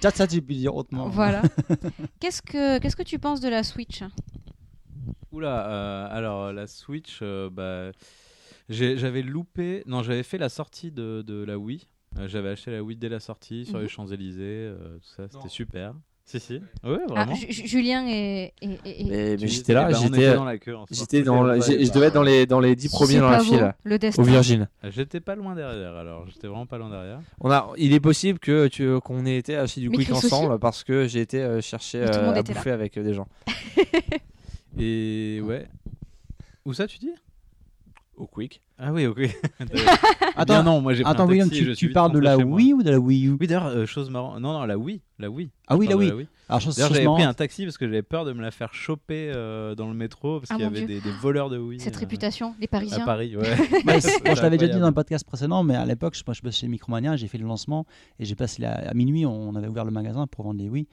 ça, 0.00 0.26
tu 0.26 0.42
peux 0.42 0.52
dire 0.54 0.74
hautement. 0.76 1.08
Voilà. 1.08 1.42
qu'est-ce 2.20 2.42
que 2.42 2.78
qu'est-ce 2.78 2.94
que 2.96 3.02
tu 3.02 3.18
penses 3.18 3.40
de 3.40 3.48
la 3.48 3.62
Switch? 3.62 4.02
Oula, 5.32 5.66
euh, 5.68 6.08
alors 6.10 6.52
la 6.52 6.66
Switch, 6.66 7.20
euh, 7.22 7.48
bah, 7.50 7.90
j'avais 8.68 9.22
loupé. 9.22 9.82
Non, 9.86 10.02
j'avais 10.02 10.22
fait 10.22 10.38
la 10.38 10.48
sortie 10.50 10.92
de, 10.92 11.22
de 11.26 11.42
la 11.42 11.58
Wii. 11.58 11.86
Euh, 12.18 12.28
j'avais 12.28 12.50
acheté 12.50 12.70
la 12.70 12.82
Wii 12.82 12.98
dès 12.98 13.08
la 13.08 13.20
sortie 13.20 13.64
sur 13.64 13.76
Mhm. 13.76 13.82
les 13.82 13.88
Champs-Élysées. 13.88 14.42
euh, 14.44 14.98
tout 14.98 15.08
ça, 15.16 15.26
c'était 15.28 15.48
super. 15.48 15.94
Si, 16.32 16.40
si. 16.40 16.54
Ouais, 16.82 16.96
Ah, 17.10 17.24
vraiment. 17.26 17.34
Ju- 17.34 17.66
Julien 17.66 18.06
et, 18.08 18.54
et- 18.62 19.04
Mais, 19.04 19.36
j'étais 19.46 19.74
là, 19.74 19.90
on 19.92 20.02
j'étais 20.02 20.32
dans 20.34 20.44
la 20.46 20.56
queue. 20.56 20.74
en 20.74 20.86
j'étais 20.90 21.20
dans 21.22 21.42
la- 21.42 21.60
je 21.60 21.92
devais 21.92 22.06
être 22.06 22.14
dans 22.14 22.22
les 22.22 22.46
dans 22.46 22.58
les 22.58 22.74
10 22.74 22.88
Si 22.88 22.94
premiers 22.94 23.18
dans 23.18 23.28
la 23.28 23.38
vous, 23.40 23.44
file 23.52 23.74
Le 23.84 23.94
au 23.96 23.98
destin. 23.98 24.22
Virgin. 24.22 24.68
J'étais 24.84 25.20
pas 25.20 25.34
loin 25.34 25.54
derrière, 25.54 25.94
alors. 25.94 26.26
J'étais 26.32 26.46
vraiment 26.46 26.64
pas 26.64 26.78
loin 26.78 26.88
derrière. 26.88 27.20
On 27.40 27.50
a, 27.50 27.70
il 27.76 27.92
est 27.92 28.00
possible 28.00 28.38
que 28.38 28.68
tu 28.68 28.98
qu'on 29.00 29.26
ait 29.26 29.36
été 29.36 29.56
acheter 29.56 29.82
du 29.82 29.90
Mais 29.90 29.96
quick 29.96 30.08
Chris 30.08 30.16
aussi. 30.16 30.26
ensemble 30.28 30.58
parce 30.58 30.84
que 30.84 31.06
j'ai 31.06 31.20
été 31.20 31.42
euh, 31.42 31.60
chercher 31.60 31.98
euh, 31.98 32.32
à 32.32 32.38
était 32.40 32.54
là. 32.54 32.58
bouffer 32.60 32.70
avec 32.70 32.96
euh, 32.96 33.02
des 33.02 33.12
gens. 33.12 33.28
Et 34.78 35.40
ouais. 35.44 35.66
Où 36.64 36.72
ça, 36.72 36.86
tu 36.86 36.98
dis? 36.98 37.10
Au 38.16 38.26
quick. 38.26 38.62
Ah 38.78 38.92
oui, 38.92 39.06
ok. 39.06 39.20
Attends, 40.36 40.54
Bien 40.54 40.62
non, 40.62 40.80
moi 40.80 40.92
j'ai 40.94 41.02
pris 41.02 41.10
Attends, 41.12 41.24
un 41.24 41.28
William, 41.28 41.48
tu, 41.50 41.90
parles 41.92 42.12
de 42.12 42.18
la. 42.18 42.36
Wii 42.36 42.74
ou 42.74 42.82
de 42.82 42.90
la 42.90 42.98
Wii 42.98 43.26
U? 43.28 43.36
Oui, 43.40 43.46
d'ailleurs, 43.46 43.66
euh, 43.66 43.86
chose 43.86 44.10
marrante. 44.10 44.38
Non, 44.40 44.52
non, 44.52 44.64
la 44.64 44.76
Wii. 44.76 45.00
La 45.18 45.30
Wii. 45.30 45.50
Ah 45.66 45.76
oui, 45.76 45.86
la 45.88 45.96
Wii. 45.96 46.08
la 46.10 46.16
Wii. 46.16 46.26
Alors, 46.48 46.60
chose, 46.60 46.76
D'ailleurs, 46.76 46.88
chose 46.90 46.98
j'avais 46.98 47.14
pris 47.14 47.22
un 47.22 47.32
taxi 47.32 47.64
parce 47.64 47.78
que 47.78 47.86
j'avais 47.86 48.02
peur 48.02 48.24
de 48.26 48.32
me 48.34 48.42
la 48.42 48.50
faire 48.50 48.74
choper 48.74 49.32
euh, 49.34 49.74
dans 49.74 49.88
le 49.88 49.94
métro 49.94 50.40
parce 50.40 50.50
Ah, 50.50 50.56
qu'il 50.56 50.64
y 50.64 50.68
mon 50.68 50.74
avait 50.76 50.84
Dieu. 50.86 51.00
des, 51.00 51.00
des 51.00 51.16
voleurs 51.22 51.48
de 51.48 51.56
Wii. 51.58 51.80
Cette 51.80 51.96
euh, 51.96 52.00
réputation, 52.00 52.54
les 52.60 52.66
À 52.66 52.68
Parisiens. 52.68 53.04
Paris, 53.06 53.34
ouais. 53.36 53.56
Bah, 53.86 53.98
c'est- 54.00 54.18
je 54.36 54.42
l'avais 54.42 54.58
déjà 54.58 54.72
dit 54.74 54.78
dans 54.78 54.86
un 54.86 54.92
podcast 54.92 55.24
précédent, 55.26 55.62
mais 55.62 55.74
à 55.76 55.86
l'époque, 55.86 56.14
je, 56.14 56.22
moi, 56.26 56.34
je 56.34 56.42
bossais 56.42 56.60
chez 56.60 56.68
Micromania, 56.68 57.16
j'ai 57.16 57.28
fait 57.28 57.38
le 57.38 57.46
lancement 57.46 57.86
et 58.18 58.24
j'ai 58.26 58.34
passé 58.34 58.60
la- 58.60 58.90
à 58.90 58.94
minuit, 58.94 59.24
on 59.24 59.54
avait 59.54 59.68
ouvert 59.68 59.84
le 59.86 59.90
magasin 59.90 60.26
pour 60.26 60.44
vendre 60.44 60.58
des 60.58 60.68
Wii. 60.68 60.86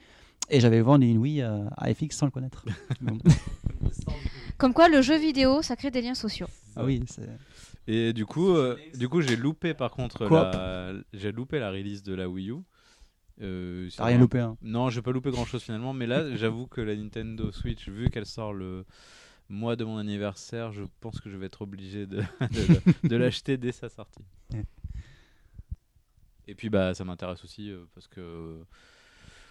Et 0.48 0.58
j'avais 0.58 0.80
vendu 0.80 1.06
une 1.06 1.18
Wii 1.18 1.42
euh, 1.42 1.64
à 1.76 1.92
FX 1.94 2.16
sans 2.16 2.26
le 2.26 2.32
connaître. 2.32 2.64
Bon. 3.02 3.18
Comme 4.60 4.74
quoi, 4.74 4.88
le 4.88 5.02
jeu 5.02 5.16
vidéo, 5.16 5.62
ça 5.62 5.74
crée 5.74 5.90
des 5.90 6.02
liens 6.02 6.14
sociaux. 6.14 6.46
ah 6.76 6.84
oui, 6.84 7.02
c'est. 7.06 7.28
Et 7.86 8.12
du 8.12 8.26
coup, 8.26 8.50
euh, 8.54 8.76
du 8.94 9.08
coup, 9.08 9.20
j'ai 9.22 9.34
loupé 9.36 9.74
par 9.74 9.90
contre 9.90 10.26
la, 10.28 10.92
j'ai 11.12 11.32
loupé 11.32 11.58
la 11.58 11.70
release 11.70 12.02
de 12.02 12.14
la 12.14 12.28
Wii 12.28 12.50
U. 12.50 12.56
Euh, 13.42 13.88
T'as 13.96 14.04
rien 14.04 14.18
loupé, 14.18 14.38
hein. 14.38 14.58
Non, 14.60 14.90
j'ai 14.90 15.00
pas 15.00 15.12
loupé 15.12 15.30
grand 15.30 15.46
chose 15.46 15.62
finalement, 15.62 15.94
mais 15.94 16.06
là, 16.06 16.36
j'avoue 16.36 16.66
que 16.66 16.82
la 16.82 16.94
Nintendo 16.94 17.50
Switch, 17.52 17.88
vu 17.88 18.10
qu'elle 18.10 18.26
sort 18.26 18.52
le 18.52 18.84
mois 19.48 19.76
de 19.76 19.84
mon 19.84 19.96
anniversaire, 19.96 20.72
je 20.72 20.82
pense 21.00 21.20
que 21.20 21.30
je 21.30 21.36
vais 21.38 21.46
être 21.46 21.62
obligé 21.62 22.06
de, 22.06 22.18
de, 22.40 23.08
de 23.08 23.16
l'acheter 23.16 23.56
dès 23.56 23.72
sa 23.72 23.88
sortie. 23.88 24.24
Et 26.46 26.54
puis 26.54 26.68
bah 26.68 26.94
ça 26.94 27.04
m'intéresse 27.04 27.44
aussi 27.44 27.70
euh, 27.70 27.84
parce 27.94 28.08
que 28.08 28.20
euh, 28.20 28.62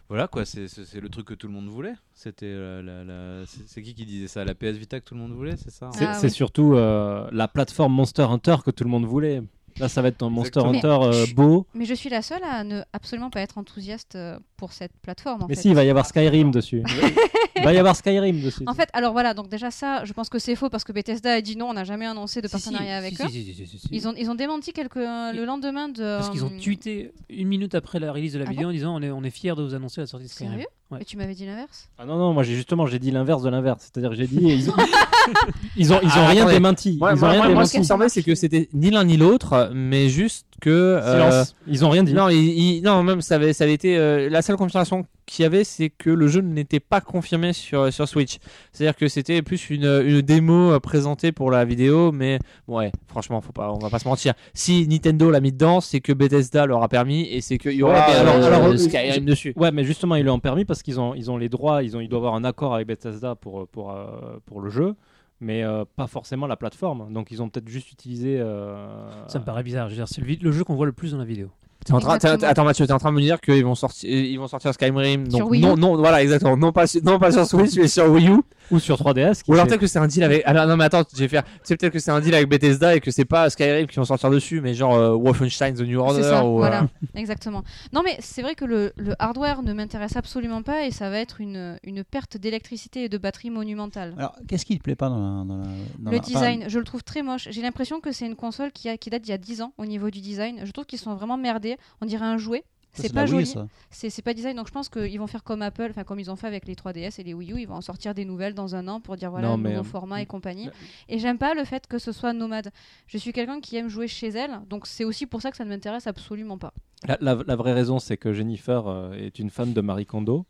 voilà 0.10 0.28
quoi, 0.28 0.44
c'est 0.44 0.66
le 1.00 1.10
truc 1.10 1.28
que 1.28 1.34
tout 1.36 1.48
le 1.48 1.54
monde 1.54 1.68
voulait. 1.70 1.94
C'était 2.14 2.52
la, 2.54 2.82
la- 2.82 3.04
la- 3.04 3.44
c'est 3.46 3.82
qui 3.84 3.94
qui 3.94 4.06
disait 4.06 4.28
ça? 4.28 4.44
La 4.44 4.56
PS 4.56 4.76
Vita 4.78 5.00
que 5.00 5.06
tout 5.06 5.14
le 5.14 5.22
monde 5.22 5.34
voulait, 5.34 5.56
c'est 5.56 5.70
ça 5.72 5.86
hein? 5.88 5.92
C'est 5.94 6.06
Ah 6.08 6.20
oui. 6.24 6.30
surtout 6.32 6.74
euh, 6.74 7.30
la 7.32 7.48
plateforme 7.48 7.94
Monster 7.94 8.24
Hunter 8.24 8.56
que 8.66 8.72
tout 8.72 8.84
le 8.84 8.90
monde 8.90 9.06
voulait. 9.06 9.42
Là, 9.80 9.90
ça 9.90 10.02
va 10.02 10.10
être 10.10 10.22
un 10.24 10.30
Monster. 10.30 10.60
Hunter 10.60 10.98
euh, 11.02 11.26
beau. 11.34 11.66
Mais 11.74 11.86
je 11.86 11.94
suis 11.94 12.10
la 12.10 12.22
seule 12.22 12.44
à 12.44 12.64
ne 12.64 12.82
absolument 12.94 13.30
pas 13.30 13.42
être 13.42 13.58
enthousiaste 13.58 14.16
euh, 14.16 14.38
pour 14.58 14.74
cette 14.74 14.92
plateforme. 15.02 15.44
En 15.44 15.48
Mais 15.48 15.56
fait. 15.56 15.62
si, 15.62 15.70
il 15.70 15.76
va 15.76 15.84
y 15.84 15.90
avoir 15.90 16.06
Skyrim 16.06 16.52
dessus. 16.52 16.84
il 17.56 17.64
va 17.64 17.74
y 17.74 17.78
avoir 17.78 17.96
Skyrim 17.96 18.42
dessus. 18.42 18.64
En 18.68 18.74
fait, 18.74 18.90
alors 18.94 19.14
voilà, 19.14 19.34
donc 19.34 19.50
déjà 19.50 19.72
ça, 19.72 20.04
je 20.06 20.14
pense 20.14 20.30
que 20.30 20.40
c'est 20.40 20.56
faux 20.56 20.70
parce 20.70 20.84
que 20.84 20.92
Bethesda 20.92 21.34
a 21.34 21.42
dit 21.42 21.56
non, 21.56 21.70
on 21.70 21.74
n'a 21.74 21.84
jamais 21.84 22.06
annoncé 22.06 22.42
de 22.42 22.48
Si, 22.48 22.52
partenariat 22.52 23.02
si, 23.02 23.08
avec 23.08 23.18
si, 23.18 23.24
eux. 23.24 23.80
Ils 23.92 24.08
ont, 24.08 24.14
ils 24.18 24.30
ont 24.30 24.36
démenti 24.36 24.74
quelques, 24.74 24.96
le 24.96 25.46
lendemain 25.46 25.90
de. 25.90 26.18
Parce 26.18 26.30
qu'ils 26.30 26.44
ont 26.44 26.52
euh, 26.52 26.62
tweeté 26.62 27.14
une 27.30 27.48
minute 27.48 27.76
après 27.76 28.00
la 28.00 28.12
release 28.12 28.34
de 28.34 28.40
la 28.40 28.46
Ah 28.48 28.52
vidéo 28.52 28.70
en 28.70 28.72
disant 28.72 28.96
on 28.96 29.02
est, 29.02 29.12
on 29.12 29.24
est 29.24 29.30
fiers 29.30 29.56
de 29.56 29.64
vous 29.64 29.74
annoncer 29.74 30.02
la 30.02 30.08
sortie 30.08 30.26
de 30.26 30.32
Skyrim. 30.32 30.52
Sérieux? 30.54 30.68
Ouais. 30.92 31.02
Et 31.02 31.06
tu 31.06 31.18
m'avais 31.18 31.36
dit 31.36 31.46
l'inverse? 31.46 31.88
Ah 32.00 32.06
non, 32.06 32.18
non, 32.18 32.34
moi 32.34 32.42
j'ai 32.42 32.56
justement 32.56 32.88
j'ai 32.88 32.98
dit 32.98 33.12
l'inverse 33.12 33.44
de 33.44 33.50
l'inverse. 33.50 33.78
C'est-à-dire 33.92 34.10
que 34.10 34.16
j'ai 34.16 34.26
dit. 34.26 34.40
Ils 34.42 34.70
ont, 34.72 34.74
ils 35.78 35.94
ont, 35.94 36.00
ils 36.02 36.08
ont 36.08 36.12
Ah, 36.16 36.28
rien 36.28 36.42
attendez. 36.42 36.54
démenti. 36.56 36.98
Moi, 37.00 37.12
ils 37.12 37.16
ont 37.16 37.20
moi, 37.20 37.30
rien 37.30 37.38
moi, 37.38 37.46
moi, 37.46 37.54
démenti. 37.54 37.68
ce 37.68 37.74
qui 37.74 37.80
me 37.80 37.84
semblait, 37.84 38.10
c'est 38.10 38.24
que 38.24 38.34
c'était 38.34 38.70
ni 38.74 38.90
l'un 38.90 39.04
ni 39.04 39.16
l'autre, 39.18 39.70
mais 39.74 40.10
juste 40.10 40.46
que. 40.60 40.70
euh, 40.70 41.14
Silence. 41.30 41.56
Ils 41.68 41.86
ont 41.86 41.90
rien 41.90 42.04
dit. 42.04 42.14
Non, 42.14 43.04
même 43.04 43.22
ça 43.22 43.36
avait, 43.36 43.54
ça 43.54 43.64
avait 43.64 43.74
été 43.74 43.98
euh, 43.98 44.30
la 44.30 44.42
seule 44.42 44.58
confirmation 44.58 45.06
qu'il 45.26 45.44
y 45.44 45.46
avait, 45.46 45.64
c'est 45.64 45.90
que 45.92 46.10
le 46.10 46.28
jeu 46.28 46.42
n'était 46.42 46.80
pas 46.80 47.02
confirmé 47.02 47.54
sur, 47.54 47.94
sur 47.94 48.08
Switch. 48.08 48.38
C'est-à-dire 48.72 48.96
que 48.96 49.08
c'était 49.08 49.44
plus 49.44 49.70
une, 49.70 49.86
une 49.86 50.22
démo 50.22 50.72
euh, 50.72 50.80
présentée 50.80 51.32
pour 51.32 51.52
la 51.52 51.66
vidéo, 51.66 52.12
mais 52.12 52.40
bon, 52.68 52.78
ouais, 52.80 52.92
franchement, 53.08 53.40
faut 53.40 53.52
pas, 53.52 53.72
on 53.72 53.78
va 53.78 53.90
pas 53.92 54.00
se 54.00 54.08
mentir. 54.08 54.34
Si 54.56 54.88
Nintendo 54.88 55.30
l'a 55.30 55.40
mis 55.40 55.52
dedans, 55.52 55.82
c'est 55.82 56.00
que 56.00 56.14
Bethesda 56.14 56.66
leur 56.66 56.82
a 56.82 56.88
permis 56.88 57.28
et 57.32 57.42
c'est 57.42 57.60
qu'il 57.60 57.74
y 57.74 57.84
aura 57.84 58.08
mais 58.08 58.16
alors- 58.16 58.36
euh, 58.36 58.48
alors, 58.48 58.64
euh, 58.66 58.74
euh, 58.74 58.78
Skyrim 58.78 59.24
dessus. 59.26 59.54
Ouais, 59.56 59.72
mais 59.72 59.84
justement, 59.84 60.16
ils 60.16 60.26
l'ont 60.26 60.40
permis 60.40 60.66
parce 60.66 60.82
qu'ils 60.82 61.00
ont, 61.00 61.14
ils 61.14 61.30
ont 61.30 61.38
les 61.38 61.50
droits, 61.50 61.84
ils, 61.84 61.96
ont, 61.96 62.00
ils 62.00 62.10
doivent 62.10 62.24
avoir 62.24 62.34
un 62.36 62.44
accord 62.44 62.74
avec 62.74 62.88
Bethesda 62.88 63.36
pour, 63.36 63.68
pour, 63.68 63.92
euh, 63.92 64.06
pour 64.48 64.62
le 64.62 64.72
jeu, 64.72 64.96
mais 65.42 65.64
euh, 65.64 65.86
pas 65.96 66.08
forcément 66.08 66.48
la 66.48 66.56
plateforme. 66.58 67.12
Donc 67.14 67.32
ils 67.32 67.42
ont 67.42 67.50
peut-être 67.50 67.68
juste 67.70 67.92
utilisé. 67.92 68.38
euh, 68.40 69.28
Ça 69.28 69.40
me 69.40 69.46
paraît 69.46 69.64
bizarre. 69.64 69.88
Je 69.90 69.94
veux 69.96 70.00
dire, 70.00 70.08
c'est 70.08 70.22
le, 70.22 70.52
jeu 70.52 70.64
qu'on 70.64 70.76
voit 70.76 70.86
le 70.86 70.92
plus 70.92 71.12
dans 71.12 71.18
la 71.18 71.26
vidéo. 71.26 71.50
En 71.92 72.00
train, 72.00 72.16
Exactement. 72.16 72.50
attends 72.52 72.64
Mathieu, 72.66 72.86
t'es 72.86 72.92
en 72.94 72.98
train 73.00 73.12
de 73.12 73.16
me 73.16 73.22
dire 73.22 73.40
qu'ils 73.40 73.64
vont 73.64 73.74
sortir, 73.74 74.10
ils 74.10 74.38
vont 74.38 74.48
sortir 74.48 74.74
Skyrim. 74.74 75.30
Sur 75.30 75.40
Donc 75.40 75.52
Wii 75.52 75.62
U 75.62 75.66
non, 75.66 75.78
non, 75.78 75.96
voilà, 75.96 76.22
exactement. 76.22 76.58
Non 76.58 76.74
pas, 76.74 76.88
sur- 76.88 77.02
non 77.04 77.20
pas 77.20 77.32
sur 77.32 77.46
Switch, 77.46 77.78
mais 77.78 77.88
sur 77.88 78.06
Wii 78.12 78.28
U. 78.28 78.42
Ou 78.72 78.80
sur 78.80 78.98
3DS. 78.98 79.44
qui 79.44 79.50
Ou 79.50 79.54
alors 79.54 79.66
fait- 79.66 79.70
peut-être 79.72 79.82
que 79.82 79.88
c'est 79.88 80.00
un 80.00 80.08
deal 80.08 80.24
avec. 80.24 80.44
Alors 80.46 80.68
non 80.68 80.78
mais 80.78 80.84
attends, 80.86 81.04
je 81.14 81.20
vais 81.20 81.28
faire. 81.28 81.44
C'est 81.64 81.78
peut-être 81.78 81.94
que 81.94 82.00
c'est 82.00 82.12
un 82.12 82.20
deal 82.20 82.34
avec 82.36 82.48
Bethesda 82.50 82.96
et 82.96 83.00
que 83.02 83.12
c'est 83.12 83.26
pas 83.26 83.50
Skyrim 83.50 83.88
qui 83.88 83.96
vont 83.98 84.06
sortir 84.06 84.30
dessus, 84.30 84.62
mais 84.62 84.74
genre 84.74 84.96
euh, 84.96 85.16
Wolfenstein 85.16 85.74
The 85.76 85.82
New 85.82 86.00
Order 86.00 86.22
C'est 86.24 86.30
ça, 86.30 86.46
ou. 86.46 86.56
euh, 86.56 86.58
voilà, 86.58 86.88
exactement. 87.16 87.64
Non, 87.94 88.02
mais 88.04 88.18
c'est 88.20 88.42
vrai 88.42 88.56
que 88.56 88.66
le, 88.66 88.94
le 88.98 89.14
hardware 89.20 89.64
ne 89.64 89.74
m'intéresse 89.74 90.16
absolument 90.16 90.62
pas 90.62 90.86
et 90.86 90.92
ça 90.92 91.10
va 91.10 91.20
être 91.20 91.42
une, 91.42 91.78
une 91.84 92.04
perte 92.04 92.38
d'électricité 92.38 93.06
et 93.06 93.10
de 93.10 93.18
batterie 93.18 93.50
monumentale. 93.50 94.14
Alors, 94.18 94.36
qu'est-ce 94.48 94.66
qui 94.66 94.78
te 94.78 94.84
plaît 94.84 94.96
pas 94.96 95.10
dans 95.10 95.40
la. 95.40 95.44
dans 95.46 95.58
la- 95.58 95.64
dans 96.00 96.12
Le 96.12 96.18
la- 96.18 96.20
design, 96.20 96.66
je 96.68 96.78
le 96.80 96.86
trouve 96.86 97.04
très 97.04 97.22
moche. 97.24 97.48
J'ai 97.52 97.62
l'impression 97.62 98.00
que 98.00 98.12
c'est 98.12 98.26
une 98.26 98.36
console 98.36 98.72
qui, 98.72 98.90
a, 98.90 98.98
qui 98.98 99.10
date 99.10 99.22
d'il 99.24 99.32
y 99.32 99.34
a 99.34 99.38
10 99.38 99.62
ans 99.62 99.74
au 99.78 99.86
niveau 99.86 100.10
du 100.10 100.22
design. 100.22 100.62
Je 100.64 100.72
trouve 100.72 100.86
qu'ils 100.86 101.00
sont 101.00 101.16
vraiment 101.16 101.38
merdés. 101.38 101.78
On 102.02 102.06
dirait 102.06 102.26
un 102.26 102.38
jouet. 102.38 102.64
C'est 102.94 103.14
pas 103.14 103.26
joli. 103.26 103.46
ça. 103.46 103.68
C'est 103.92 104.22
pas 104.22 104.34
design. 104.34 104.56
Donc 104.58 104.68
je 104.68 104.72
pense 104.74 104.90
qu'ils 104.90 105.20
vont 105.20 105.28
faire 105.28 105.44
comme 105.44 105.62
Apple, 105.62 105.88
enfin 105.92 106.04
comme 106.04 106.20
ils 106.20 106.30
ont 106.32 106.36
fait 106.36 106.48
avec 106.48 106.68
les 106.68 106.76
3DS 106.76 107.20
et 107.20 107.24
les 107.24 107.34
Wii 107.34 107.54
U. 107.54 107.60
Ils 107.62 107.68
vont 107.68 107.76
en 107.76 107.82
sortir 107.82 108.14
des 108.14 108.26
nouvelles 108.26 108.54
dans 108.54 108.76
un 108.76 108.88
an 108.88 109.00
pour 109.00 109.16
dire 109.16 109.30
voilà, 109.32 109.48
Non, 109.50 109.58
le 109.58 109.64
mais, 109.64 109.70
nouveau 109.70 109.82
euh, 109.82 109.92
format 109.92 110.22
et 110.22 110.26
compagnie. 110.26 110.70
Et 111.08 111.20
j'aime 111.20 111.38
pas 111.38 111.54
le 111.54 111.64
fait 111.66 111.88
que 111.88 111.98
ce 112.00 112.12
soit 112.12 112.34
nomade. 112.34 112.72
Je 113.08 113.18
suis 113.18 113.32
quelqu'un 113.32 113.60
qui 113.62 113.76
aime 113.78 113.90
jouer 113.90 114.08
chez 114.08 114.30
elle. 114.30 114.60
Donc 114.70 114.88
c'est 114.88 115.04
aussi 115.06 115.26
pour 115.26 115.42
ça 115.42 115.52
que 115.52 115.58
ça 115.58 115.66
ne 115.66 115.70
m'intéresse 115.70 116.08
absolument 116.08 116.58
pas. 116.58 116.74
La, 117.08 117.18
la- 117.22 117.44
la 117.48 117.56
vraie 117.56 117.74
raison, 117.74 118.00
c'est 118.00 118.18
que 118.18 118.34
Jennifer 118.34 118.86
euh, 118.88 119.14
est 119.14 119.40
une 119.40 119.50
fan 119.50 119.72
de 119.72 119.82
Marie 119.82 120.06
Kondo 120.06 120.46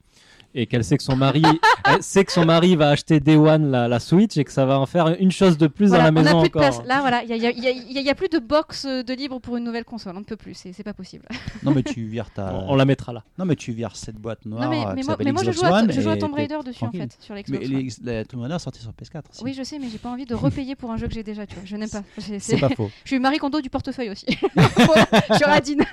et 0.55 0.65
qu'elle 0.65 0.83
sait 0.83 0.97
que 0.97 1.03
son 1.03 1.15
mari, 1.15 1.43
elle 1.85 2.01
sait 2.03 2.25
que 2.25 2.31
son 2.31 2.45
mari 2.45 2.75
va 2.75 2.89
acheter 2.89 3.19
Day 3.19 3.35
One 3.35 3.69
la, 3.71 3.87
la 3.87 3.99
Switch 3.99 4.35
et 4.37 4.43
que 4.43 4.51
ça 4.51 4.65
va 4.65 4.79
en 4.79 4.85
faire 4.85 5.15
une 5.19 5.31
chose 5.31 5.57
de 5.57 5.67
plus 5.67 5.89
Voilà, 5.89 6.09
dans 6.09 6.15
la 6.15 6.21
on 6.21 6.23
maison 6.23 6.37
n'a 6.37 6.41
plus 6.43 6.49
de 6.49 6.57
encore. 6.57 6.75
place. 6.77 6.87
Là, 6.87 7.01
voilà, 7.01 7.23
il 7.23 7.29
y 7.29 7.33
a, 7.33 7.35
il 7.35 7.43
y 7.43 7.47
a- 7.47 7.51
il 7.51 7.63
y 7.63 7.67
a- 7.67 7.71
il 7.71 7.91
y 7.91 7.97
a- 7.97 8.01
il 8.01 8.05
y 8.05 8.09
a 8.09 8.15
plus 8.15 8.29
de 8.29 8.39
box 8.39 8.85
euh, 8.85 9.03
de 9.03 9.13
libre 9.13 9.39
pour 9.39 9.57
une 9.57 9.63
nouvelle 9.63 9.85
console. 9.85 10.13
On 10.15 10.19
ne 10.19 10.25
peut 10.25 10.35
plus. 10.37 10.53
C'est 10.55 10.83
pas 10.83 10.93
possible. 10.93 11.25
Non, 11.63 11.71
mais 11.73 11.83
tu 11.83 12.03
vires 12.05 12.31
ta. 12.31 12.53
On, 12.53 12.71
on 12.71 12.75
la 12.75 12.85
mettra 12.85 13.11
là. 13.13 13.23
Non, 13.37 13.45
mais 13.45 13.55
tu 13.55 13.71
vires 13.73 13.95
cette 13.95 14.15
boîte 14.15 14.45
noire. 14.45 14.63
non, 14.63 14.69
mais, 14.69 14.85
euh, 14.85 14.93
mais 14.95 15.03
moi, 15.03 15.17
mais 15.19 15.33
je 15.45 15.51
joue 15.51 15.65
à, 15.65 15.71
One 15.79 15.91
je 15.91 15.99
joue 16.01 16.09
à 16.09 16.15
et 16.15 16.19
Tomb 16.19 16.33
Raider 16.33 16.57
dessus 16.65 16.83
en 16.85 16.91
fait 16.91 17.15
sur 17.19 17.35
Mais 17.35 17.41
l'Xbox. 17.41 17.67
les- 18.03 18.13
la 18.13 18.25
Tomb 18.25 18.41
Raider 18.41 18.55
est 18.55 18.59
sorti 18.59 18.81
sur 18.81 18.91
PS4. 18.91 19.23
aussi. 19.31 19.43
Oui, 19.43 19.53
je 19.53 19.63
sais, 19.63 19.77
mais 19.77 19.87
j'ai 19.91 19.97
pas 19.97 20.09
envie 20.09 20.25
de 20.25 20.35
repayer 20.35 20.75
pour 20.75 20.91
un 20.91 20.97
jeu 20.97 21.07
que 21.07 21.13
j'ai 21.13 21.23
déjà. 21.23 21.45
Tu 21.45 21.55
vois, 21.55 21.63
je 21.65 21.75
n'aime 21.75 21.89
pas. 21.89 22.03
C'est 22.39 22.57
pas 22.57 22.69
faux. 22.69 22.89
Je 23.03 23.09
suis 23.09 23.19
Marie 23.19 23.37
Kondo 23.37 23.59
du 23.61 23.69
portefeuille 23.69 24.09
aussi. 24.09 24.25
Je 24.55 25.45
radine. 25.45 25.83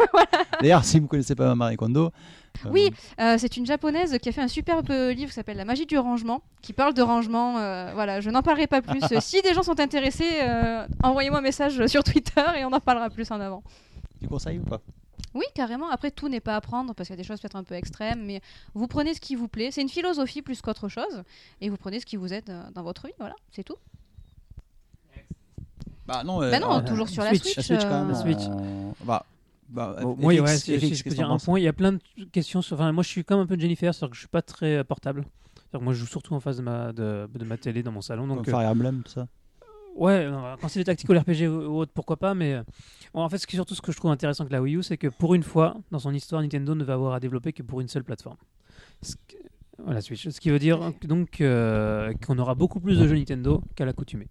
D'ailleurs, 0.61 0.85
si 0.85 0.99
vous 1.01 1.07
connaissez 1.09 1.35
pas 1.35 1.55
Marie 1.55 1.77
Kondo. 1.77 2.11
Euh, 2.65 2.71
Oui, 2.71 2.91
euh, 3.21 3.37
c'est 3.39 3.57
une 3.57 3.67
japonaise 3.67 4.17
qui 4.19 4.29
a 4.29 4.33
fait 4.33 4.41
un 4.41 4.49
superbe 4.49 4.89
livre 4.91 5.29
qui 5.29 5.35
s'appelle 5.35 5.57
La 5.57 5.65
magie 5.65 5.87
du 5.87 5.99
rangement, 5.99 6.41
qui 6.63 6.73
parle 6.73 6.95
de 6.95 7.03
rangement. 7.03 7.59
euh, 7.59 7.93
voilà, 7.95 8.21
je 8.21 8.31
n'en 8.31 8.43
parlerai 8.43 8.67
pas 8.67 8.81
plus. 8.83 9.01
si 9.21 9.43
des 9.43 9.53
gens 9.55 9.63
sont 9.63 9.79
intéressés, 9.81 10.41
euh, 10.43 10.87
envoyez-moi 11.03 11.41
un 11.41 11.43
message 11.43 11.85
sur 11.87 12.03
Twitter 12.05 12.43
et 12.59 12.65
on 12.65 12.73
en 12.73 12.81
parlera 12.81 13.11
plus 13.11 13.31
en 13.31 13.41
avant. 13.41 13.63
Tu 14.21 14.29
conseilles 14.29 14.59
ou 14.59 14.65
pas? 14.65 14.81
Oui, 15.35 15.45
carrément. 15.55 15.91
Après, 15.91 16.11
tout 16.11 16.29
n'est 16.31 16.41
pas 16.41 16.57
à 16.57 16.61
prendre 16.63 16.95
parce 16.95 17.09
qu'il 17.09 17.15
y 17.17 17.19
a 17.19 17.23
des 17.23 17.27
choses 17.29 17.41
peut-être 17.41 17.57
un 17.57 17.65
peu 17.65 17.75
extrêmes, 17.75 18.25
mais 18.25 18.41
vous 18.75 18.87
prenez 18.87 19.13
ce 19.13 19.21
qui 19.21 19.35
vous 19.35 19.49
plaît. 19.49 19.71
C'est 19.71 19.83
une 19.83 19.89
philosophie 19.91 20.41
plus 20.41 20.63
qu'autre 20.63 20.89
chose, 20.89 21.23
et 21.61 21.69
vous 21.69 21.77
prenez 21.77 22.01
ce 22.01 22.07
qui 22.07 22.17
vous 22.17 22.33
aide 22.33 22.49
euh, 22.49 22.63
dans 22.75 22.83
votre 22.83 23.07
vie. 23.07 23.13
Voilà, 23.19 23.35
c'est 23.51 23.63
tout. 23.63 23.77
Bah 26.07 26.23
non, 26.25 26.39
bah 26.39 26.61
non, 26.61 26.79
euh, 26.79 26.81
toujours 26.83 27.09
sur 27.09 27.25
la 27.25 27.31
Switch. 27.35 27.57
La 27.57 27.63
Switch, 27.65 27.83
quand 27.83 28.05
même. 28.05 28.11
euh, 28.11 28.15
Switch. 28.15 28.47
on- 28.49 28.95
Bah, 29.05 29.25
bah, 29.69 29.97
Bon, 30.03 30.17
moi, 30.19 30.33
ouais, 30.35 30.57
si, 30.57 30.79
si 30.81 30.95
je 30.95 31.05
peux 31.05 31.11
que 31.11 31.15
dire 31.15 31.25
t'en 31.25 31.31
un 31.31 31.35
penses 31.35 31.45
point, 31.45 31.59
il 31.59 31.63
y 31.65 31.69
a 31.69 31.73
plein 31.73 31.93
de 31.93 32.01
questions. 32.33 32.63
Sur... 32.63 32.75
Enfin, 32.77 32.93
moi, 32.93 33.03
je 33.03 33.09
suis 33.09 33.25
comme 33.25 33.41
un 33.41 33.47
peu 33.47 33.59
Jennifer, 33.59 33.95
c'est-à-dire 33.95 34.11
que 34.11 34.17
je 34.17 34.21
suis 34.21 34.29
pas 34.29 34.43
très 34.43 34.77
euh, 34.79 34.85
portable. 34.85 35.25
Que 35.73 35.79
moi, 35.79 35.93
je 35.93 35.99
joue 36.01 36.07
surtout 36.07 36.35
en 36.35 36.41
face 36.41 36.57
de 36.59 36.63
ma, 36.63 36.93
de, 36.93 37.29
de 37.33 37.45
ma 37.45 37.57
télé 37.57 37.83
dans 37.83 37.93
mon 37.93 38.01
salon. 38.01 38.27
Donc, 38.27 38.47
euh, 38.49 38.51
Fire 38.51 38.69
Emblem, 38.71 39.03
tout 39.05 39.13
ça. 39.13 39.27
ouais, 39.97 40.29
non, 40.31 40.43
quand 40.61 40.69
c'est 40.69 40.79
des 40.81 40.85
tactical 40.85 41.19
RPG 41.19 41.49
ou, 41.49 41.79
autre, 41.79 41.93
pourquoi 41.95 42.17
pas. 42.17 42.35
Mais 42.35 42.55
euh, 42.55 42.63
bon, 43.13 43.23
en 43.23 43.29
fait, 43.29 43.39
ce 43.39 43.47
qui, 43.47 43.57
surtout 43.57 43.75
ce 43.75 43.83
que 43.83 43.93
je 43.93 43.97
trouve 43.97 44.11
intéressant 44.11 44.45
avec 44.45 44.53
la 44.53 44.63
Wii 44.63 44.77
U, 44.77 44.83
c'est 44.83 44.97
que 44.97 45.09
pour 45.09 45.35
une 45.35 45.43
fois, 45.43 45.77
dans 45.91 45.99
son 45.99 46.15
histoire, 46.15 46.41
Nintendo 46.43 46.75
ne 46.75 46.85
va 46.85 46.95
avoir 46.95 47.15
à 47.15 47.21
développer 47.21 47.53
que 47.53 47.63
pour 47.63 47.81
une 47.81 47.89
seule 47.89 48.05
plateforme. 48.05 48.37
Ce 49.03 49.17
que- 49.17 49.37
Voilà, 49.85 50.01
Switch. 50.01 50.29
Ce 50.29 50.41
qui 50.41 50.49
veut 50.51 50.59
dire 50.59 50.93
donc 51.03 51.41
euh, 51.41 52.15
qu'on 52.27 52.39
aura 52.39 52.55
beaucoup 52.55 52.81
plus 52.81 52.99
de 52.99 53.07
jeux 53.07 53.17
Nintendo 53.17 53.63
qu'à 53.75 53.85
l'accoutumée. 53.85 54.29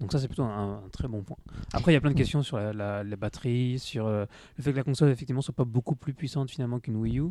Donc 0.00 0.12
ça 0.12 0.18
c'est 0.18 0.28
plutôt 0.28 0.42
un, 0.44 0.82
un 0.84 0.88
très 0.90 1.08
bon 1.08 1.22
point. 1.22 1.36
Après 1.72 1.92
il 1.92 1.94
y 1.94 1.98
a 1.98 2.00
plein 2.00 2.10
de 2.10 2.16
questions 2.16 2.42
sur 2.42 2.58
la, 2.58 2.72
la- 2.72 3.02
la 3.04 3.16
batterie, 3.16 3.78
sur 3.78 4.06
euh, 4.06 4.26
le 4.58 4.62
fait 4.62 4.72
que 4.72 4.76
la 4.76 4.84
console 4.84 5.10
effectivement 5.10 5.40
soit 5.42 5.54
pas 5.54 5.64
beaucoup 5.64 5.96
plus 5.96 6.12
puissante 6.14 6.50
finalement 6.50 6.78
qu'une 6.80 6.96
Wii 6.96 7.18
U. 7.20 7.24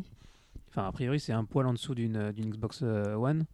Enfin 0.68 0.86
a 0.86 0.92
priori 0.92 1.20
c'est 1.20 1.32
un 1.32 1.44
poil 1.44 1.66
en 1.66 1.72
dessous 1.72 1.94
d'une 1.94 2.16
euh, 2.16 2.32
Xbox 2.32 2.80
euh, 2.82 3.14
One 3.14 3.44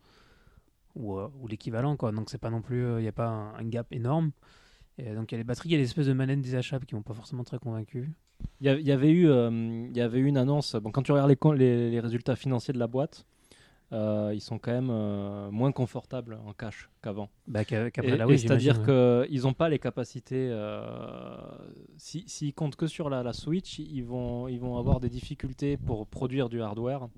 ou, 0.94 1.18
euh, 1.18 1.28
ou 1.40 1.46
l'équivalent 1.48 1.96
quoi. 1.96 2.12
Donc 2.12 2.30
c'est 2.30 2.38
pas 2.38 2.50
non 2.50 2.62
plus 2.62 2.82
il 2.98 3.02
n'y 3.02 3.08
a 3.08 3.12
pas 3.12 3.28
un, 3.28 3.54
un 3.54 3.64
gap 3.64 3.86
énorme. 3.92 4.30
Et 4.98 5.14
donc 5.14 5.32
il 5.32 5.34
y 5.34 5.36
a 5.36 5.38
les 5.38 5.44
batteries, 5.44 5.70
il 5.70 5.72
y 5.72 5.74
a 5.76 5.78
les 5.78 5.84
espèces 5.84 6.06
de 6.06 6.12
manettes 6.12 6.40
désachetables 6.42 6.84
qui 6.86 6.94
m'ont 6.94 7.02
pas 7.02 7.14
forcément 7.14 7.44
très 7.44 7.58
convaincu. 7.58 8.10
Il 8.60 8.66
y, 8.66 8.92
avait 8.92 9.10
eu, 9.10 9.28
euh, 9.28 9.50
il 9.88 9.96
y 9.96 10.00
avait 10.00 10.18
eu 10.18 10.26
une 10.26 10.36
annonce. 10.36 10.74
Bon, 10.76 10.90
quand 10.90 11.02
tu 11.02 11.12
regardes 11.12 11.30
les, 11.30 11.36
con- 11.36 11.52
les, 11.52 11.90
les 11.90 12.00
résultats 12.00 12.34
financiers 12.36 12.74
de 12.74 12.78
la 12.78 12.88
boîte, 12.88 13.24
euh, 13.24 13.24
ils 13.92 14.40
sont 14.40 14.58
quand 14.58 14.72
même 14.72 14.90
euh, 14.90 15.50
moins 15.50 15.70
confortables 15.72 16.38
en 16.46 16.52
cash 16.52 16.88
qu'avant. 17.02 17.28
Bah, 17.46 17.60
C'est-à-dire 17.68 18.78
ouais. 18.88 19.26
qu'ils 19.28 19.42
n'ont 19.42 19.52
pas 19.52 19.68
les 19.68 19.78
capacités. 19.78 20.48
euh, 20.50 21.36
si- 21.98 22.24
S'ils 22.26 22.54
comptent 22.54 22.76
que 22.76 22.86
sur 22.86 23.10
la, 23.10 23.22
la 23.22 23.32
Switch, 23.32 23.78
ils 23.78 24.02
vont, 24.02 24.48
ils 24.48 24.58
vont 24.58 24.78
avoir 24.78 24.98
des 25.00 25.08
difficultés 25.10 25.76
pour 25.76 26.06
produire 26.06 26.48
du 26.48 26.62
hardware. 26.62 27.08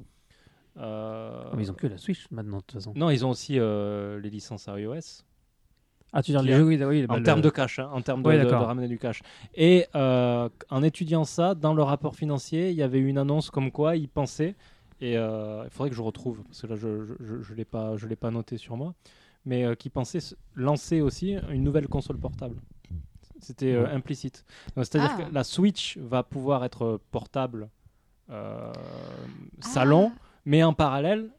Euh, 0.76 1.44
Mais 1.56 1.62
ils 1.62 1.70
ont 1.70 1.74
que 1.74 1.86
la 1.86 1.98
Switch 1.98 2.26
maintenant 2.30 2.56
de 2.58 2.62
toute 2.62 2.72
façon. 2.72 2.92
Non, 2.96 3.10
ils 3.10 3.24
ont 3.24 3.30
aussi 3.30 3.58
euh, 3.58 4.18
les 4.20 4.30
licences 4.30 4.68
iOS. 4.68 5.22
Ah 6.16 6.22
tu 6.22 6.30
veux 6.32 6.38
dire 6.38 6.46
les 6.46 6.52
jeux 6.56 6.64
oui, 6.64 6.80
oui, 6.84 7.06
bah, 7.06 7.14
en 7.14 7.16
le- 7.18 7.22
termes 7.24 7.40
de 7.40 7.50
cash, 7.50 7.78
hein, 7.80 7.90
en 7.92 8.00
termes 8.00 8.22
de, 8.22 8.28
Ouais, 8.28 8.38
de- 8.38 8.44
de 8.48 8.54
ramener 8.54 8.86
du 8.88 8.98
cash. 8.98 9.20
Et 9.54 9.86
euh, 9.96 10.48
en 10.70 10.82
étudiant 10.82 11.24
ça, 11.24 11.54
dans 11.56 11.74
le 11.74 11.82
rapport 11.82 12.14
financier, 12.14 12.70
il 12.70 12.76
y 12.76 12.82
avait 12.82 13.00
une 13.00 13.18
annonce 13.18 13.50
comme 13.50 13.70
quoi 13.72 13.96
ils 13.96 14.08
pensaient, 14.08 14.54
et 15.04 15.16
euh, 15.16 15.62
il 15.64 15.70
faudrait 15.70 15.90
que 15.90 15.96
je 15.96 16.02
retrouve, 16.02 16.42
parce 16.44 16.62
que 16.62 16.66
là 16.66 16.76
je 16.76 16.88
ne 16.88 17.54
l'ai 17.54 17.64
pas, 17.64 17.96
je 17.96 18.06
l'ai 18.06 18.16
pas 18.16 18.30
noté 18.30 18.56
sur 18.56 18.76
moi, 18.76 18.94
mais 19.44 19.64
euh, 19.64 19.74
qu'ils 19.74 19.90
pensaient 19.90 20.18
s- 20.18 20.34
lancer 20.54 21.00
aussi 21.00 21.36
une 21.50 21.62
nouvelle 21.62 21.88
console 21.88 22.18
portable. 22.18 22.56
C'était 23.40 23.72
euh, 23.74 23.84
Ouais. 23.84 23.90
implicite. 23.90 24.44
Donc, 24.74 24.86
C'est-à-dire 24.86 25.16
Ah. 25.18 25.22
que 25.24 25.34
la 25.34 25.44
Switch 25.44 25.98
va 25.98 26.22
pouvoir 26.22 26.64
être 26.64 27.00
portable 27.10 27.68
euh, 28.30 28.72
salon, 29.60 30.12
Ah. 30.14 30.18
mais 30.46 30.62
en 30.62 30.72
parallèle, 30.72 31.30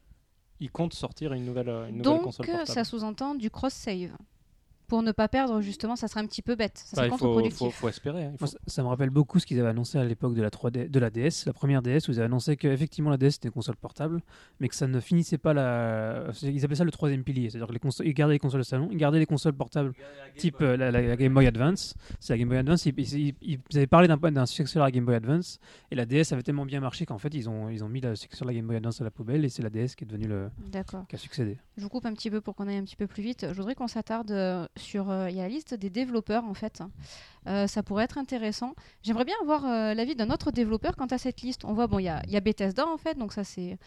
ils 0.60 0.70
comptent 0.70 0.94
sortir 0.94 1.32
une 1.32 1.44
nouvelle, 1.44 1.68
une 1.68 1.96
nouvelle 1.98 2.02
Donc, 2.02 2.22
console 2.22 2.46
portable. 2.46 2.68
ça 2.68 2.84
sous-entend 2.84 3.34
du 3.34 3.50
cross-save. 3.50 4.12
Pour 4.88 5.02
ne 5.02 5.12
pas 5.12 5.26
perdre, 5.28 5.60
justement, 5.60 5.96
ça 5.96 6.06
serait 6.08 6.20
un 6.20 6.26
petit 6.26 6.42
peu 6.42 6.54
bête. 6.54 6.78
Ça 6.78 6.84
Bah, 6.84 7.02
serait 7.02 7.06
il 7.06 7.10
faut, 7.10 7.16
contre-productif. 7.18 7.58
faut- 7.58 7.70
faut 7.70 7.88
espérer. 7.88 8.24
hein, 8.24 8.30
il 8.34 8.38
faut- 8.38 8.44
Moi, 8.44 8.48
ça, 8.52 8.58
ça 8.66 8.82
me 8.82 8.88
rappelle 8.88 9.10
beaucoup 9.10 9.38
ce 9.40 9.46
qu'ils 9.46 9.58
avaient 9.60 9.68
annoncé 9.68 9.98
à 9.98 10.04
l'époque 10.04 10.34
de 10.34 10.42
la 10.42 10.50
3D, 10.50 10.88
de 10.88 10.98
la 11.00 11.10
DS, 11.10 11.44
la 11.46 11.52
première 11.52 11.82
DS, 11.82 12.06
où 12.08 12.12
ils 12.12 12.18
avaient 12.18 12.26
annoncé 12.26 12.56
qu'effectivement 12.56 13.10
la 13.10 13.16
DS 13.16 13.36
était 13.36 13.48
une 13.48 13.52
console 13.54 13.76
portable, 13.76 14.22
mais 14.60 14.68
que 14.68 14.74
ça 14.74 14.86
ne 14.86 15.00
finissait 15.00 15.38
pas 15.38 15.52
la. 15.54 16.26
Ils 16.42 16.64
appelaient 16.64 16.76
ça 16.76 16.84
le 16.84 16.90
troisième 16.90 17.24
pilier, 17.24 17.50
c'est-à-dire 17.50 17.66
que 17.68 17.72
les 17.72 17.78
consoles, 17.78 18.06
ils 18.06 18.14
gardaient 18.14 18.34
les 18.34 18.38
consoles 18.38 18.60
de 18.60 18.66
salon, 18.66 18.88
ils 18.92 18.96
gardaient 18.98 19.18
les 19.18 19.26
consoles 19.26 19.54
portables, 19.54 19.92
type 20.36 20.60
euh, 20.60 20.76
la, 20.76 20.90
la- 20.90 21.02
la 21.02 21.16
Game 21.16 21.34
Boy 21.34 21.46
Advance. 21.46 21.94
C'est 22.20 22.32
la 22.32 22.38
Game 22.38 22.48
Boy 22.48 22.58
Advance. 22.58 22.86
Ils, 22.86 22.94
ils- 22.98 23.34
ils- 23.42 23.58
ils 23.70 23.76
avaient 23.76 23.86
parlé 23.86 24.08
d'un 24.08 24.16
d'un 24.16 24.46
successeur 24.46 24.82
à 24.82 24.86
la 24.86 24.90
Game 24.92 25.04
Boy 25.04 25.14
Advance, 25.16 25.58
et 25.90 25.94
la 25.94 26.06
DS 26.06 26.32
avait 26.32 26.42
tellement 26.42 26.64
bien 26.66 26.80
marché 26.80 27.06
qu'en 27.06 27.18
fait 27.18 27.34
ils 27.34 27.48
ont 27.48 27.68
ils 27.68 27.82
ont 27.84 27.88
mis 27.88 28.00
le 28.00 28.14
successeur 28.14 28.46
de 28.46 28.52
la 28.52 28.56
Game 28.56 28.66
Boy 28.66 28.76
Advance 28.76 29.00
à 29.00 29.04
la 29.04 29.10
poubelle, 29.10 29.44
et 29.44 29.48
c'est 29.48 29.62
la 29.62 29.70
DS 29.70 29.94
qui 29.96 30.04
est 30.04 30.06
devenue 30.06 30.28
le 30.28 30.48
D'accord. 30.70 31.06
qui 31.08 31.16
a 31.16 31.18
succédé. 31.18 31.58
Je 31.76 31.82
vous 31.82 31.88
coupe 31.88 32.06
un 32.06 32.12
petit 32.14 32.30
peu 32.30 32.40
pour 32.40 32.54
qu'on 32.54 32.68
aille 32.68 32.76
un 32.76 32.84
petit 32.84 32.96
peu 32.96 33.06
plus 33.06 33.22
vite. 33.22 33.46
Je 33.50 33.54
voudrais 33.56 33.74
qu'on 33.74 33.88
s'attarde 33.88 34.30
euh, 34.30 34.66
sur 34.76 35.10
euh, 35.10 35.30
il 35.30 35.36
y 35.36 35.40
a 35.40 35.44
la 35.44 35.48
liste 35.48 35.74
des 35.74 35.90
développeurs 35.90 36.44
en 36.44 36.54
fait. 36.54 36.82
Euh, 37.46 37.66
ça 37.66 37.82
pourrait 37.82 38.04
être 38.04 38.18
intéressant. 38.18 38.74
J'aimerais 39.02 39.24
bien 39.24 39.36
avoir 39.42 39.64
euh, 39.64 39.94
l'avis 39.94 40.14
d'un 40.16 40.30
autre 40.30 40.50
développeur 40.50 40.96
quant 40.96 41.06
à 41.06 41.18
cette 41.18 41.40
liste. 41.42 41.64
On 41.64 41.72
voit 41.74 41.86
bon 41.86 41.98
il 41.98 42.04
y 42.04 42.08
a, 42.08 42.22
il 42.26 42.32
y 42.32 42.36
a 42.36 42.40
Bethesda 42.40 42.86
en 42.86 42.96
fait, 42.96 43.16
donc 43.16 43.32
ça 43.32 43.44
c'est 43.44 43.78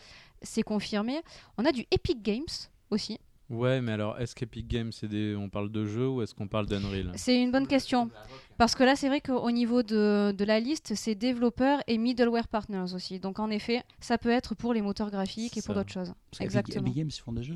c'est 0.41 0.63
confirmé. 0.63 1.21
On 1.57 1.65
a 1.65 1.71
du 1.71 1.85
Epic 1.91 2.21
Games 2.21 2.45
aussi. 2.91 3.19
Ouais, 3.49 3.81
mais 3.81 3.93
alors, 3.93 4.19
est-ce 4.19 4.35
qu'Epic 4.35 4.67
Games, 4.67 4.91
c'est 4.91 5.07
des... 5.07 5.35
on 5.35 5.49
parle 5.49 5.71
de 5.71 5.83
jeux 5.83 6.07
ou 6.07 6.21
est-ce 6.21 6.35
qu'on 6.35 6.47
parle 6.47 6.67
d'Unreal? 6.67 7.11
C'est 7.15 7.41
une 7.41 7.51
bonne 7.51 7.65
question. 7.65 8.11
Parce 8.59 8.75
que 8.75 8.83
là, 8.83 8.95
c'est 8.95 9.07
vrai 9.07 9.21
qu'au 9.21 9.49
niveau 9.49 9.81
de, 9.81 10.31
de 10.37 10.45
la 10.45 10.59
liste, 10.59 10.93
c'est 10.93 11.15
développeurs 11.15 11.81
et 11.87 11.97
middleware 11.97 12.47
partners 12.47 12.93
aussi. 12.93 13.19
Donc 13.19 13.39
en 13.39 13.49
effet, 13.49 13.83
ça 13.99 14.19
peut 14.19 14.29
être 14.29 14.53
pour 14.53 14.71
les 14.75 14.83
moteurs 14.83 15.09
graphiques 15.09 15.57
et 15.57 15.63
pour 15.63 15.73
d'autres 15.73 15.91
choses. 15.91 16.13
Parce 16.29 16.41
Exactement. 16.41 16.85
Epic 16.85 16.95
Games, 16.95 17.09
ils 17.11 17.19
font 17.21 17.33
des 17.33 17.41
jeux, 17.41 17.55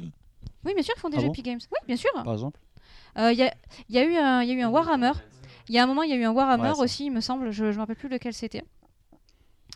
Oui, 0.65 0.73
bien 0.73 0.81
sûr, 0.81 0.95
ils 0.97 0.99
font 0.99 1.09
des 1.09 1.17
Ah 1.17 1.21
jeux 1.21 1.27
bon 1.27 1.33
Epic 1.33 1.45
Games. 1.45 1.59
Oui, 1.71 1.77
bien 1.85 1.95
sûr. 1.97 2.09
par 2.11 2.33
exemple. 2.33 2.59
Euh, 3.17 3.31
Il 3.31 3.37
y, 3.39 3.43
a, 3.43 3.53
il 3.89 3.95
y 3.95 3.99
a 3.99 4.03
eu 4.05 4.15
un, 4.15 4.41
il 4.41 4.49
y 4.49 4.51
a 4.51 4.55
eu 4.55 4.61
un 4.61 4.69
Warhammer. 4.69 5.11
Il 5.69 5.75
y 5.75 5.79
a 5.79 5.83
un 5.83 5.87
moment, 5.87 6.03
il 6.03 6.09
y 6.09 6.13
a 6.13 6.15
eu 6.17 6.23
un 6.25 6.31
Warhammer 6.31 6.71
Ouais, 6.71 6.79
aussi, 6.79 7.05
il 7.05 7.11
me 7.11 7.21
semble. 7.21 7.51
Je 7.51 7.65
ne 7.65 7.71
me 7.71 7.77
rappelle 7.77 7.95
plus 7.95 8.09
lequel 8.09 8.33
c'était. 8.33 8.63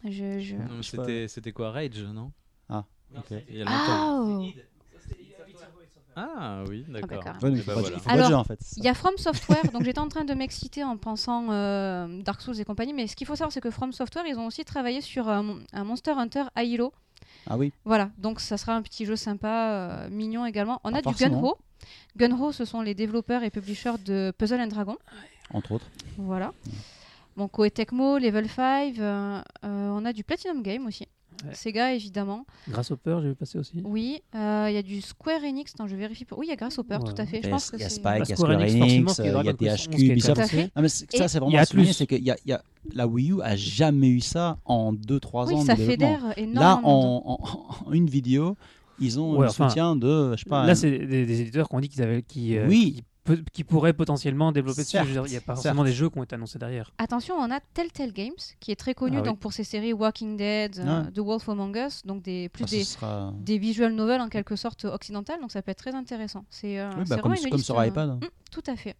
Je, 0.04 0.40
je-. 0.40 0.56
C'était 0.82 1.28
c'était 1.28 1.52
quoi 1.52 1.72
Rage, 1.72 2.02
non? 2.04 2.32
Il 3.50 3.58
y 3.58 3.62
a 3.62 3.66
longtemps. 3.66 3.78
Ah 3.80 4.20
oh. 4.22 4.46
Ah 6.20 6.64
oui, 6.68 6.84
d'accord. 6.88 7.10
d'accord. 7.24 7.44
Ouais, 7.44 7.52
Eh 7.60 7.62
ben 7.64 7.74
voilà. 7.74 7.98
Alors, 8.08 8.30
jeu 8.30 8.36
en 8.36 8.44
fait. 8.44 8.60
Il 8.78 8.84
y 8.84 8.90
a 8.90 8.96
From 8.96 9.16
Software, 9.18 9.72
donc 9.72 9.84
j'étais 9.84 10.00
en 10.00 10.08
train 10.08 10.26
de 10.26 10.34
m'exciter 10.34 10.84
en 10.84 10.98
pensant 10.98 11.52
euh, 11.52 12.22
Dark 12.24 12.42
Souls 12.42 12.60
et 12.60 12.66
compagnie, 12.66 12.94
mais 12.94 13.06
ce 13.06 13.16
qu'il 13.16 13.28
faut 13.28 13.36
savoir, 13.36 13.52
c'est 13.52 13.62
que 13.62 13.70
From 13.70 13.92
Software, 13.92 14.26
ils 14.26 14.38
ont 14.40 14.48
aussi 14.48 14.66
travaillé 14.66 15.02
sur 15.02 15.30
euh, 15.30 15.44
un 15.74 15.84
Monster 15.84 16.12
Hunter 16.18 16.46
Hilo. 16.58 16.92
Ah 17.46 17.56
oui, 17.58 17.72
Voilà, 17.86 18.10
donc 18.18 18.40
ça 18.40 18.58
sera 18.58 18.74
un 18.74 18.82
petit 18.82 19.06
jeu 19.06 19.16
sympa, 19.16 19.72
euh, 19.72 20.10
mignon 20.10 20.46
également. 20.46 20.82
On 20.84 20.94
a 20.94 21.02
du. 21.04 21.14
Gunho. 21.14 21.56
Gunho, 22.18 22.52
ce 22.52 22.66
sont 22.66 22.82
les 22.82 22.94
développeurs 22.96 23.44
et 23.44 23.50
publishers 23.50 23.98
de 24.06 24.34
Puzzle 24.38 24.60
and 24.62 24.68
Dragon. 24.68 24.98
entre 25.54 25.74
autres. 25.74 25.90
Voilà. 26.18 26.54
Bon, 27.36 27.48
Koei 27.48 27.70
Tecmo, 27.70 28.18
Level 28.18 28.50
5, 28.50 28.98
euh, 29.00 29.42
euh, 29.64 29.90
on 29.92 30.04
a 30.06 30.12
du 30.14 30.24
Platinum 30.24 30.64
Game 30.64 30.88
aussi. 30.88 31.06
Ouais. 31.46 31.54
Sega, 31.54 31.94
évidemment. 31.94 32.48
Grasshopper, 32.68 33.20
j'ai 33.22 33.28
vu 33.30 33.36
passer 33.36 33.60
aussi. 33.60 33.80
Oui, 33.86 34.24
euh, 34.34 34.66
il 34.70 34.74
y 34.74 34.78
a 34.78 34.82
du 34.82 35.02
Square 35.02 35.44
Enix. 35.44 35.72
Attends, 35.76 35.86
je 35.86 35.96
vérifie. 35.96 36.26
Pour... 36.26 36.40
Oui, 36.40 36.48
il 36.48 36.50
y 36.50 36.54
a 36.54 36.56
Grasshopper, 36.56 36.96
Ouais. 36.96 37.14
tout 37.14 37.22
à 37.22 37.28
fait. 37.28 37.38
Il 37.38 37.44
Je 37.44 37.48
y 37.48 37.52
a, 37.52 37.54
pense 37.54 37.70
que 37.70 37.76
il 37.78 37.82
y 37.82 37.86
a 37.86 37.90
Spike, 37.90 38.24
il 38.26 38.30
y 38.30 38.34
a 38.34 38.36
Square 38.36 38.52
Enix, 38.54 38.74
il 39.20 39.26
y 39.26 39.30
a 39.30 39.54
THQ, 39.54 39.62
11 39.68 39.88
qui 39.88 39.92
a 39.94 39.98
été 39.98 40.06
Ubisoft. 40.14 40.42
Ça, 40.42 40.48
c'est 40.48 41.38
il 41.38 41.40
vraiment 41.40 41.58
Atlus. 41.60 41.94
c'est 41.94 42.08
que 42.08 42.16
y 42.16 42.32
a, 42.32 42.38
y 42.44 42.54
a, 42.54 42.64
la 42.96 43.06
Wii 43.06 43.34
U 43.34 43.42
a 43.44 43.56
jamais 43.56 44.08
eu 44.10 44.20
ça 44.20 44.58
en 44.66 44.94
2-3 44.94 45.50
Oui, 45.50 45.54
ans 45.54 45.62
ça 45.64 45.76
de 45.76 45.84
fédère 45.84 46.26
Là, 46.26 46.34
énormément. 46.38 47.30
en, 47.30 47.40
en- 47.44 47.86
en 47.88 47.92
une 47.94 48.10
vidéo, 48.10 48.58
ils 49.00 49.20
ont 49.20 49.34
Ouais, 49.34 49.44
le 49.46 49.50
enfin, 49.50 49.70
soutien 49.70 49.96
de, 49.96 50.34
je 50.36 50.44
sais 50.44 50.50
pas, 50.50 50.66
Là, 50.66 50.76
c'est 50.76 50.90
des, 50.92 51.26
des 51.26 51.42
éditeurs 51.42 51.68
qui 51.70 51.76
ont 51.76 51.80
dit 51.80 51.90
qu'ils 51.90 52.02
avaient, 52.04 52.22
qui, 52.24 52.58
euh, 52.58 52.68
Oui. 52.68 52.94
qui, 52.96 53.04
peut- 53.24 53.44
qui 53.54 53.64
pourraient 53.64 53.94
potentiellement 53.94 54.52
développer 54.52 54.82
dessus. 54.82 54.92
Certes, 54.92 55.08
Je 55.08 55.14
veux 55.14 55.22
dire, 55.22 55.28
Il 55.28 55.32
n'y 55.32 55.38
a 55.38 55.42
pas 55.42 55.54
certes. 55.56 55.66
forcément 55.66 55.84
des 55.84 55.92
jeux 55.94 56.10
qui 56.10 56.18
ont 56.18 56.24
été 56.24 56.36
annoncés 56.36 56.58
derrière. 56.60 56.92
Attention, 56.98 57.36
on 57.36 57.52
a 57.52 57.60
Telltale 57.60 58.12
Games, 58.14 58.32
qui 58.60 58.72
est 58.72 58.76
très 58.76 58.94
connu 58.94 59.18
Ah 59.18 59.22
oui. 59.22 59.28
donc 59.28 59.40
pour 59.40 59.54
ses 59.54 59.64
séries 59.64 59.94
Walking 59.94 60.38
Dead, 60.38 60.80
euh. 60.80 61.04
The 61.12 61.20
Wolf 61.20 61.48
Among 61.50 61.76
Us, 61.78 62.02
donc 62.06 62.22
des, 62.24 62.50
plus 62.50 62.66
ce 62.68 62.76
des, 62.76 62.84
sera... 62.84 63.34
des 63.40 63.58
visual 63.58 63.94
novels 63.94 64.22
en 64.22 64.30
quelque 64.30 64.56
sorte 64.56 64.86
occidentales, 64.86 65.40
donc 65.42 65.52
ça 65.52 65.62
peut 65.62 65.72
être 65.72 65.78
très 65.80 65.94
intéressant. 65.96 66.46
C'est 66.50 66.80
euh, 66.80 66.90
Oui, 66.98 67.04
bah, 67.08 67.18
comme, 67.18 67.32
vraiment 67.32 67.36
une 67.36 67.50
comme 67.50 67.58
liste, 67.58 67.66
sur 67.66 67.80
euh, 67.80 67.86
iPad. 67.88 68.10
mm, 68.24 68.28
tout 68.52 68.64
à 68.68 68.76
fait. 68.76 68.96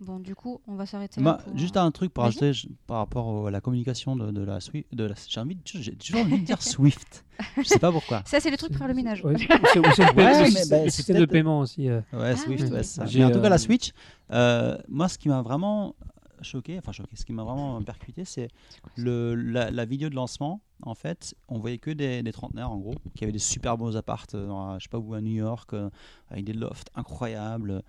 Bon, 0.00 0.18
du 0.18 0.34
coup, 0.34 0.60
on 0.66 0.76
va 0.76 0.86
s'arrêter 0.86 1.20
pour, 1.20 1.36
juste 1.56 1.76
euh, 1.76 1.80
un 1.82 1.90
truc 1.90 2.12
pour 2.14 2.24
ajouter 2.24 2.52
par 2.86 2.96
rapport 2.98 3.26
au- 3.26 3.46
à 3.46 3.50
la 3.50 3.60
communication 3.60 4.16
de, 4.16 4.30
de 4.30 4.40
la 4.42 4.58
Swift. 4.60 4.86
De 4.94 5.04
la, 5.04 5.14
j'ai 5.28 5.40
envie 5.40 5.56
de, 5.56 5.60
j'ai 5.64 5.94
toujours 5.94 6.22
envie 6.22 6.38
de 6.40 6.44
dire 6.46 6.62
Swift. 6.62 7.24
Je 7.58 7.62
sais 7.64 7.78
pas 7.78 7.92
pourquoi. 7.92 8.22
Ça, 8.24 8.40
c'est 8.40 8.50
le 8.50 8.56
truc 8.56 8.70
pour 8.70 8.78
faire 8.78 8.88
le 8.88 8.94
ménage. 8.94 9.22
Ouais, 9.24 9.34
ou 9.34 9.38
c'est- 9.38 9.76
le, 9.76 10.68
bah, 10.70 10.84
le 10.84 10.90
système 10.90 11.18
de 11.18 11.26
paiement 11.26 11.60
aussi. 11.60 11.88
euh. 11.88 12.00
Ouais, 12.14 12.30
Ah 12.32 12.36
Swift, 12.36 12.64
oui. 12.64 12.70
ouais, 12.70 12.82
c'est 12.82 13.00
ça. 13.00 13.04
Mais 13.14 13.24
en 13.24 13.30
tout 13.30 13.40
cas, 13.40 13.46
euh, 13.46 13.50
la 13.50 13.58
Switch, 13.58 13.92
euh, 14.32 14.78
moi, 14.88 15.08
ce 15.08 15.18
qui 15.18 15.28
m'a 15.28 15.42
vraiment 15.42 15.94
choqué, 16.42 16.78
enfin 16.78 16.92
choqué, 16.92 17.16
ce 17.16 17.24
qui 17.24 17.32
m'a 17.32 17.44
vraiment 17.44 17.80
percuté, 17.82 18.24
c'est 18.24 18.48
le, 18.96 19.34
la, 19.34 19.70
la 19.70 19.84
vidéo 19.84 20.08
de 20.08 20.14
lancement. 20.14 20.60
En 20.82 20.94
fait, 20.94 21.34
on 21.48 21.58
voyait 21.58 21.76
que 21.78 21.90
des, 21.90 22.22
des 22.22 22.32
trentenaires, 22.32 22.70
en 22.70 22.78
gros, 22.78 22.94
qui 23.14 23.24
avaient 23.24 23.32
des 23.32 23.38
super 23.38 23.76
beaux 23.76 23.96
appartes, 23.96 24.34
euh, 24.34 24.46
dans, 24.46 24.78
je 24.78 24.84
sais 24.84 24.88
pas 24.88 24.98
où, 24.98 25.12
à 25.14 25.20
New 25.20 25.32
York, 25.34 25.74
euh, 25.74 25.90
avec 26.30 26.44
des 26.44 26.54
lofts 26.54 26.88
incroyables. 26.94 27.82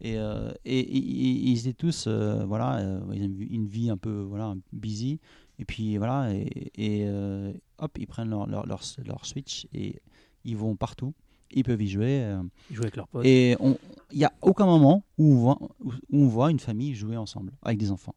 Et, 0.00 0.16
euh, 0.16 0.52
et, 0.64 0.78
et- 0.78 0.96
et- 0.98 1.50
ils 1.50 1.58
étaient 1.58 1.72
tous, 1.72 2.04
euh, 2.06 2.44
voilà, 2.44 2.80
ils 3.12 3.24
avaient 3.24 3.44
une 3.46 3.66
vie 3.66 3.90
un 3.90 3.96
peu, 3.96 4.20
voilà, 4.20 4.54
busy. 4.72 5.18
Et 5.58 5.64
puis 5.64 5.96
voilà, 5.96 6.28
et, 6.32 7.08
hop, 7.78 7.96
ils 7.98 8.06
prennent 8.06 8.28
leur, 8.30 8.46
leur, 8.46 8.66
leur, 8.66 8.80
leur 9.04 9.24
Switch 9.26 9.66
et 9.72 10.00
ils 10.44 10.56
vont 10.56 10.76
partout. 10.76 11.14
Ils 11.52 11.64
peuvent 11.64 11.80
y 11.82 11.88
jouer. 11.88 12.20
euh, 12.22 12.42
Ils 12.70 12.76
jouent 12.76 12.82
avec 12.82 12.96
leurs 12.96 13.08
potes. 13.08 13.24
et 13.26 13.56
il 14.12 14.18
n'y 14.18 14.24
a 14.24 14.32
aucun 14.42 14.66
moment 14.66 15.02
où 15.18 15.32
on, 15.32 15.36
voit, 15.36 15.58
où 15.84 15.92
on 16.12 16.26
voit 16.28 16.50
une 16.50 16.60
famille 16.60 16.94
jouer 16.94 17.16
ensemble 17.16 17.52
avec 17.62 17.78
des 17.78 17.90
enfants. 17.90 18.14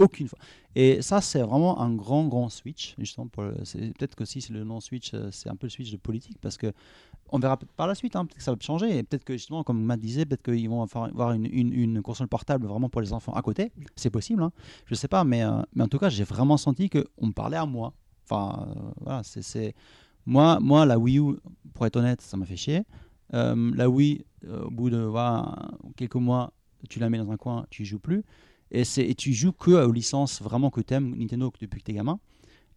Aucune 0.00 0.26
fois. 0.26 0.40
Et 0.74 1.02
ça, 1.02 1.20
c'est 1.20 1.40
vraiment 1.40 1.80
un 1.80 1.94
grand, 1.94 2.26
grand 2.26 2.48
switch. 2.48 2.96
Justement, 2.98 3.28
peut-être 3.28 4.16
que 4.16 4.24
si 4.24 4.40
c'est 4.40 4.52
le 4.52 4.64
nom 4.64 4.80
switch, 4.80 5.12
euh, 5.14 5.28
c'est 5.30 5.48
un 5.48 5.54
peu 5.54 5.66
le 5.66 5.70
switch 5.70 5.92
de 5.92 5.96
politique 5.96 6.36
parce 6.40 6.56
que 6.56 6.72
on 7.30 7.38
verra 7.38 7.56
par 7.76 7.86
la 7.86 7.94
suite. 7.94 8.16
hein, 8.16 8.24
peut-être 8.24 8.38
que 8.38 8.42
ça 8.42 8.50
va 8.52 8.58
changer. 8.60 8.98
Et 8.98 9.02
peut-être 9.04 9.24
que 9.24 9.34
justement, 9.34 9.62
comme 9.62 9.80
Matt 9.80 10.00
disait, 10.00 10.24
peut-être 10.26 10.42
qu'ils 10.42 10.68
vont 10.68 10.82
avoir 10.82 11.30
une, 11.32 11.46
une, 11.46 11.72
une 11.72 12.02
console 12.02 12.26
portable 12.26 12.66
vraiment 12.66 12.88
pour 12.88 13.00
les 13.02 13.12
enfants 13.12 13.34
à 13.34 13.42
côté. 13.42 13.70
C'est 13.94 14.10
possible. 14.10 14.42
Hein. 14.42 14.50
Je 14.86 14.96
sais 14.96 15.08
pas, 15.08 15.22
mais, 15.22 15.44
euh, 15.44 15.62
mais 15.74 15.84
en 15.84 15.88
tout 15.88 15.98
cas, 15.98 16.08
j'ai 16.08 16.24
vraiment 16.24 16.56
senti 16.56 16.90
qu'on 16.90 17.26
me 17.28 17.32
parlait 17.32 17.56
à 17.56 17.66
moi. 17.66 17.92
Enfin, 18.28 18.66
euh, 18.76 18.90
voilà, 19.00 19.22
c'est 19.22 19.74
moi, 20.28 20.58
moi, 20.60 20.84
la 20.84 20.98
Wii 20.98 21.20
U, 21.20 21.36
pour 21.72 21.86
être 21.86 21.96
honnête, 21.96 22.20
ça 22.20 22.36
m'a 22.36 22.44
fait 22.44 22.56
chier. 22.56 22.82
Euh, 23.32 23.72
la 23.74 23.88
Wii, 23.88 24.26
euh, 24.44 24.64
au 24.64 24.70
bout 24.70 24.90
de 24.90 25.10
quelques 25.96 26.16
mois, 26.16 26.52
tu 26.90 26.98
la 26.98 27.08
mets 27.08 27.16
dans 27.16 27.30
un 27.30 27.38
coin, 27.38 27.64
tu 27.70 27.86
joues 27.86 27.98
plus. 27.98 28.22
Et, 28.70 28.82
et 28.98 29.14
tu 29.14 29.32
joues 29.32 29.52
que 29.52 29.70
aux 29.70 29.90
licences 29.90 30.42
vraiment 30.42 30.68
que 30.70 30.82
tu 30.82 30.92
aimes 30.92 31.14
Nintendo 31.16 31.50
depuis 31.58 31.80
que 31.80 31.86
tu 31.86 31.92
es 31.92 31.94
gamin. 31.94 32.20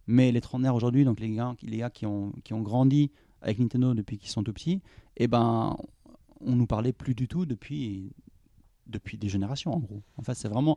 Mais 0.06 0.32
les 0.32 0.40
trentenaires 0.40 0.74
aujourd'hui, 0.74 1.04
donc 1.04 1.20
les 1.20 1.28
gars, 1.30 1.54
les 1.62 1.76
gars 1.76 1.90
qui, 1.90 2.06
ont, 2.06 2.32
qui 2.42 2.54
ont 2.54 2.62
grandi 2.62 3.10
avec 3.42 3.58
Nintendo 3.58 3.92
depuis 3.92 4.16
qu'ils 4.16 4.30
sont 4.30 4.42
tout 4.42 4.54
petits, 4.54 4.80
eh 5.18 5.28
ben, 5.28 5.76
on 6.40 6.56
nous 6.56 6.66
parlait 6.66 6.94
plus 6.94 7.14
du 7.14 7.28
tout 7.28 7.44
depuis, 7.44 8.12
depuis 8.86 9.16
des 9.18 9.28
générations 9.28 9.72
en 9.74 9.78
gros. 9.78 10.02
En 10.16 10.22
fait, 10.22 10.34
c'est 10.34 10.48
vraiment. 10.48 10.76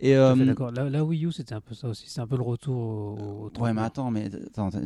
Et, 0.00 0.16
euh, 0.16 0.34
d'accord. 0.34 0.70
La, 0.72 0.90
la 0.90 1.04
Wii 1.04 1.26
U, 1.26 1.32
c'était 1.32 1.54
un 1.54 1.60
peu 1.60 1.74
ça 1.74 1.88
aussi. 1.88 2.08
C'est 2.08 2.20
un 2.20 2.26
peu 2.26 2.36
le 2.36 2.42
retour 2.42 2.76
au. 2.76 3.16
au 3.16 3.44
ouais, 3.44 3.50
trentenaire. 3.52 3.74
mais 3.74 3.80
attends, 3.82 4.10
mais 4.10 4.28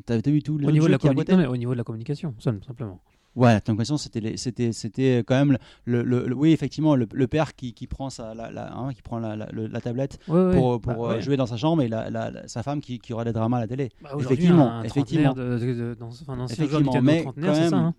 t'as, 0.04 0.30
vu 0.30 0.42
tout 0.42 0.58
le 0.58 0.66
Au 0.66 0.70
niveau, 0.70 0.86
de 0.86 0.92
la 0.92 0.98
qui 0.98 1.06
à 1.06 1.10
communi- 1.10 1.16
côté 1.24 1.32
non, 1.32 1.38
mais 1.38 1.46
au 1.46 1.56
niveau 1.56 1.72
de 1.72 1.78
la 1.78 1.84
communication, 1.84 2.34
simplement. 2.38 3.00
Ouais, 3.36 3.52
la 3.52 3.60
communication, 3.60 3.98
c'était, 3.98 4.36
c'était, 4.36 4.72
c'était 4.72 5.18
quand 5.24 5.36
même 5.36 5.58
le, 5.84 6.02
le- 6.02 6.26
le- 6.26 6.34
oui, 6.34 6.50
effectivement, 6.52 6.96
le, 6.96 7.06
le 7.12 7.26
père 7.28 7.54
qui, 7.54 7.72
qui 7.72 7.86
prend 7.86 8.10
sa, 8.10 8.34
la, 8.34 8.50
la- 8.50 8.74
hein, 8.76 8.92
qui 8.92 9.00
prend 9.02 9.18
la, 9.20 9.36
la- 9.36 9.48
le- 9.52 9.68
la 9.68 9.80
tablette 9.80 10.18
Ouais, 10.26 10.40
ouais. 10.46 10.54
pour, 10.56 10.80
pour 10.80 10.92
Bah, 10.94 10.98
euh, 10.98 11.08
ouais. 11.16 11.22
jouer 11.22 11.36
dans 11.36 11.46
sa 11.46 11.56
chambre 11.56 11.82
et 11.82 11.88
la, 11.88 12.32
sa 12.48 12.64
femme 12.64 12.80
qui, 12.80 12.98
qui 12.98 13.12
aura 13.12 13.24
des 13.24 13.32
dramas 13.32 13.58
à 13.58 13.60
la 13.60 13.66
télé. 13.68 13.90
Bah, 14.02 14.10
effectivement, 14.18 14.82
effectivement. 14.82 15.34
De, 15.34 15.56
de, 15.58 15.72
de- 15.74 15.96
dans, 16.00 16.08
enfin, 16.08 16.46
Effectivement, 16.50 17.00
mais 17.00 17.24
quand 17.24 17.34
ça. 17.54 17.60
même, 17.60 17.74
hein. 17.74 17.94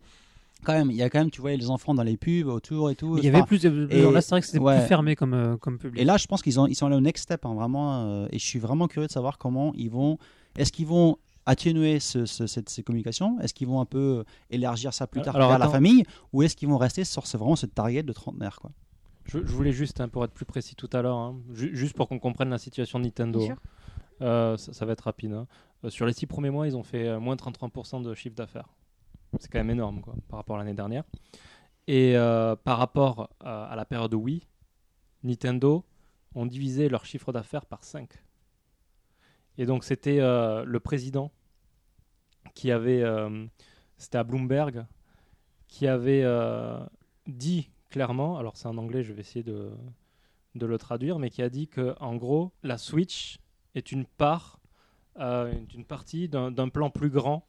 Quand 0.63 0.73
même, 0.73 0.91
il 0.91 0.97
y 0.97 1.01
a 1.03 1.09
quand 1.09 1.19
même, 1.19 1.31
tu 1.31 1.39
vois, 1.41 1.55
les 1.55 1.69
enfants 1.69 1.93
dans 1.93 2.03
les 2.03 2.17
pubs 2.17 2.47
autour 2.47 2.89
et 2.91 2.95
tout. 2.95 3.17
Il 3.17 3.23
y 3.23 3.29
avait 3.29 3.43
plus. 3.43 3.61
de- 3.61 3.87
et- 3.89 4.11
là, 4.11 4.21
c'est 4.21 4.31
vrai 4.31 4.41
que 4.41 4.47
c'était 4.47 4.59
ouais. 4.59 4.79
plus 4.79 4.87
fermé 4.87 5.15
comme, 5.15 5.33
euh, 5.33 5.55
comme 5.57 5.77
public. 5.77 6.01
Et 6.01 6.05
là, 6.05 6.17
je 6.17 6.27
pense 6.27 6.41
qu'ils 6.41 6.59
ont, 6.59 6.67
ils 6.67 6.75
sont 6.75 6.85
allés 6.87 6.95
au 6.97 7.01
next 7.01 7.23
step, 7.23 7.45
hein, 7.45 7.53
vraiment. 7.53 8.03
euh, 8.05 8.27
et 8.31 8.39
je 8.39 8.45
suis 8.45 8.59
vraiment 8.59 8.87
curieux 8.87 9.07
de 9.07 9.11
savoir 9.11 9.37
comment 9.37 9.71
ils 9.75 9.89
vont. 9.89 10.17
Est-ce 10.57 10.71
qu'ils 10.71 10.87
vont 10.87 11.17
atténuer 11.45 11.99
ce- 11.99 12.25
ce- 12.25 12.45
cette, 12.45 12.69
ces 12.69 12.83
communications? 12.83 13.39
Est-ce 13.39 13.53
qu'ils 13.53 13.67
vont 13.67 13.79
un 13.79 13.85
peu 13.85 14.25
élargir 14.49 14.93
ça 14.93 15.07
plus 15.07 15.21
tard 15.21 15.35
Alors, 15.35 15.49
vers 15.49 15.59
la 15.59 15.65
famille? 15.69 16.03
Ou 16.33 16.43
est-ce 16.43 16.55
qu'ils 16.55 16.67
vont 16.67 16.77
rester 16.77 17.05
sur 17.05 17.25
ce, 17.25 17.37
vraiment 17.37 17.55
ce 17.55 17.65
target 17.65 18.03
de 18.03 18.11
trentenaire 18.13 18.59
quoi? 18.59 18.71
Je, 19.25 19.39
je 19.39 19.51
voulais 19.53 19.71
juste, 19.71 20.01
hein, 20.01 20.09
pour 20.09 20.25
être 20.25 20.33
plus 20.33 20.45
précis 20.45 20.75
tout 20.75 20.89
à 20.91 21.01
l'heure, 21.01 21.17
hein, 21.17 21.37
ju- 21.53 21.75
juste 21.75 21.95
pour 21.95 22.09
qu'on 22.09 22.19
comprenne 22.19 22.49
la 22.49 22.57
situation 22.57 22.99
de 22.99 23.05
Nintendo. 23.05 23.39
Bien 23.39 23.47
sûr. 23.47 23.57
Euh, 24.21 24.57
ça, 24.57 24.73
ça 24.73 24.85
va 24.85 24.91
être 24.93 25.01
rapide. 25.05 25.31
hein. 25.33 25.47
Euh, 25.85 25.89
sur 25.89 26.05
les 26.05 26.13
six 26.13 26.25
premiers 26.25 26.49
mois, 26.49 26.67
ils 26.67 26.75
ont 26.75 26.83
fait 26.83 27.07
euh, 27.07 27.19
moins 27.19 27.35
33% 27.35 28.01
de 28.01 28.13
chiffre 28.15 28.35
d'affaires. 28.35 28.67
C'est 29.37 29.51
quand 29.51 29.59
même 29.59 29.69
énorme 29.69 30.01
quoi, 30.01 30.15
par 30.27 30.39
rapport 30.39 30.55
à 30.55 30.59
l'année 30.59 30.73
dernière. 30.73 31.03
Et 31.87 32.17
euh, 32.17 32.55
par 32.55 32.77
rapport 32.77 33.29
à, 33.39 33.65
à 33.65 33.75
la 33.75 33.85
période 33.85 34.13
Wii, 34.13 34.47
Nintendo 35.23 35.85
ont 36.35 36.45
divisé 36.45 36.89
leur 36.89 37.05
chiffre 37.05 37.31
d'affaires 37.31 37.65
par 37.65 37.83
5. 37.83 38.09
Et 39.57 39.65
donc 39.65 39.83
c'était 39.83 40.19
euh, 40.19 40.63
le 40.63 40.79
président 40.79 41.31
qui 42.53 42.71
avait, 42.71 43.01
euh, 43.03 43.45
c'était 43.97 44.17
à 44.17 44.23
Bloomberg, 44.23 44.85
qui 45.67 45.87
avait 45.87 46.23
euh, 46.23 46.79
dit 47.27 47.69
clairement, 47.89 48.37
alors 48.37 48.57
c'est 48.57 48.67
en 48.67 48.77
anglais, 48.77 49.03
je 49.03 49.13
vais 49.13 49.21
essayer 49.21 49.43
de, 49.43 49.71
de 50.55 50.65
le 50.65 50.77
traduire, 50.77 51.19
mais 51.19 51.29
qui 51.29 51.41
a 51.41 51.49
dit 51.49 51.67
que 51.67 51.95
en 51.99 52.15
gros, 52.15 52.53
la 52.63 52.77
Switch 52.77 53.39
est 53.75 53.91
une 53.91 54.05
part, 54.05 54.59
euh, 55.19 55.53
une 55.73 55.85
partie 55.85 56.29
d'un 56.29 56.69
plan 56.69 56.89
plus 56.89 57.09
grand 57.09 57.45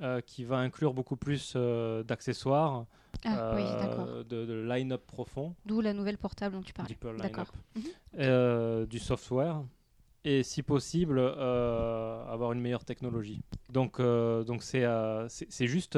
euh, 0.00 0.20
qui 0.20 0.44
va 0.44 0.58
inclure 0.58 0.94
beaucoup 0.94 1.16
plus 1.16 1.52
euh, 1.56 2.02
d'accessoires, 2.02 2.86
Ah, 3.24 3.36
euh, 3.36 4.24
de, 4.24 4.46
de 4.46 4.54
line-up 4.62 5.02
profond, 5.06 5.54
D'où 5.66 5.80
la 5.80 5.92
nouvelle 5.92 6.16
portable 6.18 6.54
dont 6.54 6.62
tu 6.62 6.72
D'accord. 7.18 7.46
line-up, 7.74 7.86
Mhm. 8.18 8.86
du 8.86 8.98
software 8.98 9.62
et 10.24 10.42
si 10.42 10.62
possible 10.62 11.18
avoir 11.20 12.52
une 12.52 12.60
meilleure 12.60 12.84
technologie. 12.84 13.42
Donc 13.70 14.00
donc 14.00 14.62
c'est 14.62 14.84
c'est 15.28 15.66
juste 15.66 15.96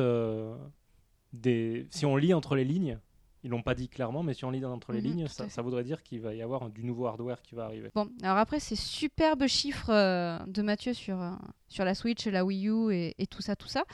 des 1.33 1.87
si 1.91 2.07
on 2.07 2.17
lit 2.17 2.35
entre 2.35 2.55
les 2.57 2.65
lignes, 2.65 2.99
ils 3.45 3.51
l'ont 3.51 3.63
pas 3.63 3.75
dit 3.75 3.89
clairement, 3.89 4.23
mais 4.23 4.35
si 4.35 4.45
on 4.45 4.51
lit 4.51 4.65
entre 4.65 4.93
les 4.93 5.01
Mhm, 5.01 5.07
lignes, 5.07 5.27
ça, 5.29 5.63
voudrait 5.63 5.83
dire 5.85 6.03
qu'il 6.03 6.21
va 6.21 6.33
y 6.35 6.43
avoir 6.43 6.71
du 6.71 6.85
nouveau 6.85 7.07
hardware 7.07 7.43
qui 7.43 7.55
va 7.55 7.65
arriver. 7.65 7.91
Bon, 7.95 8.09
alors 8.23 8.39
après 8.39 8.61
ces 8.61 8.77
superbes 8.77 9.47
chiffres 9.47 9.91
euh, 9.91 10.39
de 10.47 10.63
Mathieu 10.63 10.95
sur, 10.95 11.21
euh, 11.21 11.33
sur 11.69 11.85
la 11.85 11.95
Switch, 11.95 12.27
la 12.27 12.45
Wii 12.45 12.69
U 12.69 12.93
et, 12.93 13.15
et 13.19 13.27
tout 13.27 13.43
ça, 13.43 13.57
tout 13.57 13.69
ça. 13.69 13.85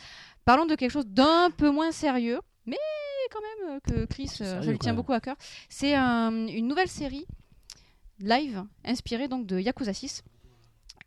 Parlons 0.45 0.67
de 0.67 0.75
quelque 0.75 0.91
chose 0.93 1.07
d'un 1.07 1.51
peu 1.51 1.71
moins 1.71 1.93
sérieux, 1.93 2.41
mais 2.67 2.77
quand 3.31 3.41
même 3.41 3.77
euh, 3.77 3.81
que 3.81 4.05
Chris, 4.07 4.29
sérieux, 4.29 4.63
je 4.63 4.71
lui 4.71 4.79
tiens 4.79 4.95
beaucoup 4.95 5.13
à 5.13 5.21
cœur. 5.21 5.37
C'est 5.69 5.95
un- 5.95 6.47
une 6.47 6.67
nouvelle 6.69 6.89
série 6.89 7.27
live 8.21 8.65
inspirée 8.85 9.29
donc 9.29 9.47
de 9.47 9.59
Yakuza 9.59 9.93
6. 9.95 10.23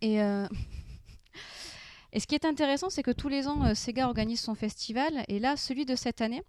Et, 0.01 0.21
euh, 0.21 0.47
et 2.13 2.19
ce 2.19 2.27
qui 2.27 2.35
est 2.35 2.45
intéressant, 2.45 2.89
c'est 2.89 3.03
que 3.03 3.11
tous 3.11 3.29
les 3.29 3.47
ans, 3.47 3.63
euh, 3.65 3.73
Sega 3.73 4.07
organise 4.07 4.41
son 4.41 4.55
festival. 4.55 5.23
Et 5.27 5.39
là, 5.39 5.55
celui 5.57 5.85
de 5.85 5.95
cette 5.95 6.21
année, 6.21 6.41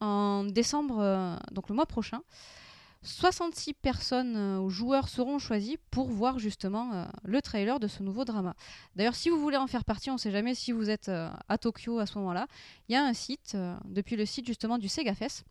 en 0.00 0.44
décembre, 0.44 0.98
euh, 1.00 1.36
donc 1.52 1.68
le 1.68 1.74
mois 1.74 1.86
prochain, 1.86 2.22
66 3.02 3.74
personnes 3.74 4.36
euh, 4.36 4.58
ou 4.58 4.70
joueurs 4.70 5.08
seront 5.08 5.38
choisis 5.38 5.76
pour 5.90 6.08
voir 6.08 6.38
justement 6.38 6.92
euh, 6.94 7.04
le 7.24 7.42
trailer 7.42 7.78
de 7.78 7.86
ce 7.86 8.02
nouveau 8.02 8.24
drama. 8.24 8.54
D'ailleurs, 8.96 9.14
si 9.14 9.28
vous 9.28 9.38
voulez 9.38 9.56
en 9.56 9.66
faire 9.66 9.84
partie, 9.84 10.10
on 10.10 10.14
ne 10.14 10.18
sait 10.18 10.30
jamais 10.30 10.54
si 10.54 10.72
vous 10.72 10.90
êtes 10.90 11.08
à 11.10 11.58
Tokyo 11.58 11.98
à 11.98 12.06
ce 12.06 12.18
moment-là, 12.18 12.46
il 12.88 12.92
y 12.92 12.96
a 12.96 13.04
un 13.04 13.12
site, 13.12 13.56
depuis 13.84 14.16
le 14.16 14.26
site 14.26 14.46
justement 14.46 14.78
du 14.78 14.88
SegaFest, 14.88 15.44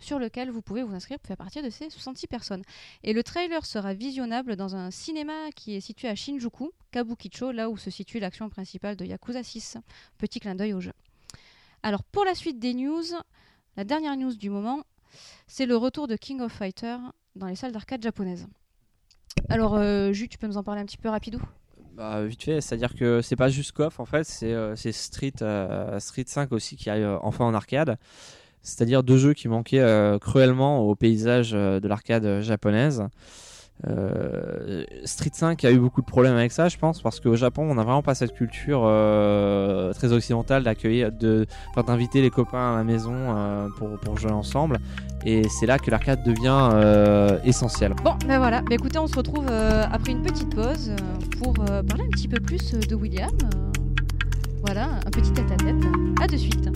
sur 0.00 0.18
lequel 0.18 0.50
vous 0.50 0.62
pouvez 0.62 0.82
vous 0.82 0.94
inscrire 0.94 1.18
pour 1.18 1.28
faire 1.28 1.36
partie 1.36 1.62
de 1.62 1.70
ces 1.70 1.90
66 1.90 2.26
personnes. 2.26 2.62
Et 3.02 3.12
le 3.12 3.22
trailer 3.22 3.64
sera 3.64 3.94
visionnable 3.94 4.56
dans 4.56 4.76
un 4.76 4.90
cinéma 4.90 5.50
qui 5.54 5.74
est 5.74 5.80
situé 5.80 6.08
à 6.08 6.14
Shinjuku, 6.14 6.72
Kabukicho, 6.90 7.52
là 7.52 7.70
où 7.70 7.76
se 7.76 7.90
situe 7.90 8.18
l'action 8.18 8.48
principale 8.48 8.96
de 8.96 9.04
Yakuza 9.04 9.42
6. 9.42 9.78
Petit 10.18 10.40
clin 10.40 10.54
d'œil 10.54 10.74
au 10.74 10.80
jeu. 10.80 10.92
Alors 11.82 12.02
pour 12.04 12.24
la 12.24 12.34
suite 12.34 12.58
des 12.58 12.74
news, 12.74 13.04
la 13.76 13.84
dernière 13.84 14.16
news 14.16 14.34
du 14.34 14.50
moment, 14.50 14.82
c'est 15.46 15.66
le 15.66 15.76
retour 15.76 16.08
de 16.08 16.16
King 16.16 16.40
of 16.40 16.52
Fighter 16.52 16.96
dans 17.36 17.46
les 17.46 17.56
salles 17.56 17.72
d'arcade 17.72 18.02
japonaises. 18.02 18.46
Alors, 19.48 19.74
euh, 19.76 20.12
tu 20.12 20.38
peux 20.38 20.46
nous 20.46 20.56
en 20.56 20.62
parler 20.62 20.80
un 20.80 20.86
petit 20.86 20.96
peu 20.96 21.08
rapidou? 21.08 21.40
Bah, 21.96 22.22
vite 22.26 22.42
fait, 22.42 22.60
c'est-à-dire 22.60 22.94
que 22.94 23.22
c'est 23.22 23.36
pas 23.36 23.48
juste 23.48 23.72
KOF 23.72 24.00
en 24.00 24.04
fait, 24.04 24.24
c'est 24.24 24.52
euh, 24.52 24.76
Street, 24.76 25.32
euh, 25.40 25.98
Street 25.98 26.24
5 26.26 26.52
aussi 26.52 26.76
qui 26.76 26.90
arrive 26.90 27.06
euh, 27.06 27.18
enfin 27.22 27.46
en 27.46 27.54
arcade. 27.54 27.96
C'est-à-dire 28.60 29.02
deux 29.02 29.16
jeux 29.16 29.32
qui 29.32 29.48
manquaient 29.48 30.18
cruellement 30.20 30.80
au 30.80 30.96
paysage 30.96 31.52
de 31.52 31.86
l'arcade 31.86 32.40
japonaise. 32.40 33.04
Euh, 33.86 34.84
Street 35.04 35.30
5 35.32 35.64
a 35.64 35.70
eu 35.70 35.78
beaucoup 35.78 36.00
de 36.00 36.06
problèmes 36.06 36.36
avec 36.36 36.52
ça, 36.52 36.68
je 36.68 36.76
pense, 36.78 37.02
parce 37.02 37.20
qu'au 37.20 37.36
Japon, 37.36 37.66
on 37.70 37.74
n'a 37.74 37.82
vraiment 37.82 38.02
pas 38.02 38.14
cette 38.14 38.34
culture 38.34 38.82
euh, 38.84 39.92
très 39.92 40.12
occidentale 40.12 40.64
d'accueillir, 40.64 41.10
d'inviter 41.12 42.22
les 42.22 42.30
copains 42.30 42.74
à 42.74 42.76
la 42.76 42.84
maison 42.84 43.12
euh, 43.14 43.68
pour, 43.76 44.18
jouer 44.18 44.32
ensemble. 44.32 44.78
Et 45.24 45.48
c'est 45.48 45.66
là 45.66 45.78
que 45.78 45.90
l'arcade 45.90 46.22
devient 46.24 46.70
essentiel. 47.44 47.94
Bon, 48.02 48.14
ben 48.26 48.38
voilà. 48.38 48.62
Ben 48.62 48.74
écoutez, 48.74 48.98
on 48.98 49.06
se 49.06 49.16
retrouve 49.16 49.46
après 49.48 50.12
une 50.12 50.22
petite 50.22 50.54
pause 50.54 50.92
pour 51.42 51.54
parler 51.54 52.04
un 52.04 52.10
petit 52.10 52.28
peu 52.28 52.40
plus 52.40 52.72
de 52.72 52.94
William. 52.94 53.30
Voilà, 54.64 54.84
un 55.06 55.10
petit 55.10 55.32
tête-à-tête. 55.32 55.76
À 56.20 56.26
de 56.26 56.36
suite. 56.36 56.70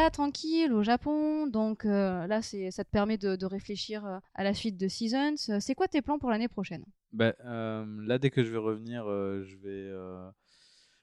Là 0.00 0.10
tranquille 0.10 0.72
au 0.72 0.82
Japon, 0.82 1.46
donc 1.46 1.84
euh, 1.84 2.26
là 2.26 2.42
c'est 2.42 2.70
ça 2.70 2.84
te 2.84 2.90
permet 2.90 3.18
de, 3.18 3.36
de 3.36 3.46
réfléchir 3.46 4.04
euh, 4.04 4.18
à 4.34 4.44
la 4.44 4.54
suite 4.54 4.76
de 4.76 4.88
Seasons. 4.88 5.34
Euh, 5.50 5.58
C'est 5.60 5.74
quoi 5.74 5.88
tes 5.88 6.02
plans 6.02 6.18
pour 6.18 6.30
l'année 6.30 6.48
prochaine? 6.48 6.84
Bah, 7.12 7.34
euh, 7.44 7.84
là, 8.06 8.18
dès 8.18 8.30
que 8.30 8.44
je 8.44 8.50
vais 8.50 8.58
revenir, 8.58 9.04
je 9.04 9.56
vais 9.56 9.90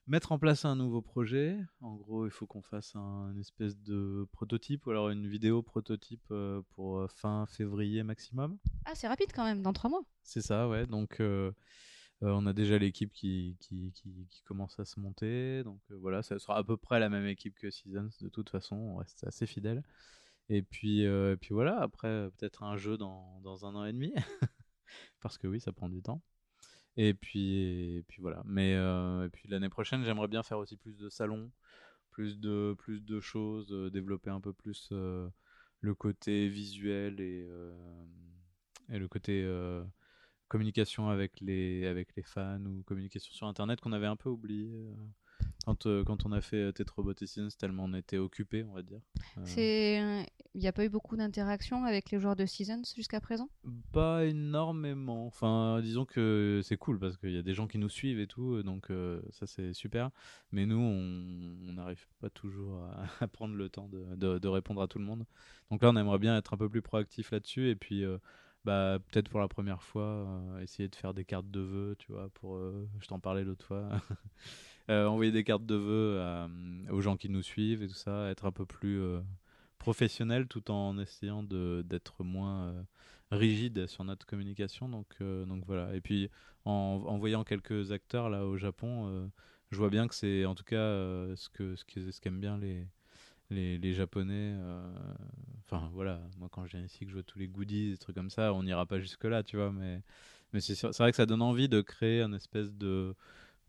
mettre 0.08 0.32
en 0.32 0.38
place 0.38 0.66
un 0.66 0.76
nouveau 0.76 1.02
projet. 1.02 1.58
En 1.82 1.96
gros, 1.96 2.26
il 2.26 2.32
faut 2.32 2.46
qu'on 2.46 2.62
fasse 2.62 2.96
un, 2.96 3.32
une 3.32 3.40
espèce 3.40 3.76
de 3.78 4.28
prototype 4.32 4.86
ou 4.86 4.92
alors 4.92 5.10
une 5.10 5.28
vidéo 5.28 5.64
prototype 5.64 6.26
euh, 6.30 6.62
pour 6.76 7.10
fin 7.10 7.48
février 7.48 8.04
maximum. 8.04 8.60
Ah 8.86 8.92
c'est 8.94 9.08
rapide 9.08 9.32
quand 9.34 9.44
même, 9.44 9.64
dans 9.64 9.74
trois 9.74 9.90
mois. 9.90 10.04
C'est 10.22 10.42
ça, 10.42 10.70
ouais. 10.70 10.86
Donc, 10.86 11.20
euh, 11.22 11.52
on 12.34 12.46
a 12.46 12.54
déjà 12.54 12.78
l'équipe 12.78 13.12
qui, 13.12 13.58
commence 14.46 14.80
à 14.80 14.86
se 14.86 15.00
monter. 15.00 15.64
Donc, 15.64 15.80
euh, 15.92 15.96
voilà, 15.98 16.24
ça 16.24 16.40
sera 16.40 16.58
à 16.58 16.64
peu 16.64 16.78
près 16.78 17.00
la 17.00 17.10
même 17.10 17.26
équipe 17.26 17.58
que 17.60 17.70
Seasons. 17.70 18.10
De 18.22 18.30
toute 18.30 18.50
façon, 18.50 18.76
on 18.76 18.96
reste 18.98 19.26
assez 19.26 19.46
fidèle. 19.46 19.84
Et 20.50 20.62
puis, 20.62 21.06
euh, 21.06 21.34
et 21.34 21.38
puis 21.38 21.54
voilà, 21.54 21.80
après, 21.82 22.08
euh, 22.08 22.30
peut-être 22.30 22.64
un 22.64 22.78
jeu 22.78 22.98
dans, 22.98 23.66
un 23.66 23.76
an 23.76 23.86
et 23.86 23.94
demi. 23.94 24.14
Parce 25.22 25.38
que 25.38 25.48
oui, 25.48 25.60
ça 25.60 25.72
prend 25.72 25.90
du 25.90 26.02
temps. 26.02 26.22
Et 26.98 27.14
puis, 27.14 28.06
voilà. 28.20 28.42
Mais 28.46 28.76
euh, 28.76 29.26
et 29.26 29.30
puis 29.30 29.48
l'année 29.50 29.70
prochaine, 29.70 30.04
j'aimerais 30.04 30.28
bien 30.28 30.44
faire 30.44 30.60
aussi 30.60 30.78
plus 30.78 30.98
de 30.98 31.10
salons, 31.10 31.52
plus 32.12 32.40
de, 32.40 32.76
plus 32.78 33.02
de 33.02 33.20
choses, 33.20 33.74
euh, 33.74 33.90
développer 33.90 34.30
un 34.30 34.40
peu 34.40 34.54
plus 34.54 34.90
euh, 34.92 35.28
le 35.82 35.96
côté 35.96 36.48
visuel 36.48 37.20
et, 37.20 37.46
euh, 37.50 37.74
le 38.90 39.08
côté 39.08 39.44
euh, 39.44 39.84
communication 40.48 41.10
avec 41.10 41.40
les, 41.42 41.86
avec 41.86 42.16
les 42.16 42.24
fans 42.24 42.64
ou 42.66 42.84
communication 42.84 43.34
sur 43.34 43.48
Internet 43.48 43.82
qu'on 43.82 43.94
avait 43.94 44.06
un 44.08 44.16
peu 44.16 44.30
oublié 44.30 44.70
euh, 44.86 44.94
quand, 45.66 45.86
euh, 45.88 46.04
quand 46.04 46.26
on 46.26 46.32
a 46.32 46.42
fait 46.42 46.58
euh, 46.58 46.72
Tetrobot 46.72 47.14
et 47.20 47.26
Seasons, 47.28 47.50
tellement 47.58 47.86
on 47.86 47.94
était 47.94 48.18
occupé, 48.20 48.64
on 48.64 48.74
va 48.74 48.84
dire. 48.84 49.00
Euh, 49.38 50.24
il 50.54 50.62
n'y 50.62 50.68
a 50.68 50.72
pas 50.72 50.86
eu 50.86 50.90
beaucoup 50.90 51.18
d'interactions 51.18 51.84
avec 51.84 52.12
les 52.12 52.20
joueurs 52.20 52.36
de 52.36 52.46
Seasons 52.46 52.84
jusqu'à 52.96 53.20
présent? 53.20 53.50
Pas 53.92 54.26
énormément. 54.26 55.26
Enfin, 55.26 55.82
disons 55.82 56.06
que 56.06 56.62
c'est 56.64 56.78
cool 56.78 57.00
parce 57.00 57.18
qu'il 57.18 57.32
y 57.32 57.38
a 57.38 57.42
des 57.42 57.54
gens 57.54 57.68
qui 57.68 57.78
nous 57.80 57.90
suivent 57.90 58.20
et 58.20 58.28
tout, 58.28 58.62
donc 58.64 58.92
euh, 58.92 59.22
ça 59.32 59.48
c'est 59.48 59.74
super. 59.74 60.12
Mais 60.52 60.66
nous, 60.66 60.78
on 60.80 61.74
n'arrive 61.74 62.08
pas 62.22 62.30
toujours 62.30 62.84
à, 62.84 63.06
à 63.22 63.28
prendre 63.28 63.56
le 63.56 63.68
temps 63.68 63.90
de, 63.90 64.16
de- 64.16 64.38
de 64.40 64.48
répondre 64.48 64.82
à 64.82 64.88
tout 64.88 65.00
le 65.00 65.06
monde. 65.06 65.26
Donc 65.72 65.82
là, 65.82 65.90
on 65.90 65.96
aimerait 65.98 66.20
bien 66.20 66.38
être 66.38 66.54
un 66.54 66.58
peu 66.58 66.70
plus 66.70 66.82
proactif 66.84 67.32
là-dessus 67.32 67.70
et 67.70 67.76
puis 67.76 68.06
bah, 68.66 69.00
peut-être 69.12 69.30
pour 69.30 69.40
la 69.40 69.48
première 69.48 69.82
fois, 69.84 70.04
euh, 70.04 70.60
essayer 70.62 70.90
de 70.90 70.96
faire 70.96 71.14
des 71.14 71.26
cartes 71.26 71.50
de 71.52 71.60
vœux, 71.62 71.96
tu 72.00 72.12
vois, 72.12 72.30
pour, 72.36 72.56
euh, 72.58 72.88
je 73.00 73.08
t'en 73.08 73.20
parlais 73.20 73.44
l'autre 73.44 73.66
fois. 73.66 73.90
Euh, 74.92 75.08
envoyer 75.08 75.32
des 75.32 75.44
cartes 75.44 75.66
de 75.66 75.74
vœux 75.76 76.22
aux 76.92 77.02
gens 77.02 77.18
qui 77.18 77.28
nous 77.30 77.42
suivent 77.42 77.82
et 77.82 77.88
tout 77.88 77.96
ça, 77.96 78.30
être 78.30 78.46
un 78.46 78.52
peu 78.52 78.68
plus 78.68 79.02
professionnel 79.80 80.48
tout 80.48 80.70
en 80.70 81.00
essayant 81.00 81.42
d'être 81.42 82.24
moins 82.24 82.86
rigide 83.32 83.88
sur 83.88 84.04
notre 84.04 84.28
communication. 84.28 84.88
Donc, 84.88 85.18
donc 85.22 85.66
voilà. 85.66 85.96
Et 85.96 86.02
puis 86.02 86.30
en, 86.66 87.02
en 87.08 87.18
voyant 87.18 87.44
quelques 87.44 87.92
acteurs 87.92 88.30
là 88.30 88.46
au 88.46 88.58
Japon, 88.58 89.32
je 89.72 89.78
vois 89.78 89.90
bien 89.90 90.08
que 90.08 90.14
c'est 90.14 90.46
en 90.46 90.54
tout 90.54 90.64
cas 90.64 90.78
ce 91.36 91.50
que 91.50 91.76
ce 91.76 91.84
que- 91.86 92.12
ce 92.12 92.22
qu'aiment 92.22 92.40
bien 92.40 92.58
les 92.60 92.88
les, 93.50 93.94
Japonais. 93.94 94.54
euh, 94.58 94.94
Enfin 95.68 95.90
voilà, 95.94 96.22
moi 96.38 96.48
quand 96.52 96.66
je 96.66 96.78
viens 96.78 96.86
ici 96.86 97.00
que 97.06 97.10
je 97.10 97.16
vois 97.16 97.24
tous 97.24 97.40
les 97.40 97.48
goodies, 97.48 97.92
des 97.92 97.98
trucs 97.98 98.16
comme 98.16 98.30
ça, 98.30 98.54
on 98.54 98.64
n'ira 98.64 98.86
pas 98.86 99.00
jusque 99.00 99.24
là, 99.26 99.44
tu 99.44 99.58
vois. 99.58 99.72
Mais 99.72 100.02
mais 100.54 100.62
c'est 100.62 100.80
vrai 101.00 101.12
que 101.12 101.18
ça 101.18 101.26
donne 101.26 101.42
envie 101.42 101.68
de 101.70 101.82
créer 101.82 102.22
un 102.22 102.34
espèce 102.34 102.72
de 102.74 103.16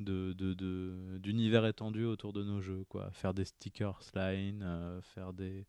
de, 0.01 0.33
de, 0.35 0.55
de- 0.55 1.19
d'univers 1.19 1.67
étendu 1.67 2.05
autour 2.07 2.33
de 2.33 2.45
nos 2.45 2.61
jeux 2.63 2.85
quoi 2.89 3.11
faire 3.13 3.35
des 3.35 3.45
stickers 3.47 4.01
line 4.15 4.63
euh, 4.65 5.01
faire 5.03 5.33
des 5.35 5.67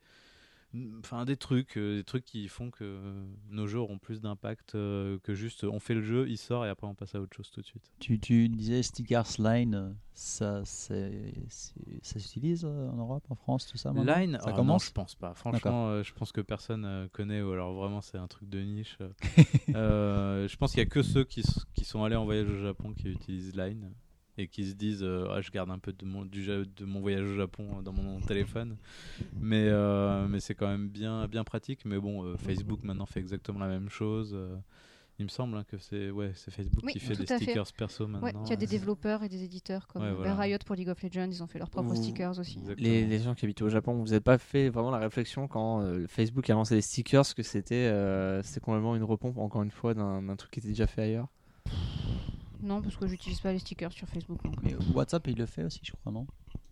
enfin 0.99 1.25
des 1.25 1.37
trucs 1.37 1.77
euh, 1.77 1.97
des 1.97 2.03
trucs 2.03 2.25
qui 2.25 2.47
font 2.47 2.69
que 2.71 2.83
euh, 2.83 3.25
nos 3.49 3.67
jeux 3.67 3.79
auront 3.79 3.97
plus 3.97 4.21
d'impact 4.21 4.75
euh, 4.75 5.17
que 5.23 5.33
juste 5.33 5.63
on 5.63 5.79
fait 5.79 5.93
le 5.95 6.01
jeu 6.01 6.27
il 6.29 6.37
sort 6.37 6.65
et 6.65 6.69
après 6.69 6.85
on 6.87 6.93
passe 6.93 7.15
à 7.15 7.21
autre 7.21 7.35
chose 7.35 7.49
tout 7.51 7.61
de 7.61 7.65
suite. 7.65 7.89
Tu, 7.99 8.19
tu 8.19 8.49
disais 8.49 8.83
stickers 8.83 9.25
line, 9.39 9.95
ça, 10.13 10.61
c'est, 10.65 11.33
c'est- 11.49 11.73
ça 12.03 12.19
s'utilise 12.19 12.65
en 12.65 12.95
Europe, 12.97 13.23
en 13.29 13.35
France, 13.35 13.65
tout 13.67 13.77
ça 13.77 13.91
maintenant? 13.93 14.17
Line? 14.17 14.37
Ça 14.43 14.49
non, 14.51 14.55
commence? 14.55 14.87
je 14.87 14.91
pense 14.91 15.15
pas. 15.15 15.33
Franchement 15.33 16.03
je 16.03 16.13
pense 16.13 16.31
que 16.31 16.41
personne 16.41 17.07
connaît 17.13 17.41
ou 17.41 17.51
alors 17.51 17.73
vraiment 17.73 18.01
c'est 18.01 18.17
un 18.17 18.27
truc 18.27 18.49
de 18.49 18.59
niche. 18.59 18.97
Euh. 19.75 20.47
Je 20.47 20.55
pense 20.57 20.71
qu'il 20.71 20.79
y 20.79 20.85
a 20.85 20.89
que 20.89 21.01
ceux 21.01 21.23
qui 21.23 21.43
sont 21.83 22.03
allés 22.03 22.15
en 22.15 22.25
voyage 22.25 22.49
au 22.49 22.57
Japon 22.57 22.93
qui 22.93 23.09
utilisent 23.09 23.55
line 23.55 23.91
et 24.37 24.47
qui 24.47 24.65
se 24.65 24.73
disent 24.75 25.03
euh, 25.03 25.27
ah, 25.31 25.41
je 25.41 25.49
garde 25.51 25.69
un 25.71 25.79
peu 25.79 25.93
de 25.93 26.05
mon, 26.05 26.25
du, 26.25 26.43
ja- 26.43 26.63
de 26.63 26.85
mon 26.85 26.99
voyage 27.01 27.23
au 27.29 27.35
Japon 27.35 27.67
euh, 27.77 27.81
dans 27.81 27.93
mon 27.93 28.19
téléphone 28.21 28.77
mais, 29.39 29.65
euh, 29.67 30.27
mais 30.27 30.39
c'est 30.39 30.55
quand 30.55 30.67
même 30.67 30.89
bien, 30.89 31.27
bien 31.27 31.43
pratique 31.43 31.85
mais 31.85 31.97
bon 31.99 32.23
euh, 32.25 32.37
Facebook 32.37 32.83
maintenant 32.83 33.05
fait 33.05 33.19
exactement 33.19 33.59
la 33.59 33.67
même 33.67 33.89
chose 33.89 34.37
il 35.19 35.23
me 35.25 35.29
semble 35.29 35.57
hein, 35.57 35.63
que 35.67 35.79
c'est 35.79 36.11
ouais, 36.11 36.31
Facebook 36.35 36.83
Oui, 36.83 36.93
qui 36.93 36.99
fait 36.99 37.15
des 37.15 37.25
fait. 37.25 37.37
stickers 37.37 37.71
perso 37.75 38.03
Ouais, 38.05 38.11
maintenant 38.11 38.43
il 38.45 38.49
y 38.51 38.53
a 38.53 38.55
des 38.55 38.67
développeurs 38.67 39.23
et 39.23 39.29
des 39.29 39.43
éditeurs 39.43 39.87
comme 39.87 40.03
Ouais, 40.03 40.13
voilà. 40.13 40.35
Riot 40.35 40.59
pour 40.63 40.75
League 40.75 40.89
of 40.89 41.01
Legends, 41.01 41.27
ils 41.31 41.41
ont 41.41 41.47
fait 41.47 41.57
leurs 41.57 41.71
propres 41.71 41.89
Vous- 41.89 41.95
stickers 41.95 42.37
aussi. 42.37 42.59
Les, 42.77 43.03
les 43.07 43.19
gens 43.19 43.33
qui 43.33 43.45
habitent 43.45 43.63
au 43.63 43.69
Japon, 43.69 43.95
vous 43.95 44.05
n'avez 44.09 44.19
pas 44.19 44.37
fait 44.37 44.69
vraiment 44.69 44.91
la 44.91 44.99
réflexion 44.99 45.47
quand 45.47 45.81
euh, 45.81 46.05
Facebook 46.07 46.47
a 46.51 46.53
lancé 46.53 46.75
les 46.75 46.81
stickers 46.81 47.33
que 47.33 47.41
c'était 47.41 47.89
euh, 47.91 48.43
complètement 48.61 48.95
une 48.95 49.03
repompe, 49.03 49.39
encore 49.39 49.63
une 49.63 49.71
fois, 49.71 49.95
d'un 49.95 50.21
d'un 50.21 50.35
truc 50.35 50.51
qui 50.51 50.59
était 50.59 50.67
déjà 50.69 50.85
fait 50.85 51.01
ailleurs? 51.01 51.29
Non, 52.61 52.81
parce 52.81 52.95
que 52.95 53.07
j'utilise 53.07 53.39
pas 53.39 53.51
les 53.51 53.59
stickers 53.59 53.91
sur 53.91 54.07
Facebook. 54.07 54.43
donc, 54.43 54.55
Mais 54.63 54.75
WhatsApp, 54.93 55.25
il 55.27 55.37
le 55.37 55.45
fait 55.45 55.63
aussi, 55.63 55.79
je 55.83 55.91
crois, 55.91 56.11
non 56.11 56.25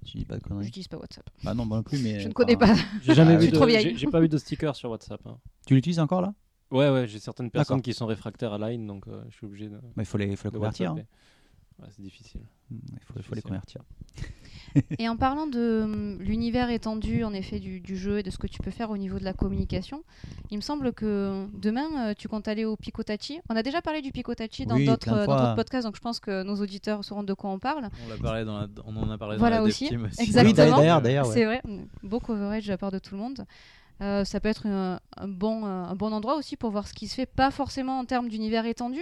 Je 0.05 0.17
dis 0.17 0.25
pas 0.25 0.37
de 0.37 0.41
conneries. 0.43 0.65
J'utilise 0.65 0.87
pas 0.87 0.97
WhatsApp. 0.97 1.29
Bah 1.43 1.53
non, 1.53 1.65
moi 1.65 1.77
non 1.77 1.83
plus, 1.83 1.99
mais. 1.99 2.19
Je 2.19 2.27
ne 2.27 2.33
connais 2.33 2.57
pas. 2.57 2.73
J'ai 3.01 3.13
jamais 3.13 3.33
Ah 3.33 3.37
vu 3.37 3.45
oui. 3.45 3.51
de- 3.51 3.55
Trop 3.55 3.65
vieille. 3.65 3.83
j'ai- 3.91 3.97
J'ai 3.97 4.07
pas 4.07 4.19
vu 4.19 4.29
de 4.29 4.37
sticker 4.37 4.75
sur 4.75 4.89
WhatsApp. 4.89 5.21
hein. 5.27 5.37
Tu 5.67 5.75
l'utilises 5.75 5.99
encore 5.99 6.21
là? 6.21 6.33
Ouais, 6.71 6.89
ouais, 6.89 7.07
j'ai 7.07 7.19
certaines 7.19 7.51
personnes 7.51 7.77
D'accord. 7.77 7.83
qui 7.83 7.93
sont 7.93 8.05
réfractaires 8.07 8.53
à 8.53 8.69
Line, 8.69 8.87
donc 8.87 9.07
euh, 9.07 9.23
je 9.29 9.35
suis 9.35 9.45
obligé 9.45 9.69
de, 9.69 9.77
Bah, 9.77 9.81
Il 9.99 10.05
faut 10.05 10.17
les, 10.17 10.35
faut 10.35 10.47
les 10.47 10.51
de 10.51 10.57
convertir. 10.57 10.91
hein. 10.91 10.95
Ouais, 11.79 11.87
c'est 11.91 12.01
difficile. 12.01 12.41
Il 12.71 12.77
faut, 13.01 13.13
faut 13.13 13.17
les 13.17 13.21
Difficile. 13.21 13.43
convertir. 13.43 13.81
Et 14.99 15.07
en 15.09 15.17
parlant 15.17 15.47
de 15.47 15.81
hum, 15.83 16.17
l'univers 16.21 16.69
étendu, 16.69 17.23
en 17.23 17.33
effet, 17.33 17.59
du, 17.59 17.79
du 17.79 17.97
jeu 17.97 18.19
et 18.19 18.23
de 18.23 18.29
ce 18.29 18.37
que 18.37 18.47
tu 18.47 18.59
peux 18.59 18.71
faire 18.71 18.89
au 18.89 18.97
niveau 18.97 19.19
de 19.19 19.23
la 19.23 19.33
communication, 19.33 20.03
il 20.51 20.57
me 20.57 20.61
semble 20.61 20.93
que 20.93 21.45
demain, 21.53 22.09
euh, 22.09 22.13
tu 22.17 22.27
comptes 22.27 22.47
aller 22.47 22.65
au 22.65 22.75
Picotachi. 22.75 23.39
On 23.49 23.55
a 23.55 23.63
déjà 23.63 23.81
parlé 23.81 24.01
du 24.01 24.11
Picotachi 24.11 24.65
dans 24.65 24.75
Oui, 24.75 24.85
d'autres 24.85 25.13
euh, 25.13 25.25
d'autres 25.25 25.55
podcasts, 25.55 25.85
donc 25.85 25.95
je 25.95 26.01
pense 26.01 26.19
que 26.19 26.43
nos 26.43 26.55
auditeurs 26.55 27.03
sauront 27.03 27.23
de 27.23 27.33
quoi 27.33 27.49
on 27.49 27.59
parle. 27.59 27.89
On, 28.05 28.09
l'a 28.09 28.17
parlé 28.17 28.45
dans 28.45 28.59
la- 28.59 28.67
on 28.85 28.95
en 28.97 29.09
a 29.09 29.17
parlé 29.17 29.37
Voilà 29.37 29.57
dans 29.57 29.63
la 29.63 29.69
aussi, 29.69 29.87
Team 29.87 30.05
aussi. 30.05 30.21
exactement. 30.21 30.49
Oui, 30.49 30.53
d'ailleurs, 30.53 31.01
d'ailleurs. 31.01 31.27
ouais. 31.27 31.33
C'est 31.33 31.45
vrai, 31.45 31.61
beau 32.03 32.19
coverage 32.19 32.65
de 32.65 32.71
la 32.71 32.77
part 32.77 32.91
de 32.91 32.99
tout 32.99 33.15
le 33.15 33.21
monde. 33.21 33.45
Euh, 34.01 34.25
ça 34.25 34.39
peut 34.39 34.49
être 34.49 34.67
un, 34.67 34.99
un 35.17 35.27
bon, 35.27 35.65
euh, 35.65 35.69
un 35.69 35.95
bon 35.95 36.11
endroit 36.11 36.35
aussi 36.35 36.57
pour 36.57 36.71
voir 36.71 36.87
ce 36.87 36.93
qui 36.93 37.07
se 37.07 37.15
fait, 37.15 37.25
pas 37.25 37.51
forcément 37.51 37.99
en 37.99 38.05
termes 38.05 38.27
d'univers 38.27 38.65
étendu, 38.65 38.99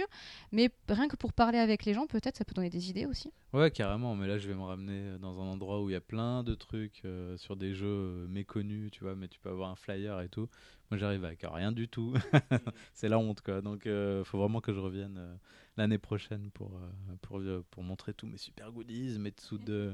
mais 0.52 0.70
rien 0.88 1.08
que 1.08 1.16
pour 1.16 1.32
parler 1.32 1.58
avec 1.58 1.84
les 1.84 1.94
gens, 1.94 2.06
peut-être 2.06 2.36
ça 2.36 2.44
peut 2.44 2.54
donner 2.54 2.70
des 2.70 2.90
idées 2.90 3.06
aussi. 3.06 3.32
Ouais, 3.52 3.70
carrément. 3.70 4.14
Mais 4.16 4.26
là, 4.26 4.38
je 4.38 4.48
vais 4.48 4.54
me 4.54 4.62
ramener 4.62 5.18
dans 5.20 5.40
un 5.40 5.46
endroit 5.46 5.80
où 5.80 5.88
il 5.88 5.92
y 5.92 5.96
a 5.96 6.00
plein 6.00 6.42
de 6.42 6.54
trucs 6.54 7.02
euh, 7.04 7.36
sur 7.36 7.56
des 7.56 7.74
jeux 7.74 7.86
euh, 7.86 8.26
méconnus, 8.28 8.90
tu 8.90 9.04
vois. 9.04 9.14
Mais 9.14 9.28
tu 9.28 9.38
peux 9.38 9.48
avoir 9.48 9.70
un 9.70 9.76
flyer 9.76 10.20
et 10.20 10.28
tout. 10.28 10.48
Moi, 10.90 10.98
j'arrive 10.98 11.24
avec 11.24 11.44
rien 11.48 11.72
du 11.72 11.88
tout. 11.88 12.14
c'est 12.94 13.08
la 13.08 13.18
honte, 13.18 13.40
quoi. 13.40 13.60
Donc, 13.60 13.82
il 13.86 14.22
faut 14.24 14.38
vraiment 14.38 14.60
que 14.60 14.72
je 14.72 14.80
revienne 14.80 15.16
euh, 15.18 15.36
l'année 15.76 15.98
prochaine 15.98 16.50
pour, 16.52 16.76
euh, 16.76 17.14
pour, 17.22 17.38
euh, 17.38 17.64
pour 17.70 17.82
montrer 17.82 18.14
tous 18.14 18.26
mes 18.26 18.38
super 18.38 18.72
goodies, 18.72 19.18
mes 19.18 19.30
dessous 19.30 19.58
de. 19.58 19.92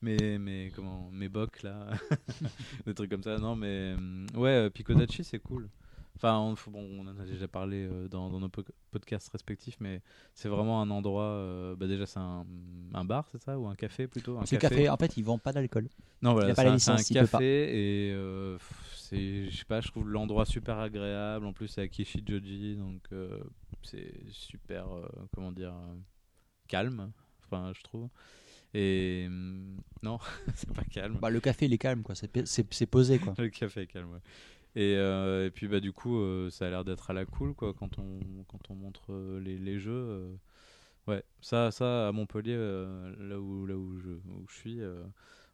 Mes, 0.00 0.38
mes, 0.38 0.70
comment, 0.76 1.10
mes 1.10 1.28
bocs 1.28 1.62
là, 1.64 1.88
des 2.86 2.94
trucs 2.94 3.10
comme 3.10 3.22
ça. 3.22 3.36
Non, 3.38 3.56
mais 3.56 3.94
hum, 3.94 4.26
ouais, 4.34 4.50
euh, 4.50 4.70
Picodachi 4.70 5.24
c'est 5.24 5.40
cool. 5.40 5.68
Enfin, 6.16 6.38
on, 6.38 6.56
faut- 6.56 6.70
bon, 6.70 6.84
on 6.98 7.06
en 7.06 7.18
a 7.18 7.24
déjà 7.24 7.46
parlé 7.48 7.86
euh, 7.88 8.08
dans, 8.08 8.28
dans 8.30 8.40
nos 8.40 8.48
po- 8.48 8.64
podcasts 8.90 9.28
respectifs, 9.30 9.76
mais 9.80 10.00
c'est 10.34 10.48
vraiment 10.48 10.80
un 10.82 10.90
endroit. 10.90 11.24
euh, 11.24 11.76
bah 11.76 11.86
déjà, 11.86 12.06
c'est 12.06 12.18
un, 12.18 12.44
un 12.94 13.04
bar, 13.04 13.28
c'est 13.30 13.40
ça 13.40 13.58
Ou 13.58 13.66
un 13.66 13.74
café 13.76 14.06
plutôt 14.08 14.38
un 14.38 14.44
café. 14.44 14.88
En 14.88 14.96
fait, 14.96 15.16
ils 15.16 15.22
vendent 15.24 15.42
pas 15.42 15.52
d'alcool. 15.52 15.88
Non, 16.22 16.30
Il 16.32 16.34
voilà, 16.34 16.54
c'est 16.78 16.90
un, 16.90 16.96
pas. 16.96 17.02
café 17.02 18.08
et 18.08 18.12
euh, 18.12 18.58
je 19.12 19.50
sais 19.56 19.64
pas, 19.66 19.80
je 19.80 19.88
trouve 19.88 20.08
l'endroit 20.08 20.44
super 20.44 20.78
agréable. 20.78 21.46
En 21.46 21.52
plus, 21.52 21.68
c'est 21.68 21.82
à 21.82 21.88
Kishijoji, 21.88 22.76
donc 22.76 23.02
euh, 23.12 23.38
c'est 23.82 24.12
super, 24.30 24.90
euh, 24.92 25.06
comment 25.32 25.52
dire, 25.52 25.72
euh, 25.74 25.94
calme, 26.68 27.12
enfin, 27.44 27.72
je 27.74 27.82
trouve. 27.82 28.08
Et 28.74 29.24
hum, 29.28 29.80
non, 30.02 30.18
c'est 30.54 30.72
pas 30.72 30.84
calme. 30.84 31.18
Bah, 31.20 31.30
le 31.30 31.40
café, 31.40 31.66
il 31.66 31.72
est 31.72 31.78
calme, 31.78 32.02
quoi. 32.02 32.14
C'est 32.14 32.86
posé, 32.86 33.18
quoi. 33.18 33.34
Le 33.38 33.48
café 33.48 33.82
est 33.82 33.86
calme, 33.86 34.10
ouais. 34.12 34.20
Et, 34.76 34.96
euh, 34.96 35.46
et 35.46 35.50
puis 35.50 35.68
bah 35.68 35.80
du 35.80 35.92
coup, 35.92 36.18
euh, 36.20 36.50
ça 36.50 36.66
a 36.66 36.70
l'air 36.70 36.84
d'être 36.84 37.10
à 37.10 37.12
la 37.14 37.26
cool 37.26 37.54
quoi 37.54 37.74
quand 37.74 37.98
on 37.98 38.20
quand 38.48 38.70
on 38.70 38.74
montre 38.76 39.12
euh, 39.12 39.40
les, 39.40 39.58
les 39.58 39.78
jeux. 39.80 40.38
ouais, 41.06 41.22
ça 41.40 41.70
ça 41.72 42.08
à 42.08 42.12
Montpellier, 42.12 42.56
là 42.56 43.40
où 43.40 43.66
là 43.66 43.76
où 43.76 43.98
je 44.00 44.10
où 44.10 44.46
je 44.48 44.54
suis, 44.56 44.80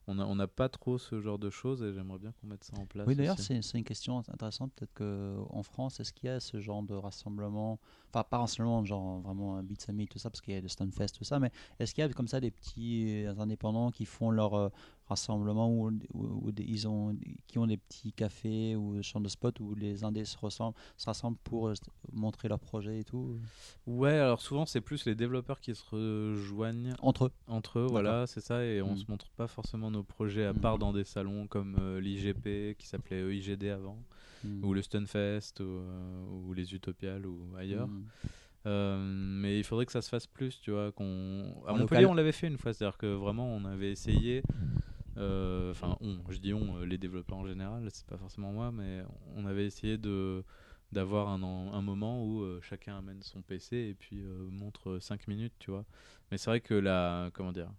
on 0.06 0.18
a 0.18 0.24
on 0.24 0.34
n'a 0.36 0.46
pas 0.46 0.68
trop 0.68 0.98
ce 0.98 1.20
genre 1.20 1.38
de 1.38 1.50
choses 1.50 1.82
et 1.82 1.92
j'aimerais 1.92 2.18
bien 2.18 2.32
qu'on 2.32 2.46
mette 2.46 2.64
ça 2.64 2.76
en 2.76 2.86
place. 2.86 3.06
Oui, 3.06 3.16
d'ailleurs, 3.16 3.38
c'est 3.38 3.60
une 3.74 3.84
question 3.84 4.18
intéressante. 4.18 4.72
Peut-être 4.74 4.94
qu'en 4.94 5.62
France, 5.62 6.00
est-ce 6.00 6.12
qu'il 6.12 6.28
y 6.28 6.32
a 6.32 6.40
ce 6.40 6.60
genre 6.60 6.82
de 6.82 6.94
rassemblement? 6.94 7.78
Enfin, 8.10 8.24
pas 8.24 8.38
rassemblement, 8.38 8.84
genre 8.84 9.20
vraiment 9.20 9.56
un 9.56 9.62
Beat 9.62 9.82
Summit, 9.82 10.06
tout 10.06 10.18
ça, 10.18 10.30
parce 10.30 10.40
qu'il 10.40 10.54
y 10.54 10.56
a 10.56 10.60
le 10.60 10.68
Stunfest, 10.68 11.16
tout 11.16 11.24
ça, 11.24 11.40
mais 11.40 11.50
est-ce 11.78 11.94
qu'il 11.94 12.02
y 12.02 12.04
a 12.04 12.08
comme 12.10 12.28
ça 12.28 12.40
des 12.40 12.50
petits 12.50 13.24
euh, 13.24 13.34
indépendants 13.38 13.90
qui 13.90 14.04
font 14.04 14.30
leur 14.30 14.70
euh, 15.04 15.08
rassemblement 15.08 15.70
ou, 15.70 15.90
ou- 16.12 16.46
ou 16.46 16.52
des- 16.52 16.64
ils 16.64 16.88
ont, 16.88 17.16
qui 17.46 17.58
ont 17.58 17.66
des 17.66 17.76
petits 17.76 18.12
cafés 18.12 18.74
ou 18.76 19.02
champs 19.02 19.20
de 19.20 19.28
spot 19.28 19.60
où 19.60 19.74
les 19.74 20.02
indés 20.04 20.24
se, 20.24 20.36
ressemblent, 20.38 20.76
se 20.96 21.06
rassemblent 21.06 21.36
pour 21.44 21.68
euh, 21.68 21.74
montrer 22.12 22.48
leur 22.48 22.58
projet 22.58 23.00
et 23.00 23.04
tout 23.04 23.38
Ouais, 23.86 24.14
alors 24.18 24.40
souvent 24.40 24.66
c'est 24.66 24.80
plus 24.80 25.04
les 25.04 25.14
développeurs 25.14 25.60
qui 25.60 25.74
se 25.74 25.84
rejoignent 25.90 26.94
Entre 27.00 27.26
eux. 27.26 27.30
entre 27.48 27.80
eux, 27.80 27.86
voilà, 27.86 28.26
c'est 28.26 28.40
ça, 28.40 28.64
et 28.64 28.80
on 28.82 28.94
Mm. 28.94 28.96
se 28.98 29.04
montre 29.10 29.30
pas 29.36 29.46
forcément 29.46 29.90
nos 29.90 30.02
projets 30.02 30.44
à 30.46 30.52
Mm. 30.52 30.60
part 30.60 30.78
dans 30.78 30.92
des 30.92 31.04
salons 31.04 31.46
comme 31.46 31.76
euh, 31.78 32.00
l'IGP 32.00 32.76
qui 32.78 32.86
s'appelait 32.86 33.20
EIGD 33.20 33.64
avant, 33.70 33.98
Mm. 34.44 34.64
ou 34.64 34.72
le 34.74 34.82
Stunfest, 34.82 35.60
ou, 35.60 35.64
euh, 35.64 36.24
ou 36.46 36.52
les 36.54 36.74
Utopiales 36.74 37.26
ou 37.26 37.54
ailleurs. 37.56 37.88
Euh, 38.66 38.98
mais 38.98 39.58
il 39.58 39.64
faudrait 39.64 39.84
que 39.84 39.92
ça 39.92 40.00
se 40.00 40.08
fasse 40.08 40.26
plus, 40.26 40.58
tu 40.62 40.70
vois. 40.70 40.90
Qu'on... 40.92 41.52
À 41.66 41.74
Montpellier, 41.74 42.06
on 42.06 42.14
l'avait 42.14 42.32
fait 42.32 42.46
une 42.46 42.56
fois, 42.56 42.72
c'est-à-dire 42.72 42.96
que 42.96 43.06
vraiment, 43.06 43.46
on 43.54 43.64
avait 43.66 43.90
essayé. 43.92 44.42
Euh, 45.16 45.70
Enfin, 45.72 45.96
on, 46.00 46.18
je 46.30 46.38
dis 46.38 46.54
on, 46.54 46.78
euh, 46.78 46.84
les 46.86 46.98
développeurs 46.98 47.38
en 47.38 47.46
général, 47.46 47.88
c'est 47.92 48.06
pas 48.06 48.18
forcément 48.18 48.52
moi, 48.52 48.72
mais 48.72 49.02
on 49.36 49.46
avait 49.46 49.66
essayé 49.66 49.98
de 49.98 50.44
d'avoir 50.92 51.28
un, 51.28 51.42
un 51.42 51.82
moment 51.82 52.24
où 52.24 52.42
euh, 52.42 52.60
chacun 52.62 52.96
amène 52.98 53.20
son 53.22 53.42
PC 53.42 53.76
et 53.76 53.94
puis 53.94 54.20
euh, 54.22 54.46
montre 54.50 54.98
5 55.00 55.26
minutes, 55.26 55.54
tu 55.58 55.70
vois. 55.72 55.84
Mais 56.30 56.38
c'est 56.38 56.50
vrai 56.50 56.60
que 56.60 56.74
là, 56.74 57.30
comment 57.32 57.50
dire, 57.52 57.70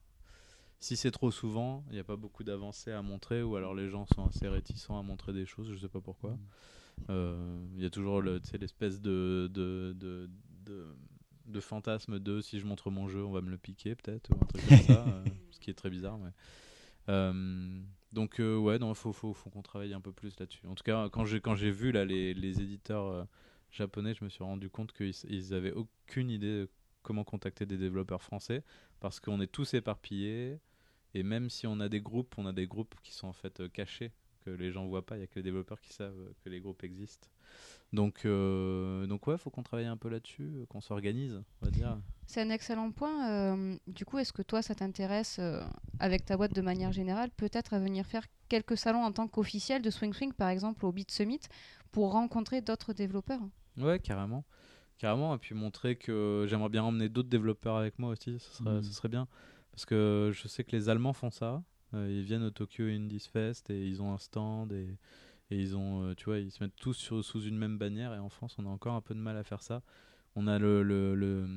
si 0.79 0.95
c'est 0.97 1.11
trop 1.11 1.31
souvent, 1.31 1.83
il 1.89 1.93
n'y 1.93 1.99
a 1.99 2.03
pas 2.03 2.17
beaucoup 2.17 2.43
d'avancées 2.43 2.91
à 2.91 3.01
montrer, 3.01 3.43
ou 3.43 3.55
alors 3.55 3.73
les 3.75 3.89
gens 3.89 4.05
sont 4.15 4.27
assez 4.27 4.47
réticents 4.47 4.99
à 4.99 5.03
montrer 5.03 5.33
des 5.33 5.45
choses, 5.45 5.71
je 5.71 5.77
sais 5.77 5.89
pas 5.89 6.01
pourquoi. 6.01 6.37
Euh, 7.09 7.57
Il 7.77 7.83
y 7.83 7.85
a 7.85 7.89
toujours 7.89 8.21
le- 8.21 8.41
l'espèce 8.59 9.01
de, 9.01 9.49
de, 9.53 9.95
de, 9.99 10.29
de, 10.65 10.87
de 11.47 11.59
fantasme 11.59 12.19
de 12.19 12.41
si 12.41 12.59
je 12.59 12.65
montre 12.67 12.91
mon 12.91 13.07
jeu, 13.09 13.23
on 13.25 13.31
va 13.31 13.41
me 13.41 13.49
le 13.51 13.57
piquer 13.57 13.95
peut-être, 13.95 14.29
ou 14.31 14.41
un 14.41 14.45
truc 14.47 14.65
comme 14.65 14.79
ça, 14.79 15.05
ce 15.51 15.59
qui 15.59 15.71
est 15.71 15.75
très 15.75 15.89
bizarre. 15.89 16.17
Mais... 16.19 16.31
Euh, 17.09 17.81
donc, 18.11 18.39
euh, 18.39 18.57
ouais, 18.57 18.77
il 18.77 18.95
faut, 18.95 19.13
faut, 19.13 19.33
faut 19.33 19.49
qu'on 19.49 19.61
travaille 19.61 19.93
un 19.93 20.01
peu 20.01 20.11
plus 20.11 20.39
là-dessus. 20.39 20.65
En 20.67 20.75
tout 20.75 20.83
cas, 20.83 21.09
quand 21.09 21.25
j'ai, 21.25 21.41
quand 21.41 21.55
j'ai 21.55 21.71
vu 21.71 21.91
là, 21.91 22.05
les, 22.05 22.33
les 22.33 22.61
éditeurs 22.61 23.05
euh, 23.07 23.23
japonais, 23.71 24.13
je 24.13 24.23
me 24.23 24.29
suis 24.29 24.43
rendu 24.43 24.69
compte 24.69 24.93
qu'ils 24.93 25.13
ils 25.29 25.53
avaient 25.53 25.73
aucune 25.73 26.29
idée 26.29 26.61
de 26.61 26.69
comment 27.03 27.23
contacter 27.23 27.65
des 27.65 27.77
développeurs 27.77 28.21
français 28.21 28.63
parce 28.99 29.19
qu'on 29.19 29.41
est 29.41 29.51
tous 29.51 29.73
éparpillés. 29.73 30.59
Et 31.13 31.23
même 31.23 31.49
si 31.49 31.67
on 31.67 31.79
a 31.79 31.89
des 31.89 32.01
groupes, 32.01 32.35
on 32.37 32.45
a 32.45 32.53
des 32.53 32.67
groupes 32.67 32.95
qui 33.01 33.13
sont 33.13 33.27
en 33.27 33.33
fait 33.33 33.71
cachés, 33.71 34.11
que 34.41 34.49
les 34.49 34.71
gens 34.71 34.85
voient 34.85 35.05
pas. 35.05 35.17
Il 35.17 35.21
y 35.21 35.23
a 35.23 35.27
que 35.27 35.35
les 35.35 35.43
développeurs 35.43 35.79
qui 35.81 35.93
savent 35.93 36.33
que 36.43 36.49
les 36.49 36.59
groupes 36.59 36.83
existent. 36.83 37.29
Donc, 37.93 38.25
euh, 38.25 39.05
donc 39.07 39.25
ouais, 39.27 39.37
faut 39.37 39.49
qu'on 39.49 39.63
travaille 39.63 39.85
un 39.85 39.97
peu 39.97 40.09
là-dessus, 40.09 40.51
euh, 40.55 40.65
qu'on 40.67 40.81
s'organise, 40.81 41.41
on 41.61 41.65
va 41.65 41.71
dire. 41.71 41.97
C'est 42.25 42.41
un 42.41 42.49
excellent 42.49 42.91
point. 42.91 43.29
euh, 43.29 43.77
du 43.87 44.03
coup, 44.03 44.17
est-ce 44.17 44.33
que 44.33 44.41
toi, 44.41 44.61
ça 44.61 44.75
t'intéresse, 44.75 45.37
euh, 45.39 45.63
avec 45.99 46.25
ta 46.25 46.35
boîte 46.35 46.53
de 46.53 46.61
manière 46.61 46.91
générale, 46.91 47.29
peut-être 47.37 47.73
à 47.73 47.79
venir 47.79 48.05
faire 48.05 48.25
quelques 48.49 48.77
salons 48.77 49.03
en 49.03 49.11
tant 49.11 49.27
qu'officiel 49.27 49.81
de 49.81 49.89
Swing 49.89 50.13
Swing, 50.13 50.33
par 50.33 50.49
exemple 50.49 50.85
au 50.85 50.91
Beat 50.91 51.11
Summit, 51.11 51.41
pour 51.91 52.11
rencontrer 52.11 52.61
d'autres 52.61 52.93
développeurs? 52.93 53.41
Ouais, 53.77 53.99
carrément. 53.99 54.43
Carrément, 54.97 55.35
et 55.35 55.37
puis 55.37 55.55
montrer 55.55 55.95
que 55.95 56.45
j'aimerais 56.49 56.69
bien 56.69 56.83
emmener 56.83 57.09
d'autres 57.09 57.29
développeurs 57.29 57.75
avec 57.75 57.99
moi 57.99 58.09
aussi, 58.11 58.39
ce 58.39 58.51
serait, 58.57 58.81
ce 58.81 58.91
serait 58.91 59.09
bien. 59.09 59.27
Parce 59.71 59.85
que 59.85 60.31
je 60.33 60.47
sais 60.47 60.63
que 60.63 60.75
les 60.75 60.89
Allemands 60.89 61.13
font 61.13 61.31
ça. 61.31 61.61
Ils 61.93 62.23
viennent 62.23 62.43
au 62.43 62.49
Tokyo 62.49 62.85
Indies 62.85 63.29
Fest 63.31 63.69
et 63.69 63.87
ils 63.87 64.01
ont 64.01 64.13
un 64.13 64.17
stand 64.17 64.71
et, 64.73 64.97
et 65.51 65.59
ils 65.59 65.75
ont, 65.77 66.03
euh, 66.03 66.15
tu 66.15 66.25
vois, 66.25 66.39
ils 66.39 66.51
se 66.51 66.63
mettent 66.63 66.75
tous 66.75 66.93
sous 67.21 67.41
une 67.41 67.57
même 67.57 67.77
bannière. 67.77 68.13
Et 68.13 68.19
en 68.19 68.29
France, 68.29 68.55
on 68.59 68.65
a 68.65 68.69
encore 68.69 68.95
un 68.95 69.01
peu 69.01 69.13
de 69.13 69.19
mal 69.19 69.37
à 69.37 69.43
faire 69.43 69.61
ça. 69.61 69.81
On 70.35 70.47
a 70.47 70.59
le, 70.59 70.83
le, 70.83 71.15
le- 71.15 71.47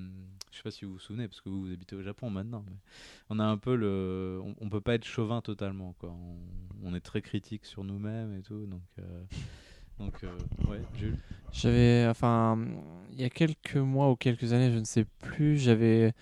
je 0.52 0.56
sais 0.58 0.62
pas 0.62 0.70
si 0.70 0.84
vous 0.84 0.92
vous 0.94 0.98
souvenez, 1.00 1.28
parce 1.28 1.40
que 1.40 1.48
vous, 1.48 1.62
vous 1.62 1.72
habitez 1.72 1.96
au 1.96 2.02
Japon 2.02 2.30
maintenant, 2.30 2.64
on 3.30 3.38
a 3.40 3.44
un 3.44 3.56
peu 3.58 3.74
le, 3.76 4.40
on, 4.44 4.54
on 4.60 4.68
peut 4.68 4.80
pas 4.80 4.94
être 4.94 5.04
chauvin 5.04 5.40
totalement, 5.42 5.94
quoi. 5.98 6.10
On, 6.12 6.36
on 6.84 6.94
est 6.94 7.00
très 7.00 7.22
critique 7.22 7.64
sur 7.66 7.84
nous-mêmes 7.84 8.34
et 8.36 8.42
tout, 8.42 8.66
donc, 8.66 8.82
euh, 9.00 9.22
donc, 9.98 10.22
euh, 10.24 10.30
ouais, 10.68 10.80
Jules. 10.96 11.16
J'avais, 11.52 12.06
enfin, 12.08 12.58
il 13.12 13.20
y 13.20 13.24
a 13.24 13.30
quelques 13.30 13.76
mois 13.76 14.10
ou 14.10 14.16
quelques 14.16 14.52
années, 14.52 14.70
je 14.72 14.78
ne 14.78 14.84
sais 14.84 15.04
plus, 15.18 15.58
j'avais 15.58 16.12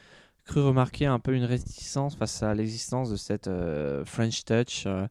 cru 0.46 0.60
remarquer 0.62 1.06
un 1.06 1.18
peu 1.18 1.34
une 1.34 1.44
réticence 1.44 2.14
face 2.16 2.42
à 2.42 2.54
l'existence 2.54 3.10
de 3.10 3.16
cette 3.16 3.48
euh, 3.48 4.04
French 4.04 4.44
Touch, 4.44 4.84
euh, 4.86 5.06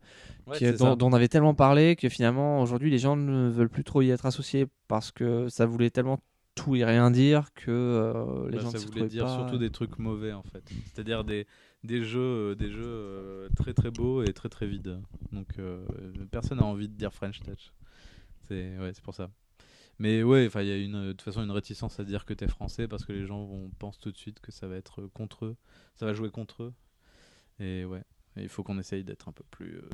Ouais, 0.48 0.58
qui- 0.58 0.66
c'est 0.66 0.78
dont, 0.78 0.98
on 1.02 1.14
avait 1.14 1.28
tellement 1.28 1.54
parlé 1.54 1.96
que 1.96 2.10
finalement, 2.10 2.62
aujourd'hui, 2.62 2.90
les 2.92 3.00
gens 3.00 3.16
ne 3.16 3.50
veulent 3.50 3.70
plus 3.70 3.84
trop 3.84 4.02
y 4.02 4.10
être 4.12 4.26
associés 4.26 4.68
parce 4.88 5.12
que 5.12 5.50
ça 5.50 5.66
voulait 5.66 5.90
tellement 5.90 6.20
tout 6.56 6.76
et 6.76 6.86
rien 6.86 7.12
dire 7.12 7.54
que 7.54 7.70
euh, 7.72 8.50
les 8.50 8.58
Bah, 8.58 8.64
gens 8.64 8.72
ça 8.72 8.80
ne 8.80 8.86
voulait 8.86 9.08
dire 9.10 9.26
pas... 9.28 9.36
surtout 9.36 9.58
des 9.58 9.70
trucs 9.72 10.00
mauvais 10.00 10.32
en 10.32 10.44
fait. 10.44 10.64
C'est-à-dire 10.94 11.24
des, 11.26 11.48
des 11.84 12.02
jeux, 12.04 12.20
euh, 12.22 12.56
des 12.56 12.72
jeux 12.72 13.50
très 13.58 13.74
très 13.74 13.92
beaux 13.92 14.24
et 14.24 14.32
très 14.34 14.50
très 14.50 14.66
vides. 14.68 15.00
Donc 15.34 15.48
personne 16.32 16.60
n'a 16.60 16.66
envie 16.66 16.88
de 16.88 16.94
dire 16.94 17.14
French 17.14 17.40
Touch. 17.42 17.74
C'est 18.48 18.78
ouais, 18.80 18.92
c'est 18.94 19.04
pour 19.04 19.16
ça. 19.16 19.30
Mais 20.00 20.24
ouais, 20.24 20.46
enfin 20.48 20.62
il 20.62 20.68
y 20.68 20.72
a 20.72 20.78
une 20.78 21.08
de 21.08 21.12
toute 21.14 21.22
façon 21.22 21.44
une 21.44 21.52
réticence 21.52 22.00
à 22.00 22.04
dire 22.04 22.26
que 22.26 22.34
t'es 22.34 22.48
français 22.48 22.88
parce 22.88 23.06
que 23.06 23.14
les 23.14 23.26
gens 23.26 23.46
vont 23.46 23.70
pensent 23.80 24.00
tout 24.00 24.12
de 24.12 24.18
suite 24.18 24.40
que 24.42 24.52
ça 24.52 24.68
va 24.68 24.76
être 24.76 25.08
contre 25.14 25.46
eux, 25.46 25.56
ça 25.96 26.06
va 26.06 26.14
jouer 26.14 26.30
contre 26.32 26.64
eux. 26.64 26.74
Et 27.60 27.86
ouais, 27.86 28.04
il 28.38 28.50
faut 28.50 28.64
qu'on 28.64 28.80
essaye 28.80 29.04
d'être 29.04 29.30
un 29.30 29.34
peu 29.34 29.44
plus, 29.52 29.78
euh, 29.78 29.90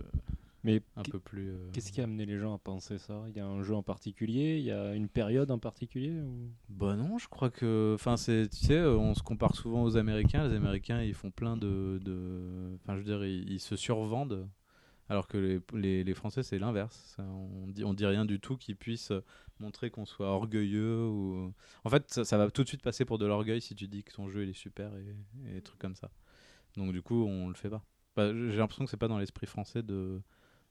Mais 0.64 0.82
un 0.96 1.04
peu 1.04 1.20
plus. 1.20 1.50
euh, 1.52 1.58
qu'est-ce 1.72 1.92
qui 1.92 2.02
a 2.02 2.06
amené 2.06 2.26
les 2.26 2.38
gens 2.38 2.54
à 2.54 2.58
penser 2.60 2.98
ça? 2.98 3.24
Il 3.30 3.36
y 3.36 3.40
a 3.40 3.46
un 3.46 3.62
jeu 3.64 3.76
en 3.76 3.84
particulier? 3.84 4.58
Il 4.58 4.64
y 4.66 4.72
a 4.72 4.94
une 4.96 5.08
période 5.10 5.52
en 5.52 5.60
particulier 5.60 6.20
ou... 6.22 6.50
Bah 6.70 6.96
non, 6.96 7.18
je 7.18 7.28
crois 7.28 7.50
que, 7.50 7.92
enfin 7.96 8.16
c'est, 8.18 8.48
tu 8.50 8.58
sais, 8.58 8.74
euh, 8.78 8.96
on 8.98 9.14
se 9.14 9.22
compare 9.24 9.56
souvent 9.56 9.84
aux 9.84 9.98
Américains. 9.98 10.48
Les 10.48 10.56
Américains, 10.56 11.02
ils 11.04 11.14
font 11.14 11.30
plein 11.30 11.58
de, 11.58 12.00
de- 12.04 12.78
enfin 12.82 12.94
je 12.94 13.00
veux 13.00 13.04
dire, 13.06 13.24
ils, 13.26 13.50
ils 13.52 13.60
se 13.60 13.76
survendent 13.76 14.48
Alors 15.10 15.28
que 15.28 15.38
les, 15.38 15.60
les, 15.74 16.04
les 16.04 16.14
Français, 16.14 16.42
c'est 16.44 16.58
l'inverse. 16.58 17.18
On 17.20 17.68
dit, 17.68 17.84
on 17.84 17.94
dit 17.94 18.06
rien 18.06 18.26
du 18.26 18.40
tout 18.40 18.56
qui 18.58 18.76
puisse 18.76 19.12
euh, 19.12 19.22
montrer 19.60 19.90
qu'on 19.92 20.06
soit 20.06 20.28
orgueilleux. 20.28 21.06
Ou... 21.06 21.54
En 21.84 21.90
fait, 21.90 22.10
ça, 22.12 22.24
ça 22.24 22.38
va 22.38 22.50
tout 22.50 22.64
de 22.64 22.68
suite 22.68 22.82
passer 22.82 23.04
pour 23.04 23.18
de 23.18 23.26
l'orgueil 23.26 23.62
si 23.62 23.76
tu 23.76 23.88
dis 23.88 24.04
que 24.04 24.14
ton 24.14 24.30
jeu 24.30 24.44
il 24.44 24.50
est 24.50 24.54
super 24.54 24.96
et, 24.96 25.16
et 25.50 25.54
des 25.56 25.62
trucs 25.62 25.80
comme 25.80 25.96
ça. 25.96 26.10
Donc 26.78 26.94
du 26.94 27.02
coup, 27.02 27.26
on 27.26 27.50
le 27.50 27.56
fait 27.56 27.70
pas. 27.70 27.84
Bah, 28.16 28.34
J'ai 28.34 28.58
l'impression 28.58 28.86
que 28.86 28.92
c'est 28.92 28.98
pas 28.98 29.08
dans 29.10 29.18
l'esprit 29.18 29.48
français 29.48 29.84
de, 29.84 30.22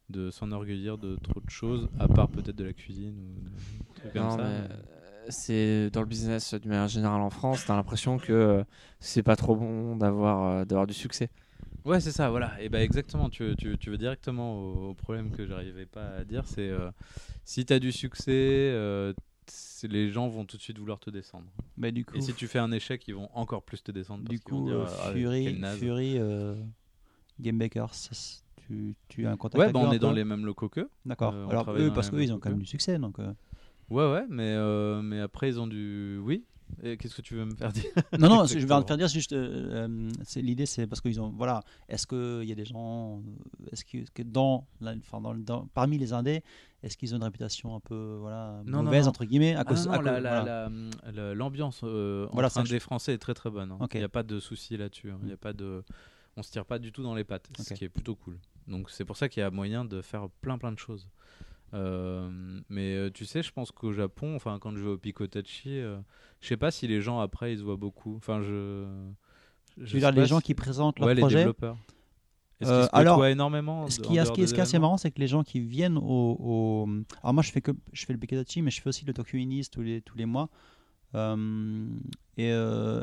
de 0.09 0.31
s'enorgueillir 0.31 0.99
de 0.99 1.17
trop 1.17 1.41
de 1.41 1.51
choses, 1.51 1.89
à 1.99 2.09
part 2.09 2.29
peut-être 2.31 2.57
de 2.57 2.65
la 2.65 2.73
cuisine 2.73 3.19
ou 3.19 3.95
trucs 3.95 4.13
comme 4.15 4.29
Non, 4.29 4.31
ça. 4.31 4.43
mais, 4.45 4.61
euh, 4.71 4.83
c'est 5.29 5.91
dans 5.91 6.01
le 6.01 6.07
business 6.07 6.55
d'une 6.55 6.71
manière 6.71 6.89
générale 6.89 7.21
en 7.21 7.31
France, 7.31 7.65
t'as 7.67 7.77
l'impression 7.77 8.19
que 8.19 8.33
euh, 8.33 8.65
c'est 9.01 9.23
pas 9.23 9.37
trop 9.37 9.55
bon 9.57 9.97
d'avoir 9.97 10.45
euh, 10.61 10.65
d'avoir 10.65 10.87
du 10.87 10.95
succès. 10.95 11.31
Ouais, 11.85 12.01
c'est 12.01 12.13
ça, 12.13 12.29
voilà. 12.31 12.61
Et 12.61 12.69
bah 12.69 12.83
exactement, 12.83 13.31
tu, 13.31 13.55
tu, 13.57 13.77
tu 13.79 13.91
veux 13.91 13.99
directement 13.99 14.55
au, 14.61 14.91
au 14.91 14.95
problème 14.95 15.31
que 15.31 15.47
j'arrivais 15.47 15.87
pas 15.87 16.17
à 16.19 16.25
dire, 16.25 16.47
c'est 16.47 16.69
euh, 16.69 16.91
si 17.45 17.65
tu 17.65 17.73
as 17.73 17.79
du 17.79 17.91
succès, 17.93 18.31
euh, 18.33 19.13
les 19.85 20.11
gens 20.11 20.29
vont 20.29 20.45
tout 20.45 20.57
de 20.57 20.63
suite 20.63 20.79
vouloir 20.79 21.01
te 21.01 21.11
descendre. 21.11 21.47
Mais 21.77 21.91
du 21.93 22.05
coup, 22.05 22.17
Et 22.17 22.21
si 22.21 22.35
tu 22.35 22.47
fais 22.49 22.59
un 22.59 22.71
échec, 22.73 23.07
ils 23.09 23.15
vont 23.15 23.31
encore 23.35 23.63
plus 23.63 23.83
te 23.83 23.91
descendre. 23.93 24.23
du 24.29 24.39
parce 24.39 24.51
vont 24.51 24.59
coup 24.59 24.67
dire, 24.67 24.77
euh, 24.79 24.87
Ah, 25.01 25.13
Fury. 25.13 25.63
Fury 25.79 26.19
Game 27.41 27.59
Bakers, 27.59 27.95
ça, 27.95 28.11
c'est- 28.13 28.43
tu, 28.67 28.95
tu 29.09 29.27
as 29.27 29.31
un 29.33 29.37
contact 29.37 29.59
Ouais, 29.59 29.73
bah, 29.73 29.81
on 29.81 29.91
est 29.93 29.99
dans 29.99 30.13
les 30.13 30.25
mêmes 30.25 30.45
locaux 30.45 30.69
qu'eux. 30.69 30.91
D'accord. 31.07 31.35
Alors 31.49 31.73
eux, 31.75 31.91
parce 31.93 32.11
qu'eux, 32.11 32.23
ils 32.23 32.33
ont 32.33 32.39
quand 32.39 32.51
même 32.51 32.59
du 32.61 32.67
succès, 32.67 32.99
donc. 32.99 33.19
Ouais, 33.19 34.09
ouais, 34.09 34.25
mais, 34.29 34.55
euh, 34.55 35.03
mais 35.03 35.19
après, 35.21 35.49
ils 35.49 35.59
ont 35.59 35.67
du. 35.67 36.19
Oui 36.23 36.45
qu'est-ce 36.97 37.15
que 37.15 37.23
tu 37.23 37.35
veux 37.35 37.45
me 37.45 37.55
faire 37.55 37.73
dire? 37.73 37.85
Non, 38.19 38.29
non, 38.29 38.45
je 38.47 38.55
vais 38.59 38.61
te 38.83 38.87
faire 38.87 38.97
dire 38.97 39.09
juste. 39.09 39.33
euh, 39.33 39.87
euh, 39.89 40.11
c'est- 40.25 40.43
L'idée, 40.43 40.67
c'est 40.67 40.87
parce 40.87 41.01
qu'ils 41.01 41.21
ont. 41.21 41.31
Voilà. 41.31 41.63
Est-ce 41.89 42.07
qu'il 42.07 42.49
y 42.49 42.53
a 42.53 42.55
des 42.55 42.65
gens. 42.65 43.19
euh, 43.21 43.69
Est-ce 43.73 43.85
que, 43.85 43.99
que 44.15 44.23
dans, 44.23 44.67
la- 44.81 44.95
enfin, 44.97 45.21
dans, 45.39 45.67
parmi 45.75 45.99
les 45.99 46.13
indés, 46.13 46.43
est-ce 46.83 46.97
qu'ils 46.97 47.13
ont 47.15 47.19
une 47.19 47.25
réputation 47.25 47.75
un 47.77 47.81
peu 47.81 48.17
voilà, 48.21 48.63
Non, 48.65 48.83
mauvaise, 48.83 49.05
non. 49.05 49.11
entre 49.11 49.25
guillemets 49.25 49.55
à 49.55 49.65
cause, 49.65 49.87
non, 49.87 49.93
à 49.93 49.97
non, 49.99 50.03
cause- 50.03 50.07
la- 50.13 50.21
la- 50.21 50.41
voilà. 50.43 50.69
la- 51.13 51.35
l'ambiance 51.35 51.81
euh, 51.85 52.27
Voilà, 52.33 52.49
entre 52.49 52.65
je- 52.67 52.79
Français 52.79 53.13
est 53.15 53.19
très 53.19 53.35
très 53.35 53.51
bonne. 53.51 53.73
hein. 53.73 53.79
Il 53.93 53.99
n'y 53.99 54.05
a 54.05 54.09
pas 54.09 54.23
de 54.23 54.41
souci 54.41 54.77
là-dessus. 54.77 55.11
hein. 55.11 55.19
Y 55.27 55.33
a 55.33 55.37
pas 55.37 55.53
de, 55.53 55.83
on 56.37 56.43
se 56.43 56.51
tire 56.51 56.65
pas 56.65 56.79
du 56.79 56.93
tout 56.93 57.03
dans 57.03 57.15
les 57.15 57.25
pattes, 57.25 57.49
ce 57.59 57.75
qui 57.75 57.85
est 57.85 57.89
plutôt 57.89 58.15
cool. 58.15 58.39
Donc 58.67 58.89
c'est 58.91 59.05
pour 59.05 59.17
ça 59.17 59.29
qu'il 59.29 59.41
y 59.41 59.45
a 59.45 59.51
moyen 59.51 59.85
de 59.85 60.01
faire 60.01 60.29
plein 60.41 60.57
plein 60.59 60.73
de 60.73 60.79
choses. 60.79 61.09
Euh, 61.75 62.29
mais 62.69 62.95
euh, 62.97 63.11
tu 63.11 63.25
sais, 63.25 63.43
je 63.43 63.53
pense 63.53 63.71
qu'au 63.71 63.93
Japon, 63.93 64.35
enfin 64.35 64.59
quand 64.61 64.75
je 64.77 64.81
vais 64.83 64.91
au 64.91 64.99
Picotachi, 64.99 65.79
euh, 65.79 65.99
je 66.41 66.49
sais 66.49 66.57
pas 66.57 66.71
si 66.71 66.89
les 66.89 67.01
gens 67.01 67.21
après 67.21 67.53
ils 67.53 67.59
se 67.59 67.63
voient 67.63 67.77
beaucoup. 67.77 68.17
Enfin 68.17 68.41
je. 68.43 68.87
je 69.77 69.83
Tu 69.85 69.87
sais 69.87 69.93
veux 69.95 70.01
dire 70.01 70.13
les 70.13 70.27
gens 70.27 70.39
si- 70.39 70.45
qui 70.47 70.55
présentent 70.55 70.99
leur 70.99 71.07
ouais, 71.09 71.15
les 71.15 71.21
projet 71.21 71.37
développeurs. 71.39 71.77
Est-ce 72.61 72.71
Euh, 72.71 72.87
alors, 72.93 73.25
énormément 73.25 73.89
Ce 73.89 74.01
qui, 74.01 74.17
est- 74.17 74.21
ce 74.21 74.25
dehors 74.25 74.35
qui 74.35 74.41
est, 74.41 74.45
des 74.45 74.49
ce 74.49 74.55
qui 74.55 74.61
est 74.61 74.63
assez 74.65 74.79
marrant, 74.79 74.99
c'est 74.99 75.11
que 75.11 75.19
les 75.21 75.29
gens 75.29 75.43
qui 75.45 75.61
viennent 75.61 75.97
au, 75.97 76.37
au- 76.39 76.89
Alors 77.23 77.33
moi, 77.35 77.43
je 77.43 77.51
fais 77.53 77.61
que 77.63 77.71
je 77.93 78.05
fais 78.05 78.13
le 78.13 78.19
Pikadachi, 78.19 78.61
mais 78.63 78.71
je 78.71 78.81
fais 78.83 78.89
aussi 78.89 79.05
le 79.07 79.15
Tokyo 79.15 79.39
Inis 79.39 79.69
tous 79.71 79.81
les 79.83 80.03
tous 80.03 80.17
les 80.19 80.27
mois. 80.27 80.49
Euh, 81.15 81.87
et 82.37 82.53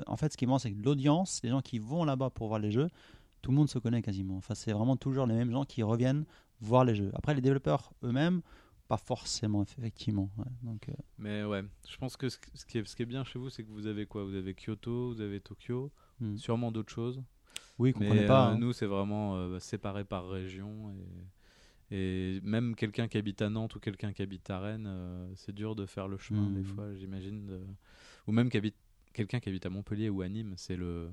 en 0.08 0.16
fait, 0.18 0.32
ce 0.32 0.38
qui 0.38 0.46
est 0.46 0.48
marrant, 0.48 0.60
c'est 0.60 0.72
que 0.72 0.82
l'audience, 0.84 1.40
les 1.44 1.50
gens 1.50 1.62
qui 1.62 1.80
vont 1.80 2.04
là-bas 2.06 2.30
pour 2.30 2.48
voir 2.48 2.60
les 2.60 2.72
jeux, 2.72 2.88
tout 3.42 3.52
le 3.52 3.58
monde 3.58 3.70
se 3.70 3.80
connaît 3.80 4.02
quasiment. 4.02 4.38
Enfin, 4.38 4.56
c'est 4.56 4.74
vraiment 4.74 4.96
toujours 4.98 5.26
les 5.26 5.36
mêmes 5.36 5.52
gens 5.52 5.64
qui 5.64 5.84
reviennent 5.84 6.26
voir 6.62 6.84
les 6.86 6.96
jeux. 6.96 7.12
Après, 7.14 7.34
les 7.36 7.42
développeurs 7.42 7.92
eux-mêmes, 8.04 8.42
pas 8.88 8.98
forcément, 8.98 9.64
effectivement. 9.64 10.30
ouais. 10.38 10.46
Donc, 10.64 10.88
euh, 10.90 10.94
Mais 11.18 11.44
ouais, 11.44 11.64
je 11.90 11.98
pense 11.98 12.16
que 12.18 12.30
ce, 12.30 12.38
ce 12.54 12.66
qui 12.66 12.78
est, 12.78 12.88
ce 12.88 12.96
qui 12.96 13.04
est 13.04 13.06
bien 13.08 13.24
chez 13.24 13.38
vous, 13.40 13.50
c'est 13.50 13.64
que 13.64 13.70
vous 13.72 13.86
avez 13.88 14.06
quoi? 14.06 14.24
Vous 14.24 14.36
avez 14.36 14.54
Kyoto, 14.56 15.10
vous 15.14 15.22
avez 15.22 15.40
Tokyo, 15.42 15.92
hmm. 16.22 16.38
sûrement 16.38 16.72
d'autres 16.72 16.92
choses. 16.94 17.22
oui, 17.80 17.92
qu'on 17.94 18.08
connaît 18.08 18.26
pas. 18.26 18.50
euh, 18.50 18.54
hein. 18.54 18.58
nous, 18.58 18.74
c'est 18.74 18.86
vraiment 18.86 19.36
euh, 19.36 19.60
séparé 19.60 20.04
par 20.06 20.30
région. 20.30 20.92
Et, 21.92 21.96
et 21.96 22.42
même 22.44 22.76
quelqu'un 22.76 23.08
qui 23.08 23.18
habite 23.18 23.42
à 23.42 23.50
Nantes 23.50 23.76
ou 23.76 23.80
quelqu'un 23.80 24.12
qui 24.14 24.22
habite 24.22 24.50
à 24.50 24.60
Rennes, 24.60 24.90
c'est 25.36 25.54
dur 25.54 25.76
de 25.76 25.86
faire 25.86 26.08
le 26.08 26.18
chemin 26.18 26.50
des 26.50 26.60
Mhm. 26.62 26.66
fois, 26.66 26.96
j'imagine. 26.96 27.46
de- 27.46 27.62
Ou 28.28 28.32
même 28.32 28.50
quelqu'un 28.50 29.40
qui 29.40 29.50
habite 29.50 29.66
à 29.66 29.70
Montpellier 29.70 30.10
ou 30.10 30.22
à 30.22 30.30
Nîmes, 30.30 30.54
c'est 30.58 30.76
le. 30.78 31.12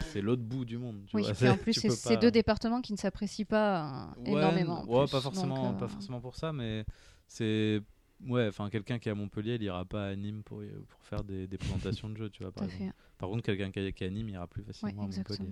C'est 0.00 0.20
l'autre 0.20 0.42
bout 0.42 0.64
du 0.64 0.78
monde. 0.78 1.04
Tu 1.06 1.16
Oui, 1.16 1.22
vois, 1.22 1.32
puis 1.34 1.48
en 1.48 1.56
plus, 1.58 1.72
c'est 1.74 2.02
pas- 2.02 2.16
deux 2.16 2.30
départements 2.30 2.80
qui 2.82 2.92
ne 2.92 2.98
s'apprécient 2.98 3.46
pas 3.46 4.14
Ouais, 4.18 4.32
énormément. 4.32 4.82
en 4.82 4.86
Ouais, 4.86 5.04
plus. 5.04 5.10
pas 5.12 5.20
forcément, 5.20 5.54
Donc, 5.72 5.76
euh, 5.76 5.78
pas 5.78 5.88
forcément 5.88 6.20
pour 6.20 6.36
ça, 6.36 6.52
mais 6.52 6.84
c'est 7.26 7.80
ouais, 8.26 8.48
enfin 8.48 8.68
quelqu'un 8.70 8.98
qui 8.98 9.08
est 9.08 9.12
à 9.12 9.14
Montpellier, 9.14 9.54
il 9.56 9.62
ira 9.62 9.84
pas 9.84 10.08
à 10.08 10.16
Nîmes 10.16 10.42
pour, 10.42 10.62
pour 10.88 11.00
faire 11.02 11.24
des, 11.24 11.46
des 11.46 11.58
présentations 11.58 12.08
de 12.10 12.16
jeux, 12.16 12.30
tu 12.30 12.42
vois 12.42 12.52
par 12.52 12.64
exemple. 12.64 12.92
contre, 13.18 13.42
quelqu'un 13.42 13.70
qui, 13.70 13.78
est- 13.80 14.02
à 14.02 14.10
Nîmes 14.10 14.28
ira 14.28 14.46
plus 14.46 14.62
facilement 14.64 15.04
à 15.04 15.06
Montpellier. 15.06 15.48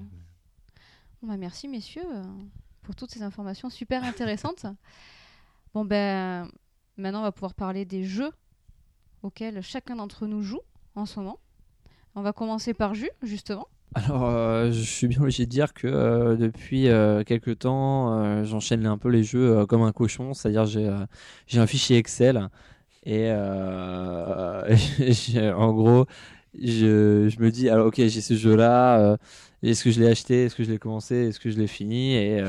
Bon, 1.23 1.29
bah, 1.29 1.37
merci, 1.39 1.69
messieurs, 1.69 2.05
euh, 2.15 2.23
pour 2.83 2.95
toutes 2.95 3.11
ces 3.11 3.23
informations 3.23 3.71
super 3.71 4.03
intéressantes. 4.05 4.67
bon, 5.73 5.85
ben, 5.85 6.49
maintenant, 6.99 7.21
on 7.21 7.23
va 7.25 7.33
pouvoir 7.33 7.55
parler 7.55 7.85
des 7.87 8.05
jeux 8.05 8.31
auxquels 9.23 9.63
chacun 9.63 9.97
d'entre 9.97 10.27
nous 10.27 10.43
joue 10.43 10.61
en 10.95 11.07
ce 11.07 11.19
moment. 11.19 11.39
On 12.15 12.23
va 12.23 12.33
commencer 12.33 12.75
par 12.75 12.95
Jus, 12.95 13.11
justement. 13.23 13.67
Alors, 13.95 14.25
euh, 14.25 14.73
je 14.73 14.83
suis 14.83 15.07
bien 15.07 15.21
obligé 15.21 15.47
de 15.47 15.51
dire 15.51 15.73
que 15.73 15.87
euh, 15.87 16.37
depuis 16.37 16.89
euh, 16.89 17.23
quelques 17.23 17.61
temps, 17.61 18.13
euh, 18.25 18.45
j'enchaîne 18.45 18.87
un 18.87 18.99
peu 18.99 19.09
les 19.09 19.23
jeux 19.23 19.65
comme 19.67 19.83
un 19.83 19.93
cochon, 19.93 20.35
c'est-à-dire 20.35 20.67
j'ai 20.67 20.91
j'ai 21.47 21.61
un 21.61 21.67
fichier 21.67 21.97
Excel 21.99 22.49
et 23.07 23.31
en 25.55 25.73
gros, 25.73 26.07
je, 26.61 27.29
je 27.29 27.41
me 27.41 27.51
dis 27.51 27.69
alors 27.69 27.87
ok 27.87 27.97
j'ai 27.97 28.21
ce 28.21 28.35
jeu-là, 28.35 29.17
est-ce 29.63 29.85
que 29.85 29.91
je 29.93 30.01
l'ai 30.01 30.09
acheté, 30.09 30.47
est-ce 30.47 30.57
que 30.57 30.65
je 30.65 30.71
l'ai 30.73 30.79
commencé, 30.79 31.29
est-ce 31.29 31.39
que 31.39 31.51
je 31.51 31.59
l'ai 31.59 31.67
fini 31.69 32.15
et 32.15 32.43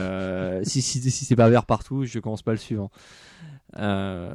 si 0.64 0.82
si, 0.82 1.00
si 1.12 1.26
c'est 1.26 1.36
pas 1.36 1.50
vert 1.50 1.66
partout, 1.66 2.06
je 2.06 2.20
commence 2.20 2.42
pas 2.42 2.52
le 2.52 2.58
suivant. 2.58 2.90
Euh, 3.78 4.32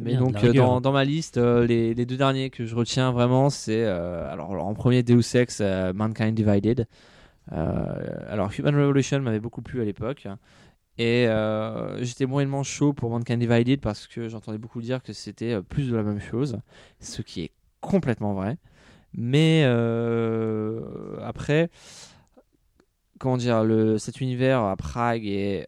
mais 0.00 0.12
bien, 0.12 0.20
donc 0.20 0.42
euh, 0.42 0.52
dans, 0.52 0.80
dans 0.80 0.92
ma 0.92 1.04
liste, 1.04 1.36
euh, 1.36 1.66
les, 1.66 1.92
les 1.94 2.06
deux 2.06 2.16
derniers 2.16 2.48
que 2.50 2.64
je 2.64 2.74
retiens 2.74 3.12
vraiment, 3.12 3.50
c'est 3.50 3.84
euh, 3.84 4.30
alors, 4.32 4.52
en 4.52 4.74
premier 4.74 5.02
Deus 5.02 5.36
Ex 5.36 5.60
Mankind 5.60 6.34
Divided. 6.34 6.86
Alors 7.50 8.50
Human 8.58 8.74
Revolution 8.74 9.20
m'avait 9.20 9.40
beaucoup 9.40 9.60
plu 9.60 9.82
à 9.82 9.84
l'époque 9.84 10.26
et 10.96 11.26
j'étais 12.00 12.24
moyennement 12.24 12.62
chaud 12.62 12.94
pour 12.94 13.10
Mankind 13.10 13.38
Divided 13.38 13.80
parce 13.80 14.06
que 14.06 14.28
j'entendais 14.28 14.58
beaucoup 14.58 14.80
dire 14.80 15.02
que 15.02 15.12
c'était 15.12 15.60
plus 15.60 15.90
de 15.90 15.96
la 15.96 16.02
même 16.02 16.20
chose, 16.20 16.58
ce 17.00 17.20
qui 17.20 17.42
est 17.42 17.50
complètement 17.82 18.32
vrai. 18.32 18.56
Mais 19.12 19.62
après, 21.22 21.68
comment 23.18 23.36
dire, 23.36 23.62
le, 23.62 23.98
cet 23.98 24.22
univers 24.22 24.62
à 24.62 24.76
Prague 24.76 25.26
et 25.26 25.66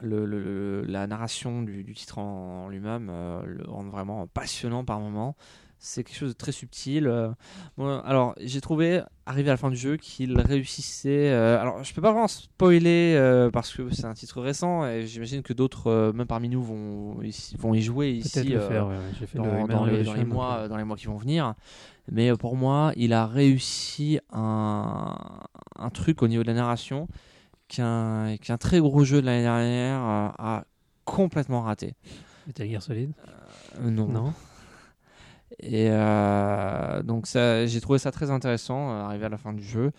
le, 0.00 0.82
la 0.82 1.06
narration 1.06 1.62
du, 1.62 1.84
du 1.84 1.94
titre 1.94 2.18
en, 2.18 2.64
en 2.64 2.68
lui-même 2.68 3.08
euh, 3.10 3.42
le 3.46 3.64
rend 3.68 3.84
vraiment 3.84 4.26
passionnant 4.26 4.84
par 4.84 5.00
moments. 5.00 5.36
C'est 5.78 6.04
quelque 6.04 6.16
chose 6.16 6.30
de 6.30 6.36
très 6.38 6.52
subtil. 6.52 7.06
euh. 7.06 7.28
Bon, 7.76 8.00
alors, 8.00 8.34
j'ai 8.40 8.62
trouvé, 8.62 9.02
arrivé 9.26 9.50
à 9.50 9.52
la 9.52 9.56
fin 9.58 9.68
du 9.68 9.76
jeu, 9.76 9.98
qu'il 9.98 10.34
réussissait. 10.40 11.30
euh, 11.30 11.60
alors, 11.60 11.84
je 11.84 11.92
peux 11.92 12.00
pas 12.00 12.12
vraiment 12.12 12.28
spoiler 12.28 13.48
parce 13.52 13.74
que 13.74 13.92
c'est 13.94 14.06
un 14.06 14.14
titre 14.14 14.40
récent 14.40 14.86
et 14.86 15.06
j'imagine 15.06 15.42
que 15.42 15.52
d'autres, 15.52 16.12
même 16.14 16.26
parmi 16.26 16.48
nous, 16.48 16.62
vont, 16.62 17.18
vont 17.58 17.74
y 17.74 17.82
jouer 17.82 18.10
ici. 18.12 18.42
Le 18.54 18.60
faire, 18.60 18.86
ouais, 18.88 18.96
le 19.20 19.26
dans, 19.68 19.84
les, 19.84 20.02
dans 20.02 20.14
mois, 20.24 20.66
dans 20.68 20.76
les 20.78 20.84
mois 20.84 20.96
qui 20.96 21.06
vont 21.06 21.16
venir. 21.18 21.54
Mais 22.10 22.32
pour 22.32 22.56
moi, 22.56 22.92
il 22.96 23.12
a 23.12 23.26
réussi 23.26 24.18
un, 24.32 25.14
un 25.78 25.90
truc 25.90 26.22
au 26.22 26.28
niveau 26.28 26.42
de 26.42 26.48
la 26.48 26.54
narration 26.54 27.06
qu'un 27.68 28.36
qu'un 28.36 28.56
très 28.58 28.80
gros 28.80 29.04
jeu 29.04 29.20
de 29.20 29.26
l'année 29.26 29.42
dernière 29.42 29.98
a 30.00 30.64
complètement 31.04 31.62
raté. 31.62 31.94
Metal 32.46 32.68
Gear 32.68 32.82
Solid 32.82 33.12
Euh, 33.80 33.90
non. 33.90 34.06
Non. 34.08 34.32
Et 35.60 35.88
euh, 35.90 37.02
donc 37.02 37.26
ça, 37.26 37.66
j'ai 37.66 37.80
trouvé 37.80 37.98
ça 37.98 38.10
très 38.10 38.30
intéressant, 38.30 38.90
euh, 38.90 39.04
arrivé 39.04 39.24
à 39.26 39.28
la 39.28 39.36
fin 39.38 39.52
du 39.52 39.62
jeu. 39.62 39.92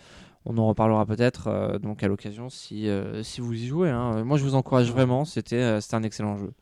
On 0.44 0.56
en 0.58 0.66
reparlera 0.66 1.04
peut-être 1.04 1.48
euh, 1.48 1.78
donc 1.78 2.02
à 2.02 2.08
l'occasion 2.08 2.48
si, 2.48 2.88
si 3.22 3.40
vous 3.40 3.52
y 3.54 3.66
jouez. 3.66 3.90
hein. 3.90 4.24
Moi, 4.24 4.38
je 4.38 4.44
vous 4.44 4.54
encourage 4.54 4.90
vraiment. 4.90 5.24
C'était 5.24 5.80
c'était 5.80 5.96
un 5.96 6.02
excellent 6.02 6.36
jeu. 6.36 6.52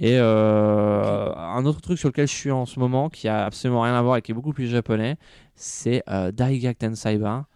Et 0.00 0.16
un 0.18 1.64
autre 1.66 1.80
truc 1.80 1.98
sur 1.98 2.08
lequel 2.10 2.28
je 2.28 2.32
suis 2.34 2.52
en 2.52 2.66
ce 2.66 2.78
moment, 2.78 3.08
qui 3.10 3.26
a 3.26 3.44
absolument 3.46 3.82
rien 3.82 3.94
à 3.94 4.02
voir 4.02 4.16
et 4.16 4.22
qui 4.22 4.30
est 4.30 4.34
beaucoup 4.34 4.52
plus 4.52 4.68
japonais, 4.68 5.16
c'est 5.56 6.04
euh, 6.08 6.30
Daiga 6.30 6.72
Tensaiba. 6.74 7.46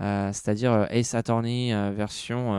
Euh, 0.00 0.30
c'est-à-dire 0.32 0.72
euh, 0.72 0.86
Ace 0.90 1.14
Attorney 1.14 1.72
euh, 1.72 1.90
version 1.90 2.52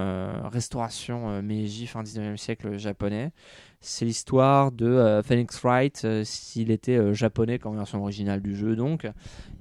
restauration 0.49 1.41
Meiji 1.41 1.87
fin 1.87 2.03
19e 2.03 2.37
siècle 2.37 2.77
japonais. 2.77 3.31
C'est 3.79 4.05
l'histoire 4.05 4.71
de 4.71 5.21
Phoenix 5.25 5.59
Wright 5.61 6.07
s'il 6.23 6.71
était 6.71 7.13
japonais 7.13 7.59
comme 7.59 7.75
version 7.75 8.01
originale 8.01 8.41
du 8.41 8.55
jeu 8.55 8.77
donc 8.77 9.05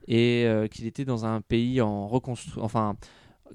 et 0.06 0.46
qu'il 0.70 0.86
était 0.86 1.04
dans 1.04 1.26
un 1.26 1.40
pays 1.40 1.80
en 1.80 2.06
reconstruction 2.06 2.62
enfin 2.62 2.94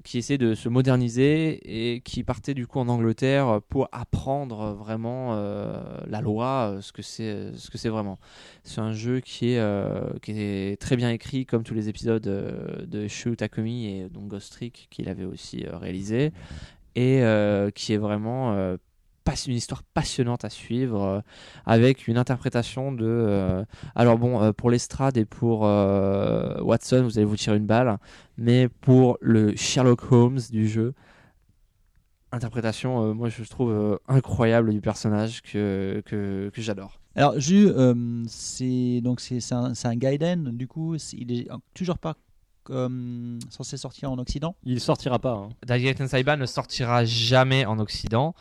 qui 0.04 0.18
essaie 0.18 0.38
de 0.38 0.54
se 0.54 0.68
moderniser 0.68 1.94
et 1.94 2.00
qui 2.00 2.24
partait 2.24 2.54
du 2.54 2.66
coup 2.66 2.78
en 2.78 2.88
Angleterre 2.88 3.60
pour 3.68 3.88
apprendre 3.92 4.74
vraiment 4.74 5.34
euh, 5.34 5.80
la 6.06 6.20
loi, 6.20 6.72
euh, 6.76 6.80
ce 6.80 6.92
que 6.92 7.02
c'est, 7.02 7.52
ce 7.56 7.70
que 7.70 7.78
c'est 7.78 7.88
vraiment. 7.88 8.18
C'est 8.64 8.80
un 8.80 8.92
jeu 8.92 9.20
qui 9.20 9.52
est, 9.52 9.58
euh, 9.58 10.76
très 10.76 10.96
bien 10.96 11.10
écrit, 11.10 11.46
comme 11.46 11.62
tous 11.62 11.74
les 11.74 11.88
épisodes 11.88 12.26
euh, 12.26 12.86
de 12.86 13.08
Shu 13.08 13.36
Takumi 13.36 13.86
et 13.86 14.08
donc 14.08 14.28
Ghost 14.28 14.52
Trick 14.52 14.88
qu'il 14.90 15.08
avait 15.08 15.24
aussi 15.24 15.64
euh, 15.66 15.76
réalisé. 15.76 16.32
et 16.94 17.22
euh, 17.22 17.70
qui 17.70 17.92
est 17.92 17.98
vraiment 17.98 18.54
euh, 18.54 18.76
une 19.46 19.54
histoire 19.54 19.82
passionnante 19.94 20.44
à 20.44 20.50
suivre 20.50 21.02
euh, 21.02 21.20
avec 21.66 22.08
une 22.08 22.16
interprétation 22.18 22.92
de 22.92 23.04
euh, 23.06 23.64
alors 23.94 24.18
bon 24.18 24.42
euh, 24.42 24.52
pour 24.52 24.70
l'estrade 24.70 25.16
et 25.16 25.24
pour 25.24 25.66
euh, 25.66 26.60
Watson 26.62 27.02
vous 27.04 27.18
allez 27.18 27.24
vous 27.26 27.36
tirer 27.36 27.56
une 27.56 27.66
balle 27.66 27.98
mais 28.36 28.68
pour 28.68 29.18
le 29.20 29.54
Sherlock 29.56 30.10
Holmes 30.10 30.40
du 30.50 30.68
jeu 30.68 30.94
interprétation 32.32 33.02
euh, 33.02 33.14
moi 33.14 33.28
je 33.28 33.42
trouve 33.44 33.70
euh, 33.70 33.96
incroyable 34.08 34.72
du 34.72 34.80
personnage 34.80 35.42
que, 35.42 36.02
que, 36.04 36.50
que 36.52 36.60
j'adore 36.62 37.00
Alors, 37.14 37.38
Ju, 37.40 37.68
euh, 37.68 38.24
c'est 38.28 39.00
donc 39.02 39.20
c'est 39.20 39.40
c'est 39.40 39.54
un, 39.54 39.72
un 39.84 39.96
Gaiden, 39.96 40.50
du 40.56 40.66
coup, 40.66 40.96
il 41.12 41.32
est 41.32 41.48
toujours 41.74 41.98
pas 41.98 42.16
euh, 42.70 43.38
censé 43.48 43.76
sortir 43.78 44.12
en 44.12 44.18
Occident? 44.18 44.54
Il 44.64 44.78
sortira 44.80 45.18
pas. 45.18 45.48
hein. 45.66 46.06
Saiba 46.06 46.36
ne 46.36 46.46
sortira 46.46 47.04
jamais 47.04 47.64
en 47.64 47.78
Occident. 47.78 48.34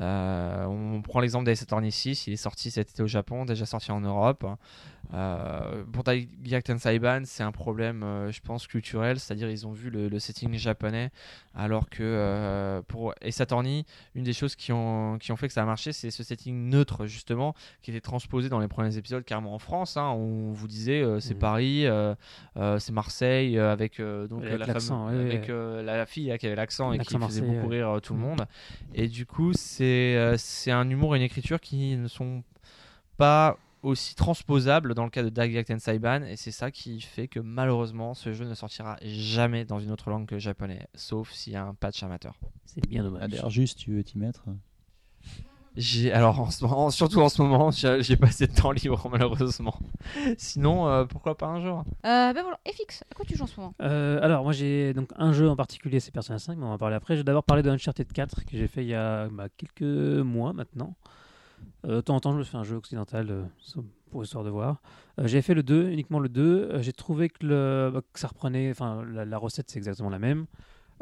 Euh, 0.00 0.64
on 0.66 1.02
prend 1.02 1.20
l'exemple 1.20 1.44
d'Ace 1.44 1.62
Attorney 1.62 1.90
6, 1.90 2.26
il 2.26 2.32
est 2.32 2.36
sorti 2.36 2.70
cet 2.70 2.90
été 2.90 3.02
au 3.02 3.06
Japon, 3.06 3.44
déjà 3.44 3.66
sorti 3.66 3.92
en 3.92 4.00
Europe. 4.00 4.44
Euh, 5.12 5.84
pour 5.92 6.02
Daigaten 6.02 6.78
Saiban, 6.78 7.22
c'est 7.24 7.42
un 7.42 7.52
problème, 7.52 8.02
euh, 8.02 8.32
je 8.32 8.40
pense, 8.40 8.66
culturel, 8.66 9.20
c'est-à-dire 9.20 9.48
ils 9.50 9.66
ont 9.66 9.72
vu 9.72 9.90
le, 9.90 10.08
le 10.08 10.18
setting 10.18 10.54
japonais, 10.54 11.10
alors 11.54 11.88
que 11.88 12.02
euh, 12.02 12.82
pour 12.82 13.14
Attorney, 13.22 13.84
une 14.14 14.24
des 14.24 14.32
choses 14.32 14.56
qui 14.56 14.72
ont, 14.72 15.18
qui 15.18 15.30
ont 15.30 15.36
fait 15.36 15.46
que 15.46 15.52
ça 15.54 15.62
a 15.62 15.66
marché, 15.66 15.92
c'est 15.92 16.10
ce 16.10 16.22
setting 16.22 16.68
neutre, 16.68 17.06
justement, 17.06 17.54
qui 17.82 17.90
était 17.90 18.00
transposé 18.00 18.48
dans 18.48 18.58
les 18.58 18.66
premiers 18.68 18.96
épisodes, 18.96 19.24
carrément 19.24 19.54
en 19.54 19.58
France. 19.58 19.96
hein. 19.96 20.08
on 20.10 20.52
vous 20.52 20.66
disait, 20.68 21.04
c'est 21.20 21.34
Mhm. 21.34 21.38
Paris, 21.40 21.86
c'est 22.78 22.92
Marseille, 22.92 23.58
avec 23.58 24.00
donc 24.00 24.42
Avec 24.42 24.58
la, 24.58 24.66
ouais, 24.74 25.14
avec 25.14 25.48
ouais. 25.48 25.82
la, 25.82 26.06
fille 26.06 26.26
là, 26.28 26.38
qui 26.38 26.46
avait 26.46 26.56
l'accent 26.56 26.92
et 26.92 26.98
qui 26.98 27.16
faisait 27.18 27.42
beaucoup 27.42 27.68
ouais. 27.68 27.82
rire 27.84 28.00
tout 28.02 28.14
le 28.14 28.20
Mhm. 28.20 28.24
monde. 28.26 28.46
Et 28.94 29.08
du 29.08 29.26
coup, 29.26 29.52
c'est 29.54 30.16
un 30.68 30.88
humour 30.90 31.14
et 31.14 31.18
une 31.18 31.24
écriture 31.24 31.60
qui 31.60 31.96
ne 31.96 32.08
sont 32.08 32.42
pas 33.16 33.56
aussi 33.84 34.14
transposables 34.14 34.94
dans 34.94 35.04
le 35.04 35.10
cas 35.10 35.22
de 35.22 35.28
Daigaten 35.28 35.78
Saiban 35.78 36.22
et 36.22 36.36
c'est 36.36 36.50
ça 36.50 36.70
qui 36.70 37.00
fait 37.00 37.28
que 37.28 37.38
malheureusement 37.38 38.14
ce 38.14 38.32
jeu 38.32 38.44
ne 38.44 38.54
sortira 38.54 38.96
jamais 39.02 39.64
dans 39.64 39.78
une 39.78 39.90
autre 39.90 40.10
langue 40.10 40.26
que 40.26 40.34
le 40.34 40.40
japonais 40.40 40.88
sauf 40.94 41.30
s'il 41.30 41.52
y 41.52 41.56
a 41.56 41.64
un 41.64 41.74
patch 41.74 42.02
amateur. 42.02 42.34
C'est 42.64 42.86
bien 42.88 43.02
dommage. 43.02 43.28
D'ailleurs, 43.30 43.50
juste, 43.50 43.78
tu 43.78 43.92
veux 43.92 44.02
t'y 44.02 44.18
mettre? 44.18 44.44
J'ai 45.76 46.12
alors 46.12 46.40
en 46.40 46.50
ce 46.50 46.64
moment, 46.64 46.90
surtout 46.90 47.20
en 47.20 47.28
ce 47.28 47.42
moment, 47.42 47.70
j'ai 47.70 48.02
j'ai 48.02 48.16
pas 48.16 48.28
assez 48.28 48.46
de 48.46 48.54
temps 48.54 48.70
libre 48.70 49.08
malheureusement. 49.12 49.78
Sinon 50.38 50.88
euh, 50.88 51.04
pourquoi 51.04 51.36
pas 51.36 51.46
un 51.46 51.60
jour 51.60 51.84
Euh, 52.06 52.32
ben 52.32 52.42
voilà, 52.42 52.58
FX, 52.66 53.02
à 53.10 53.14
quoi 53.14 53.24
tu 53.26 53.36
joues 53.36 53.44
en 53.44 53.48
ce 53.48 53.60
moment? 53.60 53.74
Euh, 53.82 54.18
alors, 54.22 54.44
moi 54.44 54.52
j'ai 54.52 54.94
donc 54.94 55.10
un 55.16 55.32
jeu 55.32 55.48
en 55.48 55.56
particulier, 55.56 56.00
c'est 56.00 56.12
Persona 56.12 56.38
5, 56.38 56.56
mais 56.56 56.64
on 56.64 56.68
va 56.68 56.74
en 56.74 56.78
parler 56.78 56.96
après. 56.96 57.14
Je 57.14 57.20
vais 57.20 57.24
d'abord 57.24 57.44
parler 57.44 57.62
de 57.62 57.70
Uncharted 57.70 58.10
4 58.10 58.44
que 58.44 58.56
j'ai 58.56 58.68
fait 58.68 58.82
il 58.82 58.88
y 58.88 58.94
a 58.94 59.28
bah, 59.28 59.48
quelques 59.56 59.82
mois 59.82 60.52
maintenant. 60.52 60.94
Euh, 61.84 61.96
de 61.96 62.00
temps 62.00 62.16
en 62.16 62.20
temps, 62.20 62.32
je 62.32 62.38
me 62.38 62.44
fais 62.44 62.56
un 62.56 62.64
jeu 62.64 62.76
occidental 62.76 63.30
euh, 63.30 63.44
pour 64.10 64.22
histoire 64.22 64.44
de 64.44 64.50
voir. 64.50 64.80
Euh, 65.18 65.26
j'ai 65.26 65.42
fait 65.42 65.54
le 65.54 65.62
2, 65.62 65.90
uniquement 65.90 66.18
le 66.18 66.28
2. 66.28 66.42
Euh, 66.42 66.82
j'ai 66.82 66.92
trouvé 66.92 67.28
bah, 67.40 68.00
que 68.12 68.20
ça 68.20 68.28
reprenait, 68.28 68.70
enfin, 68.70 69.04
la, 69.04 69.38
recette 69.38 69.70
c'est 69.70 69.78
exactement 69.78 70.10
la 70.10 70.18
même. 70.18 70.46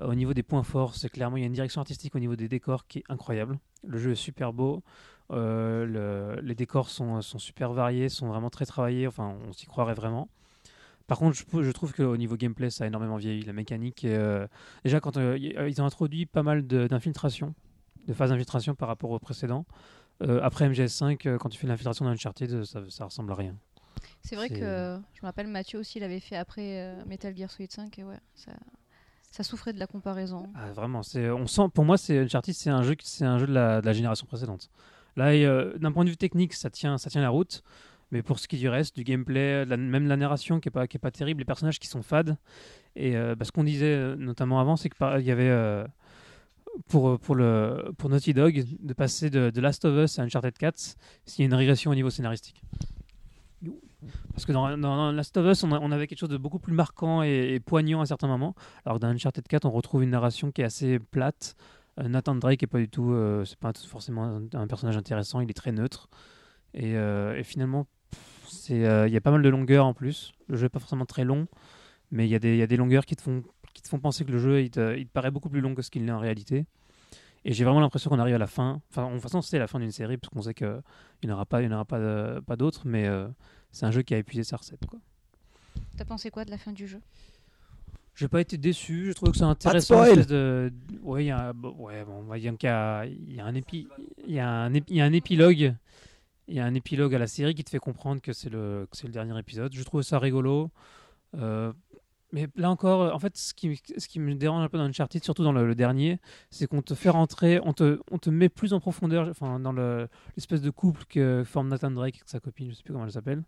Au 0.01 0.15
niveau 0.15 0.33
des 0.35 0.43
points 0.43 0.63
forts, 0.63 0.95
c'est 0.95 1.11
clairement, 1.11 1.37
il 1.37 1.41
y 1.41 1.43
a 1.45 1.47
une 1.47 1.53
direction 1.53 1.81
artistique 1.81 2.15
au 2.15 2.19
niveau 2.19 2.35
des 2.35 2.49
décors 2.49 2.87
qui 2.87 3.01
est 3.01 3.05
incroyable. 3.09 3.59
Le 3.87 3.99
jeu 3.99 4.13
est 4.13 4.17
super 4.17 4.53
beau. 4.53 4.83
Le- 5.31 6.39
les 6.43 6.55
décors 6.55 6.89
sont, 6.89 7.21
sont 7.21 7.39
super 7.39 7.73
variés, 7.73 8.09
sont 8.09 8.29
vraiment 8.29 8.51
très 8.51 8.65
travaillés. 8.65 9.07
Enfin, 9.07 9.37
on 9.47 9.53
s'y 9.53 9.67
croirait 9.67 9.95
vraiment. 9.95 10.29
Par 11.07 11.19
contre, 11.19 11.37
je, 11.37 11.63
je 11.63 11.71
trouve 11.73 11.93
qu'au 11.93 12.17
niveau 12.17 12.37
gameplay, 12.37 12.71
ça 12.71 12.85
a 12.85 12.87
énormément 12.87 13.17
vieilli. 13.17 13.43
La 13.43 13.53
mécanique, 13.53 14.07
déjà, 14.85 15.01
quand 15.01 15.17
ils 15.17 15.83
ont 15.83 15.85
introduit 15.85 16.25
pas 16.27 16.43
mal 16.43 16.67
de- 16.67 16.87
d'infiltration, 16.87 17.55
de 18.07 18.15
phases 18.15 18.31
d'infiltration 18.31 18.75
par 18.75 18.89
rapport 18.89 19.11
au 19.11 19.19
précédent. 19.19 19.67
Euh, 20.23 20.41
après 20.43 20.69
MGS5, 20.69 21.27
euh, 21.27 21.39
quand 21.39 21.49
tu 21.49 21.59
fais 21.59 21.67
l'infiltration 21.67 22.05
dans 22.05 22.11
Uncharted, 22.13 22.53
euh, 22.53 22.65
ça, 22.65 22.81
ça 22.91 23.05
ressemble 23.07 23.33
à 23.33 23.35
rien. 23.37 23.57
C'est 24.23 24.37
vrai 24.37 24.49
que 24.49 24.57
je 25.15 25.21
me 25.23 25.27
rappelle 25.27 25.49
Mathieu 25.49 25.79
aussi 25.79 25.99
l'avait 25.99 26.21
fait 26.21 26.37
après 26.37 26.95
Metal 27.07 27.37
Gear 27.37 27.51
Solid 27.51 27.71
5 27.73 27.99
et 27.99 28.05
ouais, 28.05 28.19
ça, 28.35 28.53
ça 29.31 29.43
souffrait 29.43 29.73
de 29.73 29.79
la 29.81 29.87
comparaison. 29.89 30.49
Ah, 30.55 30.73
vraiment, 30.73 31.03
c'est, 31.03 31.29
on 31.31 31.47
sent, 31.47 31.63
pour 31.75 31.85
moi, 31.85 31.99
c'est 31.99 32.19
Uncharted, 32.19 32.55
c'est 32.55 32.71
un 32.71 32.83
jeu, 32.83 32.95
c'est 33.03 33.25
un 33.25 33.39
jeu 33.39 33.47
de 33.47 33.53
la, 33.53 33.81
de 33.81 33.87
la 33.87 33.93
génération 33.93 34.27
précédente. 34.27 34.71
Là, 35.17 35.33
d'un 35.77 35.93
point 35.93 36.05
de 36.05 36.11
vue 36.11 36.17
technique, 36.17 36.55
ça 36.55 36.71
tient, 36.71 36.99
ça 36.99 37.11
tient 37.11 37.21
la 37.21 37.31
route. 37.31 37.63
Mais 38.13 38.23
pour 38.23 38.39
ce 38.39 38.47
qui 38.47 38.59
du 38.59 38.69
reste, 38.69 38.95
du 38.95 39.05
gameplay, 39.05 39.65
de 39.65 39.71
la- 39.71 39.77
même 39.79 40.07
la 40.07 40.17
narration 40.19 40.61
qui 40.61 40.69
est 40.69 40.73
pas, 40.73 40.87
qui 40.87 40.99
est 40.99 41.01
pas 41.01 41.11
terrible, 41.11 41.39
les 41.41 41.45
personnages 41.47 41.79
qui 41.79 41.87
sont 41.89 42.03
fades. 42.03 42.37
Et 42.95 43.17
euh, 43.17 43.35
bah, 43.35 43.45
ce 43.47 43.53
qu'on 43.53 43.65
disait 43.65 44.17
notamment 44.17 44.61
avant, 44.61 44.77
c'est 44.77 44.89
que 44.91 44.97
par- 44.97 45.19
il 45.19 45.25
y 45.27 45.31
avait 45.31 45.49
euh, 45.49 45.87
pour 46.89 47.19
pour 47.19 47.35
le 47.35 47.93
pour 47.99 48.11
Naughty 48.11 48.35
Dog 48.35 48.65
de 48.81 48.93
passer 48.95 49.31
de, 49.31 49.61
Last 49.61 49.85
of 49.85 50.05
Us 50.05 50.19
à 50.19 50.23
Uncharted 50.23 50.57
4, 50.57 50.79
s'il 51.27 51.43
y 51.43 51.43
a 51.43 51.47
une 51.47 51.55
régression 51.55 51.91
au 51.91 51.95
niveau 51.95 52.11
scénaristique. 52.11 52.63
Parce 54.33 54.47
que 54.47 54.53
dans, 54.53 55.13
Last 55.13 55.37
of 55.37 55.47
Us, 55.47 55.63
on, 55.63 55.93
avait 55.93 56.07
quelque 56.07 56.19
chose 56.19 56.29
de 56.29 56.37
beaucoup 56.37 56.59
plus 56.59 56.73
marquant 56.73 57.23
et, 57.23 57.61
poignant 57.61 58.01
à 58.01 58.07
certains 58.07 58.27
moments, 58.27 58.55
alors 58.85 58.99
que 58.99 59.03
dans 59.03 59.09
Uncharted 59.09 59.47
4, 59.47 59.65
on 59.65 59.71
retrouve 59.71 60.03
une 60.03 60.11
narration 60.11 60.51
qui 60.51 60.63
est 60.63 60.65
assez 60.65 60.99
plate. 60.99 61.55
Euh, 62.01 62.09
Nathan 62.09 62.35
Drake 62.35 62.63
est 62.63 62.67
pas 62.67 62.79
du 62.79 62.89
tout, 62.89 63.13
euh, 63.13 63.45
c'est 63.45 63.59
pas 63.59 63.73
forcément 63.87 64.41
un, 64.55 64.67
personnage 64.67 64.97
intéressant, 64.97 65.41
il 65.41 65.51
est 65.51 65.55
très 65.55 65.73
neutre. 65.73 66.09
Et, 66.75 66.97
euh, 66.97 67.43
finalement, 67.45 67.87
euh, 68.71 69.05
il 69.07 69.13
y 69.13 69.17
a 69.17 69.21
pas 69.21 69.31
mal 69.31 69.43
de 69.43 69.49
longueurs 69.49 69.87
en 69.87 69.95
plus. 69.95 70.33
Le 70.49 70.57
jeu 70.57 70.67
est 70.67 70.71
pas 70.71 70.81
forcément 70.81 71.07
très 71.07 71.25
long, 71.25 71.47
mais 72.11 72.27
il 72.27 72.31
y 72.31 72.63
a 72.63 72.67
des 72.67 72.77
longueurs 72.77 73.05
qui 73.05 73.17
te 73.17 73.23
font, 73.23 73.43
qui 73.73 73.83
te 73.83 73.89
font 73.89 73.99
penser 73.99 74.25
que 74.25 74.33
le 74.33 74.39
jeu 74.39 74.63
il 74.63 74.71
te, 74.71 74.97
il 74.97 75.07
te 75.07 75.13
paraît 75.13 75.31
beaucoup 75.31 75.49
plus 75.49 75.61
long 75.61 75.75
que 75.75 75.83
ce 75.83 75.91
qu'il 75.91 76.09
est 76.09 76.13
en 76.13 76.19
réalité. 76.19 76.67
Et 77.45 77.53
j'ai 77.53 77.65
vraiment 77.65 77.81
l'impression 77.81 78.09
qu'on 78.09 78.21
arrive 78.21 78.37
à 78.37 78.39
la 78.39 78.47
fin. 78.47 78.81
Enfin, 78.91 79.09
de 79.09 79.15
toute 79.15 79.23
façon, 79.23 79.43
c'est 79.43 79.59
la 79.59 79.67
fin 79.67 79.81
d'une 79.81 79.91
série, 79.91 80.17
parce 80.17 80.33
qu'on 80.33 80.43
sait 80.43 80.55
qu'il 80.55 80.81
n'y 81.25 81.31
en 81.31 81.35
aura 81.35 81.45
pas, 81.45 81.61
il 81.61 81.65
y 81.65 81.69
en 81.69 81.73
aura 81.73 81.85
pas, 81.85 82.57
d'autres, 82.57 82.83
mais 82.87 83.09
euh, 83.09 83.27
c'est 83.73 83.85
un 83.85 83.91
jeu 83.91 84.03
qui 84.03 84.15
a 84.15 84.19
épuisé 84.19 84.45
sa 84.45 84.57
recette. 84.59 84.87
Quoi. 84.87 85.01
T'as 85.97 86.05
pensé 86.05 86.31
quoi 86.31 86.45
de 86.45 86.53
la 86.53 86.59
fin 86.59 86.71
du 86.71 86.87
jeu? 86.87 87.01
J'ai 88.15 88.29
pas 88.29 88.41
été 88.41 88.59
déçu, 88.59 89.07
je 89.09 89.13
trouve 89.15 89.33
que 89.33 89.39
c'est 89.39 89.43
intéressant. 89.43 90.05
espèce 90.05 90.29
de... 90.29 90.73
Ouais, 91.03 91.25
il 91.25 91.29
y 91.29 91.31
a, 91.33 91.53
bon, 91.53 91.75
ouais, 91.79 92.05
bon, 92.05 92.33
y 92.33 92.47
a, 92.69 93.07
il 93.07 93.35
y 93.35 93.41
a 93.41 93.45
un 93.45 93.55
épi... 93.55 93.89
il 94.25 94.35
y 94.35 94.39
a 94.39 94.49
un 94.49 94.73
épi- 94.73 94.91
il 94.91 94.97
y 94.97 95.01
a 95.01 95.05
un 95.05 95.13
épilogue, 95.13 95.75
il 96.47 96.55
y 96.55 96.61
a 96.61 96.65
un 96.65 96.75
épilogue 96.75 97.13
à 97.15 97.19
la 97.19 97.27
série 97.27 97.55
qui 97.57 97.65
te 97.65 97.71
fait 97.71 97.81
comprendre 97.81 98.21
que 98.21 98.33
c'est 98.33 98.51
le, 98.51 98.87
que 98.89 98.97
c'est 98.97 99.07
le 99.09 99.13
dernier 99.13 99.37
épisode. 99.37 99.73
Je 99.75 99.83
trouve 99.83 100.03
ça 100.03 100.21
rigolo. 100.21 100.71
Euh, 101.35 101.73
mais 102.33 102.49
là 102.57 102.71
encore, 102.71 103.15
en 103.15 103.19
fait, 103.19 103.37
ce 103.37 103.53
qui, 103.55 103.81
ce 103.99 104.09
qui 104.09 104.19
me 104.19 104.35
dérange 104.35 104.65
un 104.65 104.69
peu 104.69 104.79
dans 104.79 104.85
Uncharted, 104.85 105.23
surtout 105.23 105.45
dans 105.45 105.53
le, 105.53 105.67
le 105.67 105.75
dernier, 105.75 106.19
c'est 106.51 106.67
qu'on 106.67 106.83
te 106.83 106.95
fait 106.95 107.11
rentrer, 107.11 107.61
on 107.65 107.73
te, 107.73 108.01
on 108.11 108.19
te 108.19 108.31
met 108.31 108.49
plus 108.49 108.73
en 108.73 108.81
profondeur, 108.81 109.29
enfin, 109.29 109.61
dans 109.61 109.73
le- 109.73 110.09
l'espèce 110.37 110.63
de 110.63 110.71
couple 110.71 111.05
que 111.09 111.45
forme 111.45 111.69
Nathan 111.69 111.91
Drake 111.91 112.17
avec 112.17 112.29
sa 112.29 112.41
copine, 112.41 112.71
je 112.71 112.75
sais 112.77 112.83
plus 112.83 112.93
comment 112.93 113.05
elle 113.05 113.13
s'appelle. 113.13 113.43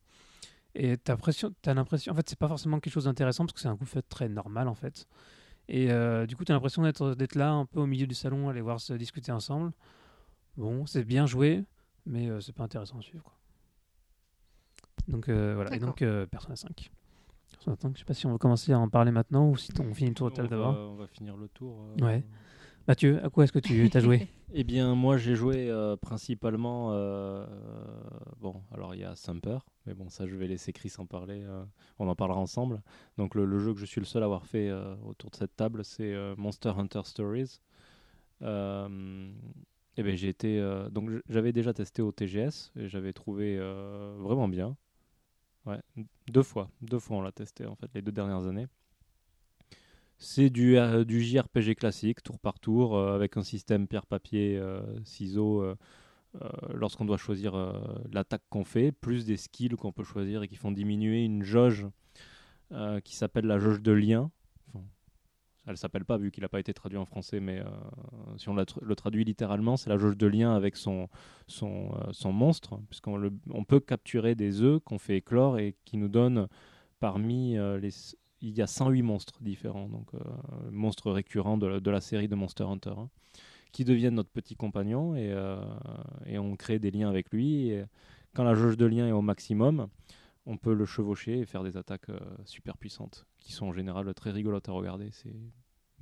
Et 0.75 0.97
t'as 0.99 1.13
l'impression, 1.13 1.55
t'as 1.63 1.73
l'impression, 1.75 2.13
en 2.13 2.17
fait, 2.17 2.29
c'est 2.29 2.39
pas 2.39 2.49
forcément 2.49 2.81
quelque 2.81 2.93
chose 2.93 3.05
d'intéressant 3.05 3.45
parce 3.45 3.53
que 3.55 3.61
c'est 3.61 3.69
un 3.69 3.77
couple 3.77 4.03
très 4.09 4.29
normal 4.29 4.69
en 4.69 4.75
fait. 4.75 5.07
Et 5.69 5.91
euh, 5.91 6.27
du 6.27 6.37
coup, 6.37 6.45
t'as 6.45 6.53
l'impression 6.53 6.83
d'être, 6.83 7.15
là 7.37 7.53
un 7.53 7.65
peu 7.65 7.81
au 7.81 7.87
milieu 7.87 8.07
du 8.07 8.15
salon, 8.15 8.49
aller 8.51 8.61
voir 8.61 8.81
se 8.81 8.93
discuter 8.93 9.33
ensemble. 9.33 9.73
Bon, 10.57 10.85
c'est 10.85 11.05
bien 11.05 11.27
joué, 11.27 11.65
mais 12.07 12.29
euh, 12.29 12.41
c'est 12.41 12.53
pas 12.53 12.65
intéressant 12.65 12.99
à 12.99 13.03
suivre. 13.03 13.23
Quoi. 13.25 13.33
Donc 15.09 15.29
euh, 15.29 15.55
voilà, 15.55 15.75
et 15.75 15.79
donc 15.79 16.03
euh, 16.03 16.27
Persona 16.27 16.57
5. 16.57 16.91
Persona 17.65 17.77
5, 17.81 17.95
je 17.95 17.99
sais 18.01 18.05
pas 18.05 18.15
si 18.15 18.27
on 18.27 18.33
va 18.33 18.39
commencer 18.39 18.73
à 18.73 18.79
en 18.79 18.89
parler 18.91 19.11
maintenant 19.11 19.49
ou 19.49 19.57
si 19.57 19.71
on 19.81 19.95
finit 19.95 20.11
le 20.11 20.15
tour 20.15 20.31
de 20.31 20.35
table 20.35 20.49
d'abord. 20.51 20.75
on 20.93 20.97
va 20.97 21.07
finir 21.07 21.37
le 21.37 21.49
tour. 21.49 21.83
euh. 21.99 22.05
Ouais. 22.05 22.25
Mathieu, 22.87 23.25
à 23.25 23.31
quoi 23.31 23.45
est-ce 23.45 23.53
que 23.53 23.59
tu 23.59 23.91
as 23.95 24.01
joué 24.01 24.29
Eh 24.53 24.63
bien, 24.65 24.95
moi, 24.95 25.17
j'ai 25.17 25.35
joué 25.35 25.71
euh, 25.71 25.97
principalement. 25.97 26.91
euh, 26.93 27.47
bon, 28.41 28.63
alors 28.71 28.95
il 28.95 29.01
y 29.01 29.05
a 29.05 29.17
Sumper, 29.17 29.65
mais 29.87 29.95
bon, 29.95 30.11
ça, 30.11 30.27
je 30.27 30.37
vais 30.37 30.47
laisser 30.47 30.73
Chris 30.75 30.93
en 30.99 31.07
parler. 31.07 31.43
euh, 31.43 31.65
on 31.99 32.07
en 32.09 32.15
parlera 32.15 32.39
ensemble. 32.39 32.83
Donc, 33.17 33.35
le, 33.35 33.47
le 33.47 33.59
jeu 33.59 33.73
que 33.73 33.81
je 33.81 33.87
suis 33.87 34.01
le 34.01 34.07
seul 34.07 34.23
à 34.23 34.27
avoir 34.27 34.45
fait 34.45 34.69
euh, 34.69 34.95
autour 35.07 35.31
de 35.31 35.37
cette 35.37 35.57
table, 35.57 35.85
c'est 35.85 36.13
euh, 36.13 36.35
Monster 36.37 36.73
Hunter 36.77 37.01
Stories. 37.05 37.61
Euh, 38.43 39.31
eh 39.97 40.03
ben, 40.03 40.15
j'ai 40.17 40.29
été. 40.29 40.61
euh, 40.61 40.91
donc, 40.91 41.09
j'avais 41.31 41.53
déjà 41.53 41.73
testé 41.73 42.03
au 42.03 42.13
TGS 42.13 42.73
et 42.77 42.89
j'avais 42.89 43.13
trouvé 43.15 43.57
euh, 43.59 44.17
vraiment 44.21 44.49
bien. 44.49 44.77
Ouais, 45.67 45.81
deux 46.29 46.43
fois, 46.43 46.69
deux 46.83 46.99
fois 46.99 47.17
on 47.17 47.23
l'a 47.23 47.33
testé 47.33 47.67
en 47.67 47.75
fait 47.75 47.89
les 47.95 48.03
deux 48.03 48.13
dernières 48.13 48.47
années. 48.47 48.67
C'est 50.19 50.51
du, 50.51 50.79
euh, 50.79 51.05
du 51.05 51.23
JRPG 51.23 51.75
classique, 51.75 52.23
tour 52.23 52.39
par 52.39 52.61
tour, 52.61 52.97
euh, 52.97 53.15
avec 53.15 53.37
un 53.37 53.43
système 53.43 53.87
pierre-papier, 53.89 54.57
euh, 54.59 54.81
ciseaux, 55.05 55.65
lorsqu'on 56.73 57.05
doit 57.05 57.17
choisir 57.17 57.55
l'attaque 58.13 58.43
qu'on 58.51 58.65
fait, 58.65 58.91
plus 58.91 59.25
des 59.25 59.37
skills 59.37 59.77
qu'on 59.77 59.93
peut 59.93 60.03
choisir 60.03 60.43
et 60.43 60.49
qui 60.49 60.57
font 60.57 60.73
diminuer 60.73 61.25
une 61.25 61.45
jauge 61.45 61.87
qui 63.05 63.15
s'appelle 63.15 63.47
la 63.47 63.61
jauge 63.61 63.81
de 63.81 63.93
lien. 63.93 64.33
Elle 65.67 65.79
s'appelle 65.79 66.05
pas 66.05 66.19
vu 66.19 66.31
qu'il 66.31 66.43
n'a 66.43 66.49
pas 66.49 66.61
été 66.61 66.75
traduit 66.75 66.99
en 66.99 67.07
français, 67.07 67.41
mais 67.41 67.61
euh, 67.61 67.65
si 68.37 68.49
on 68.49 68.55
le 68.55 68.97
traduit 68.97 69.25
littéralement, 69.25 69.77
c'est 69.77 69.89
la 69.89 69.97
jauge 69.97 70.17
de 70.17 70.27
lien 70.27 70.55
avec 70.55 70.77
son, 70.77 71.09
son, 71.47 71.91
euh, 72.27 72.33
monstre, 72.33 72.79
puisqu'on 72.91 73.31
on 73.51 73.65
peut 73.65 73.81
capturer 73.81 74.35
des 74.35 74.61
œufs 74.61 74.81
qu'on 74.85 74.99
fait 74.99 75.17
éclore 75.17 75.59
et 75.59 75.75
qui 75.87 75.97
nous 75.97 76.09
donnent 76.09 76.49
parmi 77.01 77.57
euh, 77.57 77.79
les, 77.79 77.91
il 78.43 78.55
y 78.55 78.61
a 78.61 78.67
108 78.67 79.03
monstres 79.03 79.43
différents, 79.43 79.89
donc 79.89 80.11
monstres 80.71 81.11
récurrents 81.11 81.57
de 81.57 81.91
la, 81.91 82.01
série 82.03 82.29
de 82.29 82.35
Monster 82.35 82.65
Hunter, 82.65 82.93
hein, 82.99 83.09
qui 83.73 83.85
deviennent 83.85 84.17
notre 84.17 84.31
petit 84.31 84.57
compagnon 84.57 85.17
et, 85.17 85.35
et 86.27 86.39
on 86.39 86.55
crée 86.57 86.79
des 86.79 86.91
liens 86.91 87.09
avec 87.09 87.33
lui. 87.33 87.71
Et 87.71 87.85
quand 88.35 88.45
la 88.45 88.55
jauge 88.55 88.77
de 88.77 88.85
lien 88.85 89.09
est 89.09 89.13
au 89.13 89.23
maximum, 89.23 89.89
on 90.45 90.59
peut 90.59 90.75
le 90.75 90.85
chevaucher 90.85 91.39
et 91.39 91.47
faire 91.47 91.63
des 91.63 91.79
attaques 91.79 92.11
super 92.45 92.77
puissantes, 92.77 93.25
qui 93.45 93.53
sont 93.53 93.67
en 93.67 93.73
général 93.73 94.13
très 94.15 94.33
rigolotes 94.33 94.69
à 94.69 94.73
regarder. 94.73 95.11
C'est 95.13 95.33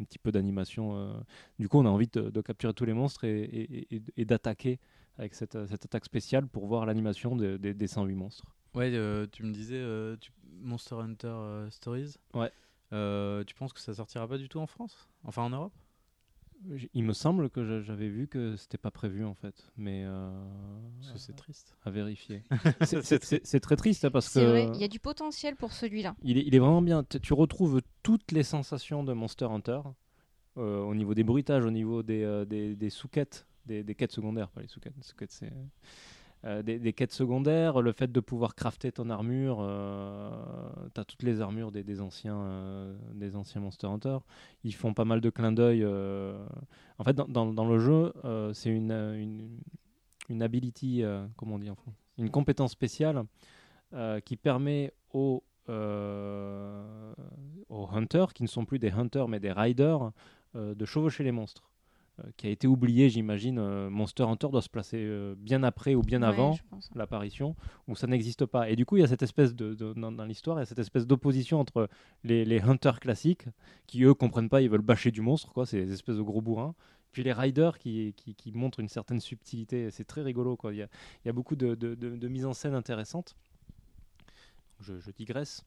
un 0.01 0.05
petit 0.05 0.18
peu 0.18 0.32
d'animation. 0.32 0.97
euh. 0.97 1.12
Du 1.59 1.68
coup, 1.68 1.78
on 1.78 1.84
a 1.84 1.90
envie 1.90 2.09
de, 2.09 2.30
de 2.30 2.40
capturer 2.40 2.72
tous 2.72 2.86
les 2.86 2.95
monstres 2.95 3.24
et, 3.24 3.43
et- 3.43 3.95
et- 3.97 4.03
et 4.16 4.24
d'attaquer 4.24 4.78
avec 5.18 5.34
cette, 5.34 5.66
cette 5.66 5.84
attaque 5.84 6.07
spéciale 6.07 6.47
pour 6.49 6.66
voir 6.66 6.86
l'animation 6.86 7.36
de- 7.36 7.59
des- 7.59 7.74
des 7.74 7.86
108 7.86 8.14
monstres. 8.14 8.47
Ouais, 8.74 8.90
euh, 8.95 9.26
tu 9.30 9.43
me 9.43 9.53
disais 9.53 9.76
euh, 9.76 10.16
tu- 10.18 10.32
Monster 10.62 10.95
Hunter 10.95 11.26
euh, 11.28 11.68
Stories. 11.70 12.14
Ouais. 12.32 12.51
Euh, 12.95 13.45
tu 13.45 13.55
penses 13.55 13.72
que 13.72 13.80
ça 13.80 13.93
sortira 13.95 14.26
pas 14.26 14.38
du 14.38 14.49
tout 14.49 14.59
en 14.61 14.66
France? 14.66 15.09
Enfin 15.24 15.43
en 15.43 15.51
Europe? 15.51 15.72
Il 16.94 17.02
me 17.04 17.12
semble 17.12 17.50
que 17.50 17.64
j'a- 17.64 17.82
j'avais 17.82 18.08
vu 18.08 18.28
que 18.28 18.56
c'était 18.56 18.78
pas 18.78 18.90
prévu 18.90 19.24
en 19.24 19.34
fait, 19.34 19.70
mais 19.76 20.04
euh, 20.04 20.30
c'est 21.16 21.34
triste. 21.34 21.76
à 21.84 21.90
vérifier. 21.90 22.44
C'est- 22.82 23.60
très 23.60 23.76
triste 23.76 24.04
hein, 24.04 24.10
parce 24.10 24.26
que 24.28 24.34
C'est 24.34 24.46
vrai, 24.46 24.68
il 24.74 24.80
y 24.80 24.84
a 24.84 24.88
du 24.88 25.00
potentiel 25.00 25.56
pour 25.56 25.72
celui-là. 25.72 26.14
il, 26.22 26.38
est, 26.38 26.44
il 26.46 26.54
est 26.54 26.58
vraiment 26.60 26.82
bien. 26.82 27.02
Tu- 27.04 27.32
retrouves 27.32 27.82
toutes 28.02 28.30
les 28.32 28.42
sensations 28.44 29.02
de 29.02 29.12
Monster 29.12 29.46
Hunter 29.46 29.80
euh, 30.56 30.80
au 30.82 30.94
niveau 30.94 31.14
des 31.14 31.24
bruitages, 31.24 31.64
au 31.64 31.70
niveau 31.70 32.02
des, 32.02 32.22
euh, 32.22 32.44
des, 32.44 32.76
des 32.76 32.90
sous-quêtes, 32.90 33.46
des, 33.66 33.82
des 33.82 33.94
quêtes 33.94 34.12
secondaires, 34.12 34.50
pas 34.50 34.60
les 34.60 34.68
sous-quêtes. 34.68 34.94
c'est 35.32 35.52
euh, 36.45 36.62
des, 36.62 36.93
quêtes 36.93 37.12
secondaires, 37.12 37.80
le 37.80 37.93
fait 37.93 38.11
de 38.11 38.20
pouvoir 38.20 38.55
crafter 38.55 38.90
ton 38.90 39.11
armure, 39.11 39.59
tu 40.95 41.01
as 41.01 41.05
toutes 41.05 41.22
les 41.22 41.40
armures 41.40 41.70
des, 41.70 42.01
anciens, 42.01 42.38
euh, 42.38 42.97
des 43.14 43.36
anciens 43.36 43.61
Monster 43.61 43.86
Hunter. 43.86 44.18
Ils 44.64 44.74
font 44.74 44.95
pas 44.95 45.05
mal 45.05 45.20
de 45.20 45.30
clins 45.30 45.53
d'œil. 45.53 45.82
euh. 45.84 46.45
En 46.99 47.05
fait, 47.05 47.14
dans, 47.16 47.64
le 47.64 47.78
jeu, 47.78 48.12
euh, 48.24 48.53
c'est 48.53 48.70
une, 48.70 48.93
euh, 48.93 49.20
une, 49.20 49.59
une 50.28 50.43
ability, 50.43 51.03
euh, 51.03 51.26
comment 51.36 51.57
on 51.57 51.59
dit 51.59 51.70
en 51.70 51.76
Une 52.18 52.30
compétence 52.30 52.72
spéciale 52.72 53.24
euh, 53.95 54.20
qui 54.20 54.36
permet 54.36 54.93
aux, 55.12 55.43
euh, 55.68 57.14
aux 57.68 57.88
hunters, 57.93 58.32
qui 58.32 58.43
ne 58.43 58.49
sont 58.49 58.64
plus 58.64 58.78
des 58.78 58.90
hunters 58.90 59.28
mais 59.28 59.40
des 59.40 59.53
riders, 59.53 60.12
euh, 60.55 60.74
de 60.74 60.84
chevaucher 60.84 61.24
les 61.24 61.32
monstres. 61.32 61.72
Euh, 62.25 62.31
qui 62.37 62.47
a 62.47 62.51
été 62.51 62.66
oublié, 62.66 63.09
j'imagine. 63.11 63.59
euh, 63.59 63.91
Monster 63.91 64.25
Hunter 64.25 64.49
doit 64.51 64.62
se 64.62 64.68
placer 64.68 64.99
euh, 64.99 65.35
bien 65.37 65.62
après 65.62 65.95
ou 65.95 66.03
bien 66.03 66.20
Ouais, 66.23 66.29
avant 66.29 66.53
l'apparition, 66.95 67.57
où 67.89 67.97
ça 67.97 68.07
n'existe 68.07 68.47
pas. 68.47 68.68
Et 68.70 68.77
du 68.77 68.85
coup, 68.87 68.97
il 68.97 69.01
y 69.01 69.03
a 69.05 69.09
cette 69.09 69.23
espèce 69.23 69.55
de, 69.55 69.75
de- 69.75 69.93
dans, 69.95 70.12
dans 70.12 70.25
l'histoire, 70.25 70.59
il 70.59 70.61
y 70.61 70.62
a 70.62 70.66
cette 70.66 70.79
espèce 70.79 71.07
d'opposition 71.07 71.59
entre 71.59 71.89
les, 72.25 72.45
les 72.45 72.61
hunters 72.61 73.01
classiques, 73.01 73.47
qui 73.87 74.05
eux 74.05 74.14
comprennent 74.14 74.49
pas, 74.49 74.61
ils 74.62 74.70
veulent 74.70 74.83
bâcher 74.83 75.11
du 75.11 75.20
monstre, 75.20 75.53
quoi, 75.53 75.66
c'est 75.66 75.85
des 75.85 75.93
espèces 75.93 76.16
de 76.16 76.23
gros 76.23 76.41
bourrins. 76.41 76.75
Puis 77.12 77.23
les 77.23 77.33
riders 77.33 77.79
qui, 77.79 78.14
qui, 78.16 78.35
qui 78.35 78.53
montrent 78.53 78.81
une 78.81 78.89
certaine 78.89 79.20
subtilité, 79.20 79.91
c'est 79.91 80.05
très 80.05 80.23
rigolo. 80.23 80.57
Quoi. 80.57 80.73
Il, 80.73 80.79
y 80.79 80.83
a, 80.83 80.89
il 81.25 81.27
y 81.27 81.29
a 81.29 81.33
beaucoup 81.33 81.57
de, 81.57 81.75
de, 81.75 81.95
de- 81.95 82.16
de 82.16 82.29
mise 82.29 82.47
en 82.47 82.55
scène 82.55 82.75
intéressante. 82.75 83.37
Je, 84.81 84.99
je 84.99 85.11
digresse. 85.11 85.64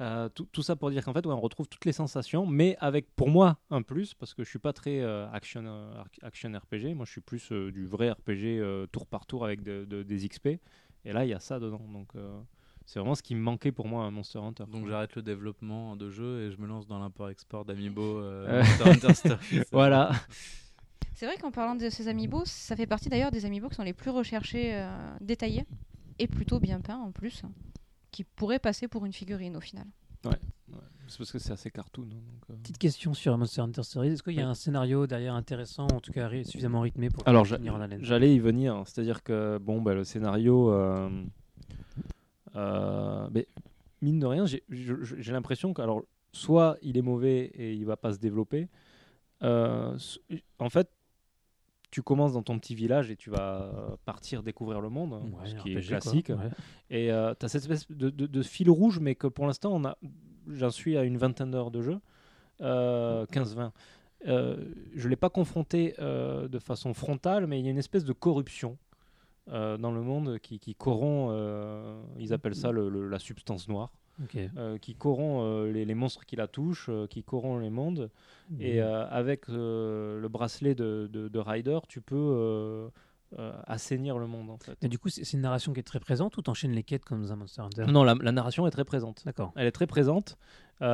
Euh, 0.00 0.28
tout, 0.28 0.46
tout 0.52 0.62
ça 0.62 0.76
pour 0.76 0.90
dire 0.90 1.04
qu'en 1.04 1.12
fait, 1.12 1.26
ouais, 1.26 1.32
on 1.34 1.40
retrouve 1.40 1.66
toutes 1.68 1.84
les 1.84 1.92
sensations, 1.92 2.46
mais 2.46 2.76
avec 2.80 3.14
pour 3.16 3.28
moi 3.28 3.58
un 3.70 3.82
plus, 3.82 4.14
parce 4.14 4.32
que 4.32 4.44
je 4.44 4.48
suis 4.48 4.58
pas 4.60 4.72
très 4.72 5.00
euh, 5.00 5.28
action, 5.32 5.64
euh, 5.66 6.02
action 6.22 6.50
RPG. 6.52 6.94
Moi, 6.94 7.04
je 7.04 7.10
suis 7.10 7.20
plus 7.20 7.50
euh, 7.50 7.72
du 7.72 7.84
vrai 7.86 8.10
RPG 8.12 8.60
euh, 8.60 8.86
tour 8.86 9.06
par 9.06 9.26
tour 9.26 9.44
avec 9.44 9.62
de- 9.62 9.84
de- 9.84 10.02
des 10.04 10.28
XP. 10.28 10.60
Et 11.04 11.12
là, 11.12 11.24
il 11.24 11.28
y 11.30 11.34
a 11.34 11.40
ça 11.40 11.58
dedans. 11.58 11.80
Donc, 11.92 12.08
euh, 12.14 12.40
c'est 12.86 13.00
vraiment 13.00 13.14
ce 13.16 13.22
qui 13.22 13.34
me 13.34 13.40
manquait 13.40 13.72
pour 13.72 13.88
moi 13.88 14.06
à 14.06 14.10
Monster 14.10 14.38
Hunter. 14.38 14.64
Donc 14.70 14.86
j'arrête 14.88 15.14
le 15.16 15.22
développement 15.22 15.94
de 15.96 16.08
jeu 16.10 16.46
et 16.46 16.50
je 16.52 16.58
me 16.58 16.66
lance 16.66 16.86
dans 16.86 16.98
l'import-export 16.98 17.64
d'Amiibo 17.64 18.22
Monster 18.22 18.90
Hunter 18.90 19.14
Stories. 19.14 19.62
voilà. 19.72 20.12
C'est 21.14 21.26
vrai 21.26 21.36
qu'en 21.36 21.50
parlant 21.50 21.74
de 21.74 21.90
ces 21.90 22.08
amiibo, 22.08 22.44
ça 22.46 22.76
fait 22.76 22.86
partie 22.86 23.08
d'ailleurs 23.08 23.30
des 23.32 23.44
amiibo 23.44 23.68
qui 23.68 23.74
sont 23.74 23.82
les 23.82 23.92
plus 23.92 24.10
recherchés, 24.10 24.70
euh, 24.74 24.88
détaillés 25.20 25.66
et 26.20 26.28
plutôt 26.28 26.60
bien 26.60 26.80
peints 26.80 26.96
en 26.98 27.10
plus, 27.10 27.42
qui 28.10 28.24
pourraient 28.24 28.58
passer 28.58 28.88
pour 28.88 29.04
une 29.06 29.12
figurine 29.12 29.56
au 29.56 29.60
final. 29.60 29.86
C'est 31.10 31.16
parce 31.16 31.32
que 31.32 31.38
c'est 31.38 31.52
assez 31.52 31.70
cartoon. 31.70 32.02
hein, 32.02 32.06
donc, 32.16 32.50
euh. 32.50 32.60
Petite 32.60 32.76
question 32.76 33.14
sur 33.14 33.38
Monster 33.38 33.62
Hunter 33.62 33.82
Stories. 33.82 34.08
Est-ce 34.10 34.22
qu'il 34.22 34.34
y 34.34 34.42
a 34.42 34.48
un 34.48 34.54
scénario 34.54 35.06
derrière 35.06 35.32
intéressant, 35.34 35.86
en 35.86 36.00
tout 36.00 36.12
cas 36.12 36.28
suffisamment 36.44 36.82
rythmé 36.82 37.08
pour 37.08 37.26
Alors, 37.26 37.46
tenir 37.48 37.74
en 37.74 37.80
haleine 37.80 38.00
j'allais 38.02 38.34
y 38.34 38.38
venir. 38.38 38.82
C'est-à-dire 38.84 39.22
que, 39.22 39.56
bon, 39.56 39.80
bah, 39.80 39.94
le 39.94 40.04
scénario, 40.04 40.70
euh, 40.70 41.08
euh, 42.56 43.28
mais 43.32 43.46
mine 44.02 44.18
de 44.18 44.26
rien, 44.26 44.44
j'ai- 44.44 44.64
l'impression 45.32 45.72
que, 45.72 45.80
alors, 45.80 46.02
soit 46.32 46.76
il 46.82 46.98
est 46.98 47.02
mauvais 47.02 47.46
et 47.54 47.72
il 47.72 47.84
va 47.86 47.96
pas 47.96 48.12
se 48.12 48.18
développer. 48.18 48.68
euh, 49.42 49.96
en 50.58 50.68
fait, 50.68 50.90
tu 51.90 52.02
commences 52.02 52.32
dans 52.34 52.42
ton 52.42 52.58
petit 52.58 52.74
village 52.74 53.10
et 53.10 53.16
tu 53.16 53.30
vas 53.30 53.96
partir 54.04 54.42
découvrir 54.42 54.80
le 54.80 54.88
monde, 54.90 55.14
hein, 55.14 55.22
Ouais, 55.40 55.48
ce 55.48 55.54
qui 55.56 55.70
est 55.70 55.74
quoi. 55.74 55.82
classique. 55.82 56.28
Ouais. 56.28 56.50
Et 56.90 57.06
tu 57.38 57.44
as 57.46 57.48
cette 57.48 57.62
espèce 57.62 57.90
de, 57.90 58.10
de- 58.10 58.26
de 58.26 58.42
fil 58.42 58.70
rouge, 58.70 58.98
mais 59.00 59.14
que 59.14 59.26
pour 59.26 59.46
l'instant, 59.46 59.72
on 59.74 59.84
a, 59.84 59.96
j'en 60.48 60.70
suis 60.70 60.96
à 60.98 61.02
une 61.04 61.16
vingtaine 61.16 61.50
d'heures 61.50 61.70
de 61.70 61.80
jeu, 61.82 61.98
euh, 62.60 63.24
15-20. 63.26 63.70
Euh, 64.26 64.56
je 64.94 65.04
ne 65.04 65.10
l'ai 65.10 65.16
pas 65.16 65.30
confronté 65.30 65.94
euh, 66.00 66.48
de 66.48 66.58
façon 66.58 66.92
frontale, 66.92 67.46
mais 67.46 67.60
il 67.60 67.64
y 67.64 67.68
a 67.68 67.70
une 67.70 67.78
espèce 67.78 68.04
de 68.04 68.12
corruption 68.12 68.76
euh, 69.50 69.76
dans 69.78 69.92
le 69.92 70.02
monde 70.02 70.38
qui, 70.40 70.58
qui 70.58 70.74
corrompt, 70.74 71.30
euh, 71.32 72.02
ils 72.18 72.32
appellent 72.32 72.56
ça 72.56 72.70
le- 72.72 72.88
le- 72.88 73.08
la 73.08 73.18
substance 73.18 73.68
noire, 73.68 73.92
Euh, 74.56 74.78
qui 74.78 74.96
corrompt 74.96 75.44
euh, 75.44 75.72
les, 75.72 75.84
les 75.84 75.94
monstres 75.94 76.26
qui 76.26 76.34
la 76.34 76.48
touchent, 76.48 76.88
euh, 76.88 77.06
qui 77.06 77.22
corrompt 77.22 77.62
les 77.62 77.70
mondes. 77.70 78.10
Et 78.58 78.82
euh, 78.82 79.06
avec 79.08 79.46
le 79.46 80.26
bracelet 80.28 80.74
de, 80.74 81.08
de, 81.12 81.28
de 81.28 81.38
Rider, 81.38 81.78
tu 81.88 82.00
peux 82.00 82.90
assainir 83.66 84.18
le 84.18 84.26
monde 84.26 84.50
en 84.50 84.56
fait. 84.56 84.76
Et 84.82 84.88
du 84.88 84.98
coup, 84.98 85.08
c'est 85.08 85.32
une 85.34 85.42
narration 85.42 85.72
qui 85.72 85.80
est 85.80 85.84
très 85.84 86.00
présente 86.00 86.36
ou 86.36 86.42
t'enchaînes 86.42 86.72
les 86.72 86.82
quêtes 86.82 87.04
comme 87.04 87.22
dans 87.22 87.32
un 87.32 87.36
Monster 87.36 87.62
Hunter? 87.62 87.84
Non, 87.86 88.02
la, 88.02 88.14
la 88.20 88.32
narration 88.32 88.66
est 88.66 88.70
très 88.70 88.84
présente. 88.84 89.22
D'accord. 89.24 89.52
Elle 89.54 89.66
est 89.66 89.72
très 89.72 89.86
présente. 89.86 90.36
Elle 90.80 90.86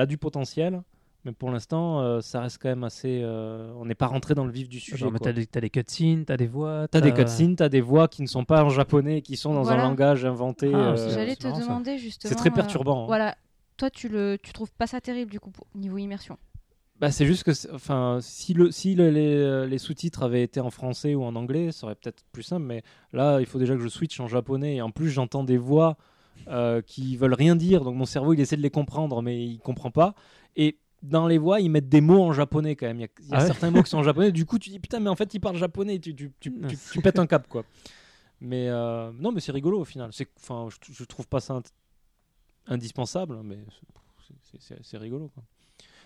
a 0.00 0.06
du 0.06 0.18
potentiel, 0.18 0.82
mais 1.24 1.32
pour 1.32 1.50
l'instant, 1.50 2.00
euh, 2.00 2.20
ça 2.20 2.40
reste 2.40 2.58
quand 2.60 2.68
même 2.68 2.84
assez. 2.84 3.20
euh, 3.22 3.72
on 3.76 3.84
n'est 3.84 3.94
pas 3.94 4.06
rentré 4.06 4.34
dans 4.34 4.44
le 4.44 4.52
vif 4.52 4.68
du 4.68 4.80
sujet. 4.80 5.06
T'as 5.20 5.32
des, 5.32 5.46
t'as 5.46 5.60
des 5.60 5.70
cutscenes, 5.70 6.24
t'as 6.24 6.36
des 6.36 6.46
voix. 6.46 6.86
T'as 6.88 7.00
des 7.00 7.12
cutscenes, 7.12 7.56
t'as 7.56 7.68
des 7.68 7.80
voix 7.80 8.08
qui 8.08 8.22
ne 8.22 8.26
sont 8.28 8.44
pas 8.44 8.62
en 8.64 8.70
japonais, 8.70 9.20
qui 9.22 9.36
sont 9.36 9.52
dans 9.54 9.62
Voilà. 9.62 9.84
un 9.84 9.88
langage 9.88 10.24
inventé. 10.24 10.70
Ah, 10.72 10.78
euh, 10.92 10.96
c'est- 10.96 11.14
J'allais 11.14 11.36
te 11.36 11.46
marrant, 11.46 11.58
ça. 11.60 11.66
demander 11.66 11.98
justement. 11.98 12.28
c'est 12.30 12.34
très 12.36 12.50
euh, 12.50 12.54
perturbant. 12.54 13.02
hein. 13.04 13.06
Voilà, 13.06 13.36
toi 13.76 13.90
tu 13.90 14.08
le, 14.08 14.38
tu 14.42 14.52
trouves 14.52 14.72
pas 14.72 14.86
ça 14.86 15.00
terrible 15.00 15.30
du 15.30 15.40
coup 15.40 15.50
pour- 15.50 15.66
niveau 15.74 15.98
immersion? 15.98 16.38
Bah, 17.00 17.12
c'est 17.12 17.26
juste 17.26 17.44
que, 17.44 17.52
enfin, 17.74 18.18
si, 18.20 18.54
le, 18.54 18.72
si 18.72 18.96
le- 18.96 19.10
les, 19.10 19.68
les 19.68 19.78
sous-titres 19.78 20.24
avaient 20.24 20.42
été 20.42 20.58
en 20.58 20.70
français 20.70 21.14
ou 21.14 21.22
en 21.22 21.36
anglais, 21.36 21.70
ça 21.70 21.86
aurait 21.86 21.94
peut-être 21.94 22.24
plus 22.32 22.42
simple. 22.42 22.64
Mais 22.66 22.82
là, 23.12 23.38
il 23.38 23.46
faut 23.46 23.60
déjà 23.60 23.74
que 23.76 23.80
je 23.80 23.86
switch 23.88 24.18
en 24.18 24.26
japonais. 24.26 24.76
Et 24.76 24.82
en 24.82 24.90
plus, 24.90 25.08
j'entends 25.10 25.44
des 25.44 25.58
voix 25.58 25.96
euh, 26.48 26.80
qui 26.82 27.16
veulent 27.16 27.34
rien 27.34 27.54
dire. 27.54 27.84
Donc 27.84 27.94
mon 27.94 28.04
cerveau, 28.04 28.32
il 28.34 28.40
essaie 28.40 28.56
de 28.56 28.62
les 28.62 28.70
comprendre, 28.70 29.22
mais 29.22 29.40
il 29.44 29.60
comprend 29.60 29.92
pas. 29.92 30.14
Et 30.56 30.76
dans 31.02 31.26
les 31.26 31.38
voix, 31.38 31.60
ils 31.60 31.70
mettent 31.70 31.88
des 31.88 32.00
mots 32.00 32.22
en 32.22 32.32
japonais 32.32 32.74
quand 32.76 32.86
même. 32.86 32.98
Il 32.98 33.02
y 33.02 33.04
a, 33.04 33.08
il 33.20 33.28
y 33.28 33.32
a 33.32 33.36
Ah 33.36 33.40
ouais 33.40 33.46
certains 33.46 33.70
mots 33.70 33.82
qui 33.82 33.90
sont 33.90 33.98
en 33.98 34.02
japonais. 34.02 34.32
Du 34.32 34.44
coup, 34.46 34.58
tu 34.58 34.70
dis 34.70 34.78
putain, 34.78 35.00
mais 35.00 35.10
en 35.10 35.16
fait, 35.16 35.32
ils 35.34 35.40
parlent 35.40 35.56
japonais. 35.56 35.98
Tu, 35.98 36.14
tu, 36.14 36.32
tu, 36.40 36.52
tu, 36.68 36.76
tu 36.92 37.00
pètes 37.00 37.18
un 37.18 37.26
cap, 37.26 37.46
quoi. 37.48 37.64
Mais 38.40 38.68
euh, 38.68 39.10
non, 39.18 39.32
mais 39.32 39.40
c'est 39.40 39.52
rigolo 39.52 39.80
au 39.80 39.84
final. 39.84 40.10
C'est, 40.12 40.28
enfin, 40.38 40.68
je, 40.70 40.92
je 40.92 41.04
trouve 41.04 41.26
pas 41.28 41.40
ça 41.40 41.54
int- 41.54 41.72
indispensable, 42.66 43.38
mais 43.42 43.58
c'est- 44.26 44.34
c'est- 44.42 44.60
c'est 44.60 44.78
c'est 44.82 44.98
rigolo, 44.98 45.28
quoi. 45.34 45.42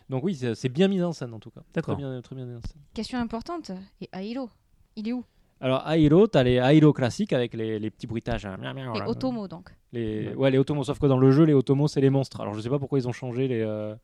Donc 0.09 0.25
oui, 0.25 0.35
c'est 0.35 0.55
c'est 0.55 0.69
bien 0.69 0.89
mis 0.89 1.03
en 1.03 1.13
scène 1.13 1.33
en 1.35 1.39
tout 1.41 1.51
cas. 1.51 1.63
D'accord. 1.75 1.95
Très 1.97 2.03
bien, 2.05 2.21
très 2.23 2.35
bien 2.37 2.45
mis 2.45 2.57
en 2.57 2.61
scène. 2.61 2.81
Question 2.95 3.19
importante, 3.19 3.71
et 4.01 4.09
Ailo, 4.13 4.51
il 4.97 5.09
est 5.09 5.13
où? 5.13 5.25
Alors 5.61 5.89
Airo, 5.89 6.27
t'as 6.27 6.43
les 6.43 6.55
Airo 6.55 6.93
classiques 6.93 7.33
avec 7.33 7.55
les, 7.55 7.79
les 7.79 7.91
petits 7.91 8.09
bruitages. 8.09 8.47
hein. 8.47 8.57
Les 8.95 9.01
Otomo 9.03 9.47
donc. 9.47 9.71
Les, 9.93 10.35
ouais, 10.35 10.51
les 10.51 10.59
Otomos, 10.59 10.83
sauf 10.85 10.99
que 10.99 11.07
dans 11.07 11.19
le 11.19 11.31
jeu, 11.31 11.45
les 11.45 11.55
Otomos, 11.55 11.87
c'est 11.87 12.01
les 12.01 12.11
monstres. 12.11 12.41
Alors 12.41 12.53
je 12.55 12.61
sais 12.61 12.69
pas 12.69 12.81
pourquoi 12.81 12.99
ils 12.99 13.07
ont 13.07 13.13
changé 13.13 13.47
les. 13.47 13.61
Euh, 13.61 13.95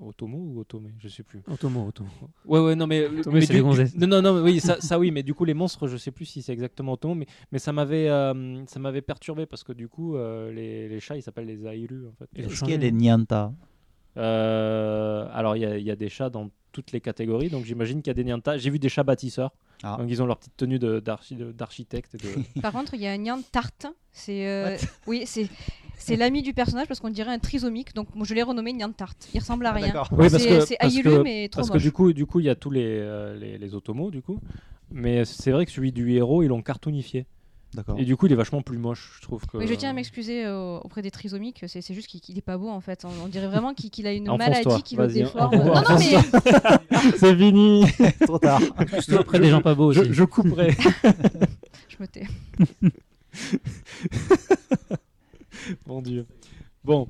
Otomo 0.00 0.38
ou 0.38 0.60
Otome 0.60 0.90
Je 0.98 1.08
sais 1.08 1.22
plus. 1.22 1.42
Otomo, 1.50 1.86
Otomo. 1.88 2.08
Ouais, 2.46 2.60
ouais, 2.60 2.74
non, 2.76 2.86
mais. 2.86 3.04
Otomo, 3.06 3.32
mais 3.34 3.40
c'est 3.42 3.48
du- 3.48 3.52
les 3.54 3.60
gonzesses. 3.62 3.94
Non, 3.96 4.22
non, 4.22 4.42
oui, 4.42 4.60
ça, 4.60 4.80
ça 4.80 4.98
oui, 4.98 5.10
mais 5.12 5.22
du 5.22 5.34
coup, 5.34 5.44
les 5.44 5.54
monstres, 5.54 5.86
je 5.88 5.96
sais 5.96 6.10
plus 6.12 6.24
si 6.24 6.42
c'est 6.42 6.52
exactement 6.52 6.92
Otomo, 6.92 7.14
mais, 7.14 7.26
mais 7.52 7.58
ça 7.58 7.72
m'avait 7.72 8.08
euh, 8.08 8.64
ça 8.66 8.78
m'avait 8.78 9.02
perturbé 9.02 9.46
parce 9.46 9.64
que 9.64 9.72
du 9.72 9.88
coup, 9.88 10.16
euh, 10.16 10.52
les, 10.52 10.88
les 10.88 11.00
chats, 11.00 11.16
ils 11.16 11.22
s'appellent 11.22 11.46
les 11.46 11.64
Airu 11.64 12.06
en 12.08 12.12
fait. 12.18 12.28
Est-ce 12.42 12.60
qu'il 12.60 12.70
y 12.70 12.74
a 12.74 12.78
des 12.78 12.92
Nyanta 12.92 13.52
Euh, 14.16 15.28
alors, 15.32 15.56
il 15.56 15.60
y, 15.62 15.66
a- 15.66 15.78
il 15.78 15.84
y 15.84 15.90
a 15.90 15.96
des 15.96 16.08
chats 16.08 16.30
dans 16.30 16.50
toutes 16.72 16.92
les 16.92 17.00
catégories, 17.00 17.48
donc 17.50 17.64
j'imagine 17.64 18.02
qu'il 18.02 18.08
y 18.10 18.10
a 18.10 18.14
des 18.14 18.24
Nyanta. 18.24 18.56
J'ai 18.58 18.70
vu 18.70 18.78
des 18.78 18.88
chats 18.88 19.02
bâtisseurs, 19.04 19.52
Ah. 19.82 19.96
donc 19.98 20.06
ils 20.10 20.22
ont 20.22 20.26
leur 20.26 20.38
petite 20.38 20.56
tenue 20.56 20.78
de- 20.78 21.00
d'architecte. 21.00 22.16
de- 22.16 22.60
Par 22.62 22.72
contre, 22.72 22.94
il 22.94 23.00
y 23.00 23.06
a 23.06 23.12
un 23.12 23.16
Nyan 23.18 23.40
Tarte. 23.52 23.86
C'est 24.12 24.46
euh, 24.48 24.76
oui, 25.06 25.22
c'est 25.26 25.48
c'est 25.98 26.16
l'ami 26.16 26.42
du 26.42 26.54
personnage 26.54 26.86
parce 26.88 27.00
qu'on 27.00 27.10
dirait 27.10 27.32
un 27.32 27.38
trisomique. 27.38 27.94
Donc 27.94 28.08
moi, 28.14 28.24
je 28.26 28.34
l'ai 28.34 28.42
renommé 28.42 28.72
Nyan 28.72 28.92
Tarte. 28.92 29.28
Il 29.34 29.40
ressemble 29.40 29.66
à 29.66 29.72
rien. 29.72 29.92
Oui, 30.12 30.30
C'est- 30.30 30.76
que- 31.02 31.22
mais 31.22 31.48
trop 31.48 31.60
Parce 31.60 31.70
que 31.70 31.78
du 31.78 31.92
coup, 31.92 32.12
du 32.12 32.24
coup, 32.26 32.40
il 32.40 32.46
y 32.46 32.50
a 32.50 32.54
tous 32.54 32.70
les, 32.70 32.84
euh, 32.86 33.36
les, 33.38 33.58
les 33.58 33.74
automos, 33.74 34.10
du 34.10 34.22
coup. 34.22 34.38
Mais 34.90 35.24
c'est 35.24 35.50
vrai 35.50 35.66
que 35.66 35.72
celui 35.72 35.92
du 35.92 36.12
héros, 36.12 36.42
ils 36.42 36.48
l'ont 36.48 36.62
cartoonifié. 36.62 37.26
D'accord. 37.74 37.98
Et 37.98 38.06
du 38.06 38.16
coup, 38.16 38.24
il 38.24 38.32
est 38.32 38.36
vachement 38.36 38.62
plus 38.62 38.78
moche, 38.78 39.16
je 39.18 39.22
trouve. 39.26 39.44
Que... 39.46 39.58
Mais 39.58 39.66
je 39.66 39.74
tiens 39.74 39.90
à 39.90 39.92
m'excuser 39.92 40.46
euh, 40.46 40.78
auprès 40.78 41.02
des 41.02 41.10
trisomiques, 41.10 41.62
c'est 41.66 41.92
juste 41.92 42.06
qu'il 42.06 42.22
qu'il 42.22 42.38
est 42.38 42.42
pas 42.42 42.56
beau 42.56 42.70
en 42.70 42.80
fait. 42.80 43.04
On, 43.04 43.24
on 43.24 43.28
dirait 43.28 43.46
vraiment 43.46 43.74
qu'il 43.74 44.06
a 44.06 44.12
une 44.14 44.34
maladie 44.38 44.82
qui 44.82 44.96
le 44.96 45.04
Vas-y, 45.04 45.14
déforme. 45.24 45.54
Non, 45.54 45.74
non, 45.74 45.82
mais 45.98 47.10
C'est 47.18 47.36
fini. 47.36 47.84
Trop 48.26 48.38
tard. 48.38 48.62
Surtout 49.00 49.20
après 49.20 49.38
des 49.38 49.50
gens 49.50 49.60
pas 49.60 49.74
beaux 49.74 49.88
aussi. 49.88 50.02
je, 50.02 50.12
je 50.14 50.24
couperai. 50.24 50.70
je 51.88 51.96
me 52.00 52.06
tais. 52.06 52.26
Mon 55.86 56.02
Dieu. 56.02 56.26
Bon, 56.84 57.08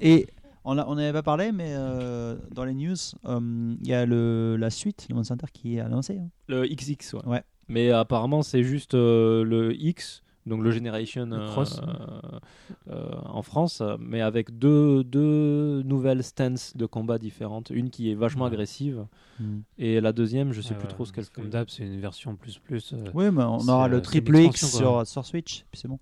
Et 0.00 0.26
on 0.64 0.74
n'en 0.74 0.96
avait 0.96 1.12
pas 1.12 1.22
parlé, 1.22 1.50
mais 1.52 1.70
euh, 1.72 2.36
dans 2.52 2.64
les 2.64 2.74
news, 2.74 2.94
euh, 3.24 3.74
il 3.80 3.86
y 3.88 3.94
a 3.94 4.04
le, 4.06 4.56
la 4.58 4.70
suite, 4.70 5.06
le 5.08 5.14
Monster 5.14 5.34
Hunter, 5.34 5.46
qui 5.52 5.76
est 5.76 5.80
annoncée. 5.80 6.18
hein. 6.18 6.28
le 6.48 6.66
XX, 6.66 7.14
ouais. 7.14 7.26
Ouais. 7.26 7.42
Mais 7.68 7.90
apparemment, 7.90 8.42
c'est 8.42 8.62
juste 8.62 8.94
euh, 8.94 9.44
le 9.44 9.74
X, 9.74 10.22
donc 10.46 10.62
le 10.62 10.70
Generation 10.70 11.26
Le 11.26 11.46
Cross. 11.48 11.80
euh, 12.90 13.10
en 13.26 13.42
France, 13.42 13.82
mais 13.98 14.20
avec 14.22 14.58
deux, 14.58 15.04
deux 15.04 15.82
nouvelles 15.82 16.22
stances 16.24 16.76
de 16.76 16.86
combat 16.86 17.18
différentes. 17.18 17.70
Une 17.70 17.90
qui 17.90 18.10
est 18.10 18.14
vachement 18.14 18.44
Ouais. 18.44 18.50
agressive, 18.52 19.06
Hmm. 19.40 19.60
et 19.78 20.00
la 20.00 20.12
deuxième, 20.12 20.52
je 20.52 20.60
sais 20.60 20.74
plus 20.74 20.88
trop 20.88 21.04
ce 21.04 21.12
qu'elle 21.12 21.28
Comme 21.28 21.48
d'hab, 21.48 21.68
c'est 21.68 21.84
une 21.84 22.00
version 22.00 22.34
plus 22.34 22.58
plus. 22.58 22.92
euh, 22.92 23.04
Oui, 23.14 23.30
mais 23.30 23.44
on 23.44 23.68
aura 23.68 23.86
le 23.86 24.02
triple 24.02 24.36
X 24.36 24.66
sur 24.66 25.24
Switch, 25.24 25.64
puis 25.70 25.80
c'est 25.80 25.86
bon. 25.88 25.98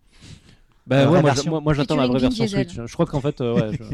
Ben 0.87 0.99
La 1.05 1.11
ouais, 1.11 1.21
moi, 1.61 1.75
j'attends 1.75 1.97
la 1.97 2.07
vraie 2.07 2.21
version 2.21 2.45
Diesel. 2.45 2.69
Switch. 2.71 2.87
Je 2.87 2.93
crois 2.93 3.07
qu'en 3.07 3.21
fait, 3.21 3.41
euh, 3.41 3.55
ouais, 3.55 3.77
je, 3.81 3.85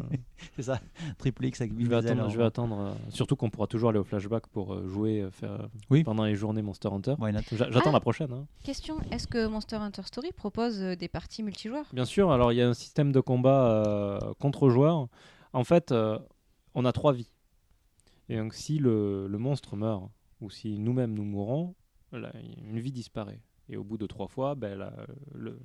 C'est 0.56 0.62
ça, 0.62 0.78
triple 1.16 1.46
X 1.46 1.62
avec 1.62 1.72
je 1.72 1.86
Vin 1.86 1.88
vais 1.88 2.00
Diesel 2.02 2.10
attendre. 2.12 2.26
en- 2.26 2.30
Je 2.30 2.38
vais 2.38 2.44
attendre 2.44 2.78
euh, 2.80 2.92
surtout 3.08 3.34
qu'on 3.34 3.48
pourra 3.48 3.66
toujours 3.66 3.88
aller 3.90 3.98
au 3.98 4.04
flashback 4.04 4.46
pour 4.48 4.74
euh, 4.74 4.86
jouer 4.88 5.22
euh, 5.22 5.30
faire, 5.30 5.68
Oui. 5.88 6.04
pendant 6.04 6.24
les 6.24 6.34
journées 6.34 6.60
Monster 6.60 6.88
Hunter. 6.92 7.14
J'attends 7.52 7.90
Ah. 7.90 7.92
la 7.92 8.00
prochaine. 8.00 8.30
hein. 8.32 8.46
Question 8.62 8.98
est-ce 9.10 9.26
que 9.26 9.46
Monster 9.46 9.76
Hunter 9.76 10.02
Story 10.04 10.32
propose 10.32 10.82
euh, 10.82 10.94
des 10.94 11.08
parties 11.08 11.42
multijoueurs? 11.42 11.86
Bien 11.94 12.04
sûr, 12.04 12.30
alors 12.30 12.52
il 12.52 12.56
y 12.56 12.62
a 12.62 12.68
un 12.68 12.74
système 12.74 13.10
de 13.10 13.20
combat 13.20 13.84
euh, 13.86 14.18
contre 14.38 14.68
joueur. 14.68 15.08
En 15.54 15.64
fait, 15.64 15.92
euh, 15.92 16.18
on 16.74 16.84
a 16.84 16.92
trois 16.92 17.14
vies. 17.14 17.30
Et 18.28 18.36
donc, 18.36 18.52
si 18.52 18.78
le, 18.78 19.26
le 19.28 19.38
monstre 19.38 19.76
meurt, 19.76 20.10
ou 20.42 20.50
si 20.50 20.78
nous-mêmes 20.78 21.14
nous 21.14 21.24
mourons, 21.24 21.74
là, 22.12 22.32
une 22.70 22.80
vie 22.80 22.92
disparaît. 22.92 23.40
Et 23.70 23.76
au 23.78 23.84
bout 23.84 23.96
de 23.96 24.06
trois 24.06 24.26
fois, 24.26 24.54
ben, 24.54 24.90
le, 25.34 25.58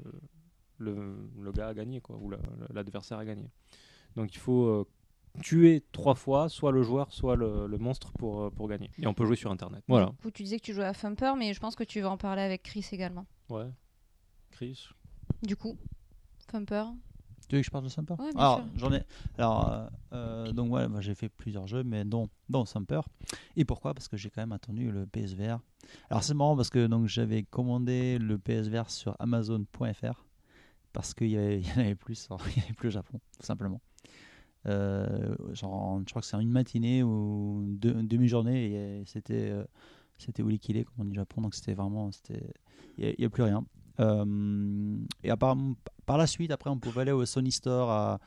le, 0.77 1.15
le 1.41 1.51
gars 1.51 1.67
a 1.69 1.73
gagné, 1.73 2.01
quoi, 2.01 2.17
ou 2.17 2.29
la- 2.29 2.37
l'adversaire 2.73 3.17
a 3.17 3.25
gagné. 3.25 3.49
Donc 4.15 4.33
il 4.33 4.37
faut 4.39 4.65
euh, 4.65 4.85
tuer 5.41 5.83
trois 5.91 6.15
fois, 6.15 6.49
soit 6.49 6.71
le 6.71 6.81
joueur, 6.83 7.11
soit 7.13 7.35
le, 7.35 7.67
le 7.67 7.77
monstre 7.77 8.11
pour, 8.13 8.41
euh, 8.41 8.49
pour 8.49 8.67
gagner. 8.67 8.89
Et 8.97 9.07
on 9.07 9.13
peut 9.13 9.25
jouer 9.25 9.35
sur 9.35 9.51
Internet. 9.51 9.83
Voilà. 9.87 10.07
Du 10.07 10.15
coup, 10.23 10.31
tu 10.31 10.43
disais 10.43 10.57
que 10.59 10.63
tu 10.65 10.73
jouais 10.73 10.85
à 10.85 10.93
Thumper, 10.93 11.33
mais 11.37 11.53
je 11.53 11.59
pense 11.59 11.75
que 11.75 11.83
tu 11.83 12.01
vas 12.01 12.09
en 12.09 12.17
parler 12.17 12.41
avec 12.41 12.63
Chris 12.63 12.85
également. 12.91 13.25
Ouais. 13.49 13.67
Chris 14.51 14.87
Du 15.43 15.55
coup, 15.55 15.77
Thumper. 16.47 16.85
Tu 17.49 17.55
veux 17.55 17.61
que 17.61 17.65
je 17.65 17.71
parle 17.71 17.85
de 17.85 17.89
Sumper 17.89 18.15
Ouais, 18.19 18.29
Alors, 18.35 18.61
j'en 18.75 18.91
ai. 18.91 19.03
Alors, 19.37 19.71
euh, 19.71 19.87
euh, 20.13 20.51
donc 20.51 20.67
voilà, 20.67 20.89
moi, 20.89 20.99
j'ai 20.99 21.15
fait 21.15 21.29
plusieurs 21.29 21.65
jeux, 21.65 21.83
mais 21.83 22.03
dont, 22.03 22.27
dont 22.49 22.65
Sumper. 22.65 23.01
Et 23.55 23.63
pourquoi? 23.63 23.93
Parce 23.93 24.09
que 24.09 24.17
j'ai 24.17 24.29
quand 24.29 24.41
même 24.41 24.51
attendu 24.51 24.91
le 24.91 25.05
PSVR. 25.05 25.59
Alors, 26.09 26.23
c'est 26.23 26.33
marrant 26.33 26.57
parce 26.57 26.69
que 26.69 26.87
donc 26.87 27.07
j'avais 27.07 27.43
commandé 27.43 28.17
le 28.17 28.37
PSVR 28.37 28.89
sur 28.89 29.15
Amazon.fr 29.19 30.25
parce 30.93 31.13
qu'il 31.13 31.27
y, 31.31 31.37
en 31.37 31.79
avait 31.79 31.95
plus, 31.95 32.27
il 32.55 32.61
y 32.61 32.63
avait 32.63 32.73
plus 32.73 32.87
au 32.87 32.91
Japon, 32.91 33.19
tout 33.39 33.45
simplement. 33.45 33.81
Euh, 34.65 35.35
je 35.53 35.61
crois 35.61 36.21
que 36.21 36.27
c'est 36.27 36.41
une 36.41 36.51
matinée 36.51 37.03
ou 37.03 37.63
une 37.63 38.07
demi-journée, 38.07 39.03
c'était 39.05 39.49
euh, 39.49 39.63
c'était 40.17 40.43
comme 40.43 40.93
on 40.97 41.05
dit 41.05 41.11
au 41.11 41.15
Japon, 41.15 41.41
donc 41.41 41.53
c'était 41.53 41.73
vraiment, 41.73 42.09
il 42.97 43.15
n'y 43.19 43.25
a, 43.25 43.29
plus 43.29 43.43
rien. 43.43 43.63
Euh, 43.99 44.97
et 45.23 45.29
à 45.29 45.37
par 45.37 46.17
la 46.17 46.27
suite, 46.27 46.51
après, 46.51 46.69
on 46.69 46.79
pouvait 46.79 47.01
aller 47.01 47.11
au 47.11 47.25
Sony 47.25 47.51
Store 47.51 47.89
à, 47.89 48.19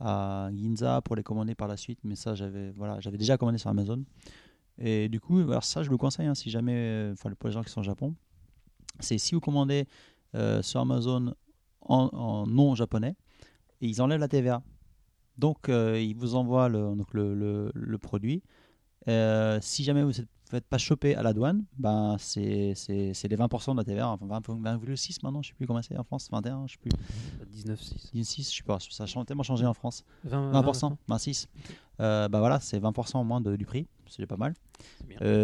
à 0.00 0.50
Ginza 0.52 1.00
pour 1.02 1.16
les 1.16 1.22
commander 1.22 1.54
par 1.54 1.68
la 1.68 1.76
suite, 1.76 2.00
mais 2.04 2.16
ça, 2.16 2.34
j'avais 2.34 2.72
voilà, 2.72 2.98
déjà 3.12 3.38
commandé 3.38 3.58
sur 3.58 3.70
Amazon. 3.70 4.04
Et 4.78 5.08
du 5.08 5.20
coup, 5.20 5.38
alors 5.38 5.64
ça, 5.64 5.82
je 5.82 5.90
le 5.90 5.96
conseille, 5.96 6.26
hein, 6.26 6.34
si 6.34 6.50
jamais, 6.50 6.74
euh, 6.74 7.12
enfin, 7.12 7.30
pour 7.38 7.48
les 7.48 7.54
gens 7.54 7.62
qui 7.62 7.70
sont 7.70 7.80
au 7.80 7.84
Japon, 7.84 8.14
c'est 9.00 9.18
si 9.18 9.34
vous 9.34 9.40
commandez 9.40 9.86
sur 10.60 10.80
Amazon 10.80 11.34
en, 11.88 12.08
en 12.12 12.46
non 12.46 12.74
japonais, 12.74 13.14
et 13.80 13.86
ils 13.88 14.00
enlèvent 14.02 14.20
la 14.20 14.28
TVA. 14.28 14.62
Donc, 15.38 15.68
euh, 15.68 16.00
ils 16.00 16.16
vous 16.16 16.34
envoient 16.34 16.68
le, 16.68 16.94
donc 16.96 17.12
le, 17.12 17.34
le, 17.34 17.70
le 17.74 17.98
produit. 17.98 18.42
Euh, 19.08 19.58
si 19.62 19.84
jamais 19.84 20.02
vous 20.02 20.08
ne 20.08 20.24
faites 20.50 20.66
pas 20.66 20.78
choper 20.78 21.14
à 21.14 21.22
la 21.22 21.32
douane, 21.32 21.64
ben 21.78 22.16
c'est 22.18 22.72
c'est- 22.74 23.12
c'est 23.14 23.28
les 23.28 23.36
20% 23.36 23.72
de 23.72 23.78
la 23.78 23.84
TVA, 23.84 24.08
enfin 24.08 24.26
20 24.26 24.40
20,6 24.48 25.18
maintenant, 25.22 25.42
je 25.42 25.48
ne 25.48 25.52
sais 25.52 25.56
plus 25.56 25.66
comment 25.66 25.80
c'est 25.82 25.96
en 25.96 26.02
France, 26.04 26.28
21, 26.32 26.58
je 26.58 26.62
ne 26.62 26.68
sais 26.68 26.76
plus. 26.78 26.90
19,6. 27.52 28.24
16, 28.24 28.50
je 28.50 28.56
sais 28.56 28.62
pas, 28.64 28.78
ça 28.80 29.04
a 29.04 29.24
tellement 29.24 29.42
changé 29.44 29.64
en 29.66 29.74
France. 29.74 30.02
20, 30.24 30.62
20%, 30.62 30.96
26. 31.06 31.48
Euh, 32.00 32.28
bah 32.28 32.40
voilà, 32.40 32.58
c'est 32.60 32.78
20% 32.80 33.18
en 33.20 33.24
moins 33.24 33.40
de- 33.40 33.54
du 33.56 33.64
prix, 33.66 33.86
c'est 34.08 34.26
pas 34.26 34.36
mal. 34.36 34.54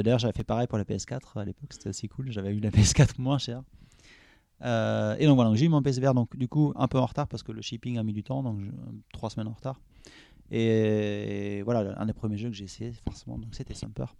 D'ailleurs, 0.02 0.18
j'avais 0.18 0.32
fait 0.36 0.44
pareil 0.44 0.66
pour 0.66 0.78
la 0.78 0.84
PS4 0.84 1.36
à 1.36 1.44
l'époque, 1.44 1.72
c'était 1.72 1.90
aussi 1.90 2.08
cool. 2.08 2.30
J'avais 2.32 2.50
eu 2.52 2.58
la 2.60 2.70
PS4 2.70 3.18
moins 3.20 3.38
chère. 3.38 3.62
Euh, 4.64 5.16
et 5.18 5.26
donc 5.26 5.36
voilà, 5.36 5.54
j'ai 5.54 5.66
eu 5.66 5.68
mon 5.68 5.82
PSVR, 5.82 6.14
donc 6.14 6.36
du 6.36 6.46
coup 6.48 6.72
un 6.76 6.86
peu 6.88 6.98
en 6.98 7.06
retard 7.06 7.26
parce 7.28 7.42
que 7.42 7.50
le 7.52 7.62
shipping 7.62 7.98
a 7.98 8.02
mis 8.02 8.12
du 8.12 8.22
temps, 8.22 8.42
donc 8.42 8.60
je- 8.60 8.70
trois 9.12 9.28
semaines 9.30 9.48
en 9.48 9.52
retard. 9.54 9.80
Et 10.50 11.62
voilà, 11.64 11.98
un 11.98 12.06
des 12.06 12.12
premiers 12.12 12.36
jeux 12.36 12.48
que 12.50 12.54
j'ai 12.54 12.64
essayé, 12.64 12.92
forcément, 13.04 13.38
donc 13.38 13.54
c'était 13.54 13.74
Sumper. 13.74 14.14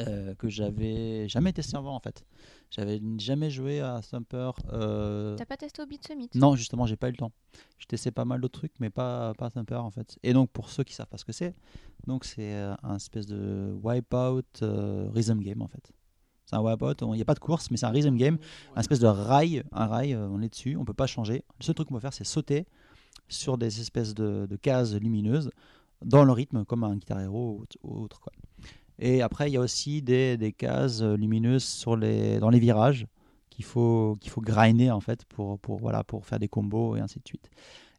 Euh, 0.00 0.34
que 0.36 0.48
j'avais 0.48 1.28
jamais 1.28 1.52
testé 1.52 1.76
avant 1.76 1.94
en 1.94 2.00
fait. 2.00 2.24
J'avais 2.70 3.00
jamais 3.18 3.50
joué 3.50 3.80
à 3.80 4.00
Sumper. 4.02 4.52
euh, 4.72 5.36
T'as 5.36 5.44
pas 5.44 5.56
testé 5.56 5.82
au 5.82 5.86
Beat 5.86 6.06
Summit? 6.06 6.30
Non, 6.34 6.56
justement, 6.56 6.86
j'ai 6.86 6.96
pas 6.96 7.08
eu 7.08 7.12
le 7.12 7.16
temps. 7.16 7.32
J'ai 7.78 7.86
testé 7.86 8.10
pas 8.10 8.24
mal 8.24 8.40
d'autres 8.40 8.58
trucs, 8.60 8.72
mais 8.80 8.90
pas, 8.90 9.34
pas 9.34 9.50
Thumper 9.50 9.74
en 9.76 9.90
fait. 9.90 10.16
Et 10.22 10.32
donc, 10.32 10.50
pour 10.50 10.70
ceux 10.70 10.84
qui 10.84 10.94
savent 10.94 11.08
pas 11.08 11.18
ce 11.18 11.24
que 11.24 11.32
c'est, 11.32 11.54
donc 12.06 12.24
c'est 12.24 12.54
un 12.82 12.96
espèce 12.96 13.26
de 13.26 13.76
wipeout 13.82 14.42
rhythm 15.12 15.40
game 15.40 15.60
en 15.62 15.68
fait. 15.68 15.90
C'est 16.46 16.56
un 16.56 16.60
wipeout, 16.60 16.94
il 17.00 17.10
n'y 17.12 17.22
a 17.22 17.24
pas 17.24 17.34
de 17.34 17.40
course, 17.40 17.70
mais 17.70 17.76
c'est 17.76 17.86
un 17.86 17.90
rhythm 17.90 18.16
game, 18.16 18.38
un 18.76 18.80
espèce 18.80 19.00
de 19.00 19.06
rail, 19.06 19.62
un 19.72 19.86
rail, 19.86 20.12
euh, 20.12 20.28
on 20.30 20.42
est 20.42 20.48
dessus, 20.48 20.76
on 20.76 20.84
peut 20.84 20.92
pas 20.92 21.06
changer. 21.06 21.44
Le 21.58 21.64
seul 21.64 21.74
truc 21.74 21.88
qu'on 21.88 21.94
peut 21.94 22.00
faire, 22.00 22.12
c'est 22.12 22.24
sauter 22.24 22.66
sur 23.28 23.56
des 23.56 23.80
espèces 23.80 24.14
de, 24.14 24.46
cases 24.60 24.94
lumineuses 24.94 25.50
dans 26.04 26.24
le 26.24 26.32
rythme, 26.32 26.64
comme 26.64 26.84
un 26.84 26.96
Guitar 26.96 27.20
Hero 27.20 27.62
ou, 27.82 28.02
autre. 28.02 28.20
Quoi. 28.20 28.32
Et 28.98 29.22
après, 29.22 29.50
il 29.50 29.54
y 29.54 29.56
a 29.56 29.60
aussi 29.60 30.02
des, 30.02 30.54
cases 30.56 31.00
euh, 31.00 31.16
lumineuses 31.16 31.84
dans 31.86 32.50
les 32.50 32.58
virages 32.58 33.06
qu'il 33.48 33.64
faut, 33.64 34.18
qu'il 34.20 34.32
grinder 34.42 34.90
en 34.90 35.00
fait 35.00 35.24
pour, 35.26 35.58
faire 36.22 36.38
des 36.38 36.48
combos 36.48 36.96
et 36.96 37.00
ainsi 37.00 37.20
de 37.20 37.26
suite. 37.26 37.48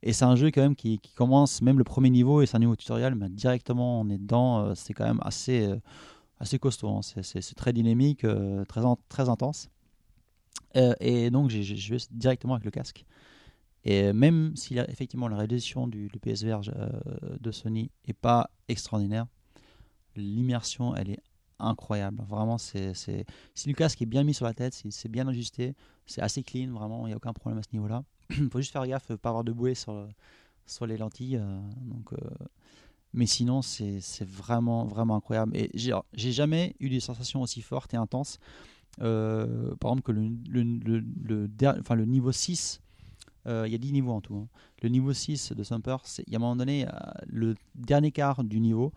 Et 0.04 0.14
c'est 0.14 0.26
un 0.26 0.36
jeu 0.36 0.52
quand 0.52 0.62
même 0.62 0.76
qui, 0.76 1.00
qui 1.00 1.14
commence, 1.14 1.62
même 1.64 1.80
le 1.80 1.84
premier 1.84 2.12
niveau, 2.12 2.42
et 2.42 2.46
c'est 2.46 2.58
un 2.58 2.60
niveau 2.60 2.76
tutoriel, 2.76 3.16
mais 3.16 3.30
directement 3.30 4.02
on 4.02 4.10
est 4.10 4.20
dedans, 4.20 4.60
euh, 4.60 4.76
c'est 4.76 4.94
quand 4.94 5.06
même 5.06 5.20
assez, 5.24 5.68
assez 6.46 6.60
costaud, 6.60 6.90
hein. 6.90 7.02
c'est, 7.02 7.56
très 7.56 7.74
dynamique, 7.74 8.24
euh, 8.24 8.64
très, 8.66 8.86
en- 8.86 9.00
très 9.10 9.30
intense. 9.30 9.70
Euh, 10.76 10.94
et 11.00 11.32
donc 11.32 11.50
j'ai 11.50 11.64
joué 11.64 11.98
directement 12.12 12.54
avec 12.54 12.66
le 12.66 12.72
casque. 12.72 13.04
Et 13.84 14.14
même 14.14 14.56
si 14.56 14.78
effectivement 14.78 15.28
la 15.28 15.38
réalisation 15.38 15.88
du, 15.88 16.08
du 16.08 16.20
PSVR 16.20 16.62
euh, 16.70 16.90
de 17.40 17.52
Sony 17.52 17.92
est 18.08 18.14
pas 18.14 18.50
extraordinaire, 18.68 19.26
l'immersion 20.16 20.96
elle 20.96 21.12
est 21.12 21.24
incroyable. 21.58 22.22
Vraiment, 22.28 22.58
c'est, 22.58 22.94
si 22.94 23.68
le 23.68 23.74
casque 23.74 24.02
est 24.02 24.06
bien 24.06 24.24
mis 24.24 24.34
sur 24.34 24.46
la 24.46 24.54
tête, 24.54 24.74
si 24.74 24.92
c'est 24.92 25.10
bien 25.10 25.28
ajusté, 25.28 25.74
c'est 26.06 26.22
assez 26.22 26.44
clean, 26.44 26.72
vraiment, 26.74 27.08
il 27.08 27.10
n'y 27.10 27.14
a 27.14 27.18
aucun 27.18 27.34
problème 27.34 27.60
à 27.60 27.64
ce 27.64 27.70
niveau-là. 27.74 28.04
Il 28.30 28.50
faut 28.52 28.60
juste 28.60 28.72
faire 28.72 28.86
gaffe, 28.86 29.16
pas 29.16 29.30
avoir 29.30 29.44
de 29.44 29.52
bouée 29.52 29.74
sur, 29.74 30.08
les 30.86 30.98
lentilles. 30.98 31.42
donc, 31.82 32.12
Mais 33.16 33.26
sinon, 33.28 33.62
c'est, 33.62 34.02
vraiment, 34.22 34.86
vraiment 34.86 35.16
incroyable. 35.16 35.56
Et 35.56 35.72
j'ai, 35.74 36.32
jamais 36.32 36.76
eu 36.82 36.90
des 36.90 37.00
sensations 37.00 37.42
aussi 37.42 37.62
fortes 37.62 37.94
et 37.94 37.98
intenses. 37.98 38.40
Euh, 39.02 39.74
par 39.78 39.92
exemple, 39.92 40.04
que 40.04 40.12
le, 40.12 40.30
le, 40.50 40.64
le, 40.64 41.00
le 41.24 41.50
enfin, 41.80 41.96
niveau 41.96 42.34
6, 42.34 42.82
euh, 43.48 43.64
il 43.68 43.72
y 43.72 43.76
a 43.76 43.78
10 43.78 43.94
niveaux 43.94 44.12
en 44.12 44.20
tout. 44.20 44.36
hein. 44.36 44.48
Le 44.82 44.90
niveau 44.90 45.14
6 45.14 45.54
de 45.54 45.64
Sumper, 45.64 45.98
il 46.28 46.34
y 46.34 46.36
a 46.36 46.40
un 46.40 46.42
moment 46.42 46.58
donné, 46.58 46.86
euh, 46.86 46.92
le 47.26 47.56
dernier 47.74 48.12
quart 48.12 48.44
du 48.44 48.60
niveau, 48.60 48.92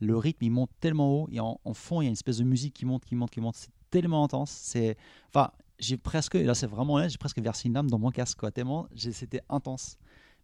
le 0.00 0.16
rythme 0.16 0.44
il 0.44 0.50
monte 0.50 0.70
tellement 0.80 1.22
haut 1.22 1.28
et 1.30 1.38
en, 1.38 1.58
fond 1.72 2.00
il 2.00 2.04
y 2.04 2.06
a 2.06 2.08
une 2.08 2.14
espèce 2.14 2.38
de 2.38 2.44
musique 2.44 2.74
qui 2.74 2.86
monte, 2.86 3.04
qui 3.04 3.14
monte, 3.14 3.30
qui 3.30 3.40
monte. 3.40 3.54
C'est 3.54 3.70
tellement 3.90 4.24
intense. 4.24 4.50
C'est, 4.50 4.96
enfin, 5.28 5.52
j'ai 5.78 5.96
presque, 5.96 6.34
là 6.34 6.54
c'est 6.54 6.66
vraiment 6.66 6.94
honnête, 6.94 7.10
j'ai 7.10 7.18
presque 7.18 7.38
versé 7.40 7.68
une 7.68 7.74
lame 7.74 7.88
dans 7.88 7.98
mon 8.00 8.10
casque. 8.10 8.40
Tellement 8.52 8.88
c'était 8.96 9.42
intense. 9.48 9.96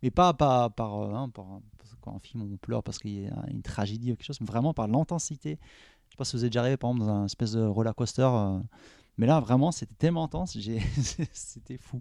Mais 0.03 0.11
pas 0.11 0.33
par, 0.35 0.73
par, 0.73 0.95
hein, 0.95 1.29
par- 1.31 1.61
quand 2.07 2.17
un 2.17 2.21
film 2.21 2.43
on 2.43 2.57
pleure 2.57 2.83
parce 2.83 2.99
qu'il 2.99 3.23
y 3.23 3.27
a 3.27 3.45
une 3.49 3.63
tragédie 3.63 4.13
ou 4.13 4.17
quelque 4.17 4.27
chose, 4.27 4.41
mais 4.41 4.47
vraiment 4.47 4.73
par 4.73 4.87
l'intensité. 4.89 5.59
Je 6.07 6.13
sais 6.13 6.17
pas 6.17 6.25
si 6.25 6.37
vous 6.37 6.45
êtes 6.45 6.53
déjà 6.53 6.61
arrivé 6.61 6.77
par 6.77 6.91
exemple 6.91 7.07
dans 7.07 7.13
un 7.15 7.25
espèce 7.27 7.53
de 7.53 7.63
roller 7.63 7.95
coaster, 7.95 8.23
euh, 8.23 8.61
mais 9.19 9.27
là 9.27 9.41
vraiment 9.41 9.73
c'était 9.73 9.95
tellement 9.95 10.25
intense, 10.25 10.57
c'était 11.33 11.79
fou. 11.79 12.01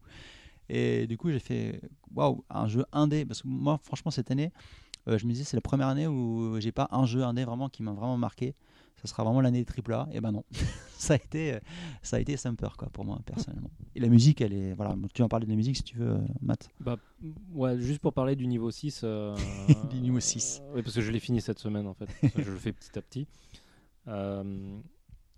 Et 0.69 1.07
du 1.07 1.17
coup 1.17 1.31
j'ai 1.31 1.39
fait 1.39 1.81
waouh 2.13 2.43
un 2.49 2.67
jeu 2.67 2.85
indé 2.91 3.25
parce 3.25 3.41
que 3.41 3.47
moi 3.47 3.79
franchement 3.83 4.11
cette 4.11 4.31
année 4.31 4.51
euh, 5.07 5.17
je 5.17 5.25
me 5.25 5.31
disais 5.31 5.43
c'est 5.43 5.57
la 5.57 5.61
première 5.61 5.87
année 5.87 6.07
où 6.07 6.59
j'ai 6.59 6.71
pas 6.71 6.87
un 6.91 7.05
jeu 7.05 7.23
indé 7.23 7.45
vraiment 7.45 7.69
qui 7.69 7.83
m'a 7.83 7.93
vraiment 7.93 8.17
marqué. 8.17 8.55
Ça 8.95 9.07
sera 9.07 9.23
vraiment 9.23 9.41
l'année 9.41 9.59
des 9.59 9.65
triple 9.65 9.93
A. 9.93 10.07
Et 10.11 10.21
ben 10.21 10.31
non, 10.31 10.43
ça 10.97 11.13
a 11.13 11.17
été, 11.17 11.53
euh, 11.55 11.59
ça 12.01 12.17
a 12.17 12.19
été 12.19 12.37
Sumper 12.37 12.75
quoi 12.77 12.89
pour 12.89 13.05
moi 13.05 13.19
personnellement. 13.25 13.69
Et 13.95 13.99
la 13.99 14.07
musique, 14.07 14.41
elle 14.41 14.53
est, 14.53 14.73
voilà, 14.73 14.95
tu 15.13 15.21
en 15.21 15.27
parler 15.29 15.45
de 15.45 15.51
la 15.51 15.55
musique 15.57 15.77
si 15.77 15.83
tu 15.83 15.97
veux, 15.97 16.11
euh, 16.11 16.19
Matt. 16.41 16.69
Bah, 16.79 16.97
ouais, 17.53 17.77
juste 17.79 17.99
pour 17.99 18.13
parler 18.13 18.35
du 18.35 18.47
niveau 18.47 18.71
6. 18.71 19.01
euh, 19.03 19.35
Du 19.89 19.99
niveau 20.01 20.19
6. 20.19 20.61
euh, 20.63 20.71
oui, 20.75 20.81
parce 20.83 20.95
que 20.95 21.01
je 21.01 21.11
l'ai 21.11 21.19
fini 21.19 21.41
cette 21.41 21.59
semaine 21.59 21.87
en 21.87 21.93
fait. 21.93 22.07
je 22.35 22.51
le 22.51 22.57
fais 22.57 22.71
petit 22.73 22.97
à 22.97 23.01
petit. 23.01 23.27
Euh, 24.07 24.77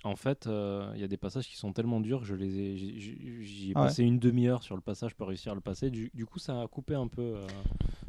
en 0.03 0.15
fait, 0.17 0.45
il 0.47 0.99
y 0.99 1.03
a 1.03 1.07
des 1.07 1.15
passages 1.15 1.47
qui 1.47 1.55
sont 1.55 1.71
tellement 1.71 2.01
durs 2.01 2.19
que 2.19 2.25
je 2.25 2.35
les 2.35 2.59
ai, 2.59 2.77
j'y- 2.77 3.71
Ah 3.75 3.81
ouais. 3.81 3.87
passé 3.87 4.03
une 4.03 4.19
demi-heure 4.19 4.61
sur 4.61 4.75
le 4.75 4.81
passage 4.81 5.15
pour 5.15 5.27
réussir 5.29 5.53
à 5.53 5.55
le 5.55 5.61
passer. 5.61 5.89
Du, 5.89 6.11
du 6.13 6.25
coup, 6.25 6.37
ça 6.37 6.61
a 6.61 6.67
coupé 6.67 6.93
un 6.93 7.07
peu 7.07 7.35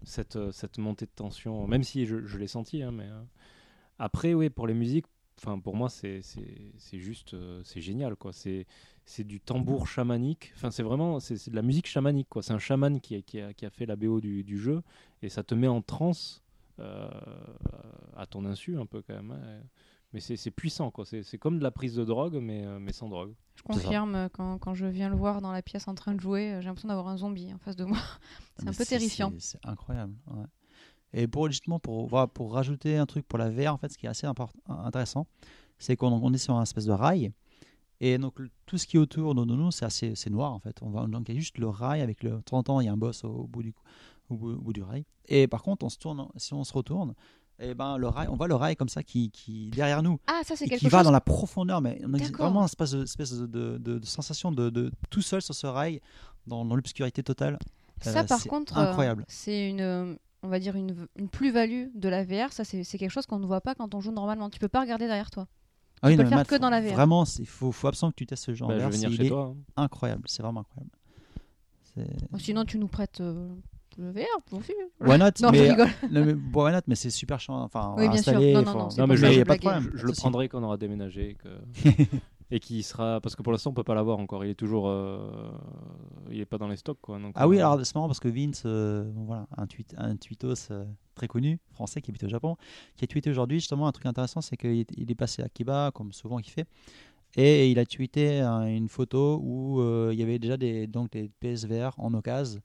cette, 0.02 0.50
cette 0.50 0.78
montée 0.78 1.06
de 1.06 1.12
tension, 1.14 1.66
même 1.68 1.84
si 1.84 2.06
je, 2.06 2.26
je 2.26 2.38
l'ai 2.38 2.48
senti. 2.48 2.82
hein, 2.82 2.90
mais 2.92 3.06
après, 3.98 4.34
oui, 4.34 4.50
pour 4.50 4.66
les 4.66 4.74
musiques, 4.74 5.06
enfin 5.38 5.58
pour 5.58 5.74
moi, 5.76 5.88
c'est 5.88 6.20
c'est- 6.22 6.98
juste, 6.98 7.34
euh, 7.34 7.60
c'est 7.64 7.80
génial 7.80 8.16
quoi. 8.16 8.32
C'est 8.32 8.66
c'est 9.04 9.24
du 9.24 9.40
tambour 9.40 9.86
chamanique. 9.86 10.52
Enfin, 10.56 10.70
c'est 10.70 10.82
vraiment, 10.82 11.18
c'est 11.20 11.36
c'est 11.38 11.50
de 11.50 11.56
la 11.56 11.62
musique 11.62 11.86
chamanique 11.86 12.28
quoi. 12.28 12.42
C'est 12.42 12.52
un 12.52 12.58
chaman 12.58 13.00
qui 13.00 13.14
a, 13.16 13.22
qui, 13.22 13.40
a, 13.40 13.54
qui 13.54 13.64
a 13.64 13.70
fait 13.70 13.86
la 13.86 13.96
BO 13.96 14.20
du, 14.20 14.44
du 14.44 14.58
jeu 14.58 14.82
et 15.22 15.28
ça 15.28 15.42
te 15.42 15.54
met 15.54 15.68
en 15.68 15.80
transe 15.82 16.42
euh, 16.80 17.08
à 18.16 18.26
ton 18.26 18.44
insu 18.44 18.78
un 18.78 18.86
peu 18.86 19.02
quand 19.02 19.14
même. 19.14 19.30
hein. 19.32 19.60
Mais 20.14 20.20
c'est 20.20 20.36
c'est 20.36 20.50
puissant 20.50 20.90
quoi. 20.90 21.04
C'est 21.04 21.22
c'est 21.22 21.36
comme 21.38 21.58
de 21.58 21.62
la 21.62 21.70
prise 21.70 21.94
de 21.94 22.04
drogue 22.04 22.38
mais, 22.40 22.64
euh, 22.64 22.78
mais 22.78 22.92
sans 22.92 23.08
drogue. 23.08 23.34
Je 23.56 23.62
confirme, 23.62 24.28
quand, 24.32 24.58
quand 24.58 24.72
je 24.74 24.86
viens 24.86 25.08
le 25.10 25.16
voir 25.16 25.40
dans 25.42 25.52
la 25.52 25.62
pièce 25.62 25.88
en 25.88 25.94
train 25.94 26.14
de 26.14 26.20
jouer, 26.20 26.56
j'ai 26.60 26.66
l'impression 26.66 26.88
d'avoir 26.88 27.08
un 27.08 27.16
zombie 27.18 27.52
en 27.52 27.58
face 27.58 27.76
de 27.76 27.84
moi. 27.84 27.98
C'est 28.56 28.68
un 28.68 28.70
Mais 28.70 28.76
peu 28.76 28.84
terrifiant. 28.86 29.32
C'est 29.38 29.58
c'est 29.58 29.66
incroyable. 29.66 30.14
ouais. 30.28 30.44
Et 31.12 31.26
pour 31.26 31.46
justement 31.48 31.78
pour 31.78 32.06
voilà, 32.08 32.26
pour 32.26 32.52
rajouter 32.52 32.96
un 32.96 33.06
truc 33.06 33.26
pour 33.26 33.38
la 33.38 33.48
VR, 33.50 33.72
en 33.74 33.78
fait, 33.78 33.90
ce 33.90 33.98
qui 33.98 34.06
est 34.06 34.10
assez 34.10 34.26
intéressant, 34.68 35.26
c'est 35.78 35.96
qu'on 35.96 36.08
on 36.12 36.32
est 36.32 36.38
sur 36.38 36.54
un 36.54 36.62
espèce 36.62 36.84
de 36.84 36.92
rail. 36.92 37.32
Et 38.00 38.16
donc 38.18 38.38
le- 38.38 38.50
tout 38.66 38.78
ce 38.78 38.86
qui 38.86 38.96
est 38.96 39.00
autour 39.00 39.34
de 39.34 39.44
nous, 39.44 39.70
c'est 39.70 39.84
assez 39.84 40.14
c'est 40.14 40.30
noir 40.30 40.52
en 40.52 40.60
fait. 40.60 40.76
On 40.82 40.90
va 40.90 41.06
donc 41.06 41.28
il 41.28 41.34
y 41.34 41.38
a 41.38 41.40
juste 41.40 41.58
le 41.58 41.68
rail 41.68 42.00
avec 42.00 42.22
le 42.22 42.30
de 42.30 42.40
temps 42.42 42.58
en 42.58 42.62
temps 42.62 42.80
il 42.80 42.86
y 42.86 42.88
a 42.88 42.92
un 42.92 42.96
boss 42.96 43.24
au, 43.24 43.44
bout 43.48 43.62
du 43.62 43.74
au 44.28 44.36
bout, 44.36 44.52
au 44.52 44.60
bout 44.60 44.72
du 44.72 44.82
rail. 44.82 45.04
Et 45.26 45.46
par 45.48 45.62
contre 45.62 45.84
on 45.84 45.88
se 45.88 45.98
tourne 45.98 46.28
si 46.36 46.52
on 46.54 46.62
se 46.62 46.72
retourne, 46.72 47.14
et 47.58 47.74
ben 47.74 47.96
le 47.96 48.06
rail 48.06 48.28
on 48.30 48.36
voit 48.36 48.46
le 48.46 48.54
rail 48.54 48.76
comme 48.76 48.88
ça 48.88 49.02
qui 49.02 49.30
qui 49.32 49.70
derrière 49.70 50.02
nous 50.02 50.20
Ah, 50.28 50.42
ça 50.44 50.54
qui 50.54 50.78
chose. 50.78 50.90
va 50.92 51.02
dans 51.02 51.10
la 51.10 51.20
profondeur, 51.20 51.80
mais 51.80 52.00
on 52.04 52.14
a 52.14 52.18
vraiment 52.18 52.60
une 52.60 52.66
espèce 52.66 52.92
de, 52.92 53.02
espèce 53.02 53.32
de, 53.32 53.46
de- 53.46 53.78
de- 53.78 53.98
de 53.98 54.06
sensation 54.06 54.52
de, 54.52 54.70
de 54.70 54.92
tout 55.10 55.22
seul 55.22 55.42
sur 55.42 55.54
ce 55.54 55.66
rail, 55.66 56.00
dans, 56.46 56.64
dans 56.64 56.76
l'obscurité 56.76 57.22
totale. 57.24 57.58
Ça, 58.00 58.20
Euh, 58.20 58.24
par 58.24 58.44
contre, 58.44 58.78
euh, 58.78 58.82
incroyable. 58.90 59.24
c'est 59.26 59.68
une, 59.68 59.80
euh, 59.80 60.14
on 60.42 60.48
va 60.48 60.58
dire 60.58 60.76
une, 60.76 60.94
une 61.16 61.28
plus-value 61.28 61.88
de 61.94 62.08
la 62.08 62.24
VR. 62.24 62.52
Ça, 62.52 62.64
c'est 62.64 62.84
c'est 62.84 62.98
quelque 62.98 63.10
chose 63.10 63.26
qu'on 63.26 63.38
ne 63.38 63.46
voit 63.46 63.60
pas 63.60 63.74
quand 63.74 63.94
on 63.94 64.00
joue 64.00 64.12
normalement. 64.12 64.50
Tu 64.50 64.58
peux 64.58 64.68
pas 64.68 64.80
regarder 64.80 65.06
derrière 65.06 65.30
toi. 65.30 65.46
Ah 66.02 66.08
oui, 66.08 66.16
peux 66.16 66.18
non, 66.18 66.24
le 66.24 66.28
faire 66.28 66.36
mais 66.38 66.40
Matt, 66.42 66.48
que 66.48 66.54
dans 66.56 66.70
la 66.70 66.80
VR. 66.80 66.92
Vraiment, 66.94 67.24
il 67.38 67.46
faut, 67.46 67.72
faut 67.72 67.88
absolument 67.88 68.12
que 68.12 68.16
tu 68.16 68.26
testes 68.26 68.44
ce 68.44 68.54
genre 68.54 68.68
Bah, 68.68 68.74
je 68.78 68.84
vais 68.84 68.88
VR, 68.88 68.92
venir 68.92 69.10
chez 69.12 69.28
toi. 69.28 69.54
hein. 69.76 69.82
incroyable, 69.82 70.22
c'est 70.26 70.42
vraiment 70.42 70.60
incroyable. 70.60 70.90
Sinon, 72.38 72.64
tu 72.64 72.78
nous 72.78 72.86
prêtes 72.86 73.20
euh, 73.20 73.48
le 73.98 74.12
VR 74.12 74.26
aussi. 74.52 74.72
Why 75.00 75.18
not? 75.18 75.30
Non, 75.42 75.48
je 75.48 75.60
mais, 75.60 75.70
rigole. 75.70 75.88
non, 76.10 76.24
mais, 76.24 76.34
bon, 76.34 76.64
why 76.64 76.72
not, 76.72 76.82
mais 76.86 76.94
c'est 76.94 77.10
super 77.10 77.40
chiant. 77.40 77.60
Enfin, 77.62 77.94
Oui, 77.98 78.08
bien 78.08 78.22
sûr. 78.22 78.34
installer, 78.34 78.52
Non, 78.54 78.62
non, 78.62 78.72
non, 78.74 78.88
Non, 78.96 79.06
mais 79.08 79.16
ça, 79.16 79.26
je- 79.26 79.32
y 79.32 79.34
je 79.36 79.40
a 79.40 79.44
pas 79.44 79.54
de 79.54 79.58
problème. 79.60 79.90
Je, 79.92 79.98
je 79.98 80.06
le 80.06 80.12
prendrai 80.12 80.48
quand 80.48 80.60
on 80.60 80.64
aura 80.64 80.76
déménagé 80.76 81.36
que... 81.42 81.48
et 82.50 82.60
qui 82.60 82.82
sera 82.82 83.20
parce 83.20 83.36
que 83.36 83.42
pour 83.42 83.52
l'instant 83.52 83.70
on 83.70 83.74
peut 83.74 83.84
pas 83.84 83.94
l'avoir 83.94 84.18
encore. 84.18 84.44
Il 84.44 84.50
est 84.50 84.54
toujours, 84.54 84.88
euh, 84.88 85.50
il 86.30 86.40
est 86.40 86.46
pas 86.46 86.58
dans 86.58 86.68
les 86.68 86.76
stocks 86.76 86.98
quoi. 87.00 87.18
Donc, 87.18 87.32
Ah 87.34 87.46
oui, 87.48 87.58
euh, 87.58 87.66
alors 87.66 87.84
c'est 87.84 87.94
marrant 87.94 88.06
parce 88.08 88.20
que 88.20 88.28
Vince, 88.28 88.62
euh, 88.66 89.10
voilà, 89.26 89.46
un, 89.56 89.66
tweet, 89.66 89.94
un 89.98 90.16
tweetos 90.16 90.70
euh, 90.70 90.84
très 91.14 91.28
connu, 91.28 91.58
français 91.72 92.00
qui 92.00 92.10
habite 92.10 92.24
au 92.24 92.28
Japon, 92.28 92.56
qui 92.96 93.04
a 93.04 93.06
tweeté 93.08 93.30
aujourd'hui 93.30 93.58
justement 93.60 93.86
un 93.86 93.92
truc 93.92 94.06
intéressant, 94.06 94.40
c'est 94.40 94.56
qu'il 94.56 94.80
est- 94.80 95.14
passé 95.14 95.42
à 95.42 95.48
Kiba, 95.48 95.90
comme 95.94 96.12
souvent 96.12 96.38
il 96.38 96.48
fait, 96.48 96.66
et 97.36 97.70
il 97.70 97.78
a 97.78 97.84
tweeté 97.84 98.40
une 98.40 98.88
photo 98.88 99.38
où 99.42 99.82
il 100.12 100.18
y 100.18 100.22
avait 100.22 100.38
déjà 100.38 100.56
des, 100.56 100.86
donc, 100.86 101.10
des 101.10 101.28
PSVR 101.40 101.90
en 101.98 102.14
occasion 102.14 102.60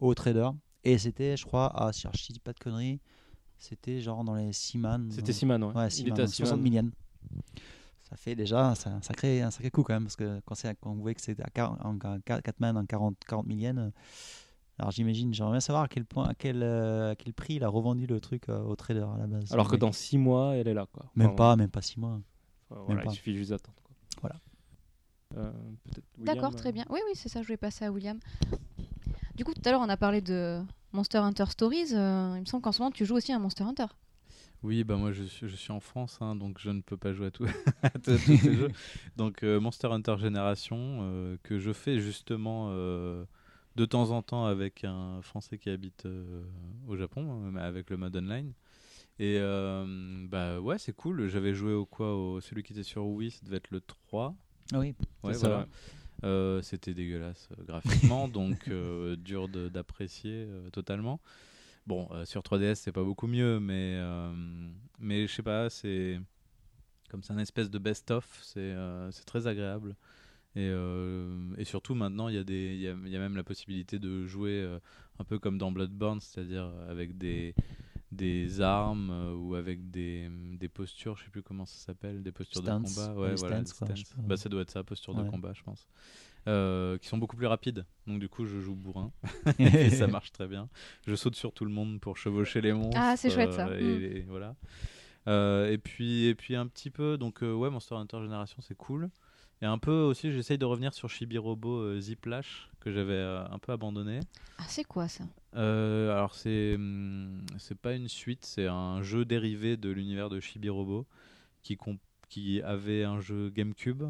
au 0.00 0.14
trader, 0.14 0.48
et 0.82 0.96
c'était, 0.98 1.36
je 1.36 1.44
crois, 1.44 1.66
à, 1.78 1.92
si 1.92 2.08
je 2.12 2.32
dis 2.32 2.40
pas 2.40 2.52
de 2.54 2.58
conneries, 2.58 3.00
c'était 3.58 4.00
genre 4.00 4.24
dans 4.24 4.34
les 4.34 4.52
6 4.54 4.78
man. 4.78 5.08
C'était 5.10 5.34
Siman, 5.34 5.62
ouais. 5.62 5.74
Ouais, 5.74 5.88
il 5.88 6.00
était 6.00 6.10
man, 6.10 6.20
à 6.20 6.24
donc 6.24 6.34
60 6.34 6.58
Siman. 6.58 6.62
millions. 6.62 6.90
Ça 8.10 8.16
fait 8.16 8.34
déjà 8.34 8.66
un 8.66 8.72
un 8.72 9.02
sacré, 9.02 9.40
un 9.40 9.50
sacré 9.50 9.70
coup 9.70 9.82
quand 9.84 9.94
même, 9.94 10.02
parce 10.04 10.16
que 10.16 10.40
quand, 10.44 10.54
quand 10.80 10.92
vous 10.94 11.00
voyez 11.00 11.14
que 11.14 11.20
c'est 11.20 11.40
à 11.40 11.48
4, 11.48 11.86
en 11.86 11.96
4 12.24 12.60
man 12.60 12.76
en 12.76 12.84
40, 12.84 13.16
40 13.26 13.46
millions, 13.46 13.76
euh, 13.78 13.90
alors 14.80 14.90
j'imagine, 14.90 15.32
j'aimerais 15.32 15.52
bien 15.52 15.60
savoir 15.60 15.84
à 15.84 15.88
quel, 15.88 16.04
point, 16.04 16.26
à, 16.28 16.34
quel, 16.34 16.62
euh, 16.62 17.12
à 17.12 17.14
quel 17.14 17.32
prix 17.34 17.54
il 17.54 17.64
a 17.64 17.68
revendu 17.68 18.06
le 18.06 18.18
truc 18.18 18.48
euh, 18.48 18.60
au 18.62 18.74
trader 18.74 19.06
à 19.14 19.18
la 19.18 19.26
base. 19.26 19.52
Alors 19.52 19.66
que 19.68 19.72
mec. 19.72 19.80
dans 19.82 19.92
6 19.92 20.18
mois, 20.18 20.56
elle 20.56 20.66
est 20.66 20.74
là 20.74 20.86
quoi. 20.92 21.06
Même 21.14 21.28
Enfin, 21.28 21.36
pas, 21.36 21.56
même 21.56 21.70
pas 21.70 21.82
6 21.82 22.00
mois. 22.00 22.20
enfin, 22.70 22.82
voilà, 22.86 23.02
pas. 23.02 23.10
il 23.10 23.14
suffit 23.14 23.36
juste 23.36 23.50
d'attendre. 23.50 23.76
Voilà. 24.20 24.36
Euh, 25.36 25.52
D'accord, 26.18 26.54
très 26.56 26.72
bien. 26.72 26.84
Oui, 26.90 26.98
oui, 27.06 27.12
c'est 27.14 27.28
ça, 27.28 27.42
je 27.42 27.48
vais 27.48 27.56
passer 27.56 27.84
à 27.84 27.92
William. 27.92 28.18
Du 29.36 29.44
coup, 29.44 29.54
tout 29.54 29.62
à 29.64 29.70
l'heure, 29.70 29.80
on 29.80 29.88
a 29.88 29.96
parlé 29.96 30.20
de 30.20 30.60
Monster 30.92 31.18
Hunter 31.18 31.46
Stories. 31.48 31.94
euh, 31.94 32.32
il 32.36 32.40
me 32.40 32.46
semble 32.46 32.62
qu'en 32.62 32.72
ce 32.72 32.80
moment, 32.80 32.90
tu 32.90 33.04
joues 33.06 33.14
aussi 33.16 33.32
à 33.32 33.38
Monster 33.38 33.62
Hunter. 33.64 33.86
Oui, 34.62 34.84
bah 34.84 34.96
moi 34.96 35.10
je 35.12 35.24
suis, 35.24 35.48
je 35.48 35.56
suis 35.56 35.72
en 35.72 35.80
France, 35.80 36.18
hein, 36.20 36.36
donc 36.36 36.58
je 36.58 36.70
ne 36.70 36.82
peux 36.82 36.98
pas 36.98 37.14
jouer 37.14 37.28
à, 37.28 37.30
tout, 37.30 37.46
à 37.82 37.90
tous 37.90 38.18
ces 38.18 38.36
jeux. 38.56 38.70
Donc 39.16 39.42
euh, 39.42 39.58
Monster 39.58 39.88
Hunter 39.88 40.16
Génération, 40.18 40.98
euh, 41.00 41.36
que 41.42 41.58
je 41.58 41.72
fais 41.72 41.98
justement 41.98 42.68
euh, 42.70 43.24
de 43.76 43.86
temps 43.86 44.10
en 44.10 44.20
temps 44.20 44.44
avec 44.44 44.84
un 44.84 45.22
Français 45.22 45.56
qui 45.56 45.70
habite 45.70 46.06
au 46.88 46.96
Japon, 46.96 47.22
mais 47.50 47.62
avec 47.62 47.88
le 47.88 47.96
mode 47.96 48.16
online. 48.16 48.52
Et 49.18 49.38
bah 50.28 50.60
ouais, 50.60 50.78
c'est 50.78 50.94
cool. 50.94 51.28
J'avais 51.28 51.54
joué 51.54 51.72
au 51.72 51.86
quoi 51.86 52.14
au, 52.14 52.40
Celui 52.40 52.62
qui 52.62 52.72
était 52.72 52.82
sur 52.82 53.06
Wii, 53.06 53.30
ça 53.30 53.40
devait 53.44 53.58
être 53.58 53.70
le 53.70 53.80
3. 53.80 54.34
Ah 54.72 54.78
oui. 54.78 54.94
Ouais, 55.22 55.34
ça, 55.34 55.66
voilà. 56.22 56.62
C'était 56.62 56.92
dégueulasse 56.92 57.48
graphiquement, 57.66 58.28
donc 58.28 58.70
dur 59.18 59.48
d'apprécier 59.48 60.46
totalement. 60.72 61.20
Bon, 61.86 62.08
euh, 62.12 62.24
sur 62.24 62.42
3DS, 62.42 62.80
c'est 62.80 62.92
pas 62.92 63.02
beaucoup 63.02 63.26
mieux, 63.26 63.58
mais, 63.58 63.96
euh, 63.98 64.32
mais 64.98 65.26
je 65.26 65.32
sais 65.32 65.42
pas, 65.42 65.70
c'est 65.70 66.20
comme 67.10 67.22
c'est 67.22 67.32
un 67.32 67.38
espèce 67.38 67.70
de 67.70 67.78
best-of, 67.78 68.40
c'est 68.42 68.60
euh, 68.60 69.10
très 69.26 69.46
agréable. 69.46 69.96
Et, 70.56 70.70
et 71.58 71.64
surtout, 71.64 71.94
maintenant, 71.94 72.28
il 72.28 72.36
y, 72.36 72.38
a 72.38 72.44
des- 72.44 72.76
y, 72.76 72.88
a, 72.88 72.96
il 73.04 73.10
y 73.10 73.16
a 73.16 73.20
même 73.20 73.36
la 73.36 73.44
possibilité 73.44 73.98
de 74.00 74.26
jouer 74.26 74.68
un 75.18 75.24
peu 75.24 75.38
comme 75.38 75.58
dans 75.58 75.72
Bloodborne, 75.72 76.20
c'est-à-dire 76.20 76.72
avec 76.88 77.18
des, 77.18 77.54
des 78.12 78.60
armes 78.60 79.10
ou 79.36 79.54
avec 79.54 79.90
des, 79.90 80.28
des 80.58 80.68
postures, 80.68 81.16
je 81.16 81.24
sais 81.24 81.30
plus 81.30 81.42
comment 81.42 81.66
ça 81.66 81.78
s'appelle, 81.78 82.22
des 82.22 82.32
postures 82.32 82.62
Stance. 82.62 82.82
de 82.82 82.88
combat. 82.88 83.14
Ouais, 83.14 83.34
voilà, 83.36 83.62
stances, 83.62 83.74
des 83.74 83.78
quoi. 83.78 83.88
Bah, 84.26 84.36
ça 84.36 84.48
doit 84.48 84.62
être 84.62 84.70
ça, 84.70 84.84
posture 84.84 85.14
de 85.14 85.22
combat, 85.24 85.52
je 85.54 85.62
pense. 85.62 85.86
Euh, 86.48 86.96
qui 86.96 87.06
sont 87.06 87.18
beaucoup 87.18 87.36
plus 87.36 87.46
rapides. 87.46 87.84
Donc 88.06 88.18
du 88.18 88.28
coup, 88.30 88.46
je 88.46 88.60
joue 88.60 88.74
bourrin 88.74 89.12
et 89.58 89.90
ça 89.90 90.06
marche 90.06 90.32
très 90.32 90.46
bien. 90.46 90.70
Je 91.06 91.14
saute 91.14 91.36
sur 91.36 91.52
tout 91.52 91.66
le 91.66 91.70
monde 91.70 92.00
pour 92.00 92.16
chevaucher 92.16 92.62
les 92.62 92.72
monstres. 92.72 92.98
Ah, 92.98 93.14
c'est 93.16 93.28
chouette, 93.30 93.52
ça. 93.52 93.68
euh, 93.68 93.78
Mm. 93.98 94.02
et, 94.02 94.16
et 94.18 94.22
voilà. 94.22 94.56
Euh, 95.28 95.70
et 95.70 95.76
puis 95.76 96.24
et 96.26 96.34
puis 96.34 96.56
un 96.56 96.66
petit 96.66 96.88
peu 96.88 97.18
donc 97.18 97.42
euh, 97.42 97.52
ouais 97.52 97.68
Monster 97.68 97.94
Hunter 97.96 98.20
Génération 98.22 98.56
c'est 98.62 98.74
cool. 98.76 99.10
Et 99.60 99.66
un 99.66 99.76
peu 99.76 99.92
aussi 99.92 100.32
j'essaye 100.32 100.56
de 100.56 100.64
revenir 100.64 100.94
sur 100.94 101.10
Chibi 101.10 101.36
Robo 101.36 101.76
euh, 101.76 102.00
Ziplash 102.00 102.70
que 102.80 102.90
j'avais 102.90 103.12
euh, 103.12 103.44
un 103.50 103.58
peu 103.58 103.72
abandonné. 103.72 104.20
Ah, 104.58 104.64
c'est 104.66 104.84
quoi 104.84 105.08
ça? 105.08 105.24
Euh, 105.56 106.10
alors 106.10 106.34
c'est 106.34 106.74
hum, 106.76 107.42
c'est 107.58 107.76
pas 107.78 107.92
une 107.92 108.08
suite, 108.08 108.46
c'est 108.46 108.66
un 108.66 109.02
jeu 109.02 109.26
dérivé 109.26 109.76
de 109.76 109.90
l'univers 109.90 110.30
de 110.30 110.40
Chibi 110.40 110.70
Robo 110.70 111.06
qui 111.62 111.76
comp- 111.76 112.00
qui 112.30 112.62
avait 112.62 113.04
un 113.04 113.20
jeu 113.20 113.50
GameCube 113.50 114.04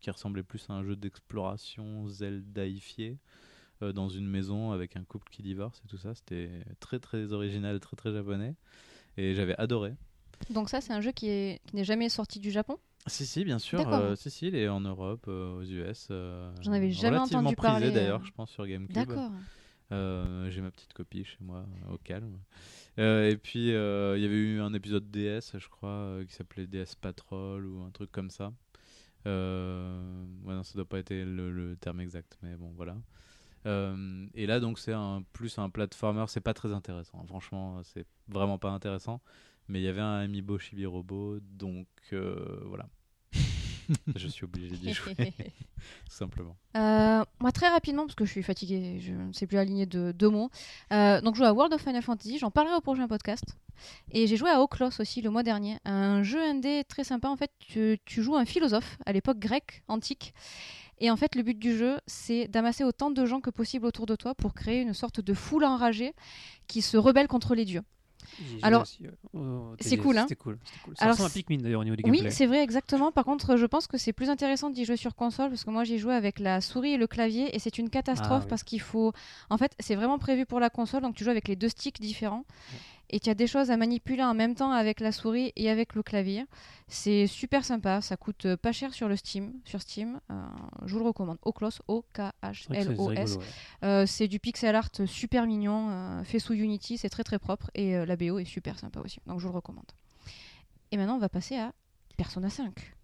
qui 0.00 0.10
ressemblait 0.10 0.42
plus 0.42 0.64
à 0.70 0.74
un 0.74 0.84
jeu 0.84 0.96
d'exploration 0.96 2.06
Zeldaifié 2.08 3.18
euh, 3.82 3.92
dans 3.92 4.08
une 4.08 4.26
maison 4.28 4.72
avec 4.72 4.96
un 4.96 5.04
couple 5.04 5.28
qui 5.30 5.42
divorce 5.42 5.80
et 5.84 5.88
tout 5.88 5.98
ça. 5.98 6.14
C'était 6.14 6.50
très 6.80 6.98
très 6.98 7.32
original, 7.32 7.80
très 7.80 7.96
très 7.96 8.12
japonais 8.12 8.54
et 9.16 9.34
j'avais 9.34 9.56
adoré. 9.58 9.94
Donc, 10.50 10.68
ça, 10.70 10.80
c'est 10.80 10.92
un 10.92 11.00
jeu 11.00 11.12
qui 11.12 11.28
est- 11.28 11.60
qui 11.66 11.76
n'est 11.76 11.84
jamais 11.84 12.08
sorti 12.08 12.38
du 12.40 12.50
Japon? 12.50 12.78
Si 13.06 13.26
si 13.26 13.44
bien 13.44 13.58
sûr, 13.58 13.80
euh, 13.88 14.14
si 14.16 14.30
si 14.30 14.48
il 14.48 14.54
est 14.54 14.68
en 14.68 14.80
Europe, 14.80 15.24
euh, 15.28 15.56
aux 15.58 15.62
US. 15.62 16.08
euh, 16.10 16.52
J'en 16.62 16.72
avais 16.72 16.90
jamais 16.90 17.18
entendu 17.18 17.54
prisé, 17.56 17.56
parler, 17.56 17.90
d'ailleurs, 17.90 18.24
je 18.24 18.32
pense 18.32 18.50
sur 18.50 18.66
GameCube. 18.66 18.94
D'accord. 18.94 19.30
J'ai 19.90 20.60
ma 20.60 20.70
petite 20.70 20.92
copie 20.92 21.24
chez 21.24 21.38
moi, 21.40 21.64
au 21.90 21.96
calme. 21.98 22.38
Et 22.98 23.38
puis, 23.42 23.68
il 23.68 23.72
y 23.72 24.24
avait 24.26 24.36
eu 24.36 24.60
un 24.60 24.74
épisode 24.74 25.10
DS, 25.10 25.56
je 25.58 25.68
crois, 25.68 26.18
qui 26.28 26.34
s'appelait 26.34 26.66
DS 26.66 26.94
Patrol 27.00 27.64
ou 27.66 27.82
un 27.82 27.90
truc 27.90 28.10
comme 28.12 28.30
ça. 28.30 28.52
Euh, 29.26 30.24
ouais, 30.44 30.54
non, 30.54 30.62
ça 30.62 30.74
doit 30.74 30.88
pas 30.88 30.98
être 30.98 31.12
le, 31.12 31.76
terme 31.80 32.00
exact, 32.00 32.38
mais 32.42 32.56
bon, 32.56 32.72
voilà. 32.76 32.96
Euh, 33.66 34.26
et 34.34 34.46
là, 34.46 34.60
donc, 34.60 34.78
c'est 34.78 34.92
un, 34.92 35.22
plus 35.32 35.58
un 35.58 35.68
platformer, 35.70 36.24
c'est 36.28 36.40
pas 36.40 36.54
très 36.54 36.72
intéressant. 36.72 37.24
Franchement, 37.26 37.82
c'est 37.84 38.06
vraiment 38.28 38.58
pas 38.58 38.70
intéressant. 38.70 39.20
Mais 39.68 39.80
il 39.80 39.84
y 39.84 39.88
avait 39.88 40.00
un 40.00 40.20
Amiibo 40.20 40.58
Chibi 40.58 40.86
Robo, 40.86 41.38
donc 41.40 41.86
euh, 42.12 42.62
voilà. 42.64 42.88
Je 44.16 44.28
suis 44.28 44.44
obligé 44.44 44.76
d'y 44.76 44.92
jouer, 44.92 45.14
tout 45.16 46.10
simplement. 46.10 46.56
Euh, 46.76 47.24
moi, 47.40 47.52
très 47.52 47.68
rapidement, 47.68 48.04
parce 48.04 48.14
que 48.14 48.24
je 48.24 48.30
suis 48.30 48.42
fatiguée, 48.42 48.98
je 49.00 49.12
ne 49.12 49.32
sais 49.32 49.46
plus 49.46 49.58
aligner 49.58 49.86
de 49.86 50.12
deux 50.12 50.28
mots. 50.28 50.50
Euh, 50.92 51.20
donc, 51.20 51.34
je 51.34 51.38
joue 51.38 51.44
à 51.44 51.52
World 51.52 51.72
of 51.72 51.80
Final 51.80 52.02
Fantasy, 52.02 52.38
j'en 52.38 52.50
parlerai 52.50 52.76
au 52.76 52.80
prochain 52.80 53.08
podcast. 53.08 53.44
Et 54.10 54.26
j'ai 54.26 54.36
joué 54.36 54.50
à 54.50 54.60
Oklos 54.60 55.00
aussi 55.00 55.22
le 55.22 55.30
mois 55.30 55.42
dernier, 55.42 55.78
un 55.84 56.22
jeu 56.22 56.42
indé 56.42 56.84
très 56.88 57.04
sympa. 57.04 57.28
En 57.28 57.36
fait, 57.36 57.52
tu, 57.60 57.98
tu 58.04 58.22
joues 58.22 58.36
un 58.36 58.44
philosophe 58.44 58.98
à 59.06 59.12
l'époque 59.12 59.38
grecque, 59.38 59.82
antique. 59.88 60.34
Et 61.00 61.10
en 61.10 61.16
fait, 61.16 61.34
le 61.36 61.42
but 61.42 61.58
du 61.58 61.76
jeu, 61.76 61.98
c'est 62.06 62.48
d'amasser 62.48 62.82
autant 62.82 63.10
de 63.10 63.24
gens 63.24 63.40
que 63.40 63.50
possible 63.50 63.86
autour 63.86 64.06
de 64.06 64.16
toi 64.16 64.34
pour 64.34 64.52
créer 64.52 64.80
une 64.80 64.94
sorte 64.94 65.20
de 65.20 65.32
foule 65.32 65.64
enragée 65.64 66.12
qui 66.66 66.82
se 66.82 66.96
rebelle 66.96 67.28
contre 67.28 67.54
les 67.54 67.64
dieux. 67.64 67.82
Joué 68.50 68.60
Alors, 68.62 68.82
au 68.82 69.74
c'est 69.80 69.96
cool, 69.96 70.16
hein. 70.18 70.24
C'était 70.28 70.36
cool. 70.36 70.58
c'était 70.64 70.80
cool. 70.84 70.96
Ça 70.96 71.04
Alors, 71.04 71.14
ressemble 71.14 71.26
à 71.26 71.30
c'est- 71.30 71.38
Pikmin 71.42 71.58
d'ailleurs 71.62 71.80
au 71.80 71.84
niveau 71.84 71.96
des 71.96 72.02
Oui, 72.04 72.18
gameplays. 72.18 72.30
c'est 72.30 72.46
vrai, 72.46 72.62
exactement. 72.62 73.10
Par 73.12 73.24
contre, 73.24 73.56
je 73.56 73.66
pense 73.66 73.86
que 73.86 73.98
c'est 73.98 74.12
plus 74.12 74.30
intéressant 74.30 74.70
d'y 74.70 74.84
jouer 74.84 74.96
sur 74.96 75.14
console 75.14 75.48
parce 75.50 75.64
que 75.64 75.70
moi 75.70 75.84
j'y 75.84 75.98
joue 75.98 76.10
avec 76.10 76.38
la 76.38 76.60
souris 76.60 76.92
et 76.92 76.96
le 76.96 77.06
clavier 77.06 77.54
et 77.54 77.58
c'est 77.58 77.78
une 77.78 77.90
catastrophe 77.90 78.30
Ah 78.32 78.40
oui. 78.42 78.48
parce 78.48 78.62
qu'il 78.62 78.80
faut. 78.80 79.12
En 79.50 79.58
fait, 79.58 79.72
c'est 79.80 79.94
vraiment 79.94 80.18
prévu 80.18 80.46
pour 80.46 80.60
la 80.60 80.70
console 80.70 81.02
donc 81.02 81.14
tu 81.14 81.24
joues 81.24 81.30
avec 81.30 81.48
les 81.48 81.56
deux 81.56 81.68
sticks 81.68 82.00
différents 82.00 82.44
et 83.10 83.20
tu 83.20 83.30
as 83.30 83.34
des 83.34 83.46
choses 83.46 83.70
à 83.70 83.76
manipuler 83.76 84.22
en 84.22 84.34
même 84.34 84.54
temps 84.54 84.70
avec 84.72 85.00
la 85.00 85.12
souris 85.12 85.52
et 85.56 85.70
avec 85.70 85.94
le 85.94 86.02
clavier. 86.02 86.44
C'est 86.88 87.26
super 87.26 87.64
sympa, 87.64 88.00
ça 88.00 88.16
coûte 88.16 88.46
euh, 88.46 88.56
pas 88.56 88.72
cher 88.72 88.92
sur 88.94 89.08
le 89.08 89.16
Steam, 89.16 89.54
sur 89.64 89.80
Steam. 89.82 90.20
Euh, 90.30 90.34
je 90.86 90.92
vous 90.94 91.00
le 91.00 91.06
recommande. 91.06 91.38
Oclos, 91.42 91.70
O 91.88 92.02
K 92.14 92.18
H 92.42 92.66
C'est 92.68 92.74
c'est- 92.74 92.74
L 92.80 92.86
c'est 92.96 92.98
O 93.00 93.10
S. 93.12 93.36
ouais. 93.36 93.44
Euh, 93.84 94.06
c'est 94.06 94.28
du 94.28 94.38
pixel 94.40 94.74
art 94.74 94.90
super 95.06 95.46
mignon, 95.46 95.90
euh, 95.90 96.24
fait 96.24 96.38
sous 96.38 96.52
Unity, 96.54 96.98
c'est 96.98 97.08
très 97.08 97.24
très 97.24 97.38
propre 97.38 97.70
et 97.74 97.96
euh, 97.96 98.04
la 98.06 98.16
BO 98.16 98.38
est 98.38 98.44
super 98.44 98.78
sympa 98.78 99.00
aussi, 99.00 99.20
donc 99.26 99.38
je 99.40 99.46
vous 99.46 99.52
le 99.52 99.56
recommande. 99.56 99.90
Et 100.90 100.96
maintenant 100.96 101.16
on 101.16 101.20
va 101.20 101.28
passer 101.28 101.56
à 101.56 101.72
Persona 102.16 102.48
5, 102.50 102.94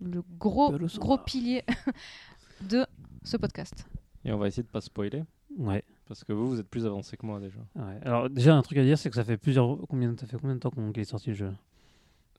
le 0.00 0.22
gros 0.38 0.72
gros 0.98 1.18
pilier 1.18 1.62
de 2.62 2.86
ce 3.24 3.36
podcast. 3.36 3.86
Et 4.24 4.32
on 4.32 4.38
va 4.38 4.48
essayer 4.48 4.62
de 4.62 4.68
pas 4.68 4.80
spoiler. 4.80 5.22
Ouais, 5.56 5.84
Parce 6.10 6.24
que 6.24 6.32
vous, 6.32 6.48
vous 6.48 6.58
êtes 6.58 6.68
plus 6.68 6.86
avancé 6.86 7.16
que 7.16 7.24
moi 7.24 7.38
déjà. 7.38 7.60
ouais. 7.76 8.00
Alors 8.04 8.28
déjà 8.28 8.56
un 8.56 8.62
truc 8.62 8.76
à 8.78 8.82
dire, 8.82 8.98
c'est 8.98 9.10
que 9.10 9.14
ça 9.14 9.22
fait 9.22 9.36
plusieurs 9.36 9.78
combien 9.88 10.12
ça 10.18 10.26
fait 10.26 10.36
combien 10.40 10.56
de 10.56 10.60
temps 10.60 10.70
qu'on 10.70 10.90
qu'il 10.90 11.02
est 11.02 11.04
sorti 11.04 11.28
le 11.30 11.36
jeu? 11.36 11.52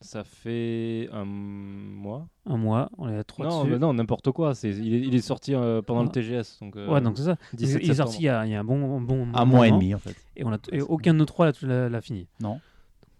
Ça 0.02 0.26
fait 0.26 1.08
un 1.14 1.24
mois. 1.24 2.28
Un 2.46 2.58
mois, 2.58 2.90
on 2.98 3.08
est 3.08 3.16
à 3.18 3.24
trois 3.24 3.46
Non, 3.48 3.60
dessus. 3.62 3.72
mais 3.72 3.80
non, 3.80 3.94
n'importe 3.94 4.32
quoi. 4.32 4.54
C'est, 4.56 4.72
il, 4.72 4.94
est, 4.96 5.00
il 5.08 5.16
est 5.16 5.22
sorti 5.22 5.54
euh, 5.56 5.82
pendant 5.82 6.02
Ah. 6.02 6.04
le 6.06 6.10
TGS. 6.10 6.58
Donc, 6.60 6.76
euh, 6.76 6.92
Ouais, 6.92 7.00
donc 7.02 7.18
c'est 7.18 7.24
ça. 7.26 7.38
Il 7.54 7.60
17 7.60 7.82
il 7.84 7.92
est 7.92 7.94
sorti 7.94 8.18
il 8.18 8.24
y 8.26 8.30
a, 8.30 8.46
il 8.46 8.52
y 8.52 8.56
a 8.56 8.60
un 8.60 8.64
bon, 8.66 8.80
bon, 8.80 9.00
bon 9.00 9.28
Un 9.34 9.46
mois 9.46 9.68
et 9.68 9.72
demi 9.72 9.94
en 9.96 10.00
fait. 10.00 10.16
Et, 10.36 10.44
on 10.44 10.52
a, 10.52 10.58
et 10.72 10.82
aucun 10.82 11.14
de 11.14 11.20
nos 11.20 11.26
trois 11.26 11.52
l'a 11.62 12.02
fini. 12.02 12.28
Non. 12.42 12.54
Donc, 12.54 12.60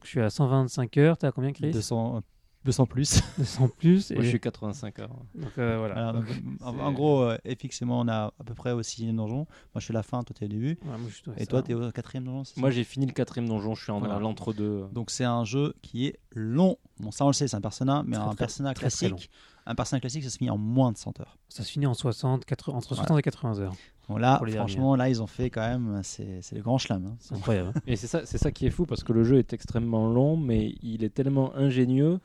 je 0.04 0.08
suis 0.10 0.20
à 0.22 0.30
125 0.32 0.98
heures. 0.98 1.18
T'as 1.18 1.32
combien, 1.32 1.54
Chris? 1.54 1.70
200, 1.72 2.24
200 2.66 2.86
plus. 2.86 3.22
200 3.38 3.70
plus. 3.78 4.12
Et... 4.12 4.16
Moi, 4.16 4.24
je 4.24 4.30
suis 4.30 4.40
85 4.40 5.00
heures. 5.00 5.10
Donc 5.36 5.52
euh, 5.58 5.78
voilà. 5.80 6.14
Donc, 6.14 6.26
en, 6.62 6.92
gros, 6.92 7.22
euh, 7.24 7.38
moi, 7.84 7.98
on 7.98 8.08
a 8.08 8.34
à 8.40 8.44
peu 8.46 8.54
près 8.54 8.72
au 8.72 8.84
sixième 8.84 9.16
donjon. 9.16 9.38
Moi, 9.38 9.48
je 9.78 9.82
suis 9.82 9.92
à 9.94 9.98
la 9.98 10.04
fin, 10.04 10.22
toi, 10.24 10.36
t'es 10.38 10.46
au 10.46 10.50
début. 10.50 10.78
Ouais, 10.84 10.98
moi, 10.98 11.10
je 11.10 11.16
suis- 11.16 11.30
ouais, 11.30 11.36
Et 11.40 11.46
toi, 11.48 11.62
t'es 11.64 11.74
au 11.74 11.92
quatrième 11.92 12.26
donjon, 12.26 12.44
Moi, 12.58 12.70
j'ai 12.72 12.84
fini 12.84 13.06
le 13.06 13.14
quatrième 13.14 13.48
donjon. 13.48 13.74
Je 13.76 13.84
suis 13.84 13.92
en 13.92 14.00
l'entre-deux. 14.20 14.86
Donc, 14.94 15.10
c'est 15.12 15.24
un 15.26 15.44
jeu 15.44 15.74
qui 15.82 16.06
est 16.08 16.20
long. 16.34 16.78
Bon, 17.00 17.12
ça, 17.12 17.26
on 17.26 17.30
le 17.30 17.34
sait, 17.34 17.48
c'est 17.48 17.58
un 17.58 17.62
persona, 17.62 18.04
mais 18.06 18.16
Très, 18.16 18.24
un 18.26 18.28
très- 18.30 18.36
persona 18.38 18.74
très, 18.76 18.90
très 18.90 19.08
classique. 19.08 19.30
un 19.66 19.74
persona 19.76 20.00
classique, 20.00 20.24
ça 20.24 20.30
se 20.30 20.38
finit 20.38 20.52
en 20.52 20.58
moins 20.58 20.92
de 20.92 20.98
100 20.98 21.20
heures. 21.20 21.38
Ça 21.50 21.64
se 21.64 21.72
finit 21.72 21.88
en 21.88 21.94
60, 21.96 22.46
80, 22.46 22.78
entre 22.78 22.90
Voilà. 22.90 23.04
60 23.08 23.20
et 23.20 23.22
80 23.24 23.60
heures. 23.60 23.74
Bon, 24.08 24.18
là, 24.18 24.40
franchement, 24.56 24.96
là, 24.96 25.10
ils 25.10 25.22
ont 25.24 25.28
fait 25.28 25.50
quand 25.50 25.62
même, 25.62 26.02
c'est 26.04 26.42
le 26.52 26.62
grand 26.62 26.78
chelem. 26.78 27.06
hein. 27.08 27.16
C'est 27.20 27.34
incroyable. 27.34 27.74
Et 27.88 27.96
c'est 27.96 28.08
ça, 28.08 28.26
c'est 28.26 28.38
ça 28.38 28.52
qui 28.52 28.66
est 28.68 28.70
fou 28.70 28.86
parce 28.86 29.04
que 29.04 29.14
le 29.14 29.24
jeu 29.24 29.38
est 29.40 29.54
extrêmement 29.54 30.08
long, 30.12 30.36
mais 30.38 30.76
il 30.84 31.04
est 31.04 31.10
tellement 31.14 31.56
ingénieux 31.56 32.20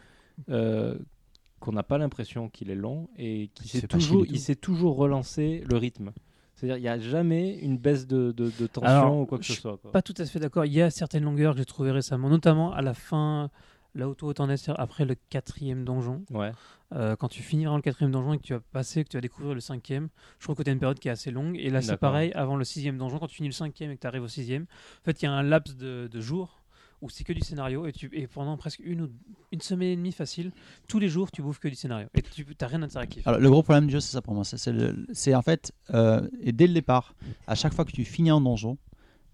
qu'on 0.46 1.72
n'a 1.72 1.82
pas 1.82 1.98
l'impression 1.98 2.48
qu'il 2.48 2.70
est 2.70 2.74
long 2.76 3.08
et 3.16 3.48
qu'il 3.54 3.66
chier 3.68 3.82
toujours, 3.82 4.24
il 4.26 4.56
toujours 4.56 4.96
relancer 4.96 5.64
le 5.68 5.76
rythme. 5.76 6.12
C'est-à-dire, 6.54 6.78
il 6.78 6.82
n'y 6.82 6.88
a 6.88 6.98
jamais 6.98 7.54
une 7.58 7.76
baisse 7.76 8.06
de, 8.06 8.32
de- 8.32 8.50
de 8.58 8.66
tension 8.66 8.88
Alors, 8.90 9.18
ou 9.18 9.26
quoi 9.26 9.38
que 9.38 9.44
ce 9.44 9.52
soit. 9.54 9.76
quoi. 9.76 9.92
Pas 9.92 10.00
tout 10.02 10.14
à 10.16 10.24
fait 10.24 10.38
d'accord. 10.38 10.64
Il 10.64 10.72
y 10.72 10.80
a 10.80 10.90
certaines 10.90 11.24
longueurs 11.24 11.52
que 11.52 11.58
j'ai 11.58 11.66
trouvées 11.66 11.90
récemment, 11.90 12.30
notamment 12.30 12.72
à 12.72 12.80
la 12.80 12.94
fin, 12.94 13.50
là 13.94 14.08
où 14.08 14.14
toi 14.14 14.32
t'en 14.32 14.48
es, 14.48 14.54
après 14.76 15.04
le 15.04 15.16
quatrième 15.28 15.84
donjon. 15.84 16.24
Ouais. 16.30 16.52
Euh, 16.94 17.14
quand 17.16 17.28
tu 17.28 17.42
finis 17.42 17.64
vraiment 17.64 17.76
le 17.76 17.82
quatrième 17.82 18.10
donjon 18.12 18.32
et 18.32 18.38
que 18.38 18.42
tu 18.42 18.54
vas 18.54 18.60
passer, 18.72 19.04
que 19.04 19.08
tu 19.10 19.16
vas 19.18 19.20
découvrir 19.20 19.52
le 19.54 19.60
cinquième, 19.60 20.08
je 20.38 20.44
trouve 20.46 20.56
que 20.56 20.62
tu 20.62 20.70
as 20.70 20.72
une 20.72 20.78
période 20.78 20.98
qui 20.98 21.08
est 21.08 21.10
assez 21.10 21.30
longue. 21.30 21.56
Et 21.58 21.68
là, 21.68 21.82
c'est 21.82 21.96
pareil, 21.98 22.32
avant 22.32 22.56
le 22.56 22.64
sixième 22.64 22.96
donjon, 22.96 23.18
quand 23.18 23.26
tu 23.26 23.36
finis 23.36 23.48
le 23.48 23.52
cinquième 23.54 23.90
et 23.90 23.96
que 23.96 24.00
tu 24.00 24.06
arrives 24.06 24.22
au 24.22 24.28
sixième, 24.28 24.62
en 24.62 25.04
fait, 25.04 25.20
il 25.20 25.24
y 25.26 25.28
a 25.28 25.32
un 25.32 25.42
laps 25.42 25.76
de, 25.76 26.08
de 26.10 26.20
jours 26.22 26.62
où 27.02 27.10
c'est 27.10 27.24
que 27.24 27.32
du 27.32 27.40
scénario 27.40 27.86
et, 27.86 27.92
tu, 27.92 28.10
et 28.12 28.26
pendant 28.26 28.56
presque 28.56 28.80
une, 28.80 29.02
ou- 29.02 29.10
une 29.52 29.60
semaine 29.60 29.88
et 29.90 29.96
demie 29.96 30.12
facile, 30.12 30.50
tous 30.88 30.98
les 30.98 31.08
jours, 31.08 31.30
tu 31.30 31.42
bouffes 31.42 31.58
que 31.58 31.68
du 31.68 31.74
scénario 31.74 32.08
et 32.14 32.22
tu 32.22 32.46
n'as 32.60 32.66
rien 32.66 32.78
d'interactif. 32.78 33.26
Alors, 33.26 33.38
le 33.40 33.50
gros 33.50 33.62
problème 33.62 33.86
du 33.86 33.92
jeu, 33.92 34.00
c'est 34.00 34.12
ça 34.12 34.22
pour 34.22 34.34
moi. 34.34 34.44
C'est- 34.44 35.34
en 35.34 35.42
fait, 35.42 35.72
euh, 35.92 36.26
et 36.40 36.52
dès 36.52 36.66
le 36.66 36.72
départ, 36.74 37.14
à 37.46 37.54
chaque 37.54 37.74
fois 37.74 37.84
que 37.84 37.92
tu 37.92 38.04
finis 38.04 38.30
un 38.30 38.40
donjon, 38.40 38.78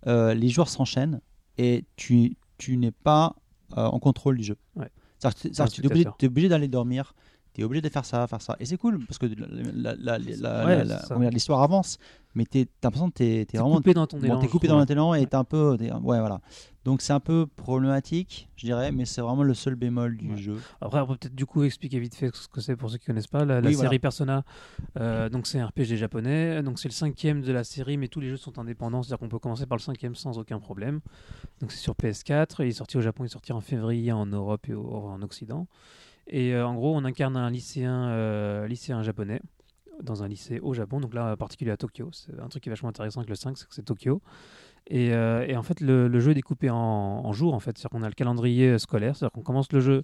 euh, 0.06 0.34
les 0.34 0.48
jours 0.48 0.68
s'enchaînent 0.68 1.20
et 1.59 1.84
tu, 1.97 2.36
tu 2.59 2.76
n'es 2.76 2.90
pas 2.93 3.36
euh, 3.76 3.86
en 3.86 3.98
contrôle 4.01 4.36
du 4.36 4.43
jeu. 4.44 4.56
Ouais. 4.76 4.89
C'est-à-dire 5.18 5.64
que 5.66 6.14
tu- 6.18 6.24
es 6.26 6.28
obligé 6.28 6.48
d'aller 6.48 6.68
dormir, 6.68 7.14
tu 7.55 7.61
es 7.61 7.65
obligé 7.65 7.81
de 7.83 7.89
faire 7.89 8.05
ça, 8.05 8.27
faire 8.27 8.43
ça. 8.43 8.57
Et 8.61 8.66
c'est 8.66 8.77
cool 8.77 9.05
parce 9.07 9.19
que 9.19 9.27
Ouais, 9.27 10.85
l'histoire 11.31 11.62
avance, 11.62 11.99
mais 12.35 12.45
tu 12.47 12.61
as 12.61 12.65
l'impression 12.83 13.11
que 13.11 13.16
tu 13.19 13.24
es, 13.24 13.45
T'es 13.45 13.59
vraiment 13.59 13.77
coupé 13.77 13.95
dans 13.95 14.07
ton 14.07 14.19
Bon, 14.19 14.24
élan. 14.24 14.41
t'es 14.41 14.49
coupé 14.49 14.69
dans 14.69 14.83
l'élan 14.85 15.15
et 15.15 15.20
Ouais. 15.20 15.27
t'es 15.27 15.37
un 15.37 15.45
peu. 15.45 15.77
Ouais, 15.77 15.91
voilà. 16.19 16.41
Donc 16.85 17.01
c'est 17.01 17.12
un 17.12 17.20
peu 17.20 17.47
problématique, 17.47 18.49
je 18.57 18.66
dirais, 18.66 18.91
mais 18.91 19.05
c'est 19.05 19.20
vraiment 19.20 19.45
le 19.45 19.55
seul 19.55 19.77
bémol 19.77 20.16
du 20.16 20.31
Ouais. 20.33 20.37
jeu. 20.37 20.57
Après, 20.81 21.01
on 21.01 21.07
peut 21.07 21.16
peut-être 21.16 21.35
du 21.35 21.47
coup 21.47 21.62
expliquer 21.62 22.01
vite 22.01 22.15
fait 22.16 22.35
ce 22.35 22.49
que 22.49 22.61
c'est 22.61 22.74
pour 22.74 22.91
ceux 22.91 22.99
qui 22.99 23.07
connaissent 23.07 23.29
pas. 23.29 23.45
La, 23.45 23.62
série. 23.73 23.99
Persona, 24.01 24.43
euh, 24.99 25.29
donc 25.29 25.47
c'est 25.47 25.61
un 25.61 25.66
RPG 25.66 25.97
japonais. 25.97 26.61
Donc 26.62 26.79
c'est 26.81 26.89
le 26.89 26.93
cinquième 26.95 27.43
de 27.43 27.53
la 27.53 27.62
série, 27.65 27.97
mais 27.99 28.09
tous 28.09 28.20
les 28.20 28.31
jeux 28.31 28.37
sont 28.37 28.59
indépendants, 28.59 29.03
c'est-à-dire 29.03 29.19
qu'on 29.20 29.29
peut 29.29 29.39
commencer 29.39 29.66
par 29.66 29.77
le 29.77 29.83
cinquième 29.83 30.15
sans 30.16 30.39
aucun 30.39 30.59
problème. 30.59 31.01
Donc 31.61 31.70
c'est 31.70 31.79
sur 31.79 31.95
PS4. 31.95 32.62
Il 32.65 32.69
est 32.69 32.73
sorti 32.73 32.97
au 32.97 33.01
Japon, 33.01 33.23
il 33.24 33.27
est 33.27 33.31
sorti 33.31 33.53
en 33.53 33.61
février 33.61 34.11
en 34.11 34.27
Europe 34.27 34.69
et 34.69 34.74
au- 34.74 34.91
en 34.93 35.23
Occident. 35.23 35.69
Et 36.27 36.55
euh, 36.55 36.66
en 36.66 36.74
gros, 36.74 36.94
on 36.97 37.05
incarne 37.05 37.36
un 37.36 37.51
lycéen, 37.51 38.09
euh, 38.09 38.66
lycéen 38.66 39.03
japonais 39.03 39.40
dans 40.03 40.23
un 40.23 40.28
lycée 40.28 40.59
au 40.61 40.74
Japon, 40.74 41.01
donc 41.01 41.15
là 41.15 41.32
en 41.32 41.36
particulier 41.36 41.70
à 41.70 41.77
Tokyo. 41.77 42.09
C'est 42.12 42.39
un 42.40 42.49
truc 42.49 42.62
qui 42.62 42.69
est 42.69 42.73
vachement 42.73 42.89
intéressant 42.89 43.20
avec 43.20 43.28
le 43.28 43.36
5, 43.36 43.57
c'est 43.57 43.69
que 43.69 43.74
c'est 43.74 43.85
Tokyo. 43.85 44.20
Et, 44.89 45.12
euh, 45.12 45.47
et 45.47 45.57
en 45.57 45.62
fait, 45.62 45.81
le, 45.81 46.09
le 46.09 46.20
jeu 46.20 46.32
est 46.32 46.35
découpé 46.35 46.69
en, 46.70 46.77
en 46.77 47.32
jours, 47.32 47.55
en 47.55 47.61
fait. 47.61 47.78
C'est-à-dire 47.78 47.90
qu'on 47.90 48.03
a 48.03 48.09
le 48.09 48.15
calendrier 48.15 48.78
scolaire, 48.78 49.15
c'est-à-dire 49.15 49.32
qu'on 49.32 49.43
commence 49.43 49.70
le 49.73 49.81
jeu 49.81 50.03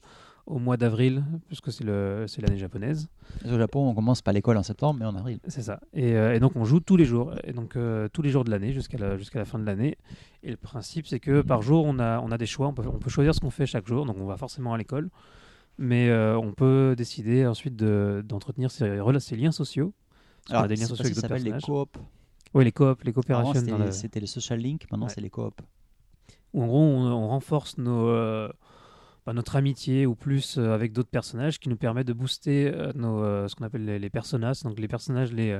au 0.49 0.59
mois 0.59 0.78
d'avril, 0.78 1.24
puisque 1.47 1.70
c'est 1.70 1.85
l'année 1.85 2.57
japonaise. 2.57 3.09
Au 3.45 3.59
Japon, 3.59 3.86
on 3.89 3.95
commence 3.95 4.23
pas 4.23 4.32
l'école 4.32 4.57
en 4.57 4.62
septembre, 4.62 4.99
mais 5.01 5.07
en 5.07 5.15
avril. 5.15 5.40
C'est 5.47 5.62
ça. 5.62 5.78
Et, 5.93 6.15
euh, 6.15 6.35
et 6.35 6.40
donc 6.40 6.57
on 6.57 6.65
joue 6.65 6.81
tous 6.81 6.97
les 6.97 7.05
jours, 7.05 7.35
et 7.45 7.53
donc 7.53 7.77
euh, 7.77 8.09
tous 8.12 8.23
les 8.23 8.31
jours 8.31 8.45
de 8.45 8.51
l'année 8.51 8.73
jusqu'à 8.73 8.97
la, 8.97 9.19
jusqu'à 9.19 9.39
la 9.39 9.45
fin 9.45 9.59
de 9.59 9.66
l'année. 9.66 9.99
Et 10.43 10.51
le 10.51 10.57
principe, 10.57 11.07
c'est 11.07 11.20
que 11.20 11.43
par 11.43 11.61
jour, 11.61 11.85
on 11.85 11.99
a, 11.99 12.20
on 12.20 12.31
a 12.31 12.39
des 12.39 12.47
choix. 12.47 12.66
On 12.69 12.73
peut, 12.73 12.82
on 12.86 12.99
peut 12.99 13.11
choisir 13.11 13.35
ce 13.35 13.40
qu'on 13.40 13.51
fait 13.51 13.66
chaque 13.66 13.86
jour. 13.86 14.07
Donc 14.07 14.16
on 14.19 14.24
va 14.24 14.39
forcément 14.39 14.73
à 14.73 14.78
l'école, 14.78 15.11
mais 15.79 16.09
euh, 16.11 16.37
on 16.39 16.53
peut 16.53 16.95
décider 16.97 17.47
ensuite 17.47 17.77
de- 17.77 18.23
d'entretenir 18.27 18.71
ces, 18.71 18.99
liens 19.37 19.53
sociaux. 19.53 19.93
Alors, 20.51 20.67
des 20.69 20.75
liens 20.77 20.83
c'est 20.83 20.89
sociaux 20.89 21.05
avec 21.05 21.15
d'autres 21.15 21.29
s'appelle 21.29 21.43
les 21.45 21.51
personnages. 21.53 21.87
coop. 21.87 21.99
Oui, 22.55 22.65
les 22.65 22.73
coop, 22.73 23.03
les 23.05 23.13
coopérations. 23.13 23.53
c'était 23.55 23.71
le- 23.77 23.93
les 24.21 24.27
social 24.27 24.59
link, 24.59 24.87
maintenant 24.91 25.07
Ouais. 25.07 25.13
c'est 25.15 25.21
les 25.21 25.31
coop. 25.31 25.61
où 26.55 26.63
en 26.63 26.67
gros 26.67 26.79
on, 26.81 27.07
on 27.07 27.29
renforce 27.29 27.77
nos, 27.77 28.09
euh, 28.09 28.49
bah, 29.27 29.35
notre 29.35 29.57
amitié 29.57 30.07
ou 30.07 30.15
plus 30.15 30.57
euh, 30.57 30.73
avec 30.73 30.93
d'autres 30.93 31.11
personnages 31.11 31.59
qui 31.59 31.69
nous 31.69 31.77
permettent 31.77 32.07
de 32.09 32.15
booster 32.15 32.71
nos, 32.95 33.23
ce 33.49 33.55
qu'on 33.55 33.65
appelle 33.67 33.85
les, 33.85 33.99
les 33.99 34.11
personas. 34.11 34.53
Donc 34.65 34.79
les 34.81 34.89
personnages, 34.89 35.31
les, 35.33 35.59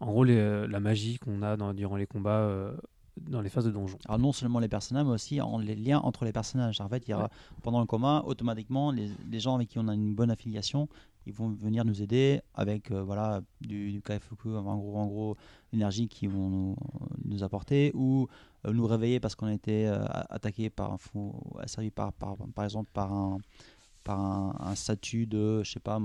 en 0.00 0.06
gros 0.06 0.24
les, 0.24 0.66
la 0.68 0.78
magie 0.80 1.18
qu'on 1.18 1.40
a 1.42 1.56
dans- 1.56 1.72
durant 1.72 1.96
les 1.96 2.06
combats 2.06 2.74
dans 3.20 3.40
les 3.40 3.48
phases 3.48 3.64
de 3.64 3.70
donjon. 3.70 3.98
Alors 4.06 4.18
non 4.18 4.32
seulement 4.32 4.58
les 4.58 4.68
personnages, 4.68 5.04
mais 5.06 5.12
aussi 5.12 5.40
en- 5.40 5.58
les 5.58 5.74
liens 5.74 5.98
entre 6.00 6.24
les 6.24 6.32
personnages. 6.32 6.80
En 6.80 6.88
fait, 6.88 7.02
il 7.06 7.10
y 7.10 7.14
aura, 7.14 7.24
Ouais. 7.24 7.30
pendant 7.62 7.80
le 7.80 7.86
combat, 7.86 8.22
automatiquement, 8.26 8.90
les, 8.90 9.10
les 9.30 9.40
gens 9.40 9.54
avec 9.56 9.68
qui 9.68 9.78
on 9.78 9.88
a 9.88 9.94
une 9.94 10.14
bonne 10.14 10.30
affiliation, 10.30 10.88
ils 11.26 11.32
vont 11.32 11.48
venir 11.48 11.84
nous 11.84 12.02
aider 12.02 12.40
avec 12.54 12.90
euh, 12.92 13.02
voilà 13.02 13.40
du, 13.60 13.90
du 13.90 14.00
Kaifuku, 14.00 14.54
en 14.54 14.76
gros, 14.76 14.96
en 14.98 15.06
gros, 15.06 15.36
l'énergie 15.72 16.06
qu'ils 16.08 16.28
vont 16.28 16.48
nous, 16.48 16.76
nous 17.24 17.42
apporter 17.42 17.90
ou 17.94 18.28
euh, 18.64 18.72
nous 18.72 18.86
réveiller 18.86 19.18
parce 19.18 19.34
qu'on 19.34 19.46
a 19.46 19.52
été 19.54 19.88
euh, 19.88 20.04
attaqué 20.30 20.70
par 20.70 20.92
un 20.92 20.98
fou, 20.98 21.34
asservi 21.58 21.90
par, 21.90 22.12
par, 22.12 22.36
par 22.54 22.64
exemple 22.64 22.90
par 22.92 23.12
un 23.12 23.38
par 24.06 24.20
un, 24.20 24.54
un 24.60 24.74
statut 24.76 25.26
de 25.26 25.62
je 25.64 25.70
sais 25.72 25.80
pas 25.80 25.98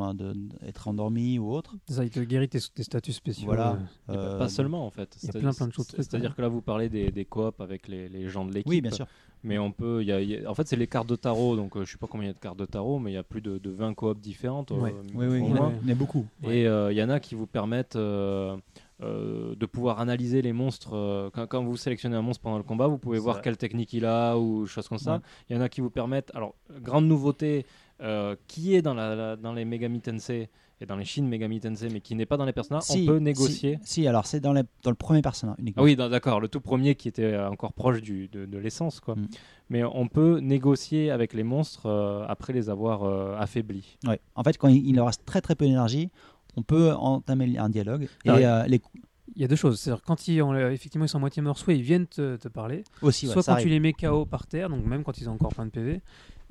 d'être 0.61 0.87
endormi 0.87 1.37
ou 1.39 1.51
autre. 1.53 1.75
Ça, 1.87 2.03
il 2.03 2.09
te 2.09 2.19
guérit 2.19 2.49
tes, 2.49 2.59
tes 2.59 2.83
statuts 2.83 3.13
spéciaux. 3.13 3.45
Voilà. 3.45 3.77
euh, 4.09 4.37
pas- 4.39 4.45
Euh, 4.45 4.47
seulement 4.49 4.85
en 4.85 4.89
fait. 4.89 5.17
il 5.21 5.27
y 5.27 5.29
a 5.29 5.31
C'est- 5.33 5.39
plein, 5.39 5.53
plein 5.53 5.67
de 5.67 5.73
choses, 5.73 5.87
C'est-à-dire 5.95 6.31
ouais. 6.31 6.35
que 6.35 6.41
là, 6.41 6.47
vous 6.47 6.61
parlez 6.61 6.89
des, 6.89 7.11
des 7.11 7.25
coops 7.25 7.59
avec 7.61 7.87
les, 7.87 8.09
les 8.09 8.27
gens 8.27 8.43
de 8.45 8.51
l'équipe. 8.53 8.69
Oui, 8.69 8.81
bien 8.81 8.91
sûr. 8.91 9.05
Mais 9.43 9.57
on 9.57 9.71
peut. 9.71 10.01
il 10.01 10.07
y 10.07 10.11
a- 10.11 10.21
y 10.21 10.43
a- 10.45 10.49
en 10.49 10.53
fait, 10.53 10.67
c'est 10.67 10.75
les 10.75 10.87
cartes 10.87 11.07
de 11.09 11.15
tarot. 11.15 11.55
Donc, 11.55 11.75
euh, 11.77 11.85
je 11.85 11.91
sais 11.91 11.97
pas 11.97 12.07
combien 12.07 12.25
il 12.25 12.29
y 12.29 12.31
a 12.31 12.33
de 12.35 12.39
cartes 12.39 12.59
de 12.59 12.65
tarot, 12.65 12.99
mais 12.99 13.11
il 13.11 13.15
y 13.15 13.17
a 13.17 13.23
plus 13.23 13.41
de, 13.41 13.57
de 13.57 13.69
20 13.71 13.93
coops 13.93 14.19
différentes. 14.21 14.71
euh, 14.71 14.75
Ouais. 14.79 14.93
Oui, 15.15 15.25
oui, 15.27 15.41
au 15.41 15.45
il 15.45 15.55
y 15.55 15.59
en 15.59 15.91
a- 15.91 15.95
beaucoup. 15.95 16.25
Et 16.43 16.67
euh, 16.67 16.91
il 16.91 16.97
y 16.97 17.03
en 17.03 17.09
a 17.09 17.19
qui 17.19 17.33
vous 17.35 17.47
permettent 17.47 17.95
euh, 17.95 18.55
euh, 19.01 19.55
de 19.55 19.65
pouvoir 19.65 19.99
analyser 19.99 20.43
les 20.43 20.53
monstres. 20.53 20.91
euh, 20.93 21.31
quand, 21.33 21.47
quand 21.47 21.63
vous 21.63 21.75
sélectionnez 21.75 22.15
un 22.15 22.21
monstre 22.21 22.43
pendant 22.43 22.57
le 22.57 22.63
combat, 22.63 22.85
vous 22.85 22.99
pouvez 22.99 23.17
voir 23.17 23.37
vrai. 23.37 23.43
quelle 23.45 23.57
technique 23.57 23.93
il 23.93 24.05
a 24.05 24.37
ou 24.37 24.67
choses 24.67 24.87
comme 24.87 24.99
ça. 24.99 25.15
Ouais. 25.15 25.19
Il 25.49 25.55
y 25.55 25.59
en 25.59 25.61
a 25.61 25.69
qui 25.69 25.81
vous 25.81 25.89
permettent. 25.89 26.31
Alors, 26.35 26.53
grande 26.81 27.05
nouveauté. 27.07 27.65
Euh, 28.01 28.35
qui 28.47 28.75
est 28.75 28.81
dans, 28.81 28.93
la, 28.93 29.15
la- 29.15 29.35
dans 29.35 29.53
les 29.53 29.65
Megami 29.65 30.01
Tensei 30.01 30.49
et 30.79 30.85
dans 30.87 30.95
les 30.95 31.05
Shin 31.05 31.23
Megami 31.23 31.59
Tensei, 31.59 31.89
mais 31.91 32.01
qui 32.01 32.15
n'est 32.15 32.25
pas 32.25 32.37
dans 32.37 32.45
les 32.45 32.53
personnages, 32.53 32.83
Si, 32.83 33.03
on 33.07 33.13
peut 33.13 33.17
négocier. 33.19 33.77
Si, 33.83 34.01
si, 34.01 34.07
alors 34.07 34.25
c'est 34.25 34.39
dans, 34.39 34.53
le 34.53 34.63
premier 34.95 35.21
personnage 35.21 35.55
uniquement. 35.59 35.83
Ah 35.83 35.85
oui, 35.85 35.95
d'accord, 35.95 36.39
le 36.39 36.47
tout 36.47 36.61
premier 36.61 36.95
qui 36.95 37.07
était 37.07 37.23
euh, 37.23 37.49
encore 37.49 37.73
proche 37.73 38.01
du, 38.01 38.27
de, 38.29 38.45
de 38.45 38.57
l'essence, 38.57 38.99
quoi. 38.99 39.15
Mm. 39.15 39.27
Mais 39.69 39.83
on 39.83 40.07
peut 40.07 40.39
négocier 40.39 41.11
avec 41.11 41.33
les 41.33 41.43
monstres 41.43 41.85
euh, 41.85 42.25
après 42.27 42.51
les 42.53 42.69
avoir 42.69 43.03
euh, 43.03 43.35
affaiblis. 43.37 43.97
Ouais. 44.07 44.19
En 44.35 44.43
fait, 44.43 44.57
quand 44.57 44.67
il, 44.69 44.85
il 44.87 44.95
leur 44.95 45.05
reste 45.05 45.23
très 45.25 45.41
très 45.41 45.55
peu 45.55 45.65
d'énergie, 45.65 46.09
on 46.57 46.63
peut 46.63 46.91
entamer 46.93 47.57
un 47.57 47.69
dialogue. 47.69 48.03
Et 48.25 48.29
Ah 48.29 48.35
ouais. 48.35 48.45
euh, 48.45 48.63
les 48.65 48.79
coups 48.79 49.03
Il 49.35 49.41
y 49.41 49.45
a 49.45 49.47
deux 49.47 49.55
choses. 49.55 49.79
C'est-à-dire 49.79 50.03
quand 50.03 50.27
ils 50.27 50.41
ont, 50.41 50.53
effectivement 50.69 51.05
ils 51.05 51.09
sont 51.09 51.19
à 51.19 51.21
moitié 51.21 51.41
morts, 51.43 51.57
soit 51.59 51.73
ils 51.73 51.81
viennent 51.83 52.07
te, 52.07 52.35
te 52.37 52.47
parler, 52.49 52.83
aussi, 53.03 53.27
ouais, 53.27 53.33
soit 53.33 53.43
quand 53.43 53.55
tu 53.61 53.69
les 53.69 53.79
mets 53.79 53.93
KO 53.93 54.25
par 54.25 54.47
terre, 54.47 54.67
donc 54.67 54.83
même 54.85 55.03
quand 55.03 55.17
ils 55.21 55.29
ont 55.29 55.33
encore 55.33 55.53
plein 55.53 55.65
de 55.67 55.69
PV, 55.71 56.01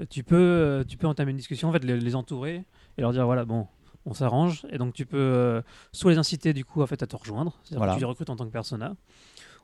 tu 0.09 0.23
peux, 0.25 0.37
euh, 0.37 0.85
tu 0.85 0.97
peux 0.97 1.07
entamer 1.07 1.31
une 1.33 1.37
discussion, 1.37 1.69
en 1.69 1.73
fait 1.73 1.85
les, 1.85 1.99
les 1.99 2.15
entourer 2.15 2.65
et 2.97 3.01
leur 3.03 3.13
dire 3.13 3.25
voilà 3.27 3.45
bon, 3.45 3.67
on 4.07 4.15
s'arrange 4.15 4.65
et 4.71 4.79
donc 4.79 4.95
tu 4.95 5.07
peux 5.07 5.17
euh, 5.19 5.63
soit 5.93 6.11
les 6.13 6.19
inciter 6.19 6.53
du 6.53 6.65
coup 6.65 6.83
en 6.83 6.87
fait 6.87 7.03
à 7.03 7.07
te 7.07 7.17
rejoindre, 7.17 7.59
c'est-à-dire 7.63 7.79
Voilà. 7.79 7.93
que 7.93 7.99
tu 7.99 8.01
les 8.01 8.07
recrutes 8.09 8.31
en 8.31 8.37
tant 8.37 8.47
que 8.47 8.53
persona, 8.53 8.95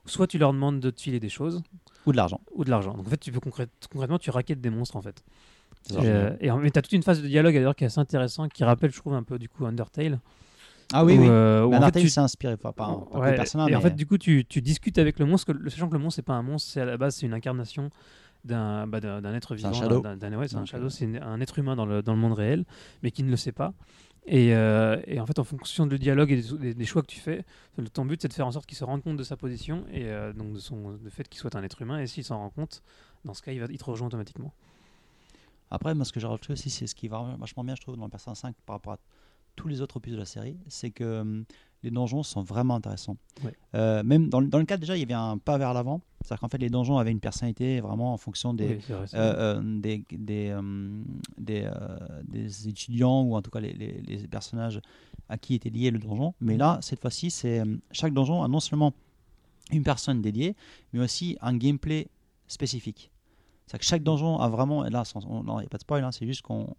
soit 0.05 0.27
tu 0.27 0.37
leur 0.37 0.53
demandes 0.53 0.79
de 0.79 0.89
te 0.89 1.01
filer 1.01 1.19
des 1.19 1.29
choses 1.29 1.61
Ou 2.05 2.11
de 2.11 2.17
l'argent. 2.17 2.39
ou 2.53 2.63
de 2.63 2.69
l'argent. 2.69 2.93
Donc 2.95 3.07
en 3.07 3.09
fait 3.09 3.17
tu 3.19 3.31
peux 3.31 3.39
concrète- 3.39 3.69
concrètement 3.91 4.19
tu 4.19 4.29
raquettes 4.29 4.61
des 4.61 4.69
monstres 4.69 4.95
en 4.95 5.01
fait. 5.01 5.23
Et, 5.91 5.95
euh, 6.03 6.35
et 6.41 6.51
en- 6.51 6.57
mais 6.57 6.69
tu 6.71 6.79
as 6.79 6.81
toute 6.81 6.91
une 6.93 7.03
phase 7.03 7.21
de 7.21 7.27
dialogue 7.27 7.53
d'ailleurs 7.53 7.75
qui 7.75 7.83
est 7.83 7.87
assez 7.87 7.99
intéressant, 7.99 8.47
qui 8.47 8.63
rappelle 8.63 8.91
je 8.91 8.97
trouve 8.99 9.13
un 9.13 9.23
peu 9.23 9.37
du 9.39 9.49
coup 9.49 9.65
Undertale. 9.65 10.19
Ah 10.93 11.03
oui, 11.03 11.17
où, 11.17 11.21
oui. 11.21 11.27
euh, 11.29 11.63
où 11.63 11.67
en 11.67 11.71
fait, 11.71 11.75
Undertale 11.77 12.01
tu- 12.03 12.09
s'est 12.09 12.21
inspiré, 12.21 12.53
Ouais, 12.53 13.31
le 13.31 13.35
personnage, 13.35 13.69
et 13.69 13.75
en 13.75 13.79
mais- 13.79 13.89
fait, 13.89 13.95
du 13.95 14.05
coup, 14.07 14.17
tu, 14.17 14.45
tu 14.45 14.61
discutes 14.61 14.97
avec 14.97 15.19
le 15.19 15.25
monstre, 15.25 15.51
que 15.51 15.69
sachant 15.69 15.89
que 15.89 15.93
le 15.93 15.99
monstre, 15.99 16.15
c'est 16.15 16.21
pas 16.21 16.35
un 16.35 16.41
monstre, 16.43 16.71
c'est 16.71 16.79
à 16.79 16.85
la 16.85 16.95
base, 16.95 17.15
c'est 17.17 17.25
une 17.25 17.33
incarnation 17.33 17.89
d'un 18.47 18.87
bah, 18.87 18.99
d'un 18.99 19.21
d'un 19.21 19.33
être 19.35 19.53
vivant. 19.55 19.73
shadow. 19.73 20.01
d'un- 20.01 20.17
d'un- 20.17 20.37
ouais, 20.37 20.47
c'est 20.47 20.55
un 20.55 20.59
Donc, 20.59 20.67
shadow, 20.67 20.87
euh, 20.87 21.19
un 21.21 21.39
être 21.41 21.59
humain 21.59 21.75
dans 21.75 21.85
le, 21.85 22.01
dans 22.01 22.13
le 22.13 22.19
monde 22.19 22.33
réel, 22.33 22.65
mais 23.03 23.11
qui 23.11 23.23
ne 23.23 23.29
le 23.29 23.37
sait 23.37 23.51
pas. 23.51 23.73
Et, 24.25 24.53
euh, 24.53 24.99
et 25.07 25.21
en 25.21 25.25
fait, 25.25 25.39
en 25.39 25.45
fonction 25.45 25.85
du 25.85 25.97
dialogue 25.97 26.31
et 26.31 26.73
des, 26.73 26.85
choix 26.85 27.01
que 27.01 27.07
tu 27.07 27.19
fais, 27.19 27.45
ton 27.93 28.03
but, 28.03 28.21
c'est 28.21 28.27
de 28.27 28.33
faire 28.33 28.45
en 28.47 28.51
sorte 28.51 28.65
qu'il 28.65 28.77
se 28.77 28.83
rende 28.83 29.01
compte 29.01 29.15
de 29.15 29.23
sa 29.23 29.37
position 29.37 29.85
et 29.89 30.09
euh, 30.09 30.33
donc 30.33 30.51
de 30.53 30.59
son, 30.59 30.93
du 30.97 31.09
fait 31.09 31.29
qu'il 31.29 31.39
soit 31.39 31.55
un 31.55 31.63
être 31.63 31.81
humain. 31.81 31.99
Et 31.99 32.07
s'il 32.07 32.25
s'en 32.25 32.37
rend 32.37 32.49
compte, 32.49 32.81
dans 33.23 33.33
ce 33.33 33.41
cas, 33.41 33.53
il, 33.53 33.59
va, 33.61 33.67
il 33.69 33.77
te 33.77 33.85
rejoint 33.85 34.07
automatiquement. 34.07 34.53
Après, 35.71 35.95
moi, 35.95 36.03
ce 36.03 36.11
que 36.11 36.19
j'ai 36.19 36.27
rajouté 36.27 36.51
aussi, 36.53 36.69
c'est 36.69 36.87
ce 36.87 36.95
qui 36.95 37.07
va 37.07 37.35
vachement 37.39 37.63
bien, 37.63 37.75
je 37.75 37.81
trouve, 37.81 37.95
dans 37.95 38.03
le 38.03 38.09
Persona 38.09 38.35
5 38.35 38.53
par 38.65 38.75
rapport 38.75 38.93
à 38.93 38.99
tous 39.55 39.69
les 39.69 39.81
autres 39.81 39.97
opus 39.97 40.11
de 40.13 40.17
la 40.17 40.25
série, 40.25 40.57
c'est 40.67 40.91
que 40.91 41.21
hum, 41.21 41.45
les 41.83 41.91
donjons 41.91 42.23
sont 42.23 42.41
vraiment 42.41 42.75
intéressants. 42.75 43.17
Ouais. 43.43 43.53
Euh, 43.75 44.03
même 44.03 44.29
dans, 44.29 44.39
le- 44.39 44.47
dans 44.47 44.57
le 44.59 44.65
cadre, 44.65 44.81
déjà, 44.81 44.95
il 44.97 44.99
y 45.01 45.03
avait 45.03 45.13
un 45.13 45.37
pas 45.37 45.57
vers 45.57 45.73
l'avant. 45.73 46.01
C'est-à-dire 46.23 46.41
qu'en 46.41 46.49
fait, 46.49 46.57
les 46.57 46.69
donjons 46.69 46.97
avaient 46.97 47.11
une 47.11 47.19
personnalité 47.19 47.79
vraiment 47.79 48.13
en 48.13 48.17
fonction 48.17 48.53
des, 48.53 48.67
Oui, 48.75 48.81
euh, 48.89 48.97
euh, 49.13 49.79
des, 49.79 50.03
des, 50.11 50.53
des, 51.37 51.69
des 52.27 52.67
étudiants 52.67 53.21
ou 53.21 53.35
en 53.35 53.41
tout 53.41 53.51
cas 53.51 53.59
les, 53.59 53.73
les- 53.73 54.01
les 54.01 54.27
personnages 54.27 54.81
à 55.29 55.37
qui 55.37 55.55
était 55.55 55.69
lié 55.69 55.91
le 55.91 55.99
donjon. 55.99 56.33
Mais 56.41 56.57
là, 56.57 56.79
cette 56.81 56.99
fois-ci, 57.01 57.29
c'est 57.31 57.61
chaque 57.91 58.13
donjon 58.13 58.43
a 58.43 58.47
non 58.47 58.59
seulement 58.59 58.93
une 59.71 59.83
personne 59.83 60.21
dédiée, 60.21 60.55
mais 60.93 60.99
aussi 61.01 61.37
un 61.41 61.55
gameplay 61.55 62.07
spécifique. 62.47 63.11
C'est-à-dire 63.65 63.79
que 63.81 63.85
chaque 63.85 64.03
donjon 64.03 64.39
a 64.39 64.47
vraiment, 64.49 64.85
et 64.85 64.89
là, 64.89 65.03
il 65.15 65.19
n'y 65.27 65.65
a 65.65 65.69
pas 65.69 65.77
de 65.77 65.81
spoil, 65.81 66.03
hein, 66.03 66.11
c'est 66.13 66.25
juste 66.25 66.41
qu'on 66.41 66.73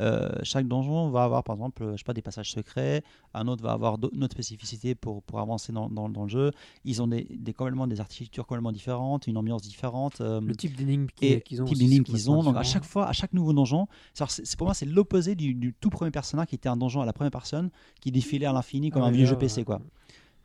euh, 0.00 0.30
chaque 0.42 0.66
donjon 0.66 1.10
va 1.10 1.24
avoir 1.24 1.44
par 1.44 1.54
exemple 1.56 1.90
je 1.92 1.96
sais 1.98 2.04
pas, 2.04 2.12
des 2.14 2.22
passages 2.22 2.50
secrets, 2.52 3.02
un 3.34 3.46
autre 3.46 3.62
va 3.62 3.72
avoir 3.72 3.94
autre 3.94 4.32
spécificité 4.32 4.94
pour, 4.94 5.22
pour 5.22 5.38
avancer 5.40 5.72
dans, 5.72 5.88
dans- 5.88 6.08
dans 6.08 6.22
le 6.24 6.28
jeu. 6.28 6.50
Ils 6.84 7.00
ont 7.02 7.06
des, 7.06 7.26
des, 7.30 7.52
complètement 7.52 7.86
des 7.86 8.00
architectures 8.00 8.46
complètement 8.46 8.72
différentes, 8.72 9.26
une 9.26 9.36
ambiance 9.36 9.62
différente. 9.62 10.20
euh, 10.20 10.40
Le 10.40 10.56
type 10.56 10.74
d'énigme 10.76 11.06
qu'ils 11.46 11.60
ont. 11.62 11.64
type 11.66 11.78
d'énigme 11.78 12.04
qu'ils 12.04 12.30
ont. 12.30 12.42
Donc 12.42 12.56
à 12.56 12.62
chaque 12.64 12.84
fois, 12.84 13.06
à 13.06 13.12
chaque 13.12 13.32
nouveau 13.32 13.52
donjon, 13.52 13.86
c'est 14.28 14.56
pour 14.56 14.66
moi 14.66 14.74
c'est 14.74 14.86
l'opposé 14.86 15.34
du, 15.34 15.54
du 15.54 15.74
tout 15.78 15.90
premier 15.90 16.10
personnage 16.10 16.46
qui 16.46 16.54
était 16.54 16.68
un 16.68 16.76
donjon 16.76 17.00
à 17.02 17.06
la 17.06 17.12
première 17.12 17.30
personne 17.30 17.70
qui 18.00 18.10
défilait 18.10 18.46
à 18.46 18.52
l'infini 18.52 18.90
comme 18.90 19.02
Ah 19.02 19.06
un 19.06 19.10
vieux 19.10 19.26
jeu 19.26 19.36
PC 19.38 19.64
quoi. 19.64 19.80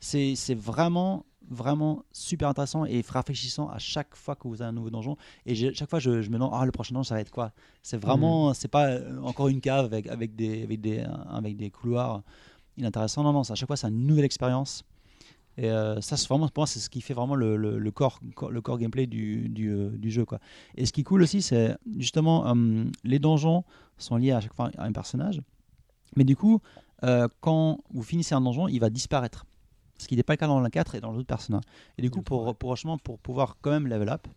C'est 0.06 0.56
vraiment 0.56 1.26
vraiment 1.48 2.04
super 2.12 2.50
intéressant 2.50 2.86
et 2.86 3.04
rafraîchissant 3.08 3.70
à 3.70 3.78
chaque 3.78 4.16
fois 4.16 4.36
que 4.36 4.48
vous 4.48 4.62
avez 4.62 4.70
un 4.70 4.72
nouveau 4.74 4.90
donjon. 4.90 5.16
Et 5.46 5.54
chaque 5.74 5.90
fois 5.90 6.00
je, 6.00 6.22
je 6.24 6.30
me 6.30 6.34
demande 6.36 6.52
ah 6.54 6.66
le 6.66 6.72
prochain 6.72 6.94
donjon 6.94 7.04
ça 7.04 7.16
va 7.16 7.22
être 7.22 7.32
quoi? 7.32 7.52
C'est 7.84 7.98
vraiment 7.98 8.48
Mhm. 8.50 8.54
c'est 8.56 8.68
pas 8.68 8.88
euh, 8.88 9.20
encore 9.22 9.48
une 9.48 9.62
cave 9.62 9.86
avec 9.86 10.08
avec 10.08 10.36
des 10.36 10.64
avec 10.64 10.82
des 10.82 11.06
avec 11.30 11.56
des 11.56 11.70
couloirs 11.70 12.24
inintéressants. 12.78 13.24
Non 13.24 13.32
non 13.34 13.42
à 13.42 13.56
chaque 13.56 13.68
fois 13.68 13.78
c'est 13.78 13.88
une 13.88 14.06
nouvelle 14.08 14.26
expérience. 14.26 14.84
Et 15.58 15.70
euh, 15.72 16.02
ça 16.02 16.18
c'est 16.18 16.28
vraiment 16.28 16.48
pour 16.50 16.62
moi 16.64 16.68
c'est 16.68 16.80
ce 16.80 16.90
qui 16.90 17.00
fait 17.02 17.14
vraiment 17.14 17.36
le, 17.36 17.56
le, 17.58 17.78
le 17.80 17.92
corps 17.92 18.20
le 18.50 18.62
corps 18.62 18.78
gameplay 18.78 19.06
du, 19.08 19.50
du, 19.50 19.70
euh, 19.70 19.90
du 19.98 20.10
jeu 20.12 20.26
quoi. 20.26 20.40
Et 20.76 20.86
ce 20.86 20.92
qui 20.94 21.02
est 21.02 21.04
cool 21.04 21.22
aussi 21.22 21.42
c'est 21.42 21.78
justement 21.98 22.46
euh, 22.48 22.84
les 23.04 23.20
donjons 23.20 23.64
sont 23.98 24.18
liés 24.18 24.32
à 24.34 24.42
chaque 24.42 24.54
fois 24.54 24.70
à 24.78 24.84
un 24.86 24.92
personnage. 24.92 25.42
Mais 26.16 26.24
du 26.26 26.36
coup 26.36 26.60
euh, 27.04 27.28
quand 27.40 27.80
vous 27.94 28.04
finissez 28.04 28.34
un 28.36 28.42
donjon 28.42 28.68
il 28.68 28.80
va 28.80 28.90
disparaître 28.90 29.46
ce 29.98 30.08
qui 30.08 30.16
n'est 30.16 30.24
pas 30.24 30.34
le 30.34 30.38
cas 30.38 30.48
dans 30.48 30.60
le 30.60 30.70
4 30.70 30.96
et 30.96 31.02
dans 31.02 31.12
l'autre 31.12 31.28
personnage. 31.28 31.64
Et 31.98 32.02
du 32.02 32.10
coup, 32.12 32.22
pour, 32.22 32.56
pour, 32.56 32.70
franchement, 32.70 32.98
pour 32.98 33.20
pouvoir 33.20 33.58
quand 33.62 33.72
même 33.72 33.88
level 33.88 34.10
up, 34.10 34.28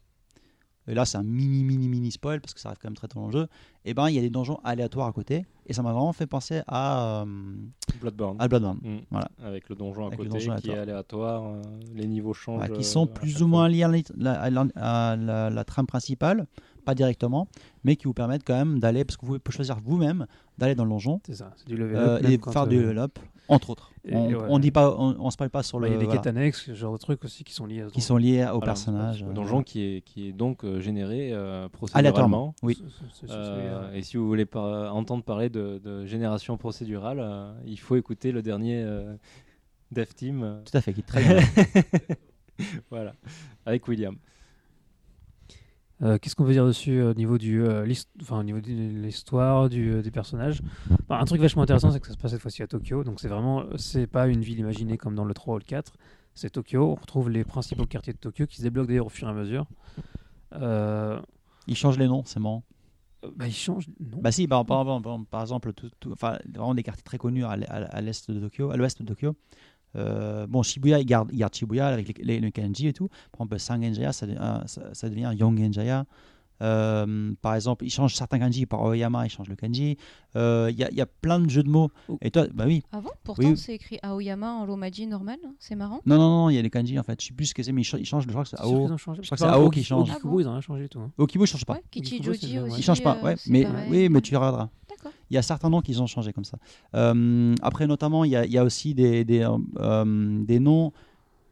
et 0.91 0.95
là 0.95 1.05
c'est 1.05 1.19
un 1.19 1.23
mini 1.23 1.65
mini 1.65 1.87
mini 1.87 2.11
spoil 2.11 2.41
parce 2.41 2.55
que 2.55 2.61
ça 2.61 2.71
arrive 2.71 2.79
quand 2.81 2.89
même 2.89 2.97
très 2.97 3.09
tôt 3.09 3.21
dans 3.21 3.27
le 3.27 3.33
jeu, 3.33 3.47
et 3.85 3.93
ben 3.93 4.09
il 4.09 4.15
y 4.15 4.19
a 4.19 4.23
des 4.23 4.31
donjons 4.31 4.59
aléatoires 4.65 5.07
à 5.09 5.13
côté, 5.13 5.45
et 5.67 5.75
ça 5.75 5.83
m'a 5.83 5.93
vraiment 5.93 6.15
fait 6.15 6.27
penser 6.27 6.63
à, 6.67 7.21
euh, 7.23 7.27
Bloodborne. 8.01 8.37
à 8.41 8.49
Bloodborne. 8.49 8.79
Mm. 8.83 8.97
Voilà. 9.11 9.29
Avec 9.45 9.69
le 9.69 9.77
donjon 9.77 10.05
à 10.05 10.07
Avec 10.07 10.19
le 10.21 10.25
côté 10.31 10.47
donjon 10.47 10.57
qui 10.61 10.71
est 10.71 10.79
aléatoire, 10.79 11.45
euh, 11.45 11.63
les 11.95 12.07
niveaux 12.07 12.33
changent. 12.33 12.63
Ouais, 12.63 12.69
qui 12.71 12.81
euh, 12.81 12.83
sont 12.85 13.07
plus 13.07 13.43
ou 13.43 13.47
moins 13.49 13.69
liés 13.69 13.83
à 13.83 13.89
la, 14.17 14.41
à 14.41 14.49
la- 14.51 14.67
à 14.77 15.17
la- 15.17 15.51
la 15.51 15.65
trame 15.65 15.87
principale, 15.87 16.47
pas 16.87 16.95
directement, 16.95 17.49
mais 17.85 17.97
qui 17.97 18.05
vous 18.07 18.15
permettent 18.15 18.45
quand 18.47 18.57
même 18.57 18.79
d'aller, 18.79 19.05
parce 19.05 19.19
que 19.19 19.27
vous 19.27 19.39
pouvez 19.39 19.55
choisir 19.55 19.79
vous-même 19.85 20.27
d'aller 20.57 20.75
dans 20.75 20.85
le 20.85 20.91
donjon 20.91 21.21
ça, 21.33 21.53
du 21.67 21.77
level 21.77 21.97
euh, 21.97 22.17
up. 22.17 22.23
même 22.23 22.33
et 22.33 22.39
faire 22.51 22.67
du 22.67 22.81
level 22.81 22.99
up, 22.99 23.19
entre 23.49 23.69
autres. 23.69 23.93
Et- 24.09 24.17
on, 24.35 24.55
ouais. 24.55 24.61
dit 24.61 24.71
pas, 24.71 24.95
on, 24.99 25.17
on 25.19 25.31
se 25.31 25.37
parle 25.37 25.51
pas 25.51 25.63
sur 25.63 25.79
bah, 25.81 25.87
le, 25.87 25.93
Il 25.93 25.95
y 25.95 25.97
a 25.97 25.99
des 26.01 26.05
voilà, 26.07 26.21
quêtes 26.21 26.27
annexes, 26.29 26.65
ce 26.67 26.75
genre 26.75 26.93
de 26.93 26.99
trucs 26.99 27.25
aussi 27.25 27.45
qui 27.45 27.53
sont 27.53 27.67
liés 27.67 27.83
à 27.83 27.87
qui 27.87 27.93
donjon. 27.95 28.01
sont 28.01 28.17
liés 28.17 28.43
au 28.45 28.59
Voilà, 28.59 28.67
personnage. 28.67 29.23
Le 29.23 29.31
euh, 29.31 29.33
donjon 29.33 29.63
qui 29.63 29.83
est, 29.83 30.01
qui 30.03 30.29
est 30.29 30.33
donc 30.33 30.65
euh, 30.65 30.81
généré 30.81 31.33
euh, 31.33 31.69
Aléatoirement. 31.93 32.53
procéduralement. 32.53 32.55
Oui. 32.63 32.83
Euh, 33.31 33.57
celui-là. 33.57 33.91
et 33.97 34.03
si 34.03 34.17
vous 34.17 34.27
voulez 34.27 34.47
par- 34.47 34.95
entendre 34.95 35.23
parler 35.25 35.49
de, 35.51 35.79
de 35.85 36.07
génération 36.07 36.57
procédurale, 36.57 37.19
euh, 37.21 37.53
il 37.67 37.79
faut 37.79 37.97
écouter 37.97 38.33
le 38.33 38.43
dernier 38.43 38.83
euh, 38.83 39.15
Dev 39.93 40.07
Team. 40.15 40.43
euh, 40.43 40.61
Tout 40.71 40.77
à 40.77 40.81
fait, 40.81 40.93
qui 40.93 41.01
est 41.01 41.03
très 41.03 41.23
bien. 41.25 41.39
voilà, 42.91 43.13
avec 43.67 43.87
William. 43.89 44.17
Euh, 46.03 46.17
Qu'est-ce 46.19 46.37
qu'on 46.37 46.45
veut 46.45 46.53
dire 46.53 46.67
dessus 46.67 47.01
euh, 47.01 47.11
au 47.11 47.15
niveau 47.15 47.39
du, 47.39 47.61
euh, 47.63 47.85
enfin, 48.23 48.39
au 48.39 48.43
niveau 48.45 48.61
de 48.61 48.69
l'histoire 48.71 49.69
du, 49.69 49.91
euh, 49.95 50.03
des 50.03 50.11
personnages? 50.13 50.63
Bah, 51.09 51.19
Un 51.21 51.25
truc 51.25 51.41
vachement 51.41 51.63
intéressant, 51.63 51.91
c'est 51.91 51.99
que 52.01 52.07
ça 52.07 52.13
se 52.13 52.19
passe 52.19 52.31
cette 52.31 52.41
fois-ci 52.41 52.63
à 52.63 52.67
Tokyo. 52.69 53.03
Donc 53.03 53.21
c'est 53.21 53.29
vraiment, 53.29 53.65
c'est 53.77 54.07
pas 54.07 54.29
une 54.29 54.41
ville 54.43 54.59
imaginée 54.61 54.97
comme 54.97 55.15
dans 55.17 55.25
le 55.25 55.35
3 55.35 55.57
ou 55.57 55.59
le 55.59 55.65
4. 55.65 55.93
C'est 56.35 56.51
Tokyo. 56.51 56.93
On 56.93 56.95
retrouve 56.95 57.31
les 57.31 57.43
principaux 57.43 57.85
quartiers 57.87 58.13
de 58.13 58.19
Tokyo 58.19 58.47
qui 58.47 58.59
se 58.59 58.63
débloquent 58.63 58.87
d'ailleurs 58.87 59.07
au 59.07 59.11
fur 59.11 59.27
et 59.27 59.31
à 59.31 59.35
mesure. 59.35 59.67
Euh, 60.55 61.19
Ils 61.67 61.77
changent 61.77 61.99
les 61.99 62.07
noms, 62.09 62.23
c'est 62.25 62.41
marrant. 62.41 62.63
bah, 63.37 63.47
ils 63.49 63.53
changent. 63.53 63.89
Non. 63.99 64.19
Bah 64.21 64.31
si, 64.31 64.47
par, 64.47 64.65
par, 64.65 64.85
par- 64.85 65.03
par- 65.03 65.19
par 65.29 65.41
exemple, 65.43 65.73
tout, 65.73 65.91
tout- 65.99 66.13
enfin, 66.13 66.39
vraiment 66.55 66.75
des 66.75 66.85
quartiers 66.85 67.03
très 67.03 67.19
connus 67.19 67.45
à 67.45 68.01
l'est 68.01 68.31
de 68.31 68.39
Tokyo, 68.41 68.71
à 68.71 68.77
l'ouest 68.77 69.03
de 69.03 69.07
Tokyo. 69.07 69.35
Euh, 69.97 70.47
bon, 70.47 70.63
Shibuya, 70.63 70.99
ils 71.01 71.07
gardent, 71.07 71.31
ils 71.33 71.39
gardent 71.39 71.55
Shibuya 71.55 71.89
avec 71.89 72.19
les, 72.19 72.25
les, 72.25 72.41
les 72.41 72.53
kanji 72.53 72.89
et 72.89 72.93
tout. 72.93 73.09
Par 73.33 73.41
exemple, 73.47 73.59
Sangenjaya, 73.59 74.13
ça, 74.13 74.27
devient- 74.27 74.39
euh, 74.41 74.59
ça, 74.67 74.83
ça 74.95 75.09
devient 75.09 75.31
Yongenjaya. 75.37 76.05
Euh, 76.61 77.33
par 77.41 77.55
exemple, 77.55 77.85
ils 77.85 77.91
changent 77.91 78.15
certains 78.17 78.41
kanji 78.41 78.67
par 78.67 78.81
Oyama, 78.83 79.25
ils 79.25 79.31
changent 79.31 79.49
le 79.49 79.55
kanji. 79.55 79.97
Euh, 80.35 80.69
Il 80.73 80.79
y, 80.79 80.83
a, 80.83 80.91
il 80.91 80.97
y 80.97 81.01
a 81.01 81.07
plein 81.07 81.39
de 81.39 81.49
jeux 81.49 81.63
de 81.63 81.69
mots. 81.71 81.89
Oh. 82.09 82.19
Et 82.21 82.33
toi, 82.33 82.47
bah 82.53 82.65
oui. 82.67 82.83
Ah 82.91 83.01
bon? 83.01 83.11
Pourtant, 83.23 83.49
Oui. 83.51 83.57
c'est 83.57 83.75
écrit 83.77 83.99
Aoyama 84.03 84.53
en 84.55 84.67
Romaji 84.67 85.07
normal. 85.07 85.39
hein. 85.47 85.53
C'est 85.61 85.77
marrant. 85.77 86.01
Non, 86.05 86.17
non, 86.19 86.29
non, 86.29 86.51
il 86.51 86.57
y 86.57 86.59
a 86.59 86.63
les 86.63 86.71
kanji 86.71 86.99
en 86.99 87.05
fait. 87.05 87.21
Je 87.23 87.29
sais 87.29 87.33
plus 87.33 87.47
ce 87.47 87.55
que 87.55 87.63
c'est, 87.63 87.71
mais 87.71 87.83
ils 87.83 87.85
cha- 87.85 87.99
ils 87.99 88.05
changent. 88.05 88.25
Je 88.25 88.31
crois 88.31 88.43
que 88.43 88.49
c'est 88.49 88.61
Ao. 88.61 88.89
je 88.89 89.01
crois 89.03 89.15
que 89.17 89.37
c'est 89.37 89.45
Ao 89.45 89.67
au- 89.67 89.71
qui 89.71 89.85
change. 89.85 90.13
Kikubo, 90.13 90.41
ils 90.41 90.49
ont 90.49 90.53
rien 90.53 90.61
changé 90.61 90.83
du 90.83 90.89
tout. 90.89 90.99
hein. 91.01 91.13
Okibo, 91.17 91.45
ils 91.45 91.47
changent 91.49 91.65
pas. 91.65 91.75
Ouais, 91.75 91.83
Kichi 91.93 92.21
Joji 92.23 92.59
aussi. 92.59 92.81
Ils 92.81 92.83
changent 92.83 93.03
pas, 93.05 93.17
euh, 93.17 93.23
ouais. 93.25 93.35
c'est 93.37 93.51
Mais, 93.51 93.63
pareil. 93.63 93.89
oui, 93.91 94.09
mais 94.09 94.21
tu 94.21 94.35
regarderas. 94.37 94.69
Il 95.31 95.35
y 95.35 95.39
a 95.39 95.43
certains 95.43 95.71
noms 95.71 95.81
qu'ils 95.81 96.03
ont 96.03 96.07
changé 96.07 96.33
comme 96.33 96.45
ça. 96.45 96.59
Euh, 96.95 97.55
après, 97.63 97.87
notamment, 97.87 98.25
il 98.25 98.31
y 98.31 98.59
a, 98.59 98.65
aussi 98.65 98.95
des, 98.95 99.25
des, 99.25 99.43
euh, 99.43 99.57
euh, 99.79 100.45
des 100.45 100.61
noms 100.61 100.93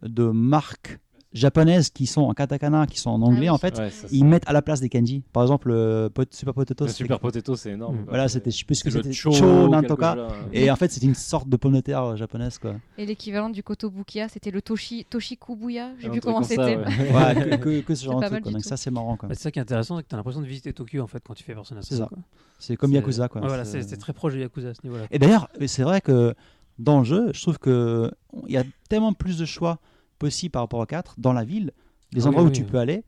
de 0.02 0.24
marques 0.24 0.98
japonaises 1.32 1.90
qui 1.90 2.07
sont 2.07 2.23
en 2.23 2.32
katakana, 2.35 2.86
qui 2.86 2.98
sont 2.98 3.11
en 3.11 3.20
anglais 3.23 3.39
Ah 3.40 3.40
oui. 3.40 3.51
en 3.51 3.59
fait. 3.59 3.77
Ouais, 3.78 3.90
ça, 3.90 4.07
Ils 4.11 4.24
mettent 4.24 4.48
à 4.48 4.53
la 4.53 4.62
place 4.62 4.81
des 4.81 4.89
kanji. 4.89 5.23
Par 5.32 5.43
exemple, 5.43 5.69
le 5.69 6.09
pot- 6.12 6.32
Super 6.32 6.55
Potato. 6.55 6.85
Le 6.85 6.89
c'était- 6.89 7.05
Super 7.05 7.20
Potato, 7.20 7.57
c'est 7.57 7.73
énorme. 7.73 7.97
Mm. 7.97 8.05
Voilà, 8.09 8.28
c'était, 8.28 8.51
je 8.51 8.57
sais 8.59 8.65
plus 8.65 8.77
ce 8.77 8.85
que 8.85 8.90
C'est 8.90 8.98
c'était. 9.03 9.12
Cho, 9.12 9.32
Cho 9.32 9.69
Nantoka. 9.69 10.15
là. 10.15 10.28
Et 10.53 10.70
en 10.70 10.77
fait, 10.77 10.90
c'était 10.90 11.07
une 11.07 11.15
sorte 11.15 11.48
de 11.48 11.57
pomme 11.57 11.74
de 11.74 11.81
terre 11.81 12.03
euh, 12.03 12.16
japonaise 12.16 12.59
quoi. 12.59 12.74
Et 12.97 13.05
l'équivalent 13.05 13.51
du 13.51 13.62
Kotobukiya, 13.62 14.28
c'était 14.28 14.51
le 14.51 14.62
Toshi 14.62 15.05
Toshikubuya. 15.11 15.90
J'ai 15.98 16.09
vu 16.09 16.20
comment 16.20 16.43
c'était. 16.43 16.77
ouais. 16.77 16.85
Ouais, 16.86 17.35
que, 17.51 17.57
que, 17.57 17.81
que 17.81 17.94
ce 17.94 18.05
genre 18.05 18.20
de 18.20 18.27
truc. 18.27 18.43
quoi. 18.43 18.53
Donc 18.53 18.65
ça, 18.65 18.77
c'est 18.77 18.90
marrant 18.90 19.16
quoi. 19.16 19.28
Bah, 19.28 19.35
c'est 19.35 19.43
ça 19.43 19.51
qui 19.51 19.59
est 19.59 19.62
intéressant, 19.62 19.97
c'est 19.98 20.05
que 20.05 20.09
tu 20.09 20.15
as 20.15 20.19
l'impression 20.19 20.40
de 20.40 20.47
visiter 20.47 20.73
Tokyo 20.73 21.03
en 21.03 21.07
fait 21.07 21.23
quand 21.27 21.35
tu 21.35 21.44
fais 21.44 21.55
Persona 21.55 21.82
5. 21.82 21.89
C'est 21.89 21.97
ça. 21.97 22.09
C'est 22.59 22.77
comme 22.77 22.90
C'est- 22.90 22.97
Yakuza 22.97 23.28
quoi. 23.28 23.43
Voilà, 23.43 23.65
C'est- 23.66 23.82
c'est 23.82 23.90
c'est 23.90 23.97
très 23.98 24.15
proche 24.15 24.32
de 24.35 24.39
Yakuza 24.40 24.69
à 24.70 24.74
ce 24.74 24.81
niveau-là. 24.85 25.05
Et 25.11 25.19
d'ailleurs, 25.19 25.48
c'est 25.66 25.82
vrai 25.82 26.01
que 26.01 26.35
dans 26.78 27.01
le 27.01 27.05
jeu, 27.05 27.31
je 27.35 27.43
trouve 27.43 27.59
que 27.59 28.11
il 28.47 28.53
y 28.55 28.57
a 28.57 28.65
tellement 28.89 29.12
plus 29.12 29.36
de 29.39 29.44
choix 29.44 29.78
possibles 30.18 30.52
par 30.52 30.62
rapport 30.62 30.80
au 30.80 30.86
4 30.86 31.14
dans 31.18 31.32
la 31.32 31.44
ville, 31.44 31.72
les 32.12 32.22
Ah 32.22 32.24
oui, 32.24 32.28
endroits 32.28 32.43
où 32.44 32.47
oui. 32.48 32.52
tu 32.52 32.64
peux 32.64 32.78
aller, 32.78 33.05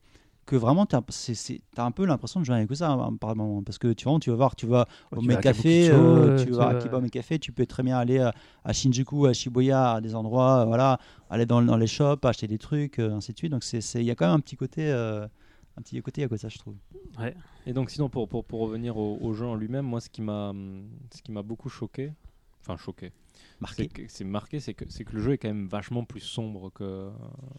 que 0.46 0.56
vraiment 0.56 0.86
tu 0.86 0.96
as 0.96 1.02
un 1.84 1.90
peu 1.90 2.06
l'impression 2.06 2.40
de 2.40 2.46
jouer 2.46 2.56
avec 2.56 2.74
ça 2.74 2.90
hein, 2.90 3.16
par 3.20 3.36
moment 3.36 3.62
parce 3.62 3.76
que 3.76 3.92
tu 3.92 4.08
vois 4.08 4.18
tu 4.18 4.30
vas 4.30 4.36
voir 4.36 4.56
tu 4.56 4.66
vas 4.66 4.88
Ouais, 5.12 5.18
au 5.18 5.20
tu 5.20 5.28
vas 5.28 5.36
à 5.38 5.42
Café 5.42 5.90
euh, 5.90 6.30
tu 6.38 6.44
tu 6.46 6.50
vas 6.52 6.68
à 6.68 6.74
vas- 6.74 6.80
Kiba 6.80 7.08
Café 7.10 7.38
tu 7.38 7.52
peux 7.52 7.66
très 7.66 7.82
bien 7.82 7.98
aller 7.98 8.18
euh, 8.18 8.30
à 8.64 8.72
Shinjuku 8.72 9.26
à 9.26 9.34
Shibuya 9.34 9.92
à 9.92 10.00
des 10.00 10.14
endroits 10.14 10.60
euh, 10.60 10.64
voilà 10.64 10.98
aller 11.28 11.44
dans, 11.44 11.60
dans 11.60 11.76
les 11.76 11.86
shops 11.86 12.24
acheter 12.24 12.46
des 12.46 12.56
trucs 12.58 12.98
euh, 12.98 13.12
ainsi 13.14 13.32
de 13.34 13.38
suite. 13.38 13.52
Donc 13.52 13.62
c'est 13.62 13.82
c'est- 13.82 14.00
il 14.00 14.06
y 14.06 14.10
a 14.10 14.14
quand 14.14 14.24
même 14.26 14.36
un 14.36 14.40
petit 14.40 14.56
côté 14.56 14.90
euh, 14.90 15.26
un 15.76 15.82
petit 15.82 16.00
côté 16.00 16.24
à 16.24 16.28
côté 16.28 16.40
ça 16.40 16.48
je 16.48 16.56
trouve. 16.58 16.76
Et 17.66 17.74
donc 17.74 17.90
sinon 17.90 18.08
pour, 18.08 18.26
pour, 18.26 18.44
pour 18.44 18.60
revenir 18.60 18.96
au, 18.96 19.18
au 19.20 19.34
jeu 19.34 19.44
en 19.44 19.54
lui-même, 19.54 19.84
moi 19.84 20.00
ce 20.00 20.08
qui 20.08 20.22
m'a 20.22 20.54
ce 21.14 21.20
qui 21.22 21.30
m'a 21.32 21.42
beaucoup 21.42 21.68
choqué, 21.68 22.12
enfin 22.62 22.78
choqué, 22.78 23.12
marqué 23.60 23.88
c'est 24.08 24.24
marqué, 24.24 24.60
c'est 24.60 24.74
que 24.74 24.84
le 25.12 25.20
jeu 25.20 25.32
est 25.32 25.38
quand 25.38 25.48
même 25.48 25.66
vachement 25.68 26.04
plus 26.04 26.20
sombre 26.20 26.70
que 26.72 27.10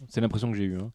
c'est 0.07 0.21
l'impression 0.21 0.49
que 0.51 0.57
j'ai 0.57 0.63
eue. 0.65 0.77
hein. 0.77 0.91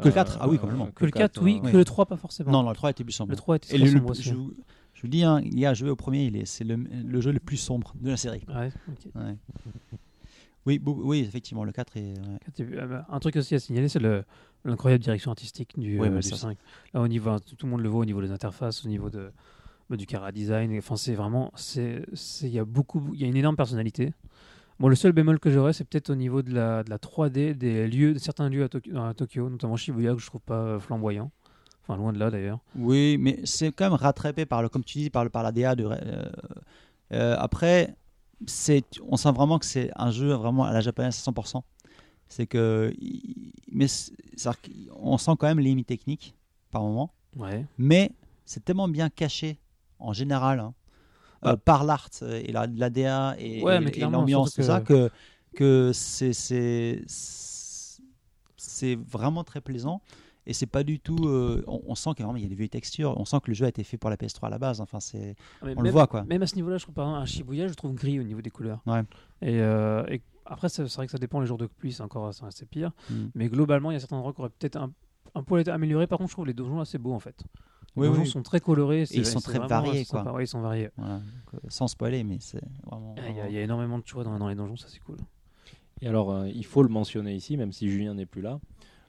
Que 0.00 0.08
le 0.08 0.14
4, 0.14 0.38
ah 0.40 0.48
oui, 0.48 0.56
complètement. 0.58 0.86
Que 0.92 1.04
le 1.04 1.10
4, 1.10 1.42
oui, 1.42 1.60
ouais. 1.64 1.72
que 1.72 1.76
le 1.76 1.84
3, 1.84 2.06
pas 2.06 2.16
forcément. 2.16 2.52
non 2.52 2.62
non 2.62 2.68
le 2.70 2.76
3 2.76 2.90
était 2.90 3.02
plus 3.04 3.12
sombre 3.12 3.30
Le 3.30 3.36
3 3.36 3.56
était 3.56 3.76
le- 3.76 3.86
sombre 3.90 4.10
aussi. 4.10 4.22
je, 4.22 4.34
vous- 4.34 4.54
je 4.94 5.02
vous 5.02 5.08
dis 5.08 5.24
hein, 5.24 5.40
il 5.44 5.58
y 5.58 5.66
a 5.66 5.74
joué 5.74 5.90
au 5.90 5.96
premier 5.96 6.30
c'est 6.46 6.64
le, 6.64 6.76
le 6.76 7.20
jeu 7.20 7.32
le 7.32 7.40
plus 7.40 7.56
sombre 7.56 7.94
de 8.00 8.08
la 8.10 8.16
série 8.16 8.44
Ouais, 8.48 8.70
ok. 8.88 9.12
Ouais. 9.16 9.36
oui 10.66 10.80
oui 10.84 11.20
effectivement 11.20 11.64
le 11.64 11.72
4 11.72 11.96
est 11.96 12.14
euh, 12.60 12.86
bah, 12.86 13.06
Un 13.08 13.18
truc 13.18 13.36
aussi 13.36 13.54
à 13.54 13.58
signaler, 13.58 13.88
c'est 13.88 13.98
le- 13.98 14.24
l'incroyable 14.64 15.02
direction 15.02 15.30
artistique 15.30 15.78
du, 15.78 16.00
euh, 16.00 16.08
du 16.20 16.22
ça, 16.22 16.36
5. 16.36 16.58
Là, 16.92 17.00
au 17.00 17.08
niveau, 17.08 17.38
tout 17.40 17.56
tout 17.56 17.66
le 17.66 17.70
monde 17.72 17.80
le 17.80 17.88
voit 17.88 18.00
au 18.02 18.04
niveau 18.04 18.20
des 18.20 18.30
interfaces, 18.30 18.84
au 18.84 18.88
niveau 18.88 19.08
de, 19.10 19.32
du 19.96 20.06
cara 20.06 20.32
design. 20.32 20.76
Enfin, 20.78 20.96
c'est 20.96 21.14
vraiment, 21.14 21.52
c'est, 21.56 22.02
il 22.42 22.48
y 22.48 22.58
a 22.58 22.64
beaucoup, 22.64 23.10
il 23.14 23.20
y 23.20 23.24
a 23.24 23.26
une 23.26 23.36
énorme 23.36 23.56
personnalité. 23.56 24.12
Bon, 24.78 24.88
le 24.88 24.94
seul 24.94 25.12
bémol 25.12 25.38
que 25.38 25.50
j'aurais, 25.50 25.72
c'est 25.74 25.84
peut-être 25.84 26.10
au 26.10 26.14
niveau 26.14 26.40
de 26.42 26.54
la, 26.54 26.82
de 26.82 26.90
la 26.90 26.96
3D 26.98 27.54
des 27.54 27.86
lieux, 27.86 28.14
de 28.14 28.18
certains 28.18 28.48
lieux 28.48 28.64
à 28.64 28.68
Tokyo, 28.68 28.96
à 28.98 29.12
Tokyo, 29.14 29.50
notamment 29.50 29.76
Shibuya, 29.76 30.14
que 30.14 30.20
je 30.20 30.26
trouve 30.26 30.40
pas 30.40 30.54
euh, 30.60 30.80
flamboyant. 30.80 31.30
Enfin, 31.82 31.96
loin 31.98 32.12
de 32.12 32.18
là 32.18 32.30
d'ailleurs. 32.30 32.60
Oui, 32.76 33.16
mais 33.18 33.40
c'est 33.44 33.72
quand 33.72 33.84
même 33.84 33.94
rattrapé 33.94 34.46
par 34.46 34.62
le, 34.62 34.68
comme 34.68 34.84
tu 34.84 34.98
dis, 34.98 35.10
par 35.10 35.24
le 35.24 35.30
par 35.30 35.42
la 35.42 35.52
DA. 35.52 35.74
De, 35.74 35.84
euh, 35.84 36.30
euh, 37.12 37.36
après, 37.38 37.94
c'est, 38.46 38.84
on 39.06 39.16
sent 39.16 39.32
vraiment 39.32 39.58
que 39.58 39.66
c'est 39.66 39.90
un 39.96 40.10
jeu 40.10 40.32
vraiment 40.32 40.64
à 40.64 40.72
la 40.72 40.80
japonaise 40.80 41.16
à 41.26 41.30
100%. 41.30 41.62
C'est 42.28 42.46
que, 42.46 42.94
mais 43.72 43.86
qu'on 44.88 45.18
sent 45.18 45.32
quand 45.38 45.48
même 45.48 45.58
les 45.58 45.70
limites 45.70 45.88
techniques 45.88 46.34
par 46.70 46.82
moment, 46.82 47.12
Ouais. 47.36 47.66
mais 47.76 48.12
c'est 48.44 48.64
tellement 48.64 48.88
bien 48.88 49.10
caché 49.10 49.58
en 50.00 50.12
général 50.12 50.60
hein, 50.60 50.74
euh, 51.46 51.56
par 51.56 51.84
l'art 51.84 52.08
et 52.22 52.52
la, 52.52 52.66
la 52.66 52.90
DA 52.90 53.34
et, 53.38 53.62
Ouais, 53.62 53.76
et- 53.76 53.80
mais 53.80 53.88
et 53.88 53.92
clairement, 53.92 54.18
l'ambiance, 54.18 54.54
tout 54.54 54.62
surtout 54.62 54.66
ça, 54.72 54.80
que 54.80 55.10
que 55.54 55.90
c'est 58.56 58.96
vraiment 58.96 59.44
très 59.44 59.60
plaisant. 59.60 60.00
Et 60.46 60.52
c'est 60.52 60.66
pas 60.66 60.82
du 60.82 60.98
tout. 60.98 61.26
euh, 61.26 61.62
on, 61.66 61.80
on 61.86 61.94
sent 61.94 62.10
qu'il 62.16 62.26
y 62.26 62.28
a 62.44 62.48
des 62.48 62.54
vieilles 62.54 62.68
textures. 62.70 63.14
On 63.18 63.24
sent 63.24 63.36
que 63.44 63.50
le 63.50 63.54
jeu 63.54 63.66
a 63.66 63.68
été 63.68 63.84
fait 63.84 63.98
pour 63.98 64.10
la 64.10 64.16
PS3 64.16 64.46
à 64.46 64.50
la 64.50 64.58
base. 64.58 64.80
Enfin, 64.80 64.98
c'est. 64.98 65.36
Ah, 65.60 65.64
On 65.64 65.66
le 65.66 65.74
même- 65.82 65.92
voit, 65.92 66.06
quoi. 66.06 66.24
Même 66.24 66.42
à 66.42 66.46
ce 66.46 66.54
niveau-là, 66.56 66.78
je 66.78 66.84
trouve 66.84 66.94
par 66.94 67.06
exemple 67.06 67.22
un 67.22 67.26
Shibuya, 67.26 67.68
je 67.68 67.74
trouve 67.74 67.94
gris 67.94 68.18
au 68.18 68.22
niveau 68.22 68.40
des 68.40 68.50
couleurs. 68.50 68.80
Ouais. 68.86 69.02
Et, 69.42 69.60
euh, 69.60 70.04
et 70.08 70.22
après, 70.46 70.68
c'est 70.68 70.82
vrai 70.82 71.06
que 71.06 71.12
ça 71.12 71.18
dépend 71.18 71.40
les 71.40 71.46
jours 71.46 71.58
de 71.58 71.66
pluie, 71.66 71.92
c'est 71.92 72.02
encore 72.02 72.28
assez 72.28 72.66
pire. 72.66 72.90
Mm. 73.10 73.14
Mais 73.34 73.48
globalement, 73.48 73.90
il 73.90 73.94
y 73.94 73.96
a 73.96 74.00
certains 74.00 74.16
endroits 74.16 74.32
qui 74.32 74.40
auraient 74.40 74.50
peut-être 74.50 74.76
un, 74.76 74.90
un 75.34 75.42
poil 75.42 75.60
été 75.60 75.70
améliorés. 75.70 76.06
Par 76.06 76.18
contre, 76.18 76.30
je 76.30 76.34
trouve 76.34 76.46
les 76.46 76.54
donjons 76.54 76.80
assez 76.80 76.98
beaux 76.98 77.12
en 77.12 77.20
fait. 77.20 77.44
Les 77.96 78.02
Oui, 78.02 78.08
donjons 78.08 78.20
oui. 78.22 78.26
sont 78.28 78.42
très 78.42 78.60
colorés. 78.60 79.04
c'est- 79.06 79.16
ils 79.16 79.26
sont 79.26 79.40
très 79.40 79.58
vraiment 79.58 79.66
variés, 79.82 80.04
sympa. 80.04 80.22
quoi. 80.24 80.32
Ouais, 80.34 80.44
ils 80.44 80.48
sont 80.48 80.60
variés. 80.60 80.90
Voilà. 80.96 81.14
Donc, 81.16 81.24
euh, 81.54 81.58
sans 81.68 81.88
spoiler, 81.88 82.22
mais 82.24 82.38
c'est 82.40 82.60
vraiment. 82.86 83.14
Il 83.28 83.36
y, 83.36 83.40
a- 83.40 83.48
il 83.48 83.54
y 83.54 83.58
a 83.58 83.62
énormément 83.62 83.98
de 83.98 84.06
choix 84.06 84.22
dans, 84.24 84.38
dans 84.38 84.48
les 84.48 84.54
donjons, 84.54 84.76
ça 84.76 84.86
c'est 84.88 85.00
cool. 85.00 85.16
Et 86.00 86.06
alors, 86.08 86.30
euh, 86.30 86.48
il 86.48 86.64
faut 86.64 86.82
le 86.82 86.88
mentionner 86.88 87.34
ici, 87.34 87.56
même 87.56 87.72
si 87.72 87.90
Julien 87.90 88.14
n'est 88.14 88.26
plus 88.26 88.42
là. 88.42 88.60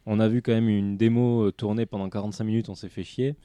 On 0.08 0.20
a 0.20 0.28
vu 0.28 0.42
quand 0.42 0.52
même 0.52 0.68
une 0.68 0.98
démo 0.98 1.44
euh, 1.48 1.52
tournée 1.52 1.86
pendant 1.86 2.10
45 2.10 2.44
minutes, 2.44 2.70
on 2.70 2.76
s'est 2.76 2.90
fait 2.90 3.04
chier. 3.04 3.36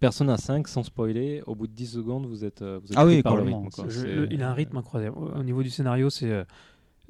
Persona 0.00 0.36
5, 0.36 0.66
sans 0.66 0.82
spoiler, 0.82 1.42
au 1.46 1.54
bout 1.54 1.66
de 1.66 1.72
10 1.72 1.86
secondes, 1.86 2.26
vous 2.26 2.44
êtes, 2.44 2.62
euh, 2.62 2.80
vous 2.82 2.90
êtes 2.90 2.98
Ah 2.98 3.04
pris 3.04 3.16
oui, 3.16 3.22
par 3.22 3.36
le 3.36 3.42
complètement. 3.42 3.62
rythme. 3.62 3.74
quoi. 3.82 3.84
Je- 3.88 4.00
C'est- 4.00 4.06
le- 4.06 4.32
il 4.32 4.42
a 4.42 4.50
un 4.50 4.54
rythme 4.54 4.76
incroyable. 4.78 5.16
Au, 5.18 5.28
au 5.38 5.42
niveau 5.44 5.62
du 5.62 5.70
scénario, 5.70 6.10
c'est 6.10 6.44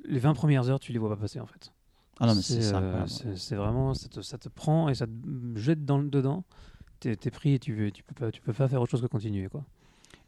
les 0.05 0.19
20 0.19 0.35
premières 0.35 0.69
heures, 0.69 0.81
tu 0.81 0.93
les 0.93 0.99
vois 0.99 1.09
pas 1.09 1.17
passer 1.17 1.41
en 1.41 1.47
fait. 1.47 1.73
Ah 2.19 2.27
non, 2.27 2.35
mais 2.35 2.43
c'est 2.43 2.61
c'est 2.61 2.75
euh, 2.75 2.79
incroyable. 2.79 3.09
c'est- 3.09 3.37
c'est 3.37 3.57
vraiment, 3.57 3.95
ça 3.95 4.09
te, 4.09 4.21
ça 4.21 4.37
te 4.39 4.49
prend 4.51 4.89
et 4.91 4.95
ça 4.95 5.07
te 5.07 5.13
jette 5.55 5.85
dans, 5.87 5.99
le- 5.99 6.11
dedans. 6.11 6.45
T'es 7.01 7.13
es 7.13 7.31
pris 7.31 7.55
et 7.55 7.59
tu, 7.59 7.75
veux- 7.75 7.91
peux 7.91 8.53
pas, 8.53 8.69
faire 8.69 8.81
autre 8.81 8.91
chose 8.91 9.01
que 9.01 9.07
continuer 9.07 9.49
quoi. 9.49 9.65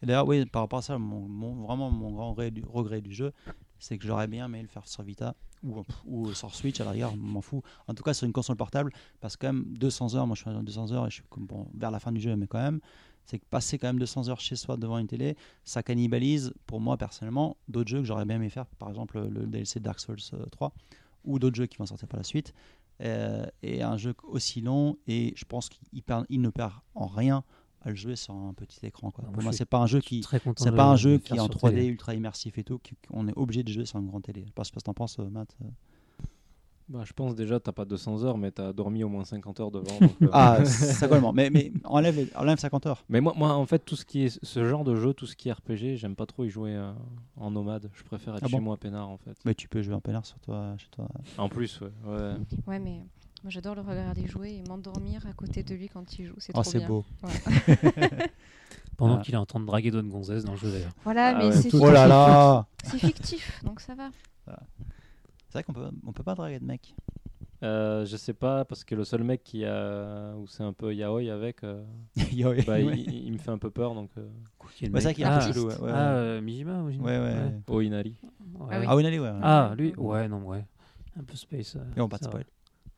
D'ailleurs, 0.02 0.26
oui, 0.26 0.44
par 0.46 0.62
rapport 0.62 0.80
à 0.80 0.82
ça, 0.82 0.98
mon, 0.98 1.54
vraiment 1.64 1.90
mon 1.90 2.10
grand 2.12 2.32
regret 2.32 3.00
du, 3.00 3.12
jeu, 3.12 3.32
c'est 3.78 3.98
que 3.98 4.06
j'aurais 4.06 4.26
bien 4.26 4.46
aimé 4.46 4.62
le 4.62 4.68
faire 4.68 4.86
sur 4.88 5.02
Vita 5.02 5.36
ou, 5.62 6.34
sur 6.34 6.52
Switch 6.54 6.80
à 6.80 6.84
la 6.84 6.90
rigueur, 6.90 7.16
m'en 7.16 7.40
fous. 7.40 7.62
En 7.86 7.94
tout 7.94 8.02
cas, 8.02 8.12
sur 8.12 8.26
une 8.26 8.32
console 8.32 8.56
portable, 8.56 8.92
parce 9.20 9.36
que 9.36 9.46
quand 9.46 9.52
même 9.52 9.76
200 9.76 10.16
heures, 10.16 10.26
moi 10.26 10.34
je 10.34 10.40
suis 10.40 10.50
à 10.50 10.54
200 10.54 10.92
heures 10.92 11.06
et 11.06 11.10
je 11.10 11.16
suis 11.16 11.24
bon, 11.36 11.68
vers 11.74 11.92
la 11.92 12.00
fin 12.00 12.10
du 12.10 12.20
jeu, 12.20 12.34
mais 12.34 12.48
quand 12.48 12.58
même, 12.58 12.80
c'est 13.26 13.38
que 13.38 13.44
passer 13.48 13.78
quand 13.78 13.86
même 13.86 14.00
200 14.00 14.28
heures 14.28 14.40
chez 14.40 14.56
soi 14.56 14.76
devant 14.76 14.98
une 14.98 15.06
télé, 15.06 15.36
ça 15.64 15.84
cannibalise 15.84 16.52
pour 16.66 16.80
moi 16.80 16.96
personnellement 16.96 17.56
d'autres 17.68 17.90
jeux 17.90 18.00
que 18.00 18.04
j'aurais 18.04 18.24
bien 18.24 18.36
aimé 18.36 18.48
faire, 18.48 18.66
par 18.66 18.88
exemple 18.88 19.20
le 19.20 19.46
DLC 19.46 19.78
Dark 19.78 20.00
Souls 20.00 20.16
euh, 20.34 20.46
3 20.46 20.72
ou 21.24 21.38
d'autres 21.38 21.56
jeux 21.56 21.66
qui 21.66 21.76
vont 21.76 21.86
sortir 21.86 22.08
par 22.08 22.18
la 22.18 22.24
suite. 22.24 22.52
Euh, 23.02 23.46
et 23.62 23.82
un 23.82 23.96
jeu 23.96 24.14
aussi 24.22 24.60
long, 24.60 24.96
et 25.06 25.32
je 25.36 25.44
pense 25.44 25.68
qu'il 25.68 26.02
il 26.28 26.40
ne 26.40 26.50
perd 26.50 26.72
en 26.94 27.06
rien 27.06 27.42
à 27.80 27.90
le 27.90 27.96
jouer 27.96 28.14
sur 28.14 28.32
un 28.34 28.54
petit 28.54 28.86
écran. 28.86 29.10
Quoi. 29.10 29.24
Pour 29.32 29.42
moi, 29.42 29.52
c'est 29.52 29.64
pas 29.64 29.78
un 29.78 29.86
jeu 29.86 30.00
qui, 30.00 30.24
c'est 30.56 30.74
pas 30.74 30.86
un 30.86 30.96
jeu 30.96 31.18
qui 31.18 31.34
est 31.34 31.40
en 31.40 31.46
sur 31.46 31.56
3D 31.56 31.70
télé. 31.70 31.86
ultra 31.86 32.14
immersif 32.14 32.58
et 32.58 32.64
tout, 32.64 32.80
qu'on 33.08 33.26
est 33.26 33.36
obligé 33.36 33.64
de 33.64 33.72
jouer 33.72 33.86
sur 33.86 33.98
une 33.98 34.06
grande 34.06 34.22
télé. 34.22 34.42
Je 34.42 34.46
sais 34.46 34.52
pas 34.52 34.64
ce 34.64 34.70
que 34.70 34.78
t'en 34.78 34.94
penses, 34.94 35.18
euh, 35.18 35.28
Matt. 35.28 35.56
Bah, 36.88 37.02
je 37.04 37.12
pense 37.12 37.34
déjà, 37.34 37.58
t'as 37.60 37.72
pas 37.72 37.84
200 37.84 38.24
heures, 38.24 38.36
mais 38.36 38.50
t'as 38.50 38.72
dormi 38.72 39.02
au 39.04 39.08
moins 39.08 39.24
50 39.24 39.60
heures 39.60 39.70
devant. 39.70 39.98
donc, 40.00 40.10
euh, 40.22 40.28
Ah, 40.32 40.58
c'est 40.64 41.06
complètement. 41.06 41.32
Mais, 41.32 41.48
mais 41.48 41.72
enlève, 41.84 42.28
enlève 42.34 42.58
50 42.58 42.86
heures. 42.86 43.04
Mais 43.08 43.20
moi, 43.20 43.32
moi, 43.36 43.54
en 43.54 43.64
fait, 43.66 43.78
tout 43.78 43.96
ce 43.96 44.04
qui 44.04 44.24
est 44.24 44.44
ce 44.44 44.64
genre 44.68 44.84
de 44.84 44.94
jeu, 44.96 45.14
tout 45.14 45.26
ce 45.26 45.34
qui 45.36 45.48
est 45.48 45.52
RPG, 45.52 45.96
j'aime 45.96 46.16
pas 46.16 46.26
trop 46.26 46.44
y 46.44 46.50
jouer 46.50 46.74
euh, 46.74 46.92
en 47.36 47.50
nomade. 47.50 47.88
Je 47.94 48.02
préfère 48.02 48.34
être 48.36 48.42
Ah 48.44 48.48
chez 48.48 48.60
moi 48.60 48.76
peinard, 48.76 49.08
en 49.08 49.16
fait. 49.16 49.36
Mais 49.44 49.54
tu 49.54 49.68
peux 49.68 49.80
jouer 49.80 49.94
en 49.94 50.00
plein 50.00 50.14
air 50.14 50.26
sur 50.26 50.38
toi, 50.40 50.74
chez 50.76 50.88
toi. 50.90 51.08
En 51.38 51.48
plus, 51.48 51.80
ouais. 51.80 51.88
ouais. 52.06 52.34
Ouais, 52.66 52.78
mais 52.78 53.00
moi 53.42 53.50
j'adore 53.50 53.74
le 53.74 53.80
regarder 53.80 54.26
jouer 54.26 54.56
et 54.64 54.68
m'endormir 54.68 55.26
à 55.26 55.32
côté 55.32 55.62
de 55.62 55.74
lui 55.74 55.88
quand 55.88 56.18
il 56.18 56.26
joue. 56.26 56.34
C'est 56.38 56.52
Oh, 56.54 56.60
trop 56.62 56.70
c'est 56.70 56.78
bien. 56.78 56.88
beau. 56.88 57.04
Pendant 58.96 59.18
Ah. 59.18 59.22
qu'il 59.22 59.34
est 59.34 59.38
en 59.38 59.46
train 59.46 59.58
de 59.60 59.64
draguer 59.66 59.90
d'autres 59.90 60.08
gonzesses 60.08 60.44
dans 60.44 60.52
le 60.52 60.58
jeu 60.58 60.70
d'ailleurs. 60.70 60.92
Voilà, 61.04 61.28
Ah 61.28 61.38
mais 61.38 61.46
ouais, 61.46 61.52
c'est 61.52 61.74
Oh 61.74 61.90
là 61.90 62.06
là 62.06 62.66
c'est 62.84 62.98
fictif, 62.98 63.62
donc 63.64 63.80
ça 63.80 63.94
va. 63.94 64.10
C'est 65.52 65.58
vrai 65.58 65.64
qu'on 65.64 65.74
peut, 65.74 65.90
on 66.06 66.12
peut 66.14 66.22
pas 66.22 66.34
draguer 66.34 66.58
de 66.58 66.64
mec. 66.64 66.94
Euh, 67.62 68.06
je 68.06 68.16
sais 68.16 68.32
pas, 68.32 68.64
parce 68.64 68.84
que 68.84 68.94
le 68.94 69.04
seul 69.04 69.22
mec 69.22 69.44
qui 69.44 69.66
a. 69.66 70.32
où 70.34 70.46
c'est 70.46 70.62
un 70.62 70.72
peu 70.72 70.94
yaoi 70.94 71.30
avec, 71.30 71.62
euh, 71.62 71.84
Yo, 72.32 72.54
bah, 72.66 72.80
ouais. 72.80 72.98
il, 72.98 73.26
il 73.26 73.32
me 73.34 73.36
fait 73.36 73.50
un 73.50 73.58
peu 73.58 73.70
peur, 73.70 73.94
donc. 73.94 74.08
euh, 74.16 74.30
Qui 74.74 74.86
est 74.86 74.88
le 74.88 74.94
Ouais, 74.94 75.00
c'est 75.02 75.08
vrai 75.08 75.14
qu'il 75.14 75.24
est 75.24 75.26
un 75.26 75.36
ah, 75.36 75.46
peu 75.46 75.52
chelou. 75.52 75.66
Ouais, 75.68 75.78
ouais. 75.78 75.90
ah, 75.92 76.12
euh, 76.14 76.40
Mijima 76.40 76.80
ou- 76.80 76.86
Ouais, 76.86 77.18
ouais. 77.18 77.60
Oh, 77.68 77.82
Inari. 77.82 78.16
Ouais. 78.22 78.68
Ah 78.70 78.78
oui. 78.80 78.86
Ah 78.88 78.96
ouais. 78.96 79.18
ouais. 79.18 79.30
Ah, 79.42 79.74
lui 79.76 79.94
Ouais, 79.98 80.26
non, 80.26 80.42
ouais. 80.46 80.64
Un 81.20 81.22
peu 81.22 81.36
space. 81.36 81.76
euh, 81.76 81.84
Et 81.98 82.00
on 82.00 82.08
pas 82.08 82.16
de 82.16 82.24
ça 82.24 82.30
va. 82.30 82.38
spoil. 82.38 82.46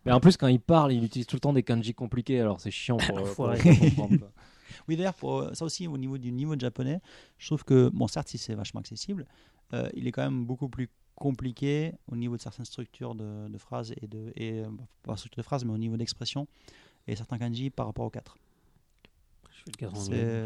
Mais 0.06 0.12
en 0.12 0.20
plus, 0.20 0.36
quand 0.36 0.46
il 0.46 0.60
parle, 0.60 0.92
il 0.92 1.02
utilise 1.02 1.26
tout 1.26 1.34
le 1.34 1.40
temps 1.40 1.54
des 1.54 1.64
kanji 1.64 1.92
compliqués, 1.92 2.40
alors 2.40 2.60
c'est 2.60 2.70
chiant 2.70 2.98
pour, 2.98 3.18
euh, 3.18 3.22
pour, 3.34 3.48
Enfoiré. 3.48 3.58
comprendre. 3.58 4.16
quoi. 4.18 4.30
Oui, 4.88 4.96
d'ailleurs, 4.96 5.14
pour 5.14 5.40
euh, 5.40 5.54
ça 5.54 5.64
aussi, 5.64 5.88
au 5.88 5.98
niveau 5.98 6.18
du 6.18 6.30
niveau 6.30 6.54
de 6.54 6.60
japonais, 6.60 7.00
je 7.38 7.46
trouve 7.46 7.64
que, 7.64 7.88
bon, 7.92 8.06
certes, 8.06 8.28
si 8.28 8.38
c'est 8.38 8.54
vachement 8.54 8.80
accessible, 8.80 9.26
euh, 9.72 9.88
il 9.94 10.06
est 10.06 10.12
quand 10.12 10.22
même 10.22 10.44
beaucoup 10.44 10.68
plus 10.68 10.88
compliqué 11.24 11.94
au 12.12 12.16
niveau 12.16 12.36
de 12.36 12.42
certaines 12.42 12.66
structures 12.66 13.14
de, 13.14 13.56
phrases 13.56 13.94
et 14.02 14.06
de. 14.06 14.30
Et, 14.36 14.60
euh, 14.60 14.68
pas 15.02 15.16
structure 15.16 15.40
de 15.40 15.46
phrases, 15.46 15.64
mais 15.64 15.72
au 15.72 15.78
niveau 15.78 15.96
d'expression 15.96 16.46
et 17.06 17.16
certains 17.16 17.38
kanji 17.38 17.70
par 17.70 17.86
rapport 17.86 18.04
aux 18.04 18.10
4. 18.10 18.36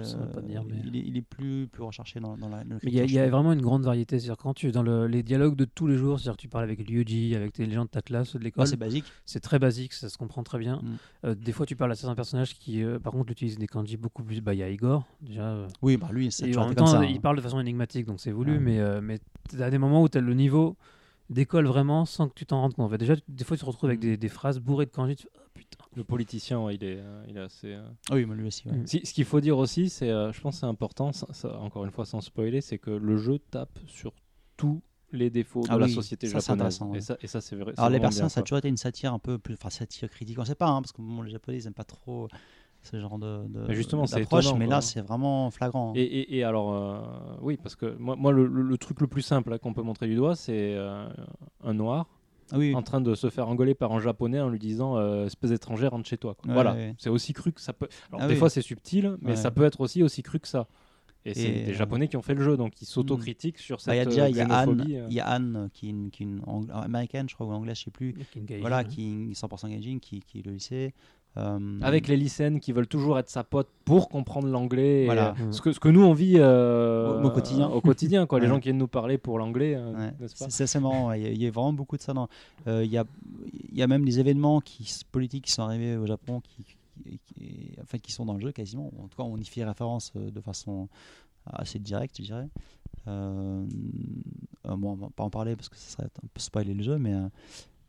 Ça 0.05 0.17
pas 0.33 0.41
dire, 0.43 0.63
mais. 0.65 0.77
il, 0.85 0.97
est, 0.97 1.01
il 1.07 1.17
est 1.17 1.23
plus, 1.23 1.67
plus 1.67 1.83
recherché 1.83 2.21
dans, 2.21 2.37
dans 2.37 2.49
la. 2.49 2.63
dans 2.65 2.77
Mais 2.83 2.91
il 2.91 2.95
y, 2.95 3.19
a- 3.19 3.27
y 3.27 3.29
vraiment 3.31 3.53
une 3.53 3.61
grande 3.61 3.83
variété. 3.85 4.19
C'est-à-dire 4.19 4.37
quand 4.37 4.55
tu 4.55 4.71
dans 4.71 4.83
le- 4.83 5.07
les 5.09 5.23
dialogues 5.23 5.57
de 5.57 5.65
tous 5.65 5.87
les 5.87 5.97
jours, 5.97 6.21
c'est-à-dire 6.21 6.37
tu 6.37 6.49
parles 6.49 6.65
avec 6.65 6.87
Ryuji, 6.87 7.35
avec 7.35 7.59
les 7.59 7.71
gens 7.71 7.85
de 7.85 7.91
ta 7.91 8.01
classe, 8.01 8.33
de 8.35 8.39
Ouais, 8.39 8.45
l'école, 8.45 8.67
c'est 8.67 8.77
basique. 8.77 9.05
c'est 9.25 9.41
très 9.41 9.59
basique, 9.59 9.93
ça 9.93 10.09
se 10.09 10.17
comprend 10.19 10.43
très 10.45 10.59
bien. 10.59 10.77
Mm. 10.77 10.97
Euh, 11.27 11.35
des 11.35 11.53
fois, 11.53 11.67
tu 11.67 11.75
parles 11.75 11.93
à 11.93 11.97
certains 11.97 12.15
personnages 12.15 12.55
qui, 12.55 12.83
euh, 12.83 12.99
par 12.99 13.13
contre, 13.13 13.33
utilisent 13.33 13.59
des 13.59 13.67
kanji 13.67 13.97
beaucoup 13.97 14.23
plus. 14.23 14.41
Bah, 14.41 14.55
il 14.55 14.59
y 14.59 14.63
a 14.63 14.71
Igor 14.71 15.05
déjà. 15.21 15.43
euh, 15.49 15.67
Oui, 15.83 15.97
bah 15.97 16.09
lui, 16.13 16.31
c'est 16.31 16.47
toujours 16.47 16.63
en 16.63 16.67
même 16.67 16.73
été 16.73 16.83
comme 16.85 16.93
temps, 16.93 17.01
ça. 17.01 17.05
il 17.05 17.17
hein. 17.17 17.21
parle 17.21 17.37
de 17.37 17.43
façon 17.43 17.59
énigmatique, 17.61 18.07
donc 18.07 18.21
c'est 18.21 18.33
voulu, 18.33 18.53
Ouais. 18.53 18.59
mais, 18.61 19.01
mais 19.01 19.19
tu 19.51 19.61
as 19.63 19.71
des 19.71 19.79
moments 19.79 20.03
où 20.03 20.09
tu 20.09 20.19
as 20.19 20.21
le 20.21 20.35
niveau 20.35 20.77
décolle 21.31 21.67
vraiment 21.67 22.05
sans 22.05 22.29
que 22.29 22.35
tu 22.35 22.47
t'en 22.47 22.61
rendes 22.61 22.75
compte. 22.75 22.87
En 22.87 22.89
fait, 22.91 22.99
déjà, 22.99 23.15
des 23.29 23.45
fois, 23.45 23.57
tu 23.57 23.61
te 23.63 23.67
retrouves 23.67 23.91
avec 23.91 24.01
Mm. 24.01 24.03
des, 24.03 24.17
des 24.17 24.29
phrases 24.29 24.59
bourrées 24.61 24.87
de 24.87 24.91
kanji. 24.91 25.17
Tu 25.17 25.27
oh, 25.35 25.39
putain. 25.55 25.85
Le 25.97 26.05
politicien, 26.05 26.61
ouais, 26.61 26.75
il, 26.77 26.85
est, 26.85 26.99
euh, 26.99 27.25
il 27.29 27.37
est 27.37 27.41
assez. 27.41 27.73
euh, 27.75 27.87
Ah 28.11 28.15
oui, 28.15 28.25
mais 28.27 28.35
lui 28.35 28.47
aussi. 28.47 28.69
ouais. 28.69 28.77
Mm. 28.77 28.87
Si- 28.87 29.05
ce 29.05 29.13
qu'il 29.13 29.25
faut 29.25 29.41
dire 29.41 29.59
aussi, 29.59 29.89
c'est, 29.91 30.11
euh, 30.11 30.33
je 30.33 30.41
pense 30.41 30.55
que 30.57 30.61
c'est 30.61 30.67
important, 30.67 31.13
ça- 31.13 31.33
ça- 31.33 31.59
encore 31.59 31.85
une 31.85 31.91
fois 31.91 32.07
sans 32.07 32.21
spoiler, 32.21 32.61
c'est 32.61 32.79
que 32.79 32.91
le 32.91 33.17
jeu 33.17 33.39
tape 33.39 33.79
sur 33.87 34.13
tous 34.57 34.81
les 35.13 35.31
défauts 35.31 35.63
de 35.63 35.69
Ah 35.71 35.79
la 35.79 35.89
société 35.89 36.27
ça, 36.27 36.41
c'est 36.41 36.47
japonaise. 36.49 36.61
intéressant, 36.77 36.91
ouais. 36.91 36.99
Et 36.99 37.01
ça, 37.01 37.17
et 37.23 37.27
ça 37.27 37.41
c'est 37.41 37.57
vrai. 37.57 37.73
Alors 37.79 37.89
les 37.91 37.99
personnes, 37.99 38.25
bien, 38.25 38.29
ça 38.29 38.41
a 38.41 38.43
toujours 38.43 38.59
été 38.59 38.69
une 38.69 38.77
satire 38.77 39.15
un 39.15 39.19
peu 39.19 39.39
plus, 39.39 39.55
enfin 39.55 39.71
satire 39.71 40.11
critique, 40.11 40.39
on 40.39 40.45
sait 40.45 40.55
pas, 40.55 40.69
hein, 40.69 40.83
parce 40.83 40.93
que 40.93 41.01
bon, 41.01 41.23
les 41.23 41.31
Japonais 41.31 41.57
ils 41.59 41.67
aiment 41.67 41.73
pas 41.73 41.85
trop 41.85 42.29
ce 42.83 42.99
genre 43.01 43.19
de, 43.19 43.47
de 43.49 43.67
Mais 43.69 43.75
justement, 43.75 44.07
c'est 44.07 44.25
mais 44.57 44.67
là 44.67 44.81
c'est 44.81 45.01
vraiment 45.03 45.51
flagrant. 45.51 45.91
hein. 45.91 45.93
Et, 45.97 46.03
et- 46.03 46.39
et 46.39 46.45
alors, 46.45 46.73
euh, 46.73 47.01
oui, 47.43 47.59
parce 47.63 47.77
que 47.77 47.97
moi, 47.99 48.17
moi 48.17 48.33
le, 48.33 48.47
le- 48.47 48.63
le 48.63 48.79
truc 48.79 49.01
le 49.01 49.07
plus 49.07 49.23
simple 49.23 49.51
là, 49.51 49.59
qu'on 49.59 49.75
peut 49.75 49.83
montrer 49.83 50.07
du 50.07 50.15
doigt, 50.15 50.35
c'est 50.37 50.75
euh, 50.75 51.07
un 51.65 51.75
noir 51.75 52.07
Ah 52.53 52.57
oui, 52.59 52.75
en 52.75 52.83
train 52.83 53.01
de 53.01 53.15
se 53.15 53.29
faire 53.31 53.49
engueuler 53.49 53.75
par 53.75 53.93
un 53.93 54.01
japonais 54.01 54.41
en 54.41 54.49
lui 54.49 54.59
disant 54.59 54.97
euh, 54.97 55.27
espèce 55.27 55.51
d'étranger 55.51 55.87
rentre 55.89 56.09
chez 56.09 56.17
toi. 56.19 56.35
quoi. 56.35 56.49
Ouais, 56.49 56.55
voilà, 56.55 56.75
ouais. 56.75 56.95
c'est 56.99 57.11
aussi 57.11 57.33
cru 57.35 57.53
que 57.53 57.61
ça 57.61 57.73
peut. 57.73 57.89
Alors 58.11 58.23
Ah 58.23 58.27
des 58.27 58.35
oui. 58.35 58.39
fois 58.39 58.49
c'est 58.49 58.63
subtil, 58.63 59.17
mais 59.21 59.31
Ouais. 59.31 59.37
ça 59.37 59.51
peut 59.51 59.65
être 59.65 59.81
aussi 59.81 60.03
aussi 60.03 60.23
cru 60.23 60.39
que 60.41 60.49
ça. 60.49 60.67
Et 61.25 61.35
c'est 61.35 61.43
Et, 61.49 61.65
des 61.65 61.71
euh, 61.73 61.75
japonais 61.75 62.07
qui 62.09 62.17
ont 62.17 62.23
fait 62.23 62.33
le 62.35 62.43
jeu, 62.43 62.57
donc 62.57 62.81
ils 62.81 62.87
s'autocritiquent 62.87 63.59
sur 63.59 63.77
Bah, 63.85 63.95
il 63.95 63.99
y 63.99 64.01
a 64.01 64.05
cette 64.05 64.11
déjà 64.13 64.25
euh, 64.27 64.29
il 64.31 64.37
y 64.37 64.41
a 64.41 64.45
Anne, 64.47 64.69
xénophobie. 64.71 64.97
euh. 64.97 65.07
il 65.11 65.15
y 65.15 65.21
a 65.21 65.27
Anne 65.27 65.69
qui 65.75 65.87
est 65.89 65.91
une, 65.91 66.11
qui 66.11 66.23
est 66.23 66.27
une 66.27 66.41
ang- 66.47 66.71
américaine, 66.71 67.29
je 67.29 67.35
crois, 67.35 67.47
ou 67.49 67.51
anglaise, 67.53 67.77
je 67.77 67.85
sais 67.85 67.91
plus. 67.91 68.15
Voilà, 68.61 68.79
hein. 68.79 68.85
qui 68.85 69.31
est 69.33 69.35
100% 69.35 69.69
gaijin, 69.69 69.99
qui, 69.99 70.21
qui 70.21 70.39
est 70.39 70.47
le 70.47 70.53
lycée. 70.53 70.95
Euh, 71.39 71.79
Avec 71.83 72.09
les 72.09 72.17
lycéennes 72.17 72.59
qui 72.59 72.73
veulent 72.73 72.89
toujours 72.89 73.19
être 73.19 73.29
sa 73.31 73.45
pote 73.45 73.69
pour 73.85 74.09
comprendre 74.09 74.49
l'anglais. 74.49 75.05
Voilà. 75.05 75.35
euh, 75.41 75.53
ce, 75.53 75.61
que, 75.61 75.73
ce 75.73 75.79
que 75.79 75.89
nous 75.89 76.03
on 76.03 76.13
vit 76.13 76.35
euh, 76.39 77.23
Au- 77.23 77.27
au 77.27 77.31
quotidien. 77.31 77.69
Au 77.69 77.81
quotidien, 77.81 78.27
quoi. 78.27 78.41
Les 78.41 78.49
gens 78.49 78.57
qui 78.59 78.65
viennent 78.65 78.79
nous 78.79 78.89
parler 78.89 79.19
pour 79.19 79.39
l'anglais, 79.39 79.75
euh, 79.77 79.93
Ouais, 79.95 80.27
c'est 80.49 80.65
assez 80.65 80.81
marrant. 80.81 81.09
ouais. 81.09 81.21
Il 81.21 81.25
y, 81.25 81.27
a- 81.29 81.31
il 81.31 81.43
y 81.43 81.47
a 81.47 81.51
vraiment 81.51 81.73
beaucoup 81.73 81.97
de 81.97 82.03
ça. 82.03 82.13
euh, 82.67 82.85
Il 82.85 82.91
y, 82.91 82.99
a, 82.99 83.05
il 83.71 83.79
y 83.79 83.83
a 83.83 83.87
même 83.87 84.05
des 84.05 84.19
événements 84.19 84.61
qui, 84.61 84.93
politiques 85.13 85.45
qui 85.45 85.53
sont 85.53 85.63
arrivés 85.63 85.97
au 85.97 86.07
Japon 86.07 86.41
qui, 86.41 86.65
qui, 86.65 87.21
qui- 87.35 87.71
enfin, 87.83 87.99
qui 87.99 88.11
sont 88.13 88.25
dans 88.25 88.35
le 88.35 88.41
jeu 88.41 88.51
quasiment. 88.53 88.91
En 88.99 89.07
tout 89.09 89.17
cas, 89.17 89.23
on 89.23 89.37
y 89.37 89.45
fait 89.45 89.65
référence 89.65 90.13
de 90.17 90.41
façon 90.41 90.89
assez 91.47 91.79
directe, 91.79 92.17
je 92.19 92.25
dirais. 92.25 92.49
Euh, 93.07 93.65
euh, 94.67 94.77
bon, 94.77 94.93
on 94.93 94.95
va 94.97 95.09
pas 95.15 95.23
en 95.25 95.31
parler 95.31 95.55
parce 95.57 95.69
que 95.69 95.77
ça 95.77 95.91
serait 95.93 96.05
un 96.05 96.29
peu 96.35 96.41
spoiler 96.41 96.75
le 96.75 96.83
jeu, 96.83 96.99
mais 96.99 97.15
euh, 97.15 97.29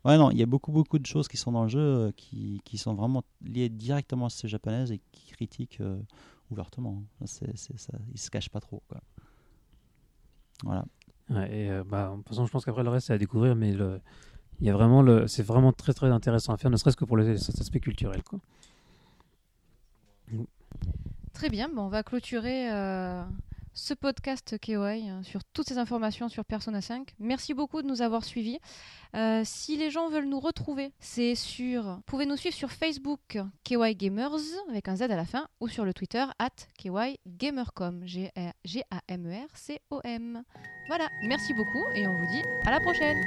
ouais, 0.06 0.18
non, 0.18 0.32
il 0.32 0.38
y 0.38 0.44
a 0.44 0.46
beaucoup, 0.46 0.72
beaucoup 0.72 1.00
de 1.00 1.06
choses 1.06 1.28
qui 1.28 1.38
sont 1.38 1.52
dans 1.52 1.64
le 1.64 1.70
jeu 1.70 1.80
euh, 1.80 2.12
qui, 2.16 2.62
qui 2.66 2.78
sont 2.78 2.94
vraiment 2.94 3.24
liées 3.42 3.70
directement 3.70 4.28
à 4.28 4.30
cette 4.30 4.50
japonaise 4.50 4.92
et 4.92 5.02
qui 5.12 5.32
critiquent 5.32 5.82
euh, 5.82 6.00
ouvertement. 6.52 7.04
C'est, 7.26 7.56
c'est, 7.58 7.78
ça, 7.80 7.94
ils 8.14 8.20
se 8.20 8.30
cachent 8.30 8.50
pas 8.50 8.60
trop. 8.60 8.82
Quoi. 8.88 9.02
Voilà. 10.64 10.86
Ouais, 11.30 11.48
et 11.56 11.72
euh, 11.72 11.84
bah, 11.84 12.10
de 12.12 12.18
toute 12.18 12.30
façon, 12.30 12.46
je 12.46 12.52
pense 12.52 12.66
qu'après 12.66 12.84
le 12.84 12.90
reste, 12.90 13.08
c'est 13.08 13.14
à 13.14 13.18
découvrir, 13.18 13.56
mais 13.56 13.74
le... 13.74 14.02
il 14.60 14.68
y 14.68 14.70
a 14.70 14.74
vraiment 14.74 15.02
le... 15.02 15.28
c'est 15.28 15.44
vraiment 15.44 15.72
très 15.74 15.94
très 15.94 16.10
intéressant 16.10 16.54
à 16.54 16.58
faire, 16.58 16.72
ne 16.72 16.78
serait-ce 16.78 16.98
que 16.98 17.06
pour 17.06 17.18
le... 17.18 17.38
cet 17.38 17.60
aspect 17.60 17.80
culturel. 17.80 18.24
Quoi. 18.24 18.40
Très 21.34 21.50
bien, 21.50 21.70
bon, 21.70 21.84
on 21.84 21.90
va 21.90 22.04
clôturer 22.04 22.72
euh, 22.72 23.24
ce 23.80 23.94
podcast 23.94 24.56
KOI 24.64 24.98
euh, 24.98 25.24
sur 25.24 25.44
toutes 25.54 25.68
ces 25.68 25.78
informations 25.78 26.28
sur 26.30 26.44
Persona 26.46 26.82
5. 26.82 27.14
Merci 27.20 27.54
beaucoup 27.54 27.82
de 27.82 27.88
nous 27.88 28.02
avoir 28.02 28.26
suivis. 28.26 28.60
Euh, 29.16 29.42
si 29.46 29.78
les 29.78 29.90
gens 29.90 30.10
veulent 30.10 30.28
nous 30.28 30.40
retrouver, 30.40 30.92
c'est 31.00 31.36
sur. 31.36 31.84
Vous 31.84 32.02
pouvez 32.06 32.26
nous 32.26 32.36
suivre 32.36 32.56
sur 32.56 32.72
Facebook 32.72 33.40
KOI 33.68 33.94
Gamers 33.94 34.36
avec 34.70 34.88
un 34.88 34.96
Z 34.96 35.04
à 35.04 35.16
la 35.16 35.26
fin 35.26 35.48
ou 35.60 35.68
sur 35.68 35.86
le 35.86 35.94
Twitter 35.94 36.26
at 36.38 36.50
KOI 36.84 37.16
Gamercom. 37.26 38.06
G-A-M-E-R-C-O-M. 38.06 38.84
Voilà, 40.88 41.08
merci 41.24 41.54
beaucoup 41.54 41.86
et 41.96 42.08
on 42.08 42.18
vous 42.18 42.28
dit 42.28 42.44
à 42.66 42.72
la 42.72 42.80
prochaine. 42.82 43.18